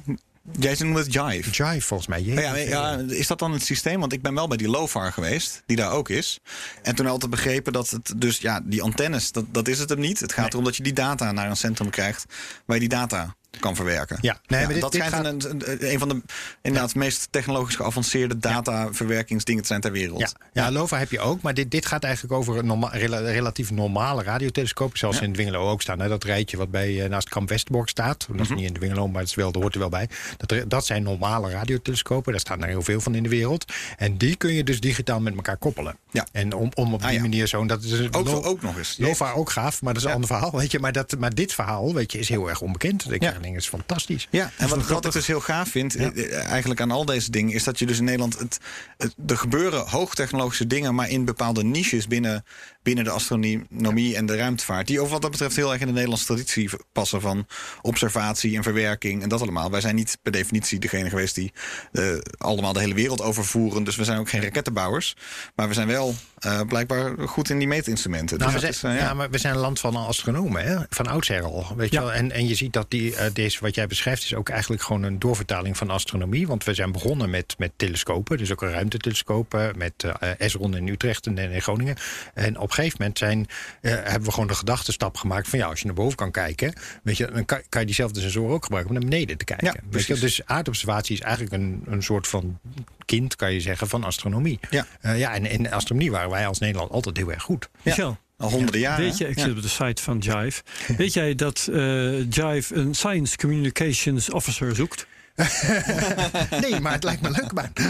Jij 0.58 0.76
noemt 0.78 0.96
het 0.98 1.12
Jive. 1.12 1.50
Jive 1.50 1.80
volgens 1.80 2.08
mij. 2.08 2.22
Jeetje. 2.22 2.42
Ja, 2.42 2.54
ja, 2.54 2.98
is 3.08 3.26
dat 3.26 3.38
dan 3.38 3.52
het 3.52 3.64
systeem? 3.64 4.00
Want 4.00 4.12
ik 4.12 4.22
ben 4.22 4.34
wel 4.34 4.48
bij 4.48 4.56
die 4.56 4.68
LOFAR 4.68 5.12
geweest, 5.12 5.62
die 5.66 5.76
daar 5.76 5.90
ook 5.90 6.08
is. 6.08 6.40
En 6.82 6.94
toen 6.94 7.06
altijd 7.06 7.30
begrepen 7.30 7.72
dat 7.72 7.90
het 7.90 8.12
dus, 8.16 8.38
ja, 8.38 8.60
die 8.64 8.82
antennes, 8.82 9.32
dat, 9.32 9.44
dat 9.50 9.68
is 9.68 9.78
het 9.78 9.88
hem 9.88 9.98
niet. 10.00 10.20
Het 10.20 10.32
gaat 10.32 10.52
erom 10.52 10.64
dat 10.64 10.76
je 10.76 10.82
die 10.82 10.92
data 10.92 11.32
naar 11.32 11.50
een 11.50 11.56
centrum 11.56 11.90
krijgt 11.90 12.24
waar 12.64 12.76
je 12.76 12.88
die 12.88 12.98
data 12.98 13.34
kan 13.60 13.76
verwerken. 13.76 14.18
Ja, 14.20 14.36
nee, 14.46 14.60
maar 14.64 14.72
dit- 14.72 14.80
dat 14.82 14.92
dit 14.92 15.02
schijnt 15.04 15.44
een, 15.44 15.70
een, 15.70 15.92
een 15.92 15.98
van 15.98 16.08
de 16.08 16.22
inderdaad 16.62 16.94
meest 16.94 17.28
technologisch 17.30 17.76
geavanceerde 17.76 18.38
dataverwerkingsdingen 18.38 19.60
te 19.62 19.68
zijn 19.68 19.80
ter 19.80 19.92
wereld. 19.92 20.20
Ja, 20.20 20.30
ja, 20.52 20.70
LOFA 20.70 20.98
heb 20.98 21.10
je 21.10 21.20
ook, 21.20 21.42
maar 21.42 21.54
dit, 21.54 21.70
dit 21.70 21.86
gaat 21.86 22.04
eigenlijk 22.04 22.34
over 22.34 22.56
een 22.56 22.66
norma- 22.66 22.88
rela- 22.92 23.18
relatief 23.18 23.70
normale 23.70 24.22
radiotelescoop. 24.22 24.96
Zoals 24.96 25.20
in 25.20 25.32
Dwingelo 25.32 25.70
ook 25.70 25.82
staan. 25.82 26.00
Hè? 26.00 26.08
Dat 26.08 26.24
rijtje 26.24 26.56
wat 26.56 26.70
bij, 26.70 27.02
eh, 27.04 27.08
naast 27.10 27.28
Kamp 27.28 27.48
Westerbork 27.48 27.88
staat. 27.88 28.26
Dat 28.30 28.40
is 28.40 28.48
Mhm. 28.48 28.56
niet 28.56 28.66
in 28.66 28.72
Dwingelo, 28.74 29.08
maar 29.08 29.20
het 29.20 29.28
is 29.30 29.34
wel, 29.34 29.52
dat 29.52 29.62
hoort 29.62 29.74
er 29.74 29.80
wel 29.80 29.88
bij. 29.88 30.08
Dat, 30.36 30.70
dat 30.70 30.86
zijn 30.86 31.02
normale 31.02 31.50
radiotelescopen. 31.50 32.32
Daar 32.32 32.40
staan 32.40 32.62
er 32.62 32.68
heel 32.68 32.82
veel 32.82 33.00
van 33.00 33.14
in 33.14 33.22
de 33.22 33.28
wereld. 33.28 33.72
En 33.96 34.16
die 34.16 34.36
kun 34.36 34.52
je 34.52 34.64
dus 34.64 34.80
digitaal 34.80 35.20
met 35.20 35.34
elkaar 35.34 35.56
koppelen. 35.56 35.96
Ja. 36.10 36.26
En 36.32 36.52
om, 36.54 36.70
om 36.74 36.92
op 36.94 36.98
die 37.00 37.08
Ah, 37.08 37.14
ja. 37.14 37.20
manier 37.20 37.46
zo... 37.46 37.66
Dat 37.66 37.82
is 37.82 38.12
Ook, 38.12 38.46
ook 38.46 38.62
nog 38.62 38.76
eens. 38.78 38.96
LOFA 38.98 39.32
ook 39.32 39.50
gaaf, 39.50 39.82
maar 39.82 39.92
dat 39.94 40.02
is 40.02 40.08
een 40.08 40.14
ander 40.14 40.28
verhaal. 40.28 40.50
Weet 40.56 40.70
je? 40.70 40.78
Maar, 40.78 40.92
dat, 40.92 41.14
maar 41.18 41.34
dit 41.34 41.52
verhaal 41.54 41.94
weet 41.94 42.12
je, 42.12 42.18
is 42.18 42.28
heel 42.28 42.48
erg 42.48 42.60
onbekend. 42.60 43.12
Ik 43.12 43.22
Ja. 43.22 43.34
Is 43.44 43.68
fantastisch. 43.68 44.28
Ja, 44.30 44.50
en 44.56 44.68
wat, 44.68 44.86
wat 44.86 45.04
ik 45.06 45.12
dus 45.12 45.26
heel 45.26 45.40
gaaf 45.40 45.68
vind, 45.68 45.92
Ja. 45.92 46.12
eh, 46.12 46.44
eigenlijk 46.44 46.80
aan 46.80 46.90
al 46.90 47.04
deze 47.04 47.30
dingen, 47.30 47.54
is 47.54 47.64
dat 47.64 47.78
je 47.78 47.86
dus 47.86 47.98
in 47.98 48.04
Nederland. 48.04 48.38
Het, 48.38 48.58
het, 48.96 49.14
er 49.26 49.36
gebeuren 49.38 49.88
hoogtechnologische 49.88 50.66
dingen, 50.66 50.94
maar 50.94 51.08
in 51.08 51.24
bepaalde 51.24 51.64
niches 51.64 52.06
binnen, 52.06 52.44
binnen 52.82 53.04
de 53.04 53.10
astronomie 53.10 54.16
en 54.16 54.26
de 54.26 54.36
ruimtevaart. 54.36 54.86
Die 54.86 55.00
over 55.00 55.12
wat 55.12 55.22
dat 55.22 55.30
betreft 55.30 55.56
heel 55.56 55.72
erg 55.72 55.80
in 55.80 55.86
de 55.86 55.92
Nederlandse 55.92 56.26
traditie 56.26 56.70
passen 56.92 57.20
van 57.20 57.46
observatie 57.82 58.56
en 58.56 58.62
verwerking 58.62 59.22
en 59.22 59.28
dat 59.28 59.40
allemaal. 59.40 59.70
Wij 59.70 59.80
zijn 59.80 59.94
niet 59.94 60.18
per 60.22 60.32
definitie 60.32 60.78
degene 60.78 61.08
geweest 61.08 61.34
die 61.34 61.52
eh, 61.92 62.04
allemaal 62.38 62.72
de 62.72 62.80
hele 62.80 62.94
wereld 62.94 63.20
overvoeren. 63.22 63.84
Dus 63.84 63.96
we 63.96 64.04
zijn 64.04 64.18
ook 64.18 64.28
geen 64.28 64.42
rakettenbouwers. 64.42 65.16
Maar 65.54 65.68
we 65.68 65.74
zijn 65.74 65.86
wel 65.86 66.14
eh, 66.38 66.60
blijkbaar 66.68 67.28
goed 67.28 67.50
in 67.50 67.58
die 67.58 67.68
meetinstrumenten. 67.68 68.38
Nou, 68.38 68.52
dus 68.52 68.60
we, 68.60 68.72
zijn, 68.72 68.92
is, 68.92 68.98
eh, 68.98 69.04
ja. 69.04 69.08
ja. 69.08 69.14
maar 69.14 69.30
we 69.30 69.38
zijn 69.38 69.54
een 69.54 69.60
land 69.60 69.80
van 69.80 69.96
astronomen, 69.96 70.64
hè? 70.64 70.76
van 70.88 71.06
oudsher 71.06 71.42
al. 71.42 71.66
Weet 71.76 71.92
je 71.92 71.98
wel? 71.98 72.12
En, 72.12 72.32
en 72.32 72.48
je 72.48 72.54
ziet 72.54 72.72
dat 72.72 72.90
die, 72.90 73.14
deze, 73.32 73.58
wat 73.60 73.74
jij 73.74 73.86
beschrijft 73.86 74.24
is 74.24 74.34
ook 74.34 74.48
eigenlijk 74.48 74.82
gewoon 74.82 75.02
een 75.02 75.18
doorvertaling 75.18 75.76
van 75.76 75.90
astronomie. 75.90 76.46
Want 76.46 76.64
we 76.64 76.74
zijn 76.74 76.92
begonnen 76.92 77.30
met, 77.30 77.54
met 77.58 77.72
telescopen, 77.76 78.38
dus 78.38 78.52
ook 78.52 78.62
een 78.62 78.70
ruimtetelescoop... 78.70 79.54
eh, 79.54 79.66
met 79.76 80.04
Esron 80.38 80.76
in 80.76 80.88
Utrecht 80.88 81.26
en 81.26 81.38
in 81.38 81.62
Groningen. 81.62 81.96
En 82.34 82.58
op 82.58 82.71
een 82.76 82.84
een 82.84 82.90
gegeven 82.90 82.98
moment 83.00 83.18
zijn, 83.18 83.46
eh, 83.80 83.92
hebben 84.10 84.22
we 84.28 84.30
gewoon 84.32 84.46
de 84.48 84.54
gedachtenstap 84.54 85.16
gemaakt 85.16 85.48
van 85.48 85.58
ja, 85.58 85.66
als 85.66 85.78
je 85.80 85.86
naar 85.86 85.94
boven 85.94 86.16
kan 86.16 86.30
kijken, 86.30 86.72
weet 87.02 87.16
je, 87.16 87.30
dan 87.30 87.44
kan, 87.44 87.60
kan 87.68 87.80
je 87.80 87.86
diezelfde 87.86 88.20
sensoren 88.20 88.54
ook 88.54 88.62
gebruiken 88.64 88.94
om 88.94 89.00
naar 89.00 89.08
beneden 89.10 89.36
te 89.36 89.44
kijken. 89.44 89.66
Ja, 89.66 89.72
weet 89.72 89.82
je, 90.06 90.06
precies. 90.14 90.20
dus 90.20 90.46
aardobservatie 90.46 91.14
is 91.14 91.20
eigenlijk 91.20 91.52
een, 91.54 91.82
een 91.86 92.02
soort 92.02 92.28
van 92.28 92.58
kind, 93.04 93.36
kan 93.36 93.52
je 93.52 93.60
zeggen, 93.60 93.88
van 93.88 94.04
astronomie. 94.04 94.58
Ja. 94.70 94.86
Eh, 95.00 95.18
ja, 95.18 95.34
en 95.34 95.46
in 95.46 95.72
astronomie 95.72 96.10
waren 96.10 96.30
wij 96.30 96.46
als 96.46 96.58
Nederland 96.58 96.90
altijd 96.90 97.16
heel 97.16 97.32
erg 97.32 97.42
goed. 97.42 97.68
Michel, 97.82 98.18
Al 98.36 98.50
honderden 98.50 98.80
jaren. 98.80 99.04
weet 99.04 99.18
je, 99.18 99.28
ik 99.28 99.36
Ja. 99.36 99.42
zit 99.44 99.56
op 99.56 99.62
de 99.62 99.68
site 99.68 100.02
van 100.02 100.18
Jive. 100.18 100.62
weet 100.96 101.12
jij 101.12 101.34
dat 101.34 101.68
eh, 101.72 102.30
Jive 102.30 102.74
een 102.74 102.94
Science 102.94 103.36
Communications 103.36 104.30
Officer 104.30 104.74
zoekt? 104.74 105.06
Nee, 106.60 106.80
maar 106.80 106.92
het 106.92 107.04
lijkt 107.04 107.20
me 107.22 107.28
een 107.28 107.34
leuke 107.34 107.54
baan. 107.54 107.72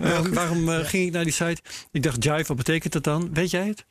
waarom 0.00 0.32
waarom 0.34 0.68
eh, 0.72 0.84
ging 0.84 1.06
ik 1.06 1.12
naar 1.12 1.24
die 1.24 1.32
site? 1.32 1.60
Ik 1.92 2.02
dacht, 2.02 2.24
Jive, 2.24 2.44
wat 2.46 2.56
betekent 2.56 2.92
dat 2.92 3.04
dan? 3.04 3.30
Weet 3.32 3.50
jij 3.50 3.66
het? 3.66 3.84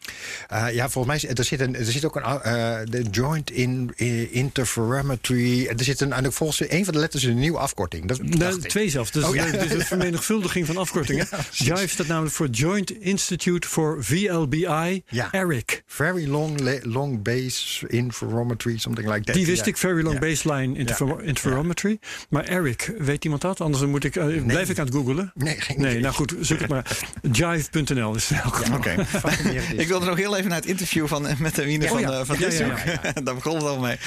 Eh, 0.47 0.73
ja, 0.73 0.89
volgens 0.89 1.23
mij 1.23 1.33
er 1.35 1.43
zit, 1.43 1.59
een, 1.59 1.75
er 1.75 1.85
zit 1.85 2.05
ook 2.05 2.15
een 2.15 2.23
eh, 2.23 2.77
de 2.89 3.03
joint 3.11 3.51
in, 3.51 3.91
in 3.95 4.31
interferometry. 4.31 5.67
Er 5.67 5.83
zit 5.83 6.01
een, 6.01 6.13
en 6.13 6.33
volgens 6.33 6.69
een 6.69 6.83
van 6.85 6.93
de 6.93 6.99
letters 6.99 7.23
is 7.23 7.29
een 7.29 7.39
nieuwe 7.39 7.57
afkorting. 7.57 8.07
Dat 8.07 8.21
Nee, 8.21 8.37
dacht 8.37 8.63
ik. 8.63 8.69
twee 8.69 8.89
zelfs. 8.89 9.11
Dus 9.11 9.23
Oh, 9.23 9.35
ja. 9.35 9.43
is 9.45 9.71
een 9.71 9.81
vermenigvuldiging 9.95 10.65
van 10.65 10.77
afkortingen. 10.77 11.27
Jive 11.51 11.87
staat 11.87 12.07
namelijk 12.07 12.33
voor 12.35 12.47
Joint 12.47 12.91
Institute 12.91 13.67
for 13.67 14.03
VLBI. 14.03 15.03
ERIC. 15.31 15.83
Very 15.87 16.27
long, 16.27 16.79
long 16.83 17.21
base 17.23 17.87
interferometry, 17.87 18.77
something 18.77 19.07
like 19.07 19.23
that. 19.23 19.35
Die 19.35 19.45
wist 19.45 19.65
ik, 19.65 19.77
Very 19.77 20.03
Long. 20.03 20.19
Baseline 20.19 20.77
interfer- 20.77 21.23
Interferometry. 21.45 21.99
Maar 22.29 22.43
ERIC, 22.43 22.93
weet 22.97 23.23
iemand 23.23 23.41
dat? 23.41 23.61
Anders 23.61 23.85
moet 23.85 24.03
ik, 24.03 24.15
eh, 24.15 24.45
blijf 24.45 24.69
ik 24.69 24.79
aan 24.79 24.85
het 24.85 24.95
googelen. 24.95 25.31
Nee, 25.35 25.61
geen 25.61 25.81
Nee, 25.81 25.99
nou 25.99 26.13
goed, 26.13 26.35
zoek 26.39 26.59
het 26.59 26.69
maar. 26.69 26.99
Jive.nl 27.31 28.15
is. 28.15 28.31
Oké. 28.73 29.07
Ik 29.77 29.87
wilde 29.87 30.05
nog 30.05 30.17
heel 30.17 30.35
even 30.35 30.49
naar 30.49 30.59
het 30.59 30.69
interview 30.69 31.07
van, 31.07 31.27
met 31.39 31.55
de 31.55 31.65
Wiener 31.65 31.87
Oh 31.87 31.93
van, 31.93 32.01
ja. 32.01 32.19
eh, 32.19 32.25
van 32.25 32.39
Ja, 32.39 32.47
ja, 32.47 32.49
Dishoek. 32.49 32.77
ja, 33.03 33.11
Daar 33.23 33.35
begon 33.35 33.55
het 33.55 33.63
al 33.63 33.79
mee. 33.79 33.97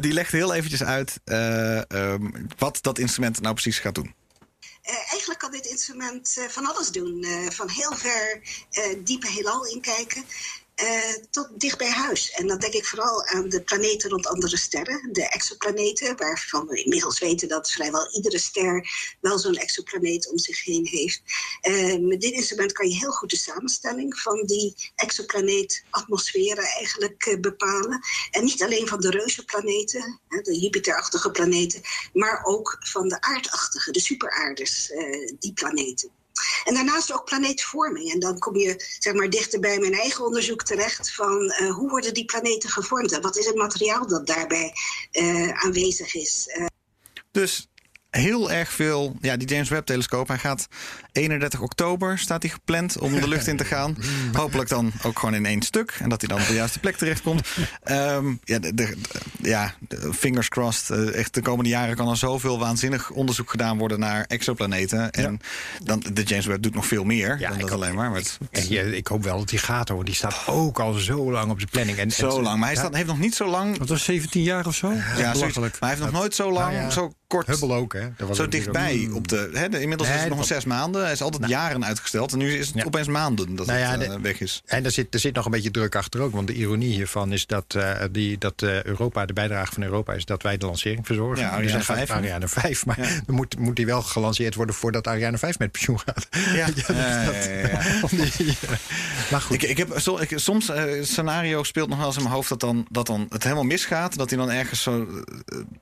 Die 0.00 0.12
legt 0.12 0.32
heel 0.32 0.54
eventjes 0.54 0.82
uit 0.82 1.20
eh, 1.24 1.90
ehm, 1.90 2.30
wat 2.58 2.78
dat 2.80 2.98
instrument 2.98 3.40
nou 3.40 3.54
precies 3.54 3.78
gaat 3.78 3.94
doen. 3.94 4.14
Eh, 4.82 4.94
eigenlijk 5.10 5.40
kan 5.40 5.50
dit 5.50 5.66
instrument 5.66 6.36
eh, 6.38 6.44
van 6.48 6.66
alles 6.66 6.90
doen. 6.90 7.22
Eh, 7.24 7.50
van 7.50 7.68
heel 7.70 7.92
ver 7.94 8.40
eh, 8.70 8.82
diepe 9.04 9.28
heelal 9.28 9.66
inkijken 9.66 10.24
eh, 10.78 11.14
tot 11.30 11.48
dicht 11.60 11.78
bij 11.78 11.90
huis. 11.90 12.30
En 12.30 12.46
dan 12.46 12.58
denk 12.58 12.72
ik 12.72 12.84
vooral 12.84 13.24
aan 13.24 13.48
de 13.48 13.62
planeten 13.62 14.10
rond 14.10 14.26
andere 14.26 14.56
sterren, 14.56 15.12
de 15.12 15.28
exoplaneten, 15.28 16.16
waarvan 16.16 16.66
we 16.66 16.82
inmiddels 16.82 17.18
weten 17.18 17.48
dat 17.48 17.70
vrijwel 17.70 18.14
iedere 18.14 18.38
ster 18.38 18.90
wel 19.20 19.38
zo'n 19.38 19.56
exoplaneet 19.56 20.30
om 20.30 20.38
zich 20.38 20.64
heen 20.64 20.86
heeft. 20.86 21.22
Eh, 21.60 21.96
met 21.98 22.20
dit 22.20 22.32
instrument 22.32 22.72
kan 22.72 22.88
je 22.88 22.96
heel 22.96 23.10
goed 23.10 23.30
de 23.30 23.36
samenstelling 23.36 24.18
van 24.18 24.46
die 24.46 24.74
exoplaneetatmosferen 24.94 26.64
eigenlijk 26.64 27.26
eh, 27.26 27.40
bepalen. 27.40 28.00
En 28.30 28.44
niet 28.44 28.62
alleen 28.62 28.86
van 28.86 29.00
de 29.00 29.10
reuzenplaneten, 29.10 30.20
de 30.28 30.58
Jupiterachtige 30.58 31.30
planeten, 31.30 31.80
maar 32.12 32.44
ook 32.44 32.76
van 32.80 33.08
de 33.08 33.20
aardachtige, 33.20 33.90
de 33.90 34.00
superaarders, 34.00 34.92
die 35.38 35.52
planeten. 35.52 36.10
En 36.64 36.74
daarnaast 36.74 37.12
ook 37.12 37.24
planeetvorming. 37.24 38.12
En 38.12 38.20
dan 38.20 38.38
kom 38.38 38.56
je 38.56 38.96
zeg 38.98 39.14
maar, 39.14 39.30
dichter 39.30 39.60
bij 39.60 39.78
mijn 39.78 39.94
eigen 39.94 40.24
onderzoek 40.24 40.62
terecht 40.62 41.14
van 41.14 41.50
eh, 41.50 41.74
hoe 41.74 41.90
worden 41.90 42.14
die 42.14 42.24
planeten 42.24 42.70
gevormd 42.70 43.12
en 43.12 43.22
wat 43.22 43.36
is 43.36 43.46
het 43.46 43.56
materiaal 43.56 44.06
dat 44.06 44.26
daarbij 44.26 44.72
eh, 45.10 45.64
aanwezig 45.64 46.14
is. 46.14 46.48
Eh, 46.48 46.66
Dus 47.30 47.67
heel 48.10 48.50
erg 48.50 48.72
veel. 48.72 49.16
Ja, 49.20 49.36
die 49.36 49.48
James 49.48 49.68
Webb 49.68 49.86
telescoop. 49.86 50.28
Hij 50.28 50.38
gaat 50.38 50.68
31 51.12 51.60
oktober 51.60 52.18
staat 52.18 52.42
hij 52.42 52.50
gepland 52.50 52.98
om 52.98 53.20
de 53.20 53.28
lucht 53.28 53.46
in 53.46 53.56
te 53.56 53.64
gaan. 53.64 53.96
Hopelijk 54.32 54.68
dan 54.68 54.92
ook 55.02 55.18
gewoon 55.18 55.34
in 55.34 55.46
één 55.46 55.62
stuk. 55.62 55.96
En 56.00 56.08
dat 56.08 56.20
hij 56.20 56.28
dan 56.30 56.40
op 56.40 56.46
de 56.46 56.54
juiste 56.54 56.78
plek 56.78 56.96
terechtkomt. 56.96 57.48
Ehm 57.82 58.26
ja, 58.44 58.58
de, 58.58 58.74
de- 58.74 58.94
de- 59.00 59.48
ja, 59.48 59.74
de- 59.88 60.10
fingers 60.14 60.48
crossed. 60.48 60.90
Eh, 60.98 61.14
echt 61.18 61.34
de 61.34 61.42
komende 61.42 61.70
jaren 61.70 61.96
kan 61.96 62.08
er 62.08 62.16
zoveel 62.16 62.58
waanzinnig 62.58 63.10
onderzoek 63.10 63.50
gedaan 63.50 63.78
worden 63.78 63.98
naar 63.98 64.24
exoplaneten. 64.28 65.10
En 65.10 65.40
dan, 65.84 66.02
de 66.12 66.22
James 66.22 66.46
Webb 66.46 66.62
doet 66.62 66.74
nog 66.74 66.86
veel 66.86 67.04
meer 67.04 67.38
Ja, 67.38 67.48
dan 67.48 67.58
dat 67.58 67.70
alleen 67.70 67.94
maar. 67.94 68.10
Maar 68.10 68.18
het- 68.18 68.38
En 68.50 68.68
je- 68.68 68.96
ik 68.96 69.06
hoop 69.06 69.22
wel 69.22 69.38
dat 69.38 69.48
die 69.48 69.58
gaat 69.58 69.88
hoor. 69.88 70.04
Die 70.04 70.14
staat 70.14 70.42
ook 70.46 70.80
al 70.80 70.92
zo 70.92 71.30
lang 71.32 71.50
op 71.50 71.60
de 71.60 71.66
planning. 71.66 71.98
En, 71.98 72.10
zo 72.10 72.36
en- 72.36 72.42
lang. 72.42 72.58
Maar 72.58 72.66
hij 72.68 72.74
Ja, 72.76 72.80
staat, 72.82 72.94
heeft 72.94 73.06
nog 73.06 73.18
niet 73.18 73.34
zo 73.34 73.46
lang. 73.50 73.78
Wat 73.78 73.88
was 73.88 74.04
17 74.04 74.42
jaar 74.42 74.66
of 74.66 74.74
zo? 74.74 74.92
Ja, 74.92 75.02
zoiets. 75.16 75.32
belachelijk. 75.38 75.80
Maar 75.80 75.88
hij 75.90 75.98
heeft 75.98 76.10
nog 76.12 76.20
nooit 76.20 76.34
zo 76.34 76.52
lang, 76.52 76.72
Nou 76.72 76.84
ja, 76.84 76.90
zo 76.90 77.12
kort. 77.28 77.46
Hubble 77.46 77.72
ook, 77.74 77.92
hè? 77.92 78.08
Dat 78.16 78.28
was 78.28 78.36
Zo 78.36 78.42
ook 78.44 78.50
dichtbij 78.50 79.08
op 79.12 79.28
de. 79.28 79.50
Hè, 79.52 79.68
de- 79.68 79.80
inmiddels 79.80 80.08
Nee, 80.08 80.18
is 80.18 80.24
het 80.24 80.34
nog 80.34 80.44
zes 80.44 80.64
maanden. 80.64 81.02
Hij 81.02 81.12
is 81.12 81.22
altijd 81.22 81.48
jaren 81.48 81.84
uitgesteld. 81.84 82.32
En 82.32 82.38
nu 82.38 82.52
is 82.58 82.66
het 82.66 82.76
Ja. 82.76 82.84
opeens 82.84 83.06
maanden 83.08 83.54
dat 83.56 83.66
Nou 83.66 83.78
ja, 83.78 83.90
het 83.90 84.00
de- 84.00 84.06
eh, 84.06 84.20
weg 84.20 84.40
is. 84.40 84.62
En 84.66 84.84
er 84.84 84.90
zit, 84.90 85.14
er 85.14 85.20
zit 85.20 85.34
nog 85.34 85.44
een 85.44 85.50
beetje 85.50 85.70
druk 85.70 85.94
achter 85.96 86.20
ook. 86.20 86.32
Want 86.32 86.46
de 86.46 86.52
ironie 86.54 86.94
hiervan 86.94 87.32
is 87.32 87.46
dat, 87.46 87.64
eh, 87.74 87.92
die, 88.10 88.38
dat 88.38 88.62
eh, 88.62 88.82
Europa, 88.82 89.26
de 89.26 89.32
bijdrage 89.32 89.72
van 89.72 89.82
Europa 89.82 90.12
is 90.12 90.24
dat 90.24 90.42
wij 90.42 90.56
de 90.58 90.66
lancering 90.66 91.06
verzorgen. 91.06 91.38
Ja, 91.44 91.46
Ariane 91.48 91.62
Dus 91.62 91.72
dan 91.72 91.82
gaat 91.82 91.96
5, 91.96 92.08
hè? 92.08 92.14
Ariane 92.14 92.48
5. 92.48 92.86
Maar 92.86 93.00
Ja. 93.00 93.20
dan 93.26 93.34
moet, 93.34 93.58
moet 93.58 93.76
die 93.76 93.86
wel 93.86 94.02
gelanceerd 94.02 94.54
worden 94.54 94.74
voordat 94.74 95.06
Ariane 95.06 95.38
5 95.38 95.58
met 95.58 95.70
pensioen 95.72 95.98
gaat. 95.98 96.26
Ja, 96.54 96.66
dus 96.66 96.86
ja, 96.86 97.22
ja, 97.22 98.00
dat- 98.00 98.10
die- 98.36 98.56
maar 99.30 99.40
goed. 99.40 99.54
Ik, 99.54 99.62
ik 99.62 99.76
heb, 99.76 99.92
so- 99.96 100.18
ik, 100.18 100.32
soms 100.34 100.68
het 100.68 101.06
scenario 101.08 101.62
speelt 101.62 101.88
nog 101.88 101.98
wel 101.98 102.06
eens 102.06 102.16
in 102.16 102.22
mijn 102.22 102.34
hoofd 102.34 102.48
dat 102.48 102.60
dan, 102.60 102.86
dat 102.90 103.06
dan 103.06 103.26
het 103.30 103.42
helemaal 103.42 103.64
misgaat. 103.64 104.16
Dat 104.16 104.30
hij 104.30 104.38
dan 104.38 104.50
ergens 104.50 104.82
zo 104.82 105.08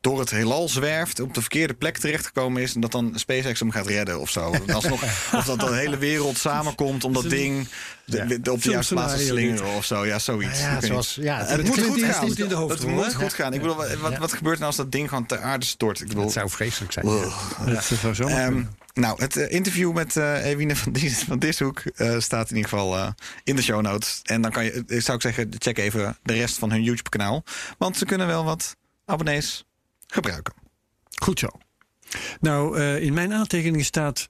door 0.00 0.18
het 0.20 0.30
heelal 0.30 0.68
zwerft, 0.68 1.20
op 1.20 1.34
de 1.36 1.40
verkeerde 1.40 1.74
plek 1.74 1.98
terechtgekomen 1.98 2.62
is. 2.62 2.74
En 2.74 2.80
dat 2.80 2.92
dan 2.92 3.12
SpaceX 3.14 3.60
hem 3.60 3.70
gaat 3.70 3.86
redden 3.86 4.20
of 4.20 4.30
zo. 4.30 4.54
Alsnog, 4.72 5.02
of 5.38 5.44
dat 5.44 5.60
de 5.60 5.74
hele 5.74 5.98
wereld 5.98 6.38
samenkomt 6.38 7.04
om 7.04 7.12
dat 7.12 7.30
ding 7.30 7.68
de, 8.04 8.50
op 8.50 8.62
de 8.62 8.70
juiste 8.70 8.94
plaats 8.94 9.16
te 9.16 9.24
slingeren 9.24 9.66
of 9.66 9.84
zo. 9.84 10.06
Ja, 10.06 10.18
zoiets. 10.18 10.60
Ja, 10.60 10.80
zoals- 10.80 11.14
ja, 11.20 11.38
het 11.38 11.48
het 11.48 11.66
moet 11.66 11.82
goed 11.82 12.02
gaan. 12.02 12.24
niet 12.26 12.38
in 12.38 12.48
de 12.48 12.54
hoofd, 12.54 12.78
het 12.78 12.88
moet 12.88 13.14
goed 13.14 13.32
gaan. 13.32 13.52
Ik 13.52 13.60
bedoel, 13.60 13.76
wat, 13.76 14.18
wat, 14.18 14.32
gebeurt 14.32 14.56
nou 14.56 14.66
als 14.66 14.76
dat 14.76 14.92
ding 14.92 15.08
gewoon 15.08 15.26
ter 15.26 15.40
aarde 15.40 15.66
stort? 15.66 16.00
Ik 16.00 16.08
bedoel, 16.08 16.22
Dat 16.22 16.32
zou 16.32 16.50
vreselijk 16.50 16.92
zijn. 16.92 17.06
Dat 17.06 17.84
zou 17.84 18.14
zo 18.14 18.28
maar 18.28 18.46
Ehm, 18.46 18.62
nou, 18.94 19.22
het 19.22 19.36
eh, 19.36 19.52
interview 19.52 19.92
met 19.92 20.16
eh 20.16 20.44
Ewine 20.44 20.76
van, 20.76 20.92
Dis, 20.92 21.18
van 21.18 21.38
Dishoek 21.38 21.78
eh, 21.80 22.18
staat 22.18 22.50
in 22.50 22.56
ieder 22.56 22.70
geval 22.70 23.14
in 23.44 23.56
de 23.56 23.62
show 23.62 23.80
notes. 23.82 24.20
En 24.22 24.42
dan 24.42 24.50
kan 24.50 24.64
je, 24.64 24.84
zou 24.86 25.16
ik 25.16 25.22
zeggen, 25.22 25.50
check 25.58 25.78
even 25.78 26.16
de 26.22 26.32
rest 26.32 26.58
van 26.58 26.70
hun 26.70 26.82
YouTube-kanaal. 26.82 27.44
Want 27.78 27.96
ze 27.96 28.04
kunnen 28.04 28.26
wel 28.26 28.44
wat 28.44 28.76
abonnees 29.04 29.64
gebruiken. 30.06 30.65
Goed 31.26 31.38
zo. 31.38 31.48
Nou, 32.40 32.78
eh, 32.78 33.02
in 33.02 33.14
mijn 33.14 33.32
aantekeningen 33.32 33.84
staat, 33.84 34.28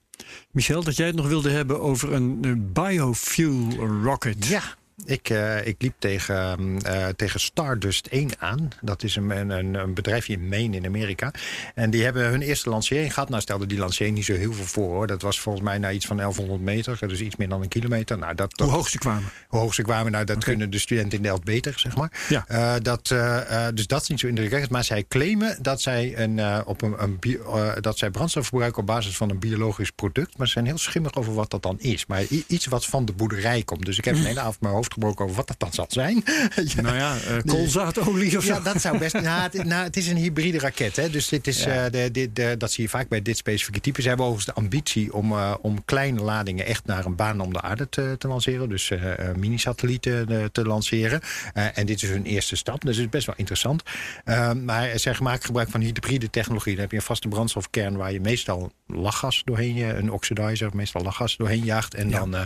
Michel, 0.51 0.85
dat 0.85 0.97
jij 0.97 1.07
het 1.07 1.17
nog 1.17 1.29
wilde 1.29 1.51
hebben 1.51 1.81
over 1.81 2.13
een 2.13 2.39
eh, 2.43 2.53
biofuel 2.57 3.71
rocket. 4.03 4.47
Ja. 4.47 4.63
Ik, 5.05 5.29
eh, 5.31 5.67
ik 5.67 5.83
liep 5.83 5.95
tegen, 5.99 6.79
eh, 6.83 7.07
tegen 7.09 7.41
Stardust 7.41 8.07
1 8.11 8.31
aan. 8.39 8.69
Dat 8.81 9.03
is 9.03 9.17
een, 9.17 9.51
een, 9.51 9.75
een 9.75 9.95
bedrijfje 9.95 10.33
in 10.33 10.49
Maine 10.49 10.77
in 10.77 10.87
Amerika. 10.87 11.31
En 11.75 11.91
die 11.91 12.05
hebben 12.05 12.29
hun 12.29 12.43
eerste 12.43 12.71
lancering 12.71 13.15
gehad. 13.15 13.29
Nou 13.29 13.43
stelde 13.43 13.67
die 13.67 13.79
lancering 13.79 14.17
niet 14.17 14.25
zo 14.25 14.35
heel 14.35 14.53
veel 14.53 14.65
voor 14.65 14.89
hoor. 14.89 15.07
Dat 15.07 15.23
was 15.23 15.41
volgens 15.41 15.65
mij 15.65 15.79
naar 15.79 15.95
iets 15.95 16.07
van 16.07 16.17
1100 16.17 16.61
meter. 16.61 17.09
Dus 17.09 17.21
iets 17.21 17.37
meer 17.37 17.49
dan 17.49 17.63
een 17.63 17.69
kilometer. 17.69 18.19
Nou, 18.19 18.35
dat, 18.35 18.53
Hoe 18.61 18.71
hoog 18.71 18.89
ze 18.89 18.99
kwamen. 18.99 19.31
hoe 19.49 19.61
hoog 19.61 19.75
ze 19.75 19.83
kwamen, 19.83 20.13
nou, 20.13 20.25
dat 20.25 20.45
kunnen 20.45 20.71
de 20.71 20.79
studenten 20.79 21.17
in 21.19 21.23
Delft 21.25 21.45
beter, 21.45 21.79
zeg 21.79 21.97
maar. 21.97 22.13
Ja. 22.29 22.45
Eh, 22.49 22.75
dat, 22.83 23.09
dus 23.75 23.87
dat 23.87 24.03
is 24.03 24.09
niet 24.09 24.21
zo 24.21 24.27
indrukwekkend. 24.27 24.73
Maar 24.73 24.85
zij 24.85 25.05
claimen 25.09 25.59
dat 25.63 25.81
zij, 25.81 26.19
een, 26.19 26.65
op 26.67 26.83
een, 26.83 27.03
een 27.03 27.19
bio- 27.19 27.81
dat 27.81 27.99
zij 27.99 28.11
brandstof 28.11 28.49
gebruiken 28.49 28.81
op 28.81 28.87
basis 28.87 29.17
van 29.17 29.31
een 29.31 29.39
biologisch 29.39 29.91
product. 29.91 30.39
Maar 30.39 30.47
ze 30.47 30.53
zijn 30.53 30.67
heel 30.67 30.79
schimmig 30.79 31.15
over 31.15 31.35
wat 31.35 31.51
dat 31.51 31.63
dan 31.63 31.81
is. 31.81 32.07
Maar 32.07 32.23
iets 32.47 32.67
wat 32.67 32.87
van 32.87 33.05
de 33.05 33.13
boerderij 33.13 33.63
komt. 33.63 33.85
Dus 33.85 33.99
ik 33.99 34.05
heb 34.05 34.15
een 34.15 34.25
hele 34.25 34.41
avond 34.41 34.61
mijn 34.61 34.75
hoofd 34.75 34.86
gebroken 34.93 35.25
over 35.25 35.37
wat 35.37 35.49
dat 35.49 35.61
dan 35.61 35.73
zal 35.73 35.87
zijn. 35.89 36.25
Ja. 36.77 36.81
Nou 36.81 36.97
ja, 36.97 37.17
eh, 37.17 37.37
koolzaadolie 37.45 38.37
of 38.37 38.45
zo. 38.45 38.55
Ja, 38.55 38.61
dat 38.61 38.81
zou 38.81 38.99
best. 38.99 39.15
Nou, 39.27 39.43
het, 39.43 39.65
nou, 39.65 39.85
het 39.85 39.97
is 39.97 40.09
een 40.09 40.17
hybride 40.17 40.59
raket. 40.59 40.97
Hè? 40.97 41.11
Dus 41.11 41.29
dit 41.29 41.47
is, 41.47 41.65
eh, 41.65 41.85
de, 41.91 42.09
dit, 42.13 42.37
de, 42.37 42.55
dat 42.59 42.73
zie 42.73 42.85
je 42.85 42.91
vaak 42.91 43.09
bij 43.09 43.23
dit 43.23 43.37
specifieke 43.37 43.81
type. 43.81 44.03
Ze 44.03 44.09
hebben 44.09 44.27
overigens 44.27 44.55
de 44.55 44.63
ambitie 44.63 45.13
om, 45.13 45.33
eh, 45.33 45.55
om 45.61 45.85
kleine 45.85 46.21
ladingen 46.21 46.67
echt 46.67 46.87
naar 46.87 47.05
een 47.05 47.17
baan 47.17 47.41
om 47.41 47.53
de 47.53 47.61
aarde 47.61 47.89
te, 47.89 48.15
te 48.19 48.29
lanceren. 48.29 48.69
Dus 48.69 48.93
mini-satellieten 49.37 50.53
te 50.53 50.65
lanceren. 50.65 51.21
En 51.53 51.87
dit 51.87 52.03
is 52.03 52.09
hun 52.09 52.25
eerste 52.25 52.57
stap. 52.57 52.81
Dus 52.81 52.97
het 52.97 53.05
is 53.05 53.11
best 53.11 53.27
wel 53.27 53.35
interessant. 53.39 53.83
Maar 54.65 54.99
zij 54.99 55.17
maken 55.21 55.45
gebruik 55.45 55.71
van 55.71 55.81
hybride 55.81 56.31
technologie. 56.31 56.73
Dan 56.73 56.81
heb 56.81 56.91
je 56.91 56.97
een 56.97 57.03
vaste 57.03 57.29
brandstofkern 57.29 57.97
waar 57.97 58.13
je 58.13 58.21
meestal 58.21 58.73
lachgas 58.87 59.43
doorheen, 59.45 59.77
een 59.77 60.13
oxidizer, 60.13 60.71
meestal 60.73 61.03
lachgas 61.03 61.37
doorheen 61.37 61.65
jaagt. 61.65 61.95
En 61.95 62.11
dan, 62.11 62.37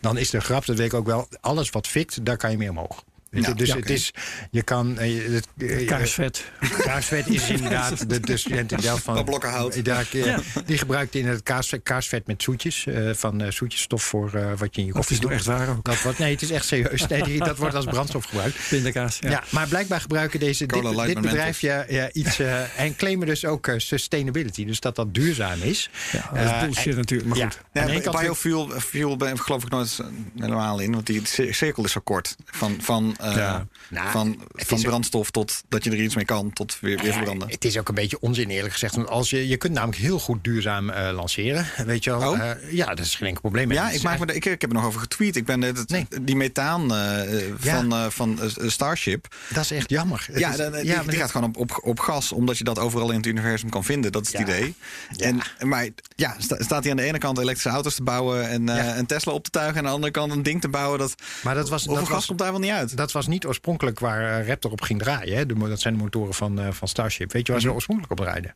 dan 0.00 0.18
is 0.18 0.30
de 0.30 0.40
grap, 0.40 0.66
dat 0.66 0.76
weet 0.76 0.86
ik 0.86 0.94
ook 0.94 1.06
wel, 1.06 1.28
alles 1.40 1.70
wat 1.70 1.88
fikt, 1.90 2.24
daar 2.24 2.36
kan 2.36 2.50
je 2.50 2.56
mee 2.56 2.70
omhoog. 2.70 3.04
Weet 3.30 3.44
je, 3.44 3.48
Ja. 3.50 3.56
dus 3.56 3.68
Ja, 3.68 3.76
het 3.76 3.90
is, 3.90 4.10
je 4.50 4.62
kan... 4.62 4.98
eh, 4.98 5.32
het, 5.32 5.46
eh, 5.58 5.86
Kaarsvet. 5.86 6.44
Kaarsvet 6.78 7.28
is 7.28 7.48
inderdaad 7.56 8.08
de, 8.10 8.20
de 8.20 8.36
student 8.36 8.72
in 8.72 8.78
Delft 8.80 9.02
van... 9.02 9.14
Wat 9.14 9.24
blokken 9.24 9.50
hout. 9.50 9.74
Ja, 9.84 10.02
ja, 10.12 10.38
Die 10.66 10.78
gebruikt 10.78 11.14
in 11.14 11.26
het 11.26 11.42
kaarsvet, 11.42 11.82
kaarsvet 11.82 12.26
met 12.26 12.42
zoetjes. 12.42 12.86
eh, 12.86 13.10
van 13.14 13.40
eh, 13.42 13.50
zoetjesstof 13.50 14.02
voor 14.02 14.34
eh, 14.34 14.52
wat 14.56 14.74
je 14.74 14.80
in 14.80 14.86
je 14.86 14.92
Of 14.92 14.96
koffie 14.98 15.16
is 15.16 15.22
het 15.22 15.30
doet. 15.36 15.46
nou 15.46 15.58
echt 15.58 15.66
waar 15.66 15.76
ook? 15.76 15.84
Dat 15.84 16.02
wordt, 16.02 16.18
nee, 16.18 16.32
het 16.32 16.42
is 16.42 16.50
echt 16.50 16.64
serieus. 16.66 17.06
Nee, 17.06 17.22
die, 17.22 17.38
dat 17.38 17.56
wordt 17.58 17.74
als 17.74 17.84
brandstof 17.84 18.24
gebruikt. 18.24 18.56
Pindakaas. 18.68 19.18
Ja. 19.20 19.30
Ja. 19.30 19.44
maar 19.50 19.68
blijkbaar 19.68 20.00
gebruiken 20.00 20.40
deze, 20.40 20.66
Cola 20.66 20.88
dit, 20.88 20.98
Light 20.98 21.06
dit 21.14 21.20
bedrijf 21.20 21.60
ja, 21.60 21.84
ja, 21.88 22.12
iets... 22.12 22.38
eh, 22.38 22.78
en 22.80 22.96
claimen 22.96 23.26
dus 23.26 23.44
ook 23.44 23.66
eh, 23.66 23.74
sustainability. 23.78 24.64
Dus 24.64 24.80
dat 24.80 24.96
dat 24.96 25.14
duurzaam 25.14 25.62
is. 25.62 25.90
Ja, 26.12 26.30
dat 26.34 26.44
is 26.44 26.50
Eh, 26.50 26.60
bullshit 26.62 26.96
natuurlijk, 26.96 27.28
maar 27.28 27.38
ja. 27.38 27.44
goed. 27.44 27.60
Ja, 28.04 28.10
biofuel 28.20 28.68
fuel 28.80 29.16
ben, 29.16 29.38
geloof 29.40 29.62
ik 29.62 29.70
nooit 29.70 29.98
helemaal 30.38 30.78
in. 30.80 30.92
Want 30.92 31.06
die 31.06 31.20
cir- 31.26 31.54
cirkel 31.54 31.84
is 31.84 31.92
zo 31.92 32.00
kort. 32.04 32.36
Van, 32.44 32.76
van, 32.80 33.16
eh, 33.20 33.36
Ja. 33.36 33.66
Nou, 33.88 34.10
van, 34.10 34.38
van 34.52 34.82
brandstof 34.82 35.30
tot 35.30 35.62
dat 35.68 35.84
je 35.84 35.90
er 35.90 36.02
iets 36.02 36.14
mee 36.14 36.24
kan. 36.24 36.52
Tot 36.52 36.76
weer, 36.80 36.96
weer 36.96 37.06
Ja, 37.06 37.12
verbranden. 37.12 37.48
het 37.50 37.64
is 37.64 37.78
ook 37.78 37.88
een 37.88 37.94
beetje 37.94 38.20
onzin 38.20 38.48
eerlijk 38.50 38.72
gezegd. 38.72 38.94
Want 38.94 39.08
als 39.08 39.30
je, 39.30 39.48
je 39.48 39.56
kunt 39.56 39.72
namelijk 39.72 39.98
heel 39.98 40.18
goed 40.18 40.44
duurzaam 40.44 40.90
eh, 40.90 41.12
lanceren. 41.14 41.66
Weet 41.86 42.04
je 42.04 42.18
wel? 42.18 42.30
Oh? 42.30 42.38
Eh, 42.50 42.72
ja, 42.72 42.86
dat 42.86 43.04
is 43.04 43.14
geen 43.14 43.26
enkel 43.26 43.40
probleem. 43.40 43.72
Ja, 43.72 43.90
ik, 43.90 44.02
maak 44.02 44.18
me, 44.18 44.26
er- 44.26 44.34
ik, 44.34 44.44
ik 44.44 44.60
heb 44.60 44.70
er 44.70 44.76
nog 44.76 44.84
over 44.86 45.00
getweet. 45.00 45.36
Ik 45.36 45.44
ben 45.44 45.60
het, 45.62 45.88
Nee. 45.88 46.06
die 46.22 46.36
methaan 46.36 46.94
eh, 46.94 47.48
Ja. 47.48 47.76
van, 47.76 47.92
eh, 47.92 48.06
van 48.08 48.38
Starship. 48.66 49.26
Dat 49.48 49.64
is 49.64 49.70
echt 49.70 49.90
jammer. 49.90 50.26
Ja, 50.34 50.50
is- 50.50 50.56
dan- 50.56 50.72
die, 50.72 51.16
gaat 51.18 51.30
gewoon 51.30 51.48
op, 51.48 51.56
op, 51.56 51.80
op 51.84 52.00
gas, 52.00 52.32
omdat 52.32 52.58
je 52.58 52.64
dat 52.64 52.78
overal 52.78 53.10
in 53.10 53.16
het 53.16 53.26
universum 53.26 53.68
kan 53.70 53.84
vinden. 53.84 54.12
Dat 54.12 54.26
is 54.26 54.32
het 54.32 54.40
idee. 54.40 54.74
Ja. 55.16 55.24
En, 55.26 55.40
maar 55.68 55.88
ja, 56.16 56.34
sta- 56.38 56.62
staat 56.62 56.82
hij 56.82 56.90
aan 56.90 56.96
de 56.96 57.02
ene 57.02 57.18
kant 57.18 57.38
elektrische 57.38 57.68
auto's 57.70 57.94
te 57.94 58.02
bouwen 58.02 58.48
en 58.48 58.68
eh, 58.68 58.76
Ja. 58.76 58.96
een 58.98 59.06
Tesla 59.06 59.32
op 59.32 59.44
te 59.44 59.50
tuigen. 59.50 59.74
En 59.74 59.78
aan 59.80 59.86
de 59.86 59.94
andere 59.94 60.12
kant 60.12 60.32
een 60.32 60.42
ding 60.42 60.60
te 60.60 60.68
bouwen. 60.68 60.98
Dat, 60.98 61.14
Maar 61.42 61.54
dat 61.54 61.68
was, 61.68 61.84
dat 61.84 61.98
gas 61.98 62.08
was, 62.08 62.26
komt 62.26 62.38
daar 62.38 62.50
wel 62.50 62.60
niet 62.60 62.70
uit? 62.70 62.96
dat 62.96 63.09
was 63.12 63.26
niet 63.26 63.46
oorspronkelijk 63.46 63.98
waar 63.98 64.40
eh, 64.40 64.46
Raptor 64.48 64.70
op 64.70 64.80
ging 64.80 64.98
draaien. 64.98 65.36
Hè? 65.36 65.46
De, 65.46 65.54
dat 65.68 65.80
zijn 65.80 65.94
de 65.94 66.00
motoren 66.02 66.34
van, 66.34 66.60
eh, 66.60 66.70
van 66.72 66.88
Starship. 66.88 67.32
Weet 67.32 67.46
je 67.46 67.52
waar 67.52 67.60
ze 67.60 67.72
oorspronkelijk 67.72 68.20
op 68.20 68.26
rijden? 68.26 68.54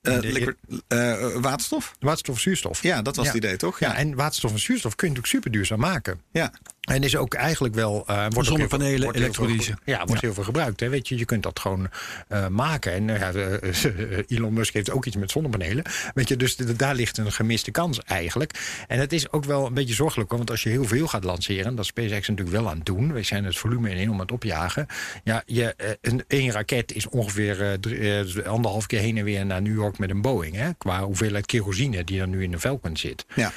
Eh, 0.00 0.20
de- 0.20 0.32
liquid- 0.32 0.56
eh, 0.88 1.34
waterstof? 1.34 1.96
Waterstof, 2.00 2.40
zuurstof. 2.40 2.82
Ja, 2.82 3.02
dat 3.02 3.16
was 3.16 3.26
Ja. 3.26 3.32
het 3.32 3.44
idee, 3.44 3.56
toch? 3.56 3.78
Ja, 3.80 3.94
en 3.96 4.14
waterstof 4.14 4.52
en 4.52 4.58
zuurstof 4.58 4.94
kun 4.94 5.08
je 5.08 5.14
natuurlijk 5.14 5.34
super 5.44 5.58
duurzaam 5.58 5.78
maken. 5.80 6.20
ja. 6.30 6.52
En 6.86 7.02
is 7.02 7.16
ook 7.16 7.34
eigenlijk 7.34 7.74
wel. 7.74 8.04
eh 8.06 8.26
wordt 8.28 8.48
Zonnepanelen, 8.48 9.02
wordt 9.02 9.18
elektrolyse. 9.18 9.74
Ja, 9.84 10.04
wordt 10.04 10.22
heel 10.22 10.34
veel 10.34 10.44
gebruikt. 10.44 10.80
Hè. 10.80 10.88
Weet 10.88 11.08
je, 11.08 11.18
je 11.18 11.24
kunt 11.24 11.42
dat 11.42 11.60
gewoon 11.60 11.88
eh, 12.28 12.46
maken. 12.46 12.92
En 12.92 13.06
ja, 13.06 13.32
de- 13.32 14.24
Elon 14.28 14.52
Musk 14.52 14.72
heeft 14.74 14.90
ook 14.90 15.04
iets 15.06 15.16
met 15.16 15.30
zonnepanelen. 15.30 15.84
Weet 16.14 16.28
je, 16.28 16.36
dus 16.36 16.56
de- 16.56 16.76
daar 16.76 16.94
ligt 16.94 17.18
een 17.18 17.32
gemiste 17.32 17.70
kans 17.70 18.00
eigenlijk. 18.02 18.84
En 18.88 18.98
het 18.98 19.12
is 19.12 19.32
ook 19.32 19.44
wel 19.44 19.66
een 19.66 19.74
beetje 19.74 19.94
zorgelijk. 19.94 20.30
Want 20.30 20.50
als 20.50 20.62
je 20.62 20.68
heel 20.68 20.84
veel 20.84 21.06
gaat 21.06 21.24
lanceren, 21.24 21.70
dat 21.74 21.84
is 21.84 21.86
SpaceX 21.90 22.28
natuurlijk 22.28 22.56
wel 22.56 22.68
aan 22.68 22.76
het 22.76 22.86
doen. 22.86 23.12
We 23.12 23.22
zijn 23.22 23.44
het 23.44 23.58
volume 23.58 23.90
enorm 23.90 24.12
aan 24.14 24.20
het 24.20 24.32
opjagen. 24.32 24.86
Ja, 25.24 25.42
je, 25.46 25.74
een, 26.00 26.24
één 26.28 26.50
raket 26.50 26.92
is 26.92 27.08
ongeveer 27.08 27.76
drie- 27.80 28.42
anderhalf 28.48 28.86
keer 28.86 29.00
heen 29.00 29.18
en 29.18 29.24
weer 29.24 29.46
naar 29.46 29.62
New 29.62 29.74
York 29.74 29.98
met 29.98 30.10
een 30.10 30.22
Boeing. 30.22 30.56
Hè, 30.56 30.70
qua 30.78 31.02
hoeveelheid 31.04 31.46
kerosine 31.46 32.04
die 32.04 32.20
er 32.20 32.28
nu 32.28 32.42
in 32.42 32.50
de 32.50 32.58
Falcon 32.60 32.96
zit. 32.96 33.24
Ja. 33.34 33.52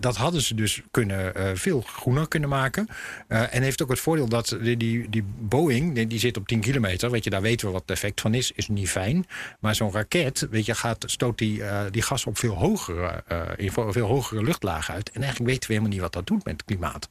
Dat 0.00 0.16
hadden 0.16 0.40
ze 0.42 0.54
dus 0.54 0.80
kunnen, 0.90 1.32
veel 1.58 1.80
groener 1.80 2.28
kunnen 2.28 2.45
maken. 2.48 2.88
Eh, 3.28 3.54
en 3.54 3.62
heeft 3.62 3.82
ook 3.82 3.88
het 3.88 4.00
voordeel 4.00 4.28
dat 4.28 4.56
die, 4.60 4.76
die, 4.76 5.10
die 5.10 5.24
Boeing, 5.38 5.94
die, 5.94 6.06
die 6.06 6.18
zit 6.18 6.36
op 6.36 6.48
10 6.48 6.60
kilometer. 6.60 7.10
Weet 7.10 7.24
je, 7.24 7.30
daar 7.30 7.42
weten 7.42 7.66
we 7.66 7.72
wat 7.72 7.82
het 7.82 7.90
effect 7.90 8.20
van 8.20 8.34
is. 8.34 8.52
Is 8.54 8.68
niet 8.68 8.90
fijn. 8.90 9.26
Maar 9.60 9.74
zo'n 9.74 9.92
raket, 9.92 10.46
weet 10.50 10.66
je, 10.66 10.74
gaat, 10.74 11.04
stoot 11.06 11.38
die, 11.38 11.64
eh, 11.64 11.80
die 11.90 12.02
gas 12.02 12.26
op 12.26 12.38
veel 12.38 12.54
hogere, 12.54 13.22
eh, 13.26 13.40
in 13.56 13.72
veel, 13.72 13.92
veel 13.92 14.06
hogere 14.06 14.42
luchtlagen 14.42 14.94
uit. 14.94 15.10
En 15.10 15.22
eigenlijk 15.22 15.50
weten 15.50 15.68
we 15.68 15.74
helemaal 15.74 15.92
niet 15.92 16.02
wat 16.02 16.12
dat 16.12 16.26
doet 16.26 16.44
met 16.44 16.52
het 16.52 16.64
klimaat. 16.64 17.08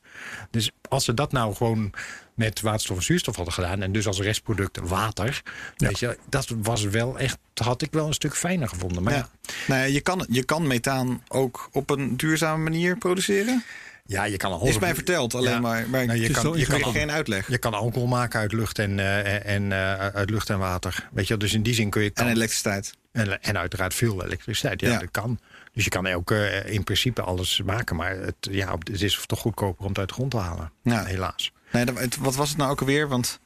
Dus 0.52 0.72
als 0.90 1.06
ze 1.06 1.14
dat 1.14 1.32
nou 1.32 1.56
gewoon 1.56 1.94
met 2.36 2.62
waterstof 2.62 2.98
en 2.98 3.04
zuurstof 3.04 3.36
hadden 3.36 3.54
gedaan. 3.54 3.82
En 3.82 3.92
dus 3.92 4.08
als 4.08 4.20
restproduct 4.20 4.80
water. 4.84 5.42
Weet 5.78 6.00
je, 6.00 6.18
dat 6.30 6.48
was 6.62 6.84
wel 6.84 7.20
echt, 7.20 7.38
had 7.54 7.82
ik 7.82 7.92
wel 7.92 8.08
een 8.08 8.14
stuk 8.14 8.36
fijner 8.36 8.70
gevonden. 8.70 9.04
Maar 9.04 9.14
ja. 9.14 9.30
ja. 9.42 9.54
Nou 9.68 9.80
ja, 9.80 9.86
je, 9.86 10.02
kan, 10.02 10.26
je 10.30 10.44
kan 10.44 10.68
methaan 10.68 11.24
ook 11.28 11.70
op 11.72 11.90
een 11.90 12.18
duurzame 12.18 12.64
manier 12.64 12.98
produceren. 12.98 13.64
Ja, 14.08 14.24
je 14.24 14.38
kan 14.38 14.52
al 14.52 14.68
Is 14.68 14.80
mij 14.80 14.94
verteld, 14.96 15.34
alleen 15.36 15.52
Ja. 15.54 15.60
maar, 15.60 15.90
maar 15.90 16.06
Nou, 16.06 16.20
je 16.20 16.28
je 16.28 16.34
kan- 16.34 16.52
je 16.52 16.60
je 16.60 16.66
kan- 16.80 16.92
geen 16.92 17.12
uitleg. 17.12 17.48
Je 17.48 17.58
kan 17.58 17.74
alcohol 17.74 18.08
maken 18.08 18.40
uit 18.40 18.52
lucht 18.52 18.80
en, 18.80 19.00
eh, 19.00 19.46
en, 19.56 19.72
eh, 19.72 19.98
uit 19.98 20.30
lucht 20.30 20.50
en 20.50 20.60
water. 20.60 21.08
Weet 21.14 21.24
je, 21.24 21.30
wel, 21.30 21.38
dus 21.38 21.54
in 21.54 21.64
die 21.64 21.74
zin 21.74 21.90
kun 21.90 22.02
je. 22.02 22.08
En 22.08 22.14
Kan, 22.14 22.28
elektriciteit. 22.28 22.94
en, 23.12 23.42
en 23.42 23.58
uiteraard 23.58 23.94
veel 23.94 24.24
elektriciteit. 24.26 24.82
Ja, 24.82 24.90
Ja. 24.92 25.00
dat 25.00 25.12
kan. 25.12 25.40
Dus 25.74 25.84
je 25.84 25.90
kan 25.90 26.08
ook 26.08 26.32
eh, 26.32 26.66
in 26.74 26.84
principe 26.84 27.22
alles 27.22 27.62
maken. 27.66 27.96
Maar 27.96 28.16
het, 28.18 28.36
ja, 28.40 28.76
het 28.84 29.02
is 29.02 29.24
toch 29.26 29.40
goedkoper 29.40 29.82
om 29.84 29.90
het 29.90 29.98
uit 30.00 30.08
de 30.08 30.14
grond 30.14 30.32
te 30.32 30.38
halen. 30.38 30.72
Ja. 30.84 31.06
Helaas. 31.06 31.52
Nee, 31.72 31.86
dat- 31.86 32.00
het- 32.00 32.18
wat 32.18 32.36
was 32.36 32.50
het 32.50 32.58
nou 32.58 32.72
ook 32.72 32.80
alweer? 32.80 33.08
Want, 33.08 33.40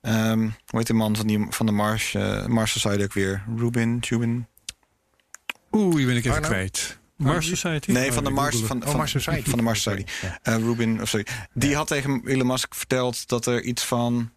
ehm 0.00 0.38
hoe 0.40 0.78
heet 0.78 0.86
die 0.86 0.96
man 0.96 1.16
van, 1.16 1.26
die, 1.26 1.46
van 1.50 1.66
de 1.66 1.72
Mars, 1.72 2.14
eh 2.14 2.46
Mars 2.46 2.72
Society 2.72 3.02
ook 3.02 3.12
weer? 3.12 3.42
Rubin, 3.56 3.98
Jubin? 3.98 4.46
Oeh, 5.72 5.96
die 5.96 6.06
ben 6.06 6.16
ik 6.16 6.24
even 6.24 6.34
Arno? 6.36 6.48
kwijt. 6.48 6.98
Mars 7.16 7.46
Society? 7.48 7.90
Nee, 7.92 8.08
Oh, 8.08 8.14
van 8.14 8.24
de 8.24 8.30
ik 8.30 8.36
Mars, 8.36 8.56
van, 8.56 8.76
het. 8.80 8.88
van, 8.88 8.96
Mars 8.96 9.10
Society. 9.10 9.48
Van 9.48 9.58
de 9.58 9.64
Mars 9.64 9.82
Society. 9.82 10.10
Ja. 10.22 10.38
Eh, 10.42 10.56
Rubin, 10.56 11.02
of 11.02 11.08
sorry. 11.08 11.26
Die 11.54 11.74
had 11.76 11.86
tegen 11.86 12.22
Elon 12.26 12.46
Musk 12.46 12.74
verteld 12.74 13.28
dat 13.28 13.46
er 13.46 13.62
iets 13.62 13.84
van... 13.84 14.32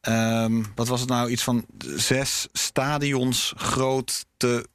ehm, 0.00 0.62
wat 0.74 0.88
was 0.88 1.00
het 1.00 1.08
nou? 1.08 1.30
Iets 1.30 1.42
van 1.42 1.66
zes 1.96 2.48
stadions 2.52 3.52
grote 3.56 4.66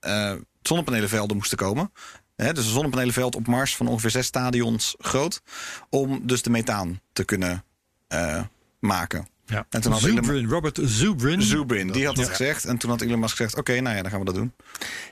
eh, 0.00 0.34
zonnepanelenvelden 0.62 1.36
moesten 1.36 1.58
komen. 1.58 1.92
Hè, 2.36 2.52
dus 2.52 2.64
een 2.64 2.72
zonnepanelenveld 2.72 3.34
op 3.36 3.46
Mars 3.46 3.76
van 3.76 3.86
ongeveer 3.86 4.10
zes 4.10 4.26
stadions 4.26 4.94
groot. 4.98 5.42
Om 5.90 6.26
dus 6.26 6.42
de 6.42 6.50
methaan 6.50 7.00
te 7.12 7.24
kunnen 7.24 7.64
eh, 8.08 8.42
maken. 8.78 9.26
Ja. 9.46 9.66
En 9.70 9.80
toen 9.80 9.92
had 9.92 10.04
Elon, 10.04 10.48
Robert 10.48 10.78
Zubrin. 10.82 11.42
Zubrin, 11.42 11.90
die 11.90 12.06
had 12.06 12.16
dat 12.16 12.24
Ja. 12.26 12.30
gezegd. 12.30 12.64
En 12.64 12.76
toen 12.78 12.90
had 12.90 13.00
Elon 13.00 13.18
Musk 13.20 13.36
gezegd, 13.36 13.56
oké, 13.58 13.80
nou 13.80 13.96
ja, 13.96 14.02
dan 14.02 14.10
gaan 14.10 14.18
we 14.20 14.26
dat 14.26 14.34
doen. 14.34 14.52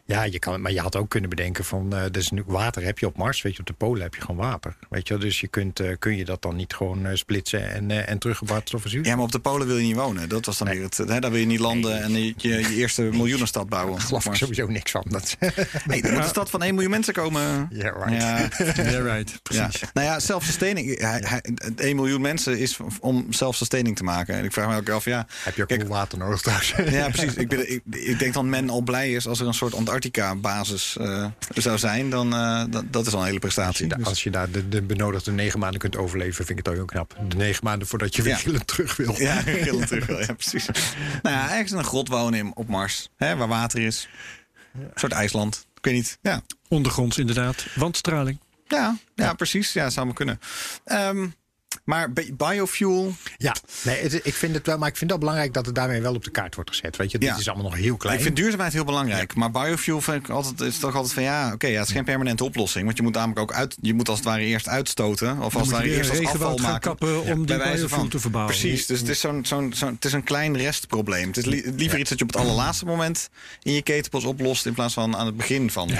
Ja, 0.04 0.22
je 0.22 0.38
kan, 0.38 0.60
maar 0.60 0.72
je 0.72 0.80
had 0.80 0.96
ook 0.96 1.08
kunnen 1.10 1.30
bedenken 1.30 1.64
van, 1.64 1.94
eh 1.94 2.02
dus 2.10 2.30
nu 2.30 2.42
water 2.46 2.84
heb 2.84 2.98
je 2.98 3.06
op 3.06 3.16
Mars, 3.16 3.42
weet 3.42 3.52
je, 3.54 3.60
op 3.60 3.66
de 3.66 3.72
Polen 3.72 4.02
heb 4.02 4.14
je 4.14 4.20
gewoon 4.20 4.36
water. 4.36 4.76
Weet 4.90 5.08
je, 5.08 5.18
dus 5.18 5.40
je 5.40 5.48
kunt, 5.48 5.80
eh, 5.80 5.90
kun 5.98 6.16
je 6.16 6.24
dat 6.24 6.42
dan 6.42 6.56
niet 6.56 6.74
gewoon 6.74 7.06
eh, 7.06 7.14
splitsen 7.14 7.70
en, 7.72 8.06
en 8.06 8.18
terug 8.18 8.40
op 8.42 8.48
waterstof? 8.48 8.90
Ja, 8.90 9.14
maar 9.16 9.24
op 9.24 9.32
de 9.32 9.38
Polen 9.38 9.66
wil 9.66 9.76
je 9.76 9.82
niet 9.86 9.96
wonen. 9.96 10.28
Dat 10.28 10.46
was 10.46 10.58
dan 10.58 10.66
Nee. 10.66 10.76
weer 10.76 10.86
het. 10.86 10.96
Hè, 10.96 11.20
daar 11.20 11.30
wil 11.30 11.40
je 11.40 11.46
niet 11.46 11.58
landen 11.60 12.02
en 12.02 12.12
je, 12.12 12.34
je, 12.36 12.48
je 12.48 12.74
eerste 12.74 13.02
miljoenenstad 13.12 13.68
bouwen. 13.68 13.94
Daar 13.96 14.06
geloof 14.06 14.26
ik 14.26 14.34
sowieso 14.34 14.66
niks 14.66 14.90
van. 14.90 15.04
Dat, 15.08 15.36
Nee, 15.86 16.02
er 16.02 16.12
moet 16.12 16.22
een 16.22 16.28
stad 16.28 16.50
van 16.50 16.62
1 16.62 16.72
miljoen 16.74 16.90
mensen 16.90 17.14
komen. 17.14 17.68
Ja, 17.70 17.90
right. 17.90 18.22
Ja, 18.22 18.48
Yeah, 18.90 19.16
right. 19.16 19.30
ja. 19.30 19.38
Precies. 19.42 19.80
Nou 19.92 20.06
ja, 20.06 20.20
zelfsustaining. 20.20 20.98
Hij, 21.00 21.22
hij, 21.26 21.42
1 21.76 21.96
miljoen 21.96 22.20
mensen 22.20 22.58
is 22.58 22.78
om 23.00 23.26
zelfsustaining 23.32 23.96
te 23.96 24.02
maken. 24.04 24.18
En 24.28 24.44
ik 24.44 24.52
vraag 24.52 24.68
me 24.68 24.76
ook 24.76 24.88
af, 24.88 25.04
ja. 25.04 25.26
heb 25.42 25.56
je 25.56 25.62
ook 25.62 25.68
Kijk, 25.68 25.88
water 25.88 26.18
nodig 26.18 26.40
trouwens? 26.40 26.74
Ja, 26.90 27.08
precies. 27.10 27.34
Ik, 27.34 27.48
ben, 27.48 27.72
ik, 27.72 27.82
ik 27.90 28.18
denk 28.18 28.34
dat 28.34 28.44
men 28.44 28.70
al 28.70 28.80
blij 28.80 29.12
is 29.12 29.26
als 29.26 29.40
er 29.40 29.46
een 29.46 29.54
soort 29.54 29.74
Antarctica-basis 29.74 30.96
eh, 30.96 31.26
zou 31.54 31.78
zijn. 31.78 32.10
Dan 32.10 32.34
uh, 32.34 32.64
dat, 32.70 32.84
dat 32.92 33.06
is 33.06 33.12
al 33.12 33.18
een 33.18 33.26
hele 33.26 33.40
Als 33.40 33.54
prestatie. 33.54 33.88
je, 33.88 33.96
Dus- 33.96 34.06
als 34.06 34.22
je 34.22 34.30
daar 34.30 34.50
de, 34.50 34.68
de 34.68 34.82
benodigde 34.82 35.32
negen 35.32 35.58
maanden 35.58 35.80
kunt 35.80 35.96
overleven, 35.96 36.34
vind 36.34 36.48
ik 36.48 36.56
het 36.56 36.68
ook 36.68 36.74
heel 36.74 36.84
knap. 36.84 37.16
De 37.28 37.36
negen 37.36 37.64
maanden 37.64 37.88
voordat 37.88 38.16
je 38.16 38.22
weer 38.22 38.32
Ja. 38.32 38.38
gillend 38.38 38.66
terug 38.66 38.96
wil. 38.96 39.14
ja, 39.20 39.34
gillend 39.66 39.86
terug 39.88 40.06
wel. 40.06 40.20
Ja, 40.20 40.32
precies. 40.34 40.66
Nou 41.22 41.36
ja, 41.36 41.50
ergens 41.52 41.72
in 41.72 41.78
een 41.78 41.84
grot 41.84 42.08
wonen 42.08 42.38
in, 42.38 42.52
op 42.54 42.68
Mars. 42.68 43.08
Hè, 43.16 43.36
waar 43.36 43.48
water 43.48 43.80
is. 43.80 44.08
Een 44.74 44.90
soort 44.94 45.12
IJsland. 45.12 45.66
Ik 45.76 45.84
weet 45.84 45.94
niet. 45.94 46.18
Ja. 46.22 46.42
Ondergronds 46.68 47.18
inderdaad. 47.18 47.66
Wandstraling. 47.74 48.40
Ja, 48.68 48.96
ja, 49.14 49.32
precies. 49.34 49.72
Ja, 49.72 49.90
zou 49.90 50.06
maar 50.06 50.14
kunnen. 50.14 50.40
Ehm, 50.84 51.26
maar 51.84 52.12
bi- 52.12 52.34
biofuel. 52.36 53.12
Ja, 53.36 53.54
nee, 53.82 54.02
het- 54.02 54.20
ik 54.26 54.34
vind 54.34 54.54
het 54.54 54.66
wel, 54.66 54.78
maar 54.78 54.88
ik 54.88 54.96
vind 54.96 55.10
het 55.10 55.20
wel 55.20 55.28
belangrijk 55.28 55.54
dat 55.54 55.66
het 55.66 55.74
daarmee 55.74 56.00
wel 56.00 56.14
op 56.14 56.24
de 56.24 56.30
kaart 56.30 56.54
wordt 56.54 56.70
gezet. 56.70 56.96
Weet 56.96 57.10
je, 57.10 57.18
dit 57.18 57.28
Ja. 57.28 57.36
is 57.38 57.48
allemaal 57.48 57.70
nog 57.70 57.78
heel 57.78 57.96
klein. 57.96 58.16
Ik 58.16 58.22
vind 58.22 58.36
duurzaamheid 58.36 58.72
heel 58.72 58.84
belangrijk. 58.84 59.34
Maar 59.34 59.50
biofuel 59.50 60.00
vind 60.00 60.16
ik 60.16 60.28
altijd, 60.28 60.60
is 60.60 60.78
toch 60.78 60.94
altijd 60.94 61.12
van 61.14 61.22
ja, 61.22 61.52
oké, 61.52 61.66
ja, 61.66 61.78
het 61.78 61.88
is 61.88 61.94
geen 61.94 62.04
permanente 62.04 62.44
oplossing. 62.44 62.84
Want 62.84 62.96
je 62.96 63.02
moet 63.02 63.14
namelijk 63.14 63.38
ook 63.40 63.52
uit, 63.52 63.76
je 63.80 63.94
moet 63.94 64.08
als 64.08 64.18
het 64.18 64.26
ware 64.28 64.42
eerst 64.42 64.68
uitstoten. 64.68 65.38
Of 65.42 65.54
als 65.56 65.66
het 65.66 65.76
ware 65.76 65.90
eerst 65.90 66.10
als 66.10 66.26
afval 66.26 66.56
maken. 66.58 66.80
kappen 66.80 67.22
om 67.22 67.46
die 67.46 67.56
biofuel 67.56 67.88
van. 67.88 68.08
te 68.08 68.18
verbouwen. 68.20 68.54
Precies, 68.54 68.86
dus 68.86 69.00
het 69.00 69.08
is, 69.08 69.20
zo'n, 69.20 69.44
zo'n, 69.44 69.72
zo'n, 69.74 69.94
het 69.94 70.04
is 70.04 70.12
een 70.12 70.24
klein 70.24 70.56
restprobleem. 70.56 71.26
Het 71.26 71.36
is 71.36 71.44
li- 71.44 71.72
liever 71.76 71.98
iets 71.98 72.08
dat 72.10 72.18
je 72.18 72.24
op 72.24 72.32
het 72.32 72.40
allerlaatste 72.42 72.84
moment 72.84 73.28
in 73.62 73.72
je 73.72 73.82
keten 73.82 74.10
pas 74.10 74.24
oplost. 74.24 74.66
In 74.66 74.74
plaats 74.74 74.94
van 74.94 75.16
aan 75.16 75.26
het 75.26 75.36
begin 75.36 75.70
van, 75.70 75.90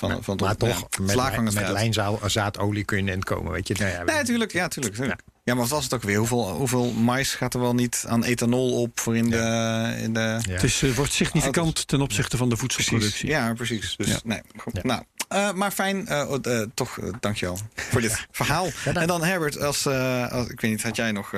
van, 0.00 0.22
van 0.24 0.34
het 0.34 0.42
maar 0.42 0.52
op- 0.52 0.58
toch, 0.58 0.86
ja, 1.24 1.40
met, 1.40 1.54
met 1.54 1.68
lijnzaadolie 1.68 2.84
kun 2.84 2.96
je 3.04 3.10
in 3.10 3.16
het 3.16 3.24
komen. 3.24 3.52
Weet 3.52 3.68
je, 3.68 3.74
nou 3.78 3.90
ja, 3.90 4.02
Nee, 4.02 4.16
natuurlijk. 4.16 4.52
Ja, 4.52 4.68
tuurlijk. 4.68 4.94
tuurlijk. 4.94 5.20
Ja. 5.44 5.54
maar 5.54 5.62
wat 5.62 5.72
was 5.72 5.84
het 5.84 5.94
ook 5.94 6.02
weer? 6.02 6.16
Hoeveel, 6.18 6.48
hoeveel 6.50 6.90
mais 6.92 7.34
gaat 7.34 7.54
er 7.54 7.60
wel 7.60 7.74
niet 7.74 8.04
aan 8.08 8.24
ethanol 8.24 8.82
op 8.82 9.00
voor 9.00 9.16
in 9.16 9.30
de... 9.30 9.94
In 10.02 10.12
de 10.12 10.20
Ja. 10.20 10.52
Het 10.52 10.62
is, 10.62 10.82
eh, 10.82 10.90
wordt 10.90 11.12
significant 11.12 11.88
ten 11.88 12.00
opzichte 12.00 12.36
van 12.36 12.48
de 12.48 12.56
Precies. 12.56 12.74
voedselproductie. 12.76 13.28
Ja, 13.28 13.52
precies. 13.54 13.94
Dus, 13.96 14.06
Ja. 14.06 14.18
Nee, 14.24 14.40
goed. 14.56 14.76
Ja. 14.76 14.80
Nou, 14.84 15.02
eh, 15.30 15.52
maar 15.52 15.70
fijn. 15.70 16.08
oh, 16.10 16.36
eh, 16.42 16.62
toch, 16.74 16.98
dankjewel 17.20 17.58
voor 17.74 18.00
dit 18.00 18.26
verhaal. 18.30 18.68
en 18.94 19.06
dan 19.06 19.24
Herbert, 19.24 19.60
als, 19.62 19.86
als, 19.86 20.48
ik 20.48 20.60
weet 20.60 20.70
niet, 20.70 20.82
had 20.82 20.96
jij 20.96 21.12
nog 21.12 21.32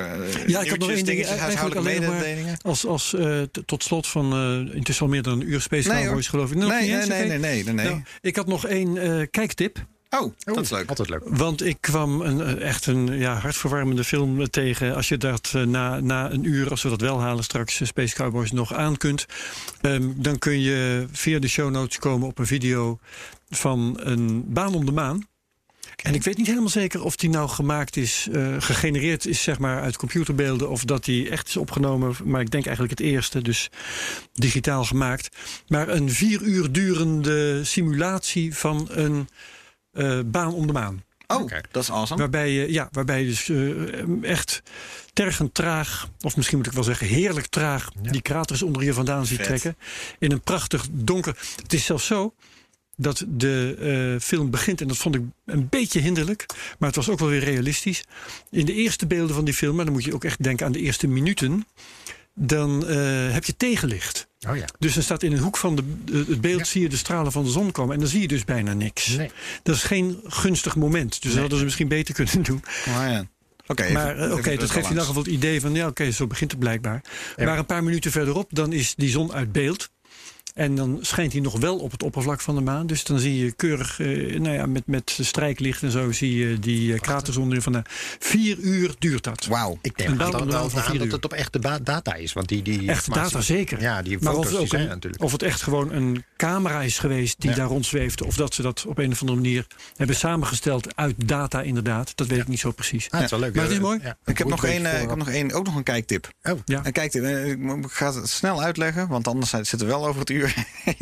Ja, 0.47 0.61
ik 0.61 0.71
had 0.71 0.79
nog 0.79 0.91
één 0.91 1.05
ding. 1.05 1.27
huishoudelijke 1.27 2.01
mededelingen? 2.01 2.57
als, 2.63 2.87
als 2.87 3.17
tot 3.67 3.83
slot 3.83 4.07
van 4.07 4.33
intussen 4.73 5.05
al 5.05 5.11
meer 5.13 5.23
dan 5.23 5.41
een 5.41 5.49
uur 5.49 5.61
Space 5.61 5.89
Nee, 5.89 6.05
Cowboys, 6.05 6.29
geloof 6.29 6.51
ik. 6.51 6.57
Nee, 6.57 6.69
nee, 6.69 6.89
nee, 6.91 7.07
nee, 7.07 7.27
nee, 7.27 7.39
nee, 7.39 7.75
nee. 7.75 7.87
Nou, 7.87 8.03
ik 8.21 8.37
had 8.37 8.47
nog 8.47 8.67
één 8.67 9.31
kijktip. 9.31 9.85
Oh, 10.21 10.33
dat 10.45 10.65
is 10.65 10.71
leuk. 10.71 10.89
Altijd 10.89 11.09
leuk. 11.09 11.23
Want 11.25 11.65
ik 11.65 11.77
kwam 11.81 12.21
een, 12.21 12.41
eh, 12.41 12.69
echt 12.69 12.87
een 12.87 13.19
ja, 13.19 13.35
hartverwarmende 13.35 14.05
film 14.05 14.51
tegen. 14.51 14.95
Als 14.95 15.09
je 15.09 15.17
dat 15.17 15.53
eh, 15.55 15.63
na, 15.63 16.01
na 16.01 16.31
een 16.31 16.45
uur, 16.45 16.71
als 16.71 16.83
we 16.83 16.89
dat 16.89 17.01
wel 17.01 17.21
halen 17.21 17.45
straks, 17.45 17.81
eh, 17.81 17.87
Space 17.87 18.15
Cowboys 18.15 18.53
nog 18.53 18.75
aan 18.75 18.97
kunt. 18.97 19.27
ehm, 19.81 20.09
dan 20.17 20.39
kun 20.39 20.61
je 20.61 21.07
via 21.13 21.39
de 21.39 21.49
show 21.49 21.71
notes 21.71 21.99
komen 21.99 22.29
op 22.29 22.39
een 22.39 22.47
video 22.47 22.99
van 23.49 23.99
een 24.01 24.45
baan 24.53 24.75
om 24.75 24.85
de 24.85 24.93
maan. 24.93 25.27
En 26.03 26.15
ik 26.15 26.23
weet 26.23 26.37
niet 26.37 26.47
helemaal 26.47 26.69
zeker 26.69 27.03
of 27.03 27.17
die 27.17 27.31
nou 27.31 27.49
gemaakt 27.49 27.97
is, 27.97 28.29
eh, 28.33 28.55
gegenereerd 28.59 29.27
is 29.27 29.43
zeg 29.43 29.59
maar 29.59 29.83
uit 29.83 29.97
computerbeelden. 29.97 30.71
Of 30.71 30.85
dat 30.85 31.05
die 31.05 31.31
echt 31.31 31.49
is 31.49 31.57
opgenomen. 31.57 32.17
Maar 32.25 32.41
ik 32.41 32.51
denk 32.51 32.67
eigenlijk 32.67 32.99
het 32.99 33.09
eerste, 33.09 33.43
dus 33.43 33.71
digitaal 34.33 34.85
gemaakt. 34.85 35.37
Maar 35.69 35.89
een 35.89 36.11
vier 36.11 36.43
uur 36.43 36.73
durende 36.73 37.65
simulatie 37.65 38.57
van 38.57 38.89
een 38.91 39.29
baan 40.25 40.55
om 40.55 40.67
de 40.67 40.73
maan. 40.73 41.03
Oh, 41.27 41.43
Oké. 41.43 41.61
dat 41.71 41.83
is 41.83 41.91
awesome. 41.91 42.21
Waarbij 42.21 42.51
je, 42.51 42.73
ja, 42.73 42.89
waarbij 42.93 43.21
je 43.21 43.27
dus 43.27 43.49
eh, 43.49 44.31
echt 44.31 44.63
tergend 45.13 45.55
traag, 45.55 46.09
of 46.21 46.37
misschien 46.37 46.59
moet 46.59 46.67
ik 46.67 46.73
wel 46.73 46.85
zeggen 46.85 47.07
heerlijk 47.07 47.47
traag, 47.47 47.89
die 48.01 48.23
kraters 48.23 48.63
onder 48.63 48.85
je 48.85 48.95
vandaan 48.95 49.27
ziet 49.27 49.37
Vet. 49.37 49.47
trekken. 49.47 49.77
In 50.19 50.33
een 50.33 50.41
prachtig 50.41 50.87
donker. 50.91 51.37
Het 51.63 51.73
is 51.73 51.85
zelfs 51.85 52.07
zo 52.07 52.35
dat 52.97 53.25
de 53.29 53.77
eh, 54.15 54.21
film 54.25 54.51
begint, 54.51 54.81
en 54.81 54.89
dat 54.89 54.97
vond 54.97 55.15
ik 55.15 55.23
een 55.45 55.69
beetje 55.69 56.01
hinderlijk, 56.01 56.47
maar 56.79 56.89
het 56.89 56.97
was 56.97 57.09
ook 57.09 57.19
wel 57.19 57.29
weer 57.29 57.45
realistisch. 57.45 58.05
In 58.51 58.67
de 58.67 58.75
eerste 58.75 59.07
beelden 59.07 59.35
van 59.35 59.45
die 59.45 59.55
film, 59.55 59.79
en 59.79 59.85
dan 59.85 59.95
moet 59.95 60.05
je 60.05 60.15
ook 60.15 60.25
echt 60.25 60.43
denken 60.43 60.67
aan 60.67 60.73
de 60.73 60.81
eerste 60.81 61.07
minuten, 61.07 61.67
dan 62.35 62.87
eh, 62.87 63.33
heb 63.33 63.45
je 63.45 63.57
tegenlicht. 63.57 64.27
Oh 64.49 64.57
ja. 64.57 64.65
Dus 64.79 64.95
dan 64.95 65.03
staat 65.03 65.23
in 65.23 65.33
een 65.33 65.39
hoek 65.39 65.57
van 65.57 65.77
de, 65.77 65.83
het 66.29 66.41
beeld 66.41 66.59
Ja. 66.59 66.65
zie 66.65 66.83
je 66.83 66.89
de 66.89 66.97
stralen 66.97 67.33
van 67.33 67.45
de 67.45 67.51
zon 67.51 67.71
komen. 67.73 67.95
En 67.95 68.01
dan 68.01 68.09
zie 68.09 68.21
je 68.21 68.29
dus 68.29 68.45
bijna 68.45 68.73
niks. 68.73 69.07
Nee. 69.09 69.31
Dat 69.63 69.75
is 69.75 69.83
geen 69.83 70.21
gunstig 70.27 70.77
moment. 70.77 71.23
Dus 71.23 71.31
dat 71.31 71.41
hadden 71.41 71.59
ze 71.59 71.65
misschien 71.65 71.89
beter 71.89 72.15
kunnen 72.15 72.43
doen. 72.43 72.63
Oh, 72.89 72.95
ja. 73.09 73.25
Oké, 73.67 73.83
even- 73.83 73.95
maar 73.95 74.19
eh, 74.19 74.33
oké, 74.33 74.57
dat 74.57 74.71
geeft 74.71 74.85
in 74.85 74.91
ieder 74.91 75.05
geval 75.07 75.23
het 75.23 75.33
idee 75.33 75.61
van... 75.61 75.75
ja, 75.75 75.87
oké, 75.87 76.11
zo 76.11 76.27
begint 76.27 76.51
het 76.51 76.61
blijkbaar. 76.61 77.05
Ja. 77.37 77.45
Maar 77.45 77.59
een 77.59 77.67
paar 77.67 77.85
minuten 77.85 78.11
verderop, 78.11 78.49
dan 78.53 78.73
is 78.73 78.95
die 78.95 79.11
zon 79.11 79.33
uit 79.33 79.53
beeld. 79.53 79.91
En 80.55 80.75
dan 80.75 80.99
schijnt 81.01 81.33
hij 81.33 81.41
nog 81.41 81.59
wel 81.59 81.79
op 81.79 81.91
het 81.91 82.03
oppervlak 82.03 82.41
van 82.41 82.55
de 82.55 82.61
maan. 82.61 82.87
Dus 82.87 83.05
dan 83.05 83.19
zie 83.19 83.45
je 83.45 83.53
keurig, 83.53 84.01
eh, 84.01 84.41
nou 84.41 84.55
ja, 84.55 84.67
met, 84.67 84.87
met 84.87 85.19
strijklicht 85.21 85.83
en 85.83 85.91
zo... 85.91 86.13
zie 86.13 86.35
je 86.37 86.59
die 86.59 86.93
eh, 86.95 87.01
kraterzon 87.01 87.49
erin 87.49 87.63
van... 87.63 87.85
vier 88.19 88.59
uur 88.59 88.95
duurt 88.99 89.25
dat. 89.25 89.47
Wauw. 89.47 89.79
Ik 89.83 90.05
om 90.07 90.17
dat, 90.17 90.33
de 90.33 90.45
dat, 90.47 90.71
van 90.71 90.81
aan 90.81 90.91
vier 90.91 90.99
dat 90.99 91.13
het 91.13 91.25
op 91.25 91.33
echte 91.33 91.59
data 91.83 92.15
is. 92.15 92.33
Want 92.33 92.49
die, 92.49 92.63
die 92.63 92.89
Echte 92.89 93.11
data 93.11 93.41
zeker. 93.41 93.81
Ja, 93.81 94.03
die 94.03 94.19
maar 94.21 94.33
foto's 94.33 94.39
of 94.39 94.45
het, 94.45 94.53
die 94.53 94.61
ook 94.61 94.69
zijn 94.69 94.83
een, 94.83 94.89
natuurlijk. 94.89 95.23
of 95.23 95.33
het 95.33 95.43
echt 95.43 95.63
gewoon 95.63 95.93
een 95.93 96.25
camera 96.37 96.81
is 96.83 96.99
geweest 96.99 97.41
die 97.41 97.51
Ja. 97.51 97.57
daar 97.57 97.67
rondzweefde. 97.67 98.27
Of 98.27 98.37
dat 98.37 98.55
ze 98.55 98.63
dat 98.63 98.85
op 98.87 98.99
een 98.99 99.11
of 99.13 99.21
andere 99.21 99.41
manier 99.41 99.67
hebben 99.97 100.17
samengesteld 100.17 100.97
uit 100.97 101.15
data 101.29 101.63
inderdaad. 101.63 102.13
Dat 102.17 102.27
weet 102.27 102.39
ik 102.41 102.49
niet 102.49 102.61
zo 102.61 102.71
precies. 102.71 103.07
Ah, 103.11 103.13
het 103.13 103.25
is 103.25 103.31
wel 103.31 103.41
leuk. 103.41 103.55
Maar 103.55 103.65
het 103.65 103.73
is 103.73 103.81
mooi. 103.81 104.01
ja. 104.03 104.17
Ik 104.25 104.39
heb, 104.39 104.49
nog 104.49 104.65
één, 104.65 104.87
eh, 104.87 105.03
ik 105.03 105.09
heb 105.09 105.19
nog 105.19 105.29
één, 105.29 105.53
ook 105.53 105.65
nog 105.65 105.75
een 105.77 105.83
kijktip. 105.83 106.29
Oh, 106.43 106.59
Ja. 106.65 106.81
Een 106.85 106.93
kijktip. 106.93 107.25
ik 107.25 107.91
ga 107.91 108.13
het 108.15 108.29
snel 108.29 108.63
uitleggen, 108.63 109.09
want 109.09 109.29
anders 109.29 109.51
zitten 109.51 109.79
we 109.79 109.87
wel 109.87 110.07
over 110.07 110.21
het 110.21 110.31
uur 110.31 110.42
heen. 110.49 110.97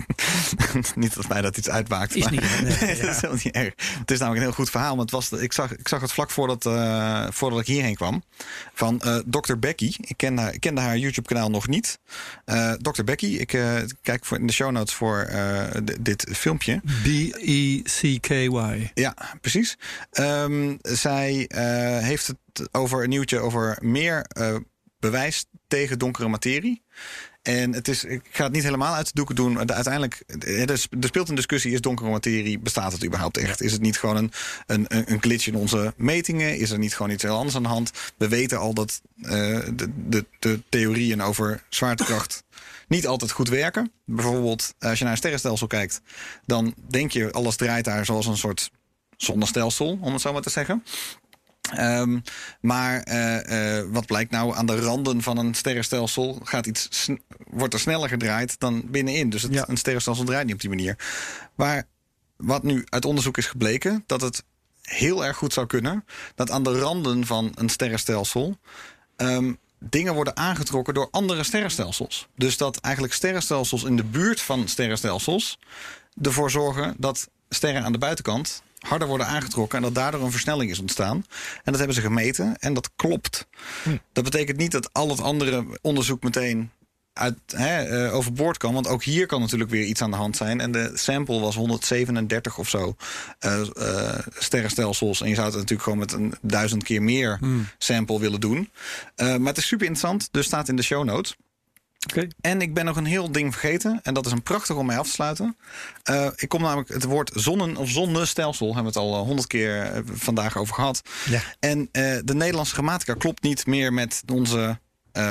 niet 1.02 1.14
dat 1.14 1.28
mij 1.28 1.40
dat 1.40 1.56
iets 1.56 1.68
uitmaakt. 1.68 2.16
Is 2.16 2.22
maar- 2.22 2.32
niet, 2.32 2.40
nee, 2.40 2.60
Nee, 2.80 2.96
dat 3.00 3.08
is 3.08 3.14
helemaal 3.20 3.40
niet 3.44 3.54
erg. 3.54 3.72
Het 3.98 4.10
is 4.10 4.18
namelijk 4.18 4.40
een 4.40 4.48
heel 4.48 4.56
goed 4.58 4.70
verhaal. 4.70 4.94
Maar 4.94 5.04
het 5.04 5.10
was, 5.10 5.32
ik, 5.32 5.52
zag, 5.52 5.76
ik 5.76 5.88
zag 5.88 6.00
het 6.00 6.12
vlak 6.12 6.30
voordat, 6.30 6.66
eh, 6.66 7.26
voordat 7.30 7.60
ik 7.60 7.66
hierheen 7.66 7.94
kwam. 7.94 8.22
Van 8.74 9.00
eh 9.00 9.16
Dr. 9.26 9.56
Becky. 9.58 9.94
Ik 10.00 10.16
kende, 10.16 10.42
haar- 10.42 10.54
ik 10.54 10.60
kende 10.60 10.80
haar 10.80 10.96
YouTube-kanaal 10.96 11.50
nog 11.50 11.68
niet. 11.68 11.98
Eh 12.44 12.72
Dr. 12.72 13.04
Becky. 13.04 13.26
Ik 13.26 13.52
eh, 13.52 13.74
kijk 14.02 14.24
voor, 14.24 14.38
in 14.38 14.46
de 14.46 14.52
show 14.52 14.70
notes 14.70 14.94
voor 14.94 15.18
eh, 15.20 15.64
dit 16.00 16.26
filmpje. 16.32 16.80
E 17.04 17.30
B-E-C-K-Y. 17.30 18.90
Ja, 18.94 19.14
precies. 19.40 19.78
Ehm, 20.10 20.76
zij 20.82 21.46
eh, 21.48 21.98
heeft 22.04 22.26
het 22.26 22.68
over 22.72 23.02
een 23.02 23.08
nieuwtje 23.08 23.38
over 23.38 23.78
meer 23.80 24.22
eh, 24.22 24.56
bewijs 24.98 25.44
tegen 25.68 25.98
donkere 25.98 26.28
materie. 26.28 26.82
En 27.42 27.72
het 27.72 27.88
is, 27.88 28.04
ik 28.04 28.22
ga 28.30 28.44
het 28.44 28.52
niet 28.52 28.62
helemaal 28.62 28.94
uit 28.94 29.06
de 29.06 29.12
doeken 29.14 29.34
doen. 29.34 29.66
De- 29.66 29.72
Uiteindelijk, 29.74 30.22
eh, 30.26 30.60
er, 30.60 30.70
er 30.70 30.78
speelt 31.00 31.28
een 31.28 31.34
discussie: 31.34 31.72
is 31.72 31.80
donkere 31.80 32.10
materie, 32.10 32.58
bestaat 32.58 32.92
het 32.92 33.04
überhaupt 33.04 33.36
echt? 33.36 33.60
Is 33.62 33.72
het 33.72 33.80
niet 33.80 33.98
gewoon 33.98 34.16
een, 34.16 34.32
een, 34.66 34.84
een 34.88 35.12
een 35.12 35.20
glitch 35.22 35.46
in 35.46 35.54
onze 35.56 35.94
metingen? 35.96 36.58
Is 36.58 36.70
er 36.70 36.78
niet 36.78 36.96
gewoon 36.96 37.12
iets 37.12 37.22
heel 37.22 37.36
anders 37.36 37.56
aan 37.56 37.62
de 37.62 37.68
hand? 37.68 37.90
We 38.16 38.28
weten 38.28 38.58
al 38.58 38.74
dat 38.74 39.00
eh, 39.22 39.30
de, 39.74 39.90
de, 40.08 40.24
de 40.38 40.60
theorieën 40.68 41.22
over 41.22 41.62
zwaartekracht 41.68 42.42
niet 42.88 43.06
altijd 43.06 43.30
goed 43.30 43.48
werken. 43.48 43.92
Bijvoorbeeld, 44.04 44.74
als 44.78 44.98
je 44.98 45.02
naar 45.04 45.12
een 45.12 45.18
sterrenstelsel 45.18 45.66
kijkt, 45.66 46.00
dan 46.46 46.74
denk 46.88 47.10
je 47.12 47.32
alles 47.32 47.56
draait 47.56 47.84
daar 47.84 48.04
zoals 48.04 48.26
een 48.26 48.36
soort 48.36 48.70
zonnestelsel, 49.16 49.98
om 50.00 50.12
het 50.12 50.22
zo 50.22 50.32
maar 50.32 50.42
te 50.42 50.50
zeggen. 50.50 50.84
Ehm, 51.74 52.18
maar 52.60 53.00
eh, 53.02 53.78
eh, 53.78 53.86
wat 53.90 54.06
blijkt 54.06 54.30
nou 54.30 54.56
aan 54.56 54.66
de 54.66 54.80
randen 54.80 55.22
van 55.22 55.38
een 55.38 55.54
sterrenstelsel? 55.54 56.38
Gaat 56.42 56.66
iets 56.66 57.08
wordt 57.50 57.74
er 57.74 57.80
sneller 57.80 58.08
gedraaid 58.08 58.58
dan 58.58 58.82
binnenin. 58.90 59.30
Dus 59.30 59.42
het, 59.42 59.52
Ja. 59.52 59.68
een 59.68 59.76
sterrenstelsel 59.76 60.24
draait 60.24 60.44
niet 60.44 60.54
op 60.54 60.60
die 60.60 60.68
manier. 60.68 60.98
Maar 61.54 61.86
wat 62.36 62.62
nu 62.62 62.84
uit 62.88 63.04
onderzoek 63.04 63.36
is 63.36 63.46
gebleken, 63.46 64.04
dat 64.06 64.20
het 64.20 64.44
heel 64.82 65.24
erg 65.24 65.36
goed 65.36 65.52
zou 65.52 65.66
kunnen 65.66 66.04
dat 66.34 66.50
aan 66.50 66.62
de 66.62 66.78
randen 66.78 67.26
van 67.26 67.52
een 67.54 67.68
sterrenstelsel 67.68 68.58
ehm, 69.16 69.52
dingen 69.78 70.14
worden 70.14 70.36
aangetrokken 70.36 70.94
door 70.94 71.08
andere 71.10 71.42
sterrenstelsels. 71.42 72.28
Dus 72.36 72.56
dat 72.56 72.76
eigenlijk 72.76 73.14
sterrenstelsels 73.14 73.84
in 73.84 73.96
de 73.96 74.04
buurt 74.04 74.40
van 74.40 74.68
sterrenstelsels 74.68 75.58
ervoor 76.22 76.50
zorgen 76.50 76.94
dat 76.98 77.28
sterren 77.48 77.84
aan 77.84 77.92
de 77.92 77.98
buitenkant 77.98 78.62
harder 78.80 79.08
worden 79.08 79.26
aangetrokken 79.26 79.78
en 79.78 79.84
dat 79.84 79.94
daardoor 79.94 80.22
een 80.22 80.30
versnelling 80.30 80.70
is 80.70 80.78
ontstaan. 80.78 81.16
En 81.16 81.62
dat 81.64 81.76
hebben 81.76 81.94
ze 81.94 82.00
gemeten 82.00 82.56
en 82.58 82.74
dat 82.74 82.90
klopt. 82.96 83.46
Dat 84.12 84.24
betekent 84.24 84.56
niet 84.56 84.72
dat 84.72 84.92
al 84.92 85.08
het 85.08 85.20
andere 85.20 85.66
onderzoek 85.80 86.22
meteen 86.22 86.70
uit, 87.12 87.38
hè, 87.46 87.82
eh, 87.82 88.14
overboord 88.14 88.56
kan. 88.56 88.74
Want 88.74 88.88
ook 88.88 89.02
hier 89.02 89.26
kan 89.26 89.40
natuurlijk 89.40 89.70
weer 89.70 89.84
iets 89.84 90.02
aan 90.02 90.10
de 90.10 90.16
hand 90.16 90.36
zijn. 90.36 90.60
En 90.60 90.72
de 90.72 90.90
sample 90.94 91.40
was 91.40 91.54
137 91.54 92.58
of 92.58 92.68
zo 92.68 92.96
eh, 93.38 93.60
eh, 93.60 94.18
sterrenstelsels. 94.38 95.20
En 95.20 95.28
je 95.28 95.34
zou 95.34 95.46
het 95.46 95.56
natuurlijk 95.56 95.82
gewoon 95.82 95.98
met 95.98 96.12
een 96.12 96.34
duizend 96.40 96.82
keer 96.82 97.02
meer 97.02 97.38
sample 97.78 98.20
willen 98.20 98.40
doen. 98.40 98.70
Maar 99.16 99.38
het 99.38 99.58
is 99.58 99.66
super 99.66 99.86
interessant. 99.86 100.28
Dus 100.30 100.46
staat 100.46 100.68
in 100.68 100.76
de 100.76 100.82
show 100.82 101.04
notes. 101.04 101.36
En 102.40 102.60
ik 102.60 102.74
ben 102.74 102.84
nog 102.84 102.96
een 102.96 103.04
heel 103.04 103.32
ding 103.32 103.52
vergeten. 103.52 104.00
En 104.02 104.14
dat 104.14 104.26
is 104.26 104.32
een 104.32 104.42
prachtig 104.42 104.76
om 104.76 104.86
mee 104.86 104.98
af 104.98 105.06
te 105.06 105.12
sluiten. 105.12 105.56
Eh, 106.02 106.28
ik 106.36 106.48
kom 106.48 106.62
namelijk 106.62 106.88
het 106.88 107.04
woord 107.04 107.30
zonnen- 107.34 107.76
of 107.76 107.88
zonnestelsel. 107.88 108.74
Hebben 108.74 108.92
we 108.92 108.98
het 108.98 109.08
al 109.08 109.14
eh, 109.14 109.26
honderd 109.26 109.46
keer 109.46 109.82
eh, 109.82 110.02
vandaag 110.04 110.56
over 110.56 110.74
gehad. 110.74 111.02
Ja. 111.28 111.42
En 111.58 111.88
de 112.24 112.34
Nederlandse 112.34 112.74
grammatica 112.74 113.14
klopt 113.14 113.42
niet 113.42 113.66
meer 113.66 113.92
met 113.92 114.22
onze 114.32 114.78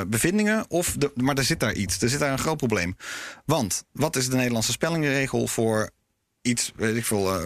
bevindingen. 0.08 0.66
Of 0.68 0.96
de, 0.98 1.12
maar 1.16 1.38
er 1.38 1.44
zit 1.44 1.60
daar 1.60 1.74
iets. 1.74 2.02
Er 2.02 2.10
zit 2.10 2.20
daar 2.20 2.32
een 2.32 2.40
groot 2.40 2.58
probleem. 2.58 2.98
Want 3.46 3.84
wat 3.92 4.16
is 4.16 4.30
de 4.30 4.36
Nederlandse 4.36 4.72
spellingregel 4.72 5.48
voor 5.48 5.90
iets, 6.42 6.72
weet 6.76 6.96
ik 6.96 7.06
veel, 7.06 7.42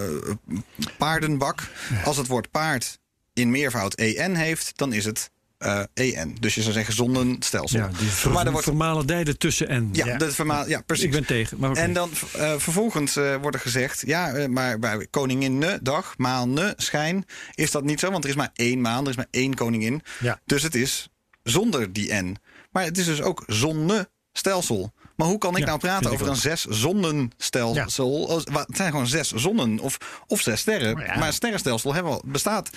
paardenbak? 0.97 1.69
Als 2.03 2.17
het 2.17 2.27
woord 2.27 2.51
paard 2.51 2.99
in 3.33 3.51
meervoud 3.51 3.93
en 3.93 4.35
heeft, 4.35 4.77
dan 4.77 4.93
is 4.93 5.05
het 5.05 5.31
en. 5.93 6.35
Dus 6.39 6.55
je 6.55 6.61
zou 6.61 6.73
zeggen 6.73 6.93
zonnestelsel. 6.93 7.79
Ja, 7.79 7.87
die 7.87 8.29
maar 8.31 8.45
er 8.45 8.51
wordt 8.51 8.67
formale 8.67 9.05
dijden 9.05 9.37
tussen 9.37 9.67
en. 9.67 9.89
ja, 9.91 10.05
Ja. 10.05 10.17
De 10.17 10.63
ja, 10.67 10.81
precies. 10.85 11.05
Ik 11.05 11.11
ben 11.11 11.25
tegen. 11.25 11.57
Maar. 11.59 11.71
En 11.71 11.93
dan 11.93 12.09
eh, 12.37 12.53
vervolgens 12.57 13.15
eh, 13.15 13.35
wordt 13.41 13.55
er 13.55 13.61
gezegd... 13.61 14.03
ja, 14.05 14.33
eh, 14.33 14.47
maar 14.47 14.79
bij 14.79 15.07
Koninginnedag, 15.09 16.13
maan, 16.17 16.73
schijn... 16.77 17.25
is 17.55 17.71
dat 17.71 17.83
niet 17.83 17.99
zo, 17.99 18.11
want 18.11 18.23
er 18.23 18.29
is 18.29 18.35
maar 18.35 18.51
één 18.53 18.81
maan, 18.81 19.03
er 19.03 19.09
is 19.09 19.15
maar 19.15 19.27
één 19.31 19.53
koningin. 19.55 20.01
Ja. 20.19 20.39
Dus 20.45 20.63
het 20.63 20.75
is 20.75 21.09
zonder 21.43 21.93
die 21.93 22.13
n. 22.13 22.35
Maar 22.71 22.83
het 22.83 22.97
is 22.97 23.05
dus 23.05 23.21
ook 23.21 23.43
zonnestelsel. 23.47 24.93
Maar 25.15 25.27
hoe 25.27 25.37
kan 25.37 25.51
ik 25.51 25.57
Ja, 25.59 25.65
nou 25.65 25.79
praten 25.79 26.11
over 26.11 26.27
een 26.27 26.35
zes 26.35 26.65
zonnenstelsel? 26.65 28.43
Wa- 28.51 28.63
Het 28.67 28.75
zijn 28.77 28.91
gewoon 28.91 29.07
zes 29.07 29.31
zonnen 29.31 29.79
of, 29.79 29.97
of 30.27 30.41
zes 30.41 30.59
sterren. 30.59 30.93
Maar 30.93 31.05
ja. 31.05 31.17
Maar 31.17 31.27
een 31.27 31.33
sterrenstelsel 31.33 32.21
bestaat. 32.25 32.69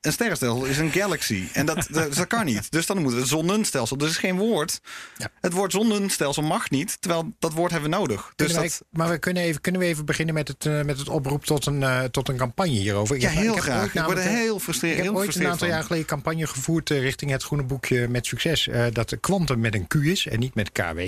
Een 0.00 0.12
sterrenstelsel 0.12 0.64
is 0.64 0.78
een 0.78 0.90
galaxy. 0.90 1.42
En 1.52 1.66
dat, 1.66 1.86
dat, 1.90 2.14
dat 2.14 2.26
kan 2.26 2.44
niet. 2.44 2.70
Dus 2.70 2.86
dan 2.86 2.96
moeten 2.96 3.14
we 3.14 3.20
het 3.20 3.30
zonnenstelsel. 3.30 3.96
Dus 3.96 4.10
is 4.10 4.16
geen 4.16 4.36
woord. 4.36 4.80
Ja. 5.16 5.28
Het 5.40 5.52
woord 5.52 5.72
zonnenstelsel 5.72 6.42
mag 6.42 6.70
niet. 6.70 6.96
Terwijl 7.00 7.32
dat 7.38 7.52
woord 7.52 7.70
hebben 7.70 7.90
we 7.90 7.96
nodig. 7.96 8.32
Dus 8.36 8.52
wij- 8.52 8.62
dat, 8.62 8.82
maar 8.90 9.08
we 9.08 9.18
kunnen, 9.18 9.42
even, 9.42 9.60
kunnen 9.60 9.80
we 9.80 9.86
even 9.86 10.04
beginnen 10.04 10.34
met 10.34 10.48
het, 10.48 10.66
eh, 10.66 10.82
met 10.82 10.98
het 10.98 11.08
oproep 11.08 11.44
tot 11.44 11.66
een, 11.66 11.82
eh, 11.82 12.04
tot 12.04 12.28
een 12.28 12.36
campagne 12.36 12.72
hierover? 12.72 13.16
Ik 13.16 13.22
ja, 13.22 13.28
heb- 13.28 13.38
heel 13.42 13.56
ik 13.56 13.62
graag. 13.62 13.94
Ik 13.94 14.02
word 14.02 14.18
er 14.18 14.24
eh, 14.24 14.30
heel 14.30 14.58
frustreerd 14.58 14.98
Ik 14.98 15.04
heb 15.04 15.14
ooit 15.14 15.34
een 15.34 15.46
aantal 15.46 15.68
jaar 15.68 15.82
geleden 15.84 16.06
campagne 16.06 16.46
gevoerd 16.46 16.90
richting 16.90 17.30
het 17.30 17.42
groene 17.42 17.64
boekje 17.64 18.08
met 18.08 18.26
succes. 18.26 18.68
dat 18.92 19.08
de 19.08 19.16
kwantum 19.16 19.60
met 19.60 19.74
een 19.74 19.86
Q 19.86 19.94
is 19.94 20.26
en 20.26 20.38
niet 20.38 20.54
met 20.54 20.72
KW. 20.72 21.00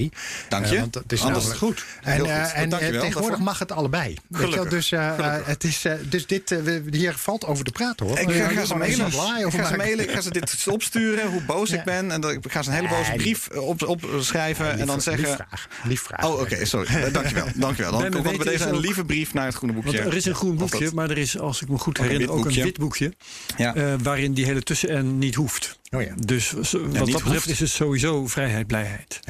Dank 0.49 0.67
je. 0.67 0.79
Want 0.81 0.95
het 0.95 1.13
is 1.13 1.23
Anders 1.23 1.45
namelijk 1.47 1.65
goed. 1.65 1.85
En, 2.03 2.19
goed. 2.21 2.29
en 2.29 2.69
tegenwoordig 2.69 3.13
daarvoor. 3.15 3.43
mag 3.43 3.59
het 3.59 3.73
allebei. 3.73 4.17
Gelukkig. 4.33 4.69
Dus, 4.71 4.89
Gelukkig. 4.89 5.47
het 5.47 5.65
is, 5.65 5.85
dus 6.09 6.27
dit, 6.27 6.57
hier 6.91 7.15
valt 7.17 7.45
over 7.47 7.65
te 7.65 7.73
praten 7.73 8.07
hoor. 8.07 8.19
Ik 8.19 8.31
ga, 8.31 8.82
mailen. 8.89 9.07
Ik 9.47 9.53
ga 9.55 9.67
ze 9.67 9.77
mailen. 9.77 10.05
Ik 10.05 10.11
ga 10.11 10.21
ze 10.21 10.31
dit 10.31 10.65
opsturen, 10.77 11.31
hoe 11.31 11.43
boos 11.43 11.71
ik 11.71 11.85
ben. 11.85 12.11
En 12.11 12.21
dat, 12.21 12.31
ik 12.33 12.41
ga 12.53 12.63
ze 12.63 12.71
een 12.71 12.77
hele 12.77 12.89
boze 12.89 13.09
Nee, 13.11 13.19
brief 13.19 13.49
op, 13.49 13.89
opschrijven. 13.89 14.71
en 14.79 14.87
dan 14.87 14.95
Lief 14.95 15.05
zeggen... 15.05 15.35
vraag. 15.35 15.69
Lief 15.85 16.01
vraag. 16.03 16.25
Oh, 16.25 16.41
oké, 16.41 16.65
sorry. 16.65 16.95
Eh, 16.95 17.13
dankjewel. 17.13 17.47
dankjewel. 17.55 17.99
Dan 17.99 18.11
komt 18.11 18.23
bij 18.23 18.47
deze 18.53 18.67
een 18.67 18.79
lieve 18.79 19.05
brief 19.05 19.35
naar 19.35 19.45
het 19.47 19.55
groene 19.55 19.75
boekje. 19.75 19.93
Want 19.93 20.05
er 20.11 20.17
is 20.17 20.25
een 20.25 20.35
groen 20.35 20.57
boekje, 20.57 20.85
dat- 20.85 20.93
maar 20.93 21.11
er 21.11 21.19
is, 21.19 21.39
als 21.39 21.63
ik 21.63 21.69
me 21.69 21.79
goed 21.79 21.99
herinner, 21.99 22.31
ook 22.31 22.45
een 22.45 22.53
wit 22.63 22.79
boekje. 22.79 23.13
Ja. 23.57 23.75
eh, 23.75 23.95
waarin 24.03 24.33
die 24.35 24.45
hele 24.45 24.63
tussen-en 24.63 25.19
niet 25.19 25.35
hoeft. 25.35 25.79
Oh 25.91 26.03
ja. 26.03 26.15
Dus 26.25 26.51
wat 26.51 26.63
dat 26.73 26.91
betreft 26.93 27.23
hoeft. 27.25 27.49
is 27.49 27.61
het 27.61 27.71
sowieso 27.71 28.27
vrijheid, 28.27 28.67
blijheid. 28.67 29.21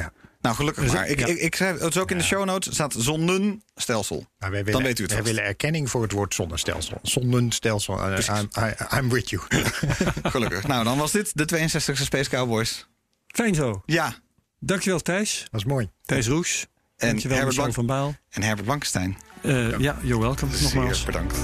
Nou, 0.42 0.56
gelukkig 0.56 0.82
Dus- 0.84 0.92
maar. 0.92 1.08
Ik, 1.08 1.18
ja. 1.18 1.26
ik, 1.26 1.38
ik 1.38 1.54
schrijf 1.54 1.78
het 1.80 1.94
is 1.94 2.00
ook 2.00 2.10
in 2.10 2.18
de 2.18 2.24
show 2.24 2.44
notes. 2.44 2.74
staat 2.74 2.94
zonnenstelsel. 2.98 4.26
Willen, 4.38 4.72
Dan 4.72 4.82
weet 4.82 4.98
u 4.98 5.02
het 5.02 5.12
wij 5.12 5.22
willen 5.22 5.44
erkenning 5.44 5.90
voor 5.90 6.02
het 6.02 6.12
woord 6.12 6.34
zonnestelsel. 6.34 6.98
Zonnestelsel. 7.02 8.10
Uh, 8.10 8.18
I'm, 8.28 8.48
I- 8.58 8.96
I'm 8.98 9.08
with 9.10 9.30
you. 9.30 9.42
Gelukkig. 10.22 10.66
nou, 10.66 10.84
dan 10.84 10.98
was 10.98 11.12
dit 11.12 11.30
de 11.34 11.58
62e 11.58 12.02
Space 12.02 12.30
Cowboys. 12.30 12.86
Fijn 13.26 13.54
zo. 13.54 13.82
Ja. 13.86 14.14
Dankjewel 14.58 15.00
Thijs. 15.00 15.46
Dat 15.50 15.60
is 15.60 15.66
mooi. 15.66 15.90
Thijs 16.04 16.26
Roes. 16.26 16.66
En 16.96 17.08
Dankjewel 17.08 17.36
Herbert 17.36 17.56
Blank- 17.56 17.74
van 17.74 17.86
Baal. 17.86 18.14
En 18.30 18.42
Herbert 18.42 18.64
Blankenstein. 18.64 19.16
Eh, 19.42 19.78
ja, 19.78 19.98
you're 20.02 20.20
welcome. 20.20 20.52
Nogmaals. 20.60 20.96
Zeer 20.96 21.06
bedankt. 21.06 21.36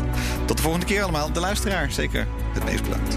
Tot 0.47 0.57
de 0.57 0.63
volgende 0.63 0.87
keer 0.87 1.03
allemaal. 1.03 1.33
De 1.33 1.41
luisteraar 1.41 1.93
zeker 1.93 2.27
het 2.55 2.65
meest 2.65 2.83
bedankt. 2.83 3.17